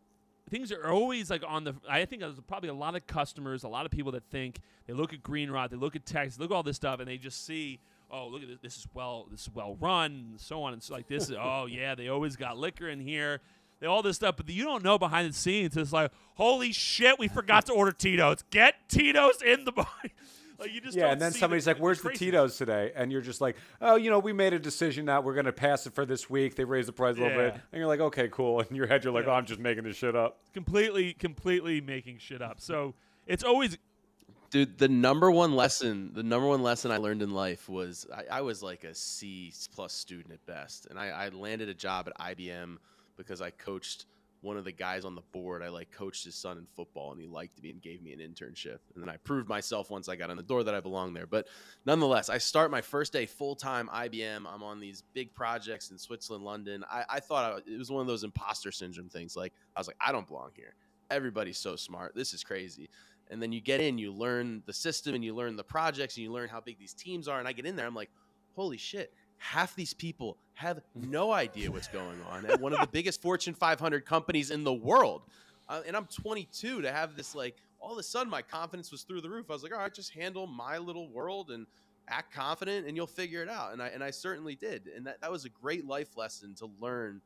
Things 0.49 0.71
are 0.71 0.89
always 0.89 1.29
like 1.29 1.43
on 1.47 1.63
the. 1.63 1.75
I 1.89 2.05
think 2.05 2.21
there's 2.21 2.39
probably 2.47 2.69
a 2.69 2.73
lot 2.73 2.95
of 2.95 3.07
customers, 3.07 3.63
a 3.63 3.69
lot 3.69 3.85
of 3.85 3.91
people 3.91 4.11
that 4.11 4.23
think 4.25 4.59
they 4.85 4.93
look 4.93 5.13
at 5.13 5.23
Green 5.23 5.49
Rod, 5.49 5.71
they 5.71 5.77
look 5.77 5.95
at 5.95 6.05
Texas, 6.05 6.39
look 6.39 6.51
at 6.51 6.53
all 6.53 6.63
this 6.63 6.75
stuff, 6.75 6.99
and 6.99 7.07
they 7.07 7.17
just 7.17 7.45
see, 7.45 7.79
oh, 8.11 8.27
look 8.27 8.41
at 8.41 8.49
this. 8.49 8.59
This 8.61 8.77
is 8.77 8.87
well, 8.93 9.27
this 9.31 9.43
is 9.43 9.49
well 9.53 9.77
run, 9.79 10.11
and 10.31 10.41
so 10.41 10.63
on. 10.63 10.73
And 10.73 10.83
so 10.83 10.93
like 10.93 11.07
this 11.07 11.29
is, 11.29 11.35
oh 11.41 11.65
yeah, 11.65 11.95
they 11.95 12.09
always 12.09 12.35
got 12.35 12.57
liquor 12.57 12.89
in 12.89 12.99
here. 12.99 13.39
They, 13.79 13.87
all 13.87 14.01
this 14.01 14.17
stuff, 14.17 14.35
but 14.37 14.49
you 14.49 14.65
don't 14.65 14.83
know 14.83 14.97
behind 14.97 15.29
the 15.29 15.33
scenes. 15.33 15.75
It's 15.75 15.93
like, 15.93 16.11
holy 16.35 16.71
shit, 16.73 17.17
we 17.17 17.27
forgot 17.27 17.65
to 17.67 17.73
order 17.73 17.91
Tito's. 17.91 18.43
Get 18.49 18.75
Tito's 18.89 19.41
in 19.41 19.65
the 19.65 19.71
bar. 19.73 19.87
Like 20.59 20.73
you 20.73 20.81
just 20.81 20.97
Yeah, 20.97 21.11
and 21.11 21.21
then 21.21 21.31
somebody's 21.31 21.65
the- 21.65 21.71
like, 21.71 21.81
"Where's 21.81 21.99
the 22.01 22.09
craziness. 22.09 22.19
Tito's 22.31 22.57
today?" 22.57 22.91
And 22.95 23.11
you're 23.11 23.21
just 23.21 23.41
like, 23.41 23.55
"Oh, 23.81 23.95
you 23.95 24.09
know, 24.09 24.19
we 24.19 24.33
made 24.33 24.53
a 24.53 24.59
decision 24.59 25.05
that 25.05 25.23
we're 25.23 25.33
going 25.33 25.45
to 25.45 25.53
pass 25.53 25.85
it 25.87 25.93
for 25.93 26.05
this 26.05 26.29
week. 26.29 26.55
They 26.55 26.63
raised 26.65 26.87
the 26.87 26.93
price 26.93 27.17
a 27.17 27.21
little 27.21 27.37
bit." 27.37 27.53
And 27.53 27.79
you're 27.79 27.87
like, 27.87 27.99
"Okay, 27.99 28.29
cool." 28.31 28.59
And 28.59 28.69
in 28.71 28.75
your 28.75 28.87
head, 28.87 29.03
you're 29.03 29.13
like, 29.13 29.25
Yeah. 29.25 29.31
"Oh, 29.31 29.35
I'm 29.35 29.45
just 29.45 29.59
making 29.59 29.83
this 29.83 29.95
shit 29.97 30.15
up." 30.15 30.39
completely, 30.53 31.13
completely 31.13 31.81
making 31.81 32.19
shit 32.19 32.41
up. 32.41 32.59
So 32.61 32.93
it's 33.27 33.43
always 33.43 33.77
Dude, 34.51 34.77
the 34.77 34.87
number 34.87 35.31
one 35.31 35.55
lesson, 35.55 36.11
the 36.13 36.21
number 36.21 36.47
one 36.47 36.61
lesson 36.61 36.91
I 36.91 36.97
learned 36.97 37.23
in 37.23 37.31
life 37.31 37.67
was 37.67 38.05
I, 38.15 38.37
I 38.37 38.41
was 38.41 38.61
like 38.61 38.83
a 38.83 38.93
C 38.93 39.51
plus 39.73 39.93
student 39.93 40.31
at 40.31 40.45
best, 40.45 40.85
and 40.91 40.99
I, 40.99 41.07
I 41.07 41.29
landed 41.29 41.69
a 41.69 41.73
job 41.73 42.07
at 42.07 42.37
IBM 42.37 42.77
because 43.17 43.41
I 43.41 43.49
coached 43.49 44.05
one 44.43 44.57
of 44.57 44.65
the 44.65 44.71
guys 44.71 45.05
on 45.05 45.15
the 45.15 45.21
board. 45.31 45.63
I 45.63 45.69
like 45.69 45.91
coached 45.91 46.23
his 46.23 46.35
son 46.35 46.57
in 46.57 46.65
football, 46.75 47.11
and 47.11 47.19
he 47.19 47.27
liked 47.27 47.61
me 47.63 47.71
and 47.71 47.81
gave 47.81 48.03
me 48.03 48.13
an 48.13 48.19
internship. 48.19 48.77
And 48.93 49.01
then 49.01 49.09
I 49.09 49.17
proved 49.17 49.49
myself 49.49 49.89
once 49.89 50.09
I 50.09 50.15
got 50.15 50.29
in 50.29 50.37
the 50.37 50.43
door 50.43 50.63
that 50.63 50.75
I 50.75 50.79
belonged 50.79 51.15
there. 51.15 51.25
But 51.25 51.47
nonetheless, 51.85 52.29
I 52.29 52.37
start 52.37 52.69
my 52.69 52.81
first 52.81 53.13
day 53.13 53.25
full 53.25 53.55
time 53.55 53.89
IBM. 53.93 54.45
I'm 54.47 54.63
on 54.63 54.79
these 54.79 55.03
big 55.13 55.33
projects 55.33 55.91
in 55.91 55.97
Switzerland, 55.97 56.43
London. 56.43 56.83
I, 56.91 57.03
I 57.09 57.19
thought 57.19 57.53
I, 57.53 57.71
it 57.71 57.77
was 57.77 57.89
one 57.89 58.01
of 58.01 58.07
those 58.07 58.23
imposter 58.23 58.71
syndrome 58.71 59.09
things. 59.09 59.35
Like 59.35 59.53
I 59.75 59.79
was 59.79 59.87
like, 59.87 59.97
I 59.99 60.11
don't 60.11 60.27
belong 60.27 60.51
here. 60.55 60.75
Everybody's 61.09 61.57
so 61.57 61.75
smart. 61.75 62.13
This 62.15 62.33
is 62.33 62.43
crazy 62.43 62.89
and 63.29 63.41
then 63.41 63.51
you 63.51 63.61
get 63.61 63.81
in, 63.81 63.97
you 63.97 64.11
learn 64.11 64.61
the 64.65 64.73
system, 64.73 65.15
and 65.15 65.23
you 65.23 65.33
learn 65.33 65.55
the 65.55 65.63
projects, 65.63 66.17
and 66.17 66.23
you 66.23 66.31
learn 66.31 66.49
how 66.49 66.59
big 66.59 66.77
these 66.77 66.93
teams 66.93 67.27
are. 67.27 67.39
And 67.39 67.47
I 67.47 67.51
get 67.53 67.65
in 67.65 67.75
there, 67.75 67.87
I'm 67.87 67.95
like, 67.95 68.11
holy 68.55 68.77
shit! 68.77 69.13
Half 69.43 69.75
these 69.75 69.93
people 69.93 70.37
have 70.53 70.79
no 70.95 71.31
idea 71.33 71.69
what's 71.69 71.89
going 71.89 72.17
on 72.31 72.45
at 72.45 72.61
one 72.61 72.73
of 72.73 72.79
the 72.79 72.87
biggest 72.87 73.21
Fortune 73.21 73.53
500 73.53 74.05
companies 74.05 74.51
in 74.51 74.63
the 74.63 74.73
world. 74.73 75.23
Uh, 75.67 75.81
and 75.85 75.97
I'm 75.97 76.05
22 76.05 76.81
to 76.81 76.91
have 76.91 77.15
this 77.17 77.35
like 77.35 77.57
all 77.81 77.91
of 77.91 77.99
a 77.99 78.03
sudden 78.03 78.29
my 78.29 78.41
confidence 78.41 78.89
was 78.89 79.03
through 79.03 79.21
the 79.21 79.29
roof. 79.29 79.47
I 79.49 79.53
was 79.53 79.61
like, 79.61 79.73
all 79.73 79.79
right, 79.79 79.93
just 79.93 80.13
handle 80.13 80.47
my 80.47 80.77
little 80.77 81.09
world 81.09 81.51
and 81.51 81.67
act 82.07 82.33
confident, 82.33 82.87
and 82.87 82.95
you'll 82.95 83.05
figure 83.05 83.43
it 83.43 83.49
out. 83.49 83.73
And 83.73 83.81
I 83.81 83.87
and 83.87 84.01
I 84.03 84.11
certainly 84.11 84.55
did. 84.55 84.87
And 84.95 85.05
that 85.07 85.19
that 85.21 85.31
was 85.31 85.43
a 85.43 85.49
great 85.49 85.85
life 85.85 86.15
lesson 86.15 86.55
to 86.55 86.69
learn 86.79 87.21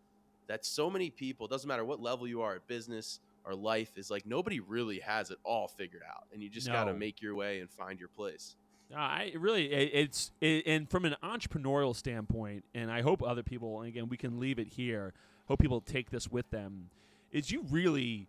that 0.47 0.65
so 0.65 0.89
many 0.89 1.11
people 1.11 1.47
doesn't 1.47 1.67
matter 1.67 1.85
what 1.85 2.01
level 2.01 2.27
you 2.27 2.41
are 2.41 2.55
at 2.55 2.67
business 2.67 3.19
or 3.45 3.53
life 3.53 3.91
is 3.95 4.09
like 4.09 4.25
nobody 4.25 4.59
really 4.59 4.99
has 4.99 5.29
it 5.29 5.37
all 5.43 5.67
figured 5.67 6.01
out 6.07 6.23
and 6.33 6.41
you 6.41 6.49
just 6.49 6.67
got 6.67 6.85
to 6.85 6.93
make 6.93 7.21
your 7.21 7.35
way 7.35 7.59
and 7.59 7.69
find 7.69 7.99
your 7.99 8.09
place 8.09 8.55
Uh, 8.93 8.99
I 8.99 9.33
really, 9.37 9.71
it, 9.71 9.91
it's 9.93 10.31
it, 10.39 10.65
and 10.65 10.89
from 10.89 11.05
an 11.05 11.15
entrepreneurial 11.23 11.95
standpoint, 11.95 12.63
and 12.73 12.89
I 12.89 13.01
hope 13.01 13.21
other 13.21 13.43
people, 13.43 13.79
and 13.79 13.87
again, 13.87 14.07
we 14.09 14.17
can 14.17 14.39
leave 14.39 14.59
it 14.59 14.67
here. 14.67 15.13
Hope 15.47 15.59
people 15.59 15.81
take 15.81 16.09
this 16.09 16.29
with 16.31 16.49
them. 16.51 16.89
Is 17.31 17.51
you 17.51 17.65
really, 17.69 18.27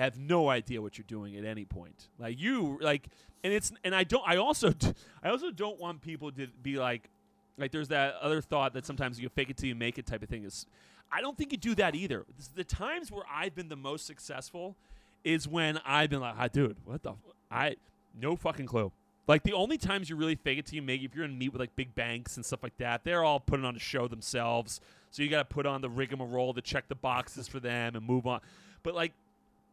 have 0.00 0.18
no 0.18 0.48
idea 0.48 0.80
what 0.80 0.96
you're 0.96 1.04
doing 1.06 1.36
at 1.36 1.44
any 1.44 1.64
point. 1.64 2.08
Like 2.18 2.40
you 2.40 2.78
like 2.80 3.08
and 3.44 3.52
it's 3.52 3.72
and 3.84 3.94
I 3.94 4.04
don't 4.04 4.22
I 4.26 4.36
also 4.36 4.72
I 5.22 5.28
also 5.30 5.50
don't 5.50 5.78
want 5.78 6.00
people 6.00 6.32
to 6.32 6.46
be 6.62 6.76
like 6.76 7.10
like 7.58 7.70
there's 7.70 7.88
that 7.88 8.14
other 8.20 8.40
thought 8.40 8.72
that 8.74 8.86
sometimes 8.86 9.20
you 9.20 9.28
fake 9.28 9.50
it 9.50 9.56
till 9.56 9.68
you 9.68 9.74
make 9.74 9.98
it 9.98 10.06
type 10.06 10.22
of 10.22 10.28
thing 10.28 10.44
is 10.44 10.66
I 11.12 11.20
don't 11.20 11.36
think 11.36 11.52
you 11.52 11.58
do 11.58 11.74
that 11.74 11.94
either. 11.94 12.24
The 12.54 12.64
times 12.64 13.10
where 13.10 13.24
I've 13.30 13.54
been 13.54 13.68
the 13.68 13.76
most 13.76 14.06
successful 14.06 14.76
is 15.24 15.48
when 15.48 15.80
I've 15.84 16.08
been 16.08 16.20
like, 16.20 16.36
ah, 16.38 16.46
dude, 16.46 16.76
what 16.84 17.02
the 17.02 17.10
f- 17.10 17.16
I 17.50 17.76
no 18.18 18.36
fucking 18.36 18.66
clue. 18.66 18.92
Like 19.30 19.44
the 19.44 19.52
only 19.52 19.78
times 19.78 20.10
you 20.10 20.16
really 20.16 20.34
fake 20.34 20.58
it 20.58 20.66
till 20.66 20.74
you 20.74 20.82
make 20.82 21.04
if 21.04 21.14
you're 21.14 21.24
gonna 21.24 21.38
meet 21.38 21.52
with 21.52 21.60
like 21.60 21.76
big 21.76 21.94
banks 21.94 22.34
and 22.34 22.44
stuff 22.44 22.64
like 22.64 22.76
that, 22.78 23.04
they're 23.04 23.22
all 23.22 23.38
putting 23.38 23.64
on 23.64 23.76
a 23.76 23.78
show 23.78 24.08
themselves. 24.08 24.80
So 25.12 25.22
you 25.22 25.28
got 25.28 25.48
to 25.48 25.54
put 25.54 25.66
on 25.66 25.82
the 25.82 25.88
rigmarole 25.88 26.52
to 26.52 26.60
check 26.60 26.88
the 26.88 26.96
boxes 26.96 27.46
for 27.46 27.60
them 27.60 27.94
and 27.94 28.04
move 28.04 28.26
on. 28.26 28.40
But 28.82 28.96
like, 28.96 29.12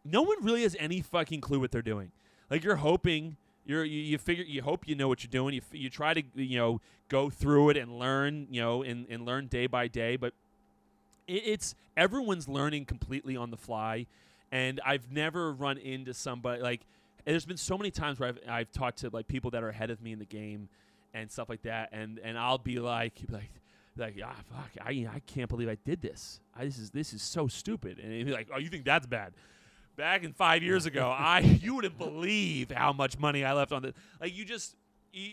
no 0.05 0.21
one 0.21 0.43
really 0.43 0.61
has 0.61 0.75
any 0.79 1.01
fucking 1.01 1.41
clue 1.41 1.59
what 1.59 1.71
they're 1.71 1.81
doing. 1.81 2.11
Like 2.51 2.63
you're 2.63 2.75
hoping 2.75 3.35
you're 3.65 3.83
you, 3.83 3.99
you 3.99 4.19
figure 4.19 4.43
you 4.43 4.61
hope 4.61 4.87
you 4.87 4.93
know 4.93 5.07
what 5.07 5.23
you're 5.23 5.31
doing. 5.31 5.55
You 5.55 5.61
you 5.71 5.89
try 5.89 6.13
to 6.13 6.21
you 6.35 6.59
know 6.59 6.79
go 7.09 7.31
through 7.31 7.71
it 7.71 7.77
and 7.77 7.97
learn 7.97 8.45
you 8.51 8.61
know 8.61 8.83
and 8.83 9.07
and 9.09 9.25
learn 9.25 9.47
day 9.47 9.65
by 9.65 9.87
day. 9.87 10.17
But 10.17 10.33
it, 11.27 11.41
it's 11.45 11.73
everyone's 11.95 12.47
learning 12.47 12.85
completely 12.85 13.35
on 13.35 13.49
the 13.49 13.57
fly, 13.57 14.05
and 14.51 14.79
I've 14.85 15.11
never 15.11 15.51
run 15.51 15.79
into 15.79 16.13
somebody 16.13 16.61
like. 16.61 16.81
There's 17.27 17.45
been 17.45 17.57
so 17.57 17.77
many 17.77 17.91
times 17.91 18.19
where 18.19 18.29
I've 18.29 18.39
I've 18.49 18.71
talked 18.71 18.99
to 18.99 19.09
like 19.09 19.27
people 19.27 19.51
that 19.51 19.63
are 19.63 19.69
ahead 19.69 19.91
of 19.91 20.01
me 20.01 20.11
in 20.13 20.19
the 20.19 20.25
game, 20.25 20.69
and 21.13 21.31
stuff 21.31 21.49
like 21.49 21.63
that, 21.63 21.89
and 21.91 22.19
and 22.19 22.37
I'll 22.37 22.57
be 22.57 22.79
like 22.79 23.19
like 23.29 23.51
like 23.97 24.15
ah 24.23 24.35
fuck 24.51 24.71
I 24.85 25.07
I 25.13 25.19
can't 25.25 25.49
believe 25.49 25.69
I 25.69 25.77
did 25.83 26.01
this. 26.01 26.39
I, 26.55 26.65
this 26.65 26.77
is 26.77 26.91
this 26.91 27.13
is 27.13 27.21
so 27.21 27.47
stupid, 27.47 27.99
and 27.99 28.11
he'd 28.11 28.25
be 28.25 28.31
like 28.31 28.49
oh 28.53 28.57
you 28.57 28.69
think 28.69 28.85
that's 28.85 29.07
bad. 29.07 29.33
Back 29.95 30.23
in 30.23 30.31
five 30.33 30.61
years 30.61 30.85
ago, 30.85 31.09
I 31.17 31.39
you 31.39 31.75
wouldn't 31.75 31.97
believe 31.97 32.71
how 32.71 32.93
much 32.93 33.17
money 33.17 33.43
I 33.43 33.53
left 33.53 33.71
on 33.71 33.81
the 33.81 33.93
like 34.21 34.35
you 34.35 34.45
just 34.45 34.75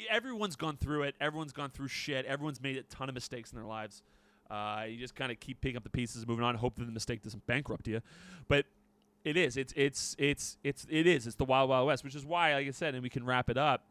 everyone's 0.08 0.56
gone 0.56 0.76
through 0.76 1.02
it. 1.02 1.14
Everyone's 1.20 1.52
gone 1.52 1.70
through 1.70 1.88
shit. 1.88 2.24
Everyone's 2.24 2.62
made 2.62 2.76
a 2.76 2.82
ton 2.84 3.08
of 3.08 3.14
mistakes 3.14 3.52
in 3.52 3.58
their 3.58 3.66
lives. 3.66 4.02
Uh, 4.50 4.84
you 4.88 4.98
just 4.98 5.14
kind 5.14 5.32
of 5.32 5.40
keep 5.40 5.60
picking 5.60 5.76
up 5.76 5.84
the 5.84 5.90
pieces, 5.90 6.26
moving 6.26 6.44
on. 6.44 6.54
Hope 6.54 6.76
that 6.76 6.84
the 6.84 6.92
mistake 6.92 7.22
doesn't 7.22 7.46
bankrupt 7.46 7.88
you. 7.88 8.00
But 8.48 8.66
it 9.24 9.36
is. 9.36 9.56
It's 9.56 9.72
it's 9.74 10.14
it's 10.18 10.58
it's 10.62 10.86
it 10.90 11.06
is. 11.06 11.26
It's 11.26 11.36
the 11.36 11.44
wild 11.44 11.70
wild 11.70 11.86
west, 11.86 12.04
which 12.04 12.14
is 12.14 12.24
why, 12.24 12.54
like 12.54 12.66
I 12.66 12.70
said, 12.70 12.94
and 12.94 13.02
we 13.02 13.08
can 13.08 13.24
wrap 13.24 13.48
it 13.48 13.56
up. 13.56 13.84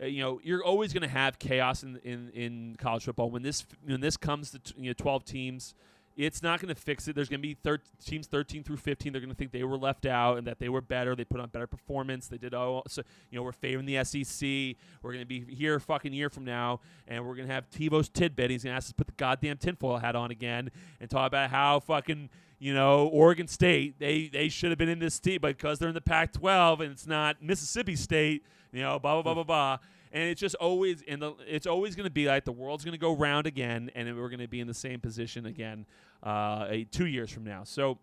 Uh, 0.00 0.06
you 0.06 0.22
know, 0.22 0.40
you're 0.42 0.62
always 0.62 0.92
going 0.92 1.02
to 1.02 1.08
have 1.08 1.38
chaos 1.38 1.82
in, 1.82 1.96
in 2.04 2.30
in 2.34 2.76
college 2.78 3.04
football. 3.04 3.30
When 3.30 3.42
this 3.42 3.64
when 3.84 4.00
this 4.00 4.16
comes 4.16 4.50
to 4.50 4.58
t- 4.58 4.74
you 4.78 4.90
know 4.90 4.94
12 4.94 5.24
teams, 5.24 5.74
it's 6.16 6.42
not 6.42 6.60
going 6.60 6.72
to 6.72 6.80
fix 6.80 7.08
it. 7.08 7.16
There's 7.16 7.28
going 7.28 7.40
to 7.40 7.46
be 7.46 7.54
thir- 7.54 7.80
teams 8.04 8.26
13 8.26 8.62
through 8.62 8.76
15. 8.76 9.12
They're 9.12 9.20
going 9.20 9.30
to 9.30 9.36
think 9.36 9.50
they 9.50 9.64
were 9.64 9.76
left 9.76 10.06
out 10.06 10.38
and 10.38 10.46
that 10.46 10.58
they 10.58 10.68
were 10.68 10.80
better. 10.80 11.16
They 11.16 11.24
put 11.24 11.40
on 11.40 11.48
better 11.48 11.66
performance. 11.66 12.28
They 12.28 12.38
did 12.38 12.54
oh, 12.54 12.82
so 12.88 13.02
you 13.30 13.38
know 13.38 13.42
we're 13.42 13.52
favoring 13.52 13.86
the 13.86 14.02
SEC. 14.04 14.76
We're 15.02 15.12
going 15.12 15.20
to 15.20 15.26
be 15.26 15.40
here 15.40 15.76
a 15.76 15.80
fucking 15.80 16.12
year 16.12 16.30
from 16.30 16.44
now, 16.44 16.80
and 17.08 17.26
we're 17.26 17.34
going 17.34 17.48
to 17.48 17.54
have 17.54 17.68
Tevo's 17.70 18.08
tidbit. 18.08 18.50
He's 18.50 18.62
going 18.62 18.72
to 18.72 18.76
ask 18.76 18.86
us 18.86 18.88
to 18.90 18.94
put 18.94 19.08
the 19.08 19.14
goddamn 19.14 19.58
tinfoil 19.58 19.98
hat 19.98 20.14
on 20.14 20.30
again 20.30 20.70
and 21.00 21.10
talk 21.10 21.26
about 21.26 21.50
how 21.50 21.80
fucking 21.80 22.30
you 22.58 22.74
know 22.74 23.08
Oregon 23.08 23.48
State 23.48 23.98
they 23.98 24.28
they 24.28 24.48
should 24.48 24.70
have 24.70 24.78
been 24.78 24.88
in 24.88 25.00
this 25.00 25.18
team, 25.18 25.38
but 25.42 25.56
because 25.56 25.78
they're 25.78 25.88
in 25.88 25.94
the 25.94 26.00
Pac-12 26.00 26.80
and 26.80 26.92
it's 26.92 27.06
not 27.06 27.42
Mississippi 27.42 27.96
State, 27.96 28.44
you 28.72 28.82
know, 28.82 28.98
blah 28.98 29.20
blah 29.20 29.22
blah 29.22 29.34
blah 29.34 29.44
blah. 29.44 29.78
And 30.14 30.22
it's 30.22 30.40
just 30.40 30.54
always 30.54 31.02
in 31.02 31.18
the. 31.18 31.34
It's 31.46 31.66
always 31.66 31.96
going 31.96 32.06
to 32.06 32.10
be 32.10 32.26
like 32.26 32.44
the 32.44 32.52
world's 32.52 32.84
going 32.84 32.92
to 32.92 32.98
go 33.00 33.12
round 33.12 33.48
again, 33.48 33.90
and 33.96 34.16
we're 34.16 34.28
going 34.28 34.38
to 34.38 34.48
be 34.48 34.60
in 34.60 34.68
the 34.68 34.72
same 34.72 35.00
position 35.00 35.44
again 35.44 35.86
uh, 36.22 36.68
two 36.92 37.06
years 37.06 37.30
from 37.32 37.42
now. 37.42 37.64
So 37.64 37.98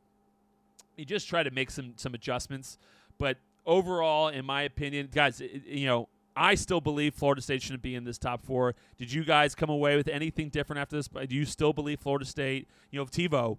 you 0.97 1.05
just 1.05 1.29
try 1.29 1.41
to 1.41 1.51
make 1.51 1.71
some 1.71 1.93
some 1.95 2.13
adjustments, 2.13 2.77
but 3.17 3.37
overall, 3.65 4.27
in 4.27 4.45
my 4.45 4.63
opinion, 4.63 5.09
guys, 5.11 5.41
it, 5.41 5.65
you 5.65 5.87
know. 5.87 6.07
I 6.33 6.55
still 6.55 6.79
believe 6.79 7.13
Florida 7.13 7.41
State 7.41 7.61
shouldn't 7.61 7.81
be 7.81 7.93
in 7.93 8.05
this 8.05 8.17
top 8.17 8.41
four. 8.41 8.73
Did 8.97 9.11
you 9.11 9.25
guys 9.25 9.53
come 9.53 9.69
away 9.69 9.97
with 9.97 10.07
anything 10.07 10.47
different 10.47 10.79
after 10.79 10.95
this? 10.95 11.09
Do 11.09 11.35
you 11.35 11.43
still 11.43 11.73
believe 11.73 11.99
Florida 11.99 12.23
State? 12.23 12.69
You 12.89 12.99
know, 12.99 13.05
Tevo, 13.05 13.57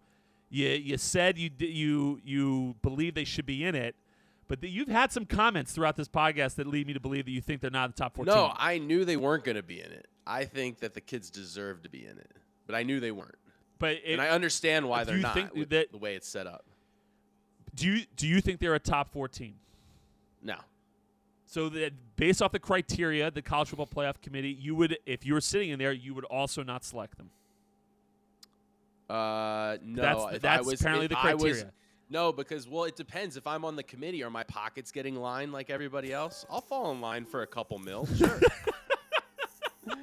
you 0.48 0.68
you 0.68 0.96
said 0.96 1.36
you 1.36 1.50
you 1.58 2.20
you 2.24 2.74
believe 2.80 3.14
they 3.14 3.24
should 3.24 3.44
be 3.44 3.62
in 3.62 3.74
it, 3.74 3.94
but 4.52 4.60
th- 4.60 4.70
you've 4.70 4.88
had 4.88 5.10
some 5.10 5.24
comments 5.24 5.72
throughout 5.72 5.96
this 5.96 6.08
podcast 6.08 6.56
that 6.56 6.66
lead 6.66 6.86
me 6.86 6.92
to 6.92 7.00
believe 7.00 7.24
that 7.24 7.30
you 7.30 7.40
think 7.40 7.62
they're 7.62 7.70
not 7.70 7.96
the 7.96 7.98
top 8.02 8.14
four. 8.14 8.26
No. 8.26 8.52
I 8.54 8.76
knew 8.76 9.06
they 9.06 9.16
weren't 9.16 9.44
going 9.44 9.56
to 9.56 9.62
be 9.62 9.80
in 9.80 9.90
it. 9.90 10.06
I 10.26 10.44
think 10.44 10.80
that 10.80 10.92
the 10.92 11.00
kids 11.00 11.30
deserve 11.30 11.82
to 11.84 11.88
be 11.88 12.04
in 12.04 12.18
it, 12.18 12.30
but 12.66 12.74
I 12.76 12.82
knew 12.82 13.00
they 13.00 13.12
weren't, 13.12 13.36
but 13.78 13.92
it, 13.92 14.02
and 14.12 14.20
I 14.20 14.28
understand 14.28 14.86
why 14.86 15.04
they're 15.04 15.16
you 15.16 15.22
not 15.22 15.32
think 15.32 15.54
with 15.54 15.70
that- 15.70 15.90
the 15.90 15.96
way 15.96 16.16
it's 16.16 16.28
set 16.28 16.46
up. 16.46 16.66
do 17.74 17.86
you 17.86 18.04
do 18.14 18.26
you 18.28 18.42
think 18.42 18.60
they're 18.60 18.74
a 18.74 18.78
top 18.78 19.10
14? 19.10 19.54
No, 20.42 20.56
So 21.46 21.70
that 21.70 21.92
based 22.16 22.42
off 22.42 22.52
the 22.52 22.58
criteria, 22.58 23.30
the 23.30 23.40
college 23.40 23.70
football 23.70 23.86
playoff 23.86 24.20
committee, 24.20 24.50
you 24.60 24.74
would, 24.74 24.98
if 25.06 25.24
you 25.24 25.32
were 25.32 25.40
sitting 25.40 25.70
in 25.70 25.78
there, 25.78 25.92
you 25.92 26.12
would 26.12 26.24
also 26.26 26.62
not 26.62 26.84
select 26.84 27.16
them. 27.16 27.30
uh, 29.08 29.78
no. 29.82 30.02
That's- 30.02 30.38
that's 30.42 30.66
was, 30.66 30.80
apparently 30.80 31.06
the 31.06 31.18
I 31.18 31.32
was- 31.34 31.42
criteria. 31.42 31.72
No, 32.12 32.32
because 32.32 32.68
well, 32.68 32.84
it 32.84 32.94
depends. 32.94 33.36
If 33.36 33.46
I'm 33.46 33.64
on 33.64 33.74
the 33.74 33.82
committee, 33.82 34.22
are 34.22 34.30
my 34.30 34.44
pockets 34.44 34.92
getting 34.92 35.16
lined 35.16 35.52
like 35.52 35.70
everybody 35.70 36.12
else? 36.12 36.44
I'll 36.50 36.60
fall 36.60 36.92
in 36.92 37.00
line 37.00 37.24
for 37.24 37.42
a 37.42 37.46
couple 37.46 37.78
mil, 37.78 38.06
sure. 38.06 38.38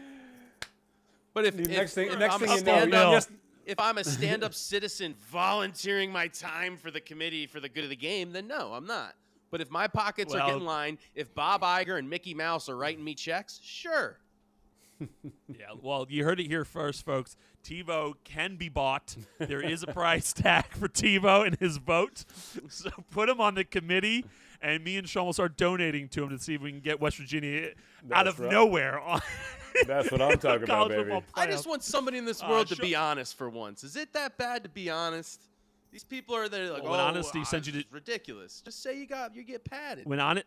but 1.34 1.45
if, 1.45 1.57
if, 1.57 1.68
next 1.68 1.93
thing- 1.93 2.10
if 2.12 2.20
next 2.20 2.34
I'm 2.34 2.39
thing 2.41 2.49
a 2.49 2.55
you 2.86 2.88
know, 2.88 3.14
you 3.14 3.20
if 3.66 3.80
I'm 3.80 3.99
a 3.99 4.03
stand-up 4.03 4.55
citizen 4.55 5.14
volunteering 5.30 6.12
my 6.12 6.28
time 6.28 6.76
for 6.76 6.89
the 6.89 6.99
committee 6.99 7.45
for 7.45 7.60
the 7.60 7.70
good 7.70 7.84
of 7.84 7.91
the 7.91 7.95
game, 7.95 8.32
then 8.32 8.47
no, 8.47 8.74
I'm 8.74 8.88
not. 8.88 9.14
But 9.51 9.62
if 9.62 9.70
my 9.70 9.88
pockets 9.88 10.34
Well- 10.34 10.43
are 10.43 10.47
getting 10.51 10.66
lined, 10.66 10.97
if 11.14 11.34
Bob 11.36 11.62
Iger 11.62 11.99
and 11.99 12.10
Mickey 12.10 12.34
Mouse 12.34 12.68
are 12.68 12.76
writing 12.76 13.03
me 13.03 13.14
checks, 13.14 13.60
sure. 13.64 14.18
Yeah, 15.47 15.66
well, 15.82 16.06
you 16.10 16.24
heard 16.24 16.39
it 16.39 16.47
here 16.47 16.66
first, 16.66 17.06
folks. 17.06 17.36
Tevo 17.64 18.14
can 18.24 18.56
be 18.58 18.70
bought. 18.70 19.16
There 19.38 19.62
is 19.62 19.84
a 19.84 19.88
price 19.93 20.34
tag 20.34 20.66
for 20.72 20.88
Tevo 20.88 21.45
and 21.45 21.58
his 21.58 21.78
vote. 21.78 22.26
So 22.70 22.89
put 23.12 23.30
him 23.30 23.39
on 23.41 23.56
the 23.56 23.64
committee, 23.64 24.26
and 24.62 24.84
me 24.84 24.97
and 24.97 25.08
Sean 25.08 25.26
will 25.26 25.34
start 25.34 25.58
donating 25.58 26.08
to 26.10 26.24
him 26.24 26.30
to 26.30 26.39
see 26.39 26.56
if 26.56 26.62
we 26.62 26.72
can 26.72 26.80
get 26.82 27.00
West 27.00 27.18
Virginia 27.18 27.70
out 28.12 28.28
of 28.28 28.39
right. 28.39 28.52
nowhere. 28.52 29.00
On 29.00 29.22
That's 29.88 30.12
what 30.12 30.22
I'm 30.22 30.38
talking 30.38 30.64
about, 30.64 30.89
baby. 30.89 31.04
football 31.04 31.24
I 31.36 31.45
just 31.47 31.68
want 31.68 31.84
somebody 31.84 32.18
in 32.18 32.26
this 32.26 32.41
Uh, 32.43 32.47
world 32.50 32.68
to 32.68 32.76
sure. 32.76 32.86
be 32.86 32.95
honest 32.95 33.38
for 33.38 33.50
once. 33.50 33.84
Is 33.84 33.95
it 33.95 34.12
that 34.14 34.38
bad 34.38 34.64
to 34.64 34.70
be 34.70 34.89
honest? 34.89 35.41
These 35.91 36.04
people 36.04 36.36
are 36.36 36.50
there 36.50 36.70
like, 36.72 36.84
Well, 36.84 36.91
when 36.91 37.00
oh, 37.00 37.04
honesty 37.06 37.43
sends 37.45 37.68
you 37.68 37.74
to- 37.82 37.88
ridiculous. 37.91 38.62
Just 38.66 38.82
say 38.84 38.97
you 39.00 39.06
got 39.08 39.36
you 39.36 39.43
get 39.43 39.64
padded. 39.64 40.06
when 40.06 40.20
on 40.20 40.38
it 40.39 40.45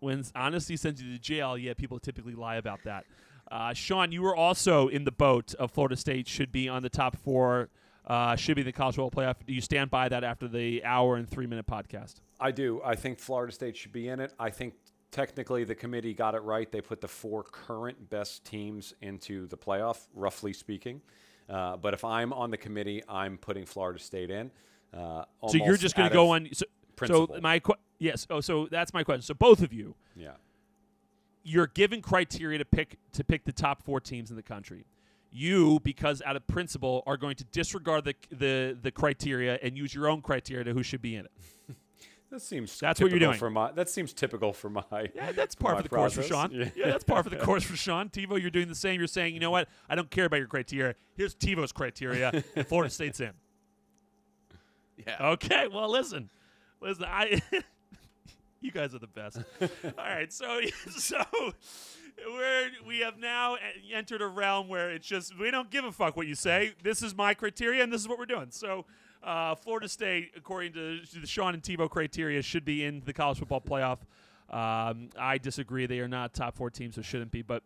when 0.00 0.22
honesty 0.34 0.76
sends 0.76 1.02
you 1.02 1.10
to 1.12 1.18
jail, 1.18 1.56
yeah, 1.56 1.72
people 1.72 1.98
typically 1.98 2.34
lie 2.34 2.56
about 2.56 2.80
that. 2.84 3.04
Uh, 3.50 3.72
Sean, 3.72 4.10
you 4.12 4.22
were 4.22 4.34
also 4.34 4.88
in 4.88 5.04
the 5.04 5.12
boat 5.12 5.54
of 5.54 5.70
Florida 5.70 5.96
State 5.96 6.26
should 6.28 6.50
be 6.50 6.68
on 6.68 6.82
the 6.82 6.88
top 6.88 7.16
four, 7.16 7.68
uh, 8.06 8.36
should 8.36 8.56
be 8.56 8.62
in 8.62 8.66
the 8.66 8.72
college 8.72 8.96
football 8.96 9.10
playoff. 9.10 9.36
Do 9.46 9.52
you 9.52 9.60
stand 9.60 9.90
by 9.90 10.08
that 10.08 10.24
after 10.24 10.48
the 10.48 10.84
hour 10.84 11.16
and 11.16 11.28
three 11.28 11.46
minute 11.46 11.66
podcast? 11.66 12.16
I 12.40 12.50
do. 12.50 12.80
I 12.84 12.94
think 12.96 13.18
Florida 13.18 13.52
State 13.52 13.76
should 13.76 13.92
be 13.92 14.08
in 14.08 14.20
it. 14.20 14.32
I 14.38 14.50
think 14.50 14.74
technically 15.10 15.64
the 15.64 15.74
committee 15.74 16.14
got 16.14 16.34
it 16.34 16.40
right. 16.42 16.70
They 16.70 16.80
put 16.80 17.00
the 17.00 17.08
four 17.08 17.42
current 17.44 18.10
best 18.10 18.44
teams 18.44 18.94
into 19.00 19.46
the 19.46 19.56
playoff, 19.56 20.06
roughly 20.14 20.52
speaking. 20.52 21.00
Uh, 21.48 21.76
but 21.76 21.94
if 21.94 22.04
I'm 22.04 22.32
on 22.32 22.50
the 22.50 22.56
committee, 22.56 23.02
I'm 23.08 23.36
putting 23.38 23.66
Florida 23.66 23.98
State 24.00 24.30
in. 24.30 24.50
Uh, 24.92 25.24
So 25.48 25.58
you're 25.58 25.76
just 25.76 25.94
going 25.94 26.08
to 26.08 26.14
go 26.14 26.30
on. 26.30 26.48
So, 26.52 26.64
so 27.06 27.28
my 27.42 27.58
que- 27.58 27.74
yes. 27.98 28.26
Oh, 28.30 28.40
so 28.40 28.66
that's 28.70 28.92
my 28.94 29.04
question. 29.04 29.22
So 29.22 29.34
both 29.34 29.62
of 29.62 29.72
you, 29.72 29.94
Yeah. 30.16 30.32
You're 31.44 31.66
given 31.66 32.00
criteria 32.02 32.58
to 32.58 32.64
pick 32.64 32.96
to 33.12 33.22
pick 33.22 33.44
the 33.44 33.52
top 33.52 33.82
four 33.82 34.00
teams 34.00 34.30
in 34.30 34.36
the 34.36 34.42
country. 34.42 34.86
You, 35.30 35.80
because 35.80 36.22
out 36.24 36.36
of 36.36 36.46
principle, 36.46 37.02
are 37.06 37.16
going 37.16 37.36
to 37.36 37.44
disregard 37.44 38.04
the 38.04 38.14
the 38.30 38.76
the 38.80 38.90
criteria 38.90 39.58
and 39.62 39.76
use 39.76 39.94
your 39.94 40.08
own 40.08 40.22
criteria 40.22 40.64
to 40.64 40.72
who 40.72 40.82
should 40.82 41.02
be 41.02 41.16
in 41.16 41.26
it. 41.26 41.32
That 42.34 42.42
seems 42.42 42.80
That's 42.80 43.00
what 43.00 43.12
you're 43.12 43.20
typical 43.20 43.32
doing. 43.32 43.38
For 43.38 43.50
my, 43.50 43.70
that 43.72 43.88
seems 43.88 44.12
typical 44.12 44.52
for 44.52 44.68
my. 44.68 44.82
Yeah, 45.14 45.30
that's 45.30 45.54
for 45.54 45.60
par 45.66 45.74
my 45.74 45.76
for 45.76 45.82
the 45.84 45.88
course 45.88 46.14
for. 46.14 46.22
Sean. 46.24 46.50
Yeah. 46.50 46.68
Yeah. 46.74 46.86
that's 46.86 47.04
par 47.04 47.22
for 47.22 47.30
the 47.30 47.36
course 47.44 47.62
for 47.62 47.76
Sean. 47.76 48.08
Tevo, 48.08 48.40
you're 48.40 48.50
doing 48.50 48.66
the 48.66 48.74
same. 48.74 48.98
You're 48.98 49.06
saying, 49.06 49.34
you 49.34 49.40
know 49.40 49.52
what? 49.52 49.68
I 49.88 49.94
don't 49.94 50.10
care 50.10 50.24
about 50.24 50.38
your 50.38 50.48
criteria. 50.48 50.96
Here's 51.16 51.32
Tevo's 51.36 51.70
criteria, 51.70 52.42
and 52.56 52.66
Florida 52.66 52.90
State's 52.92 53.20
in. 53.20 53.30
yeah. 54.96 55.28
Okay, 55.28 55.68
well, 55.68 55.88
listen, 55.88 56.28
listen, 56.80 57.04
I, 57.06 57.40
you 58.64 58.72
guys 58.72 58.94
are 58.94 58.98
the 58.98 59.06
best. 59.06 59.38
All 59.60 59.90
right, 59.98 60.32
so 60.32 60.60
so 60.90 61.22
we're 62.26 62.70
we 62.86 63.00
have 63.00 63.18
now 63.18 63.56
entered 63.92 64.22
a 64.22 64.26
realm 64.26 64.68
where 64.68 64.90
it's 64.90 65.06
just 65.06 65.38
we 65.38 65.50
don't 65.50 65.70
give 65.70 65.84
a 65.84 65.92
fuck 65.92 66.16
what 66.16 66.26
you 66.26 66.34
say. 66.34 66.72
This 66.82 67.02
is 67.02 67.14
my 67.14 67.34
criteria, 67.34 67.82
and 67.82 67.92
this 67.92 68.00
is 68.00 68.08
what 68.08 68.18
we're 68.18 68.26
doing. 68.26 68.48
So. 68.50 68.86
Uh, 69.22 69.54
Florida 69.54 69.88
State, 69.88 70.32
according 70.36 70.74
to 70.74 71.00
the 71.18 71.26
Sean 71.26 71.54
and 71.54 71.62
Tevo 71.62 71.88
criteria, 71.88 72.42
should 72.42 72.62
be 72.66 72.84
in 72.84 73.00
the 73.06 73.14
college 73.14 73.38
football 73.38 73.58
playoff. 73.62 74.00
Um, 74.50 75.08
I 75.18 75.38
disagree; 75.38 75.86
they 75.86 76.00
are 76.00 76.08
not 76.08 76.34
top 76.34 76.56
four 76.56 76.68
teams, 76.68 76.96
so 76.96 77.00
shouldn't 77.00 77.30
be. 77.30 77.40
But 77.40 77.62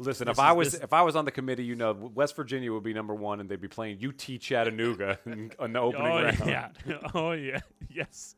Listen, 0.00 0.26
This 0.26 0.34
if 0.36 0.40
I 0.40 0.50
was 0.50 0.72
this- 0.72 0.80
if 0.80 0.92
I 0.92 1.02
was 1.02 1.14
on 1.14 1.26
the 1.26 1.30
committee, 1.30 1.62
you 1.62 1.76
know, 1.76 1.92
West 1.92 2.34
Virginia 2.34 2.72
would 2.72 2.82
be 2.82 2.92
number 2.92 3.14
one, 3.14 3.38
and 3.38 3.48
they'd 3.48 3.60
be 3.60 3.68
playing 3.68 3.98
UT 4.04 4.40
Chattanooga 4.40 5.18
in, 5.26 5.52
on 5.60 5.74
the 5.74 5.78
opening 5.78 6.06
oh 6.10 6.22
round. 6.22 6.38
yeah, 6.46 6.68
oh 7.14 7.32
yeah, 7.32 7.60
yes. 7.88 8.34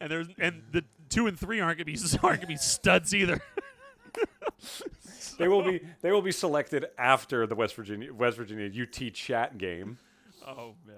And 0.00 0.08
there's 0.08 0.28
and 0.38 0.62
the 0.70 0.84
two 1.08 1.26
and 1.26 1.38
three 1.38 1.60
aren't 1.60 1.78
gonna 1.78 1.84
be 1.84 1.98
aren't 2.22 2.40
gonna 2.40 2.46
be 2.46 2.56
studs 2.56 3.14
either. 3.14 3.40
They 5.38 5.46
will 5.46 5.62
be 5.62 5.80
they 6.02 6.10
will 6.10 6.22
be 6.22 6.32
selected 6.32 6.86
after 6.98 7.46
the 7.46 7.54
West 7.54 7.74
Virginia 7.76 8.12
West 8.12 8.36
Virginia 8.36 8.70
UT 8.82 9.14
chat 9.14 9.56
game. 9.56 9.98
Oh 10.46 10.74
man. 10.86 10.96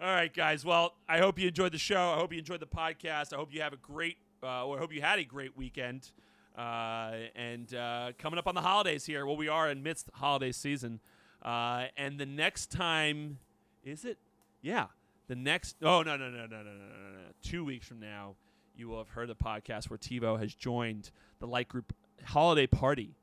All 0.00 0.08
right, 0.08 0.32
guys. 0.32 0.64
Well, 0.64 0.94
I 1.08 1.18
hope 1.18 1.38
you 1.38 1.48
enjoyed 1.48 1.72
the 1.72 1.78
show. 1.78 2.10
I 2.10 2.14
hope 2.14 2.32
you 2.32 2.38
enjoyed 2.38 2.60
the 2.60 2.66
podcast. 2.66 3.32
I 3.32 3.36
hope 3.36 3.52
you 3.52 3.60
have 3.62 3.72
a 3.72 3.78
great, 3.78 4.16
uh, 4.44 4.64
or 4.64 4.76
I 4.76 4.80
hope 4.80 4.92
you 4.92 5.00
had 5.02 5.18
a 5.18 5.24
great 5.24 5.56
weekend. 5.56 6.12
Uh, 6.56 7.14
and 7.34 7.74
uh, 7.74 8.12
coming 8.16 8.38
up 8.38 8.46
on 8.46 8.54
the 8.54 8.60
holidays 8.60 9.04
here, 9.04 9.26
well, 9.26 9.36
we 9.36 9.48
are 9.48 9.68
in 9.68 9.82
midst 9.82 10.08
holiday 10.14 10.52
season. 10.52 11.00
Uh, 11.42 11.86
and 11.96 12.18
the 12.18 12.26
next 12.26 12.70
time, 12.70 13.38
is 13.84 14.04
it? 14.04 14.18
Yeah, 14.62 14.86
the 15.26 15.36
next. 15.36 15.76
Oh 15.82 16.02
no 16.02 16.16
no 16.16 16.30
no 16.30 16.46
no 16.46 16.46
no 16.46 16.62
no 16.62 16.62
no 16.62 16.70
no 16.70 16.72
no. 16.72 17.28
Two 17.42 17.64
weeks 17.64 17.86
from 17.86 18.00
now, 18.00 18.36
you 18.78 18.88
will 18.88 18.98
have 18.98 19.08
heard 19.10 19.28
the 19.28 19.34
podcast 19.34 19.90
where 19.90 19.98
Tevo 19.98 20.38
has 20.38 20.54
joined 20.54 21.10
the 21.40 21.46
Light 21.46 21.68
Group 21.68 21.92
holiday 22.24 22.66
party. 22.66 23.16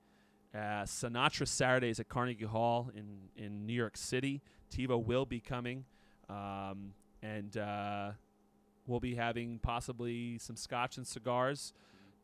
Uh, 0.53 0.84
Sinatra 0.84 1.47
Saturdays 1.47 1.99
at 1.99 2.08
Carnegie 2.08 2.45
Hall 2.45 2.89
in, 2.95 3.30
in 3.43 3.66
New 3.66 3.74
York 3.74 3.97
City. 3.97 4.41
Tevo 4.72 5.03
will 5.03 5.26
be 5.26 5.39
coming, 5.41 5.84
um, 6.30 6.93
and 7.22 7.58
uh, 7.58 8.12
we'll 8.88 8.99
be 9.01 9.16
having 9.16 9.60
possibly 9.60 10.38
some 10.38 10.56
scotch 10.56 10.95
and 10.97 11.06
cigars 11.06 11.74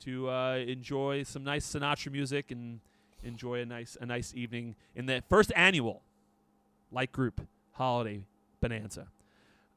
to 0.02 0.30
uh, 0.30 0.56
enjoy 0.56 1.24
some 1.24 1.44
nice 1.44 1.66
Sinatra 1.66 2.12
music 2.12 2.52
and 2.52 2.80
enjoy 3.24 3.62
a 3.62 3.66
nice 3.66 3.98
a 4.00 4.06
nice 4.06 4.34
evening 4.36 4.76
in 4.96 5.06
the 5.06 5.22
first 5.30 5.52
annual 5.56 6.02
Light 6.92 7.12
Group 7.12 7.42
Holiday 7.74 8.26
Bonanza. 8.62 9.08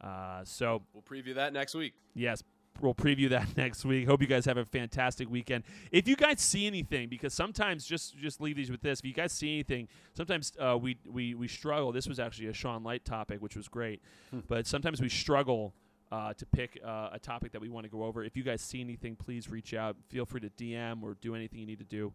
Uh, 0.01 0.43
so 0.45 0.83
We'll 0.93 1.03
preview 1.03 1.35
that 1.35 1.53
next 1.53 1.75
week. 1.75 1.95
yes, 2.15 2.43
we'll 2.81 2.95
preview 2.95 3.29
that 3.31 3.57
next 3.57 3.85
week. 3.85 4.07
Hope 4.07 4.21
you 4.21 4.27
guys 4.27 4.45
have 4.45 4.57
a 4.57 4.65
fantastic 4.65 5.31
weekend. 5.31 5.65
If 5.91 6.09
you 6.09 6.17
guys 6.17 6.41
see 6.41 6.67
anything, 6.67 7.09
because 7.09 7.35
sometimes 7.35 7.85
just 7.87 8.17
just 8.19 8.41
leave 8.41 8.57
these 8.57 8.71
with 8.71 8.83
this. 8.83 9.01
If 9.01 9.07
you 9.07 9.13
guys 9.13 9.33
see 9.33 9.53
anything, 9.53 9.89
sometimes 10.17 10.53
uh, 10.59 10.79
we 10.81 10.99
we 11.11 11.35
we 11.35 11.49
struggle. 11.49 11.93
This 11.93 12.09
was 12.09 12.19
actually 12.19 12.49
a 12.49 12.53
Sean 12.53 12.83
Light 12.83 13.05
topic, 13.05 13.41
which 13.41 13.57
was 13.57 13.69
great, 13.69 14.03
but 14.49 14.67
sometimes 14.67 15.01
we 15.01 15.09
struggle. 15.09 15.75
Uh, 16.13 16.33
to 16.35 16.47
pick 16.47 16.79
uh, 16.85 17.09
a 17.13 17.19
topic 17.19 17.51
that 17.51 17.61
we 17.61 17.69
want 17.69 17.83
to 17.83 17.91
go 17.91 18.05
over. 18.05 18.23
If 18.23 18.37
you 18.37 18.45
guys 18.45 18.61
see 18.61 18.81
anything, 18.81 19.17
please 19.17 19.51
reach 19.51 19.75
out. 19.75 19.97
Feel 20.11 20.25
free 20.25 20.41
to 20.43 20.51
DM 20.51 21.03
or 21.03 21.17
do 21.21 21.35
anything 21.35 21.59
you 21.59 21.67
need 21.67 21.79
to 21.79 21.85
do 21.85 22.13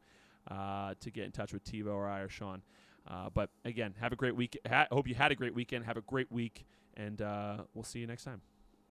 uh, 0.49 0.93
to 1.01 1.11
get 1.11 1.25
in 1.25 1.31
touch 1.31 1.51
with 1.51 1.65
Tevo 1.65 1.87
or 1.87 2.07
I 2.07 2.19
or 2.19 2.29
Sean. 2.29 2.61
Uh, 3.05 3.29
but 3.33 3.49
again, 3.65 3.95
have 3.99 4.13
a 4.13 4.15
great 4.15 4.35
week. 4.37 4.57
Ha- 4.69 4.87
hope 4.89 5.05
you 5.07 5.15
had 5.15 5.33
a 5.33 5.35
great 5.35 5.53
weekend. 5.53 5.83
Have 5.83 5.97
a 5.97 6.01
great 6.01 6.31
week, 6.31 6.65
and 6.95 7.21
uh, 7.21 7.57
we'll 7.73 7.83
see 7.83 7.99
you 7.99 8.07
next 8.07 8.23
time. 8.23 8.41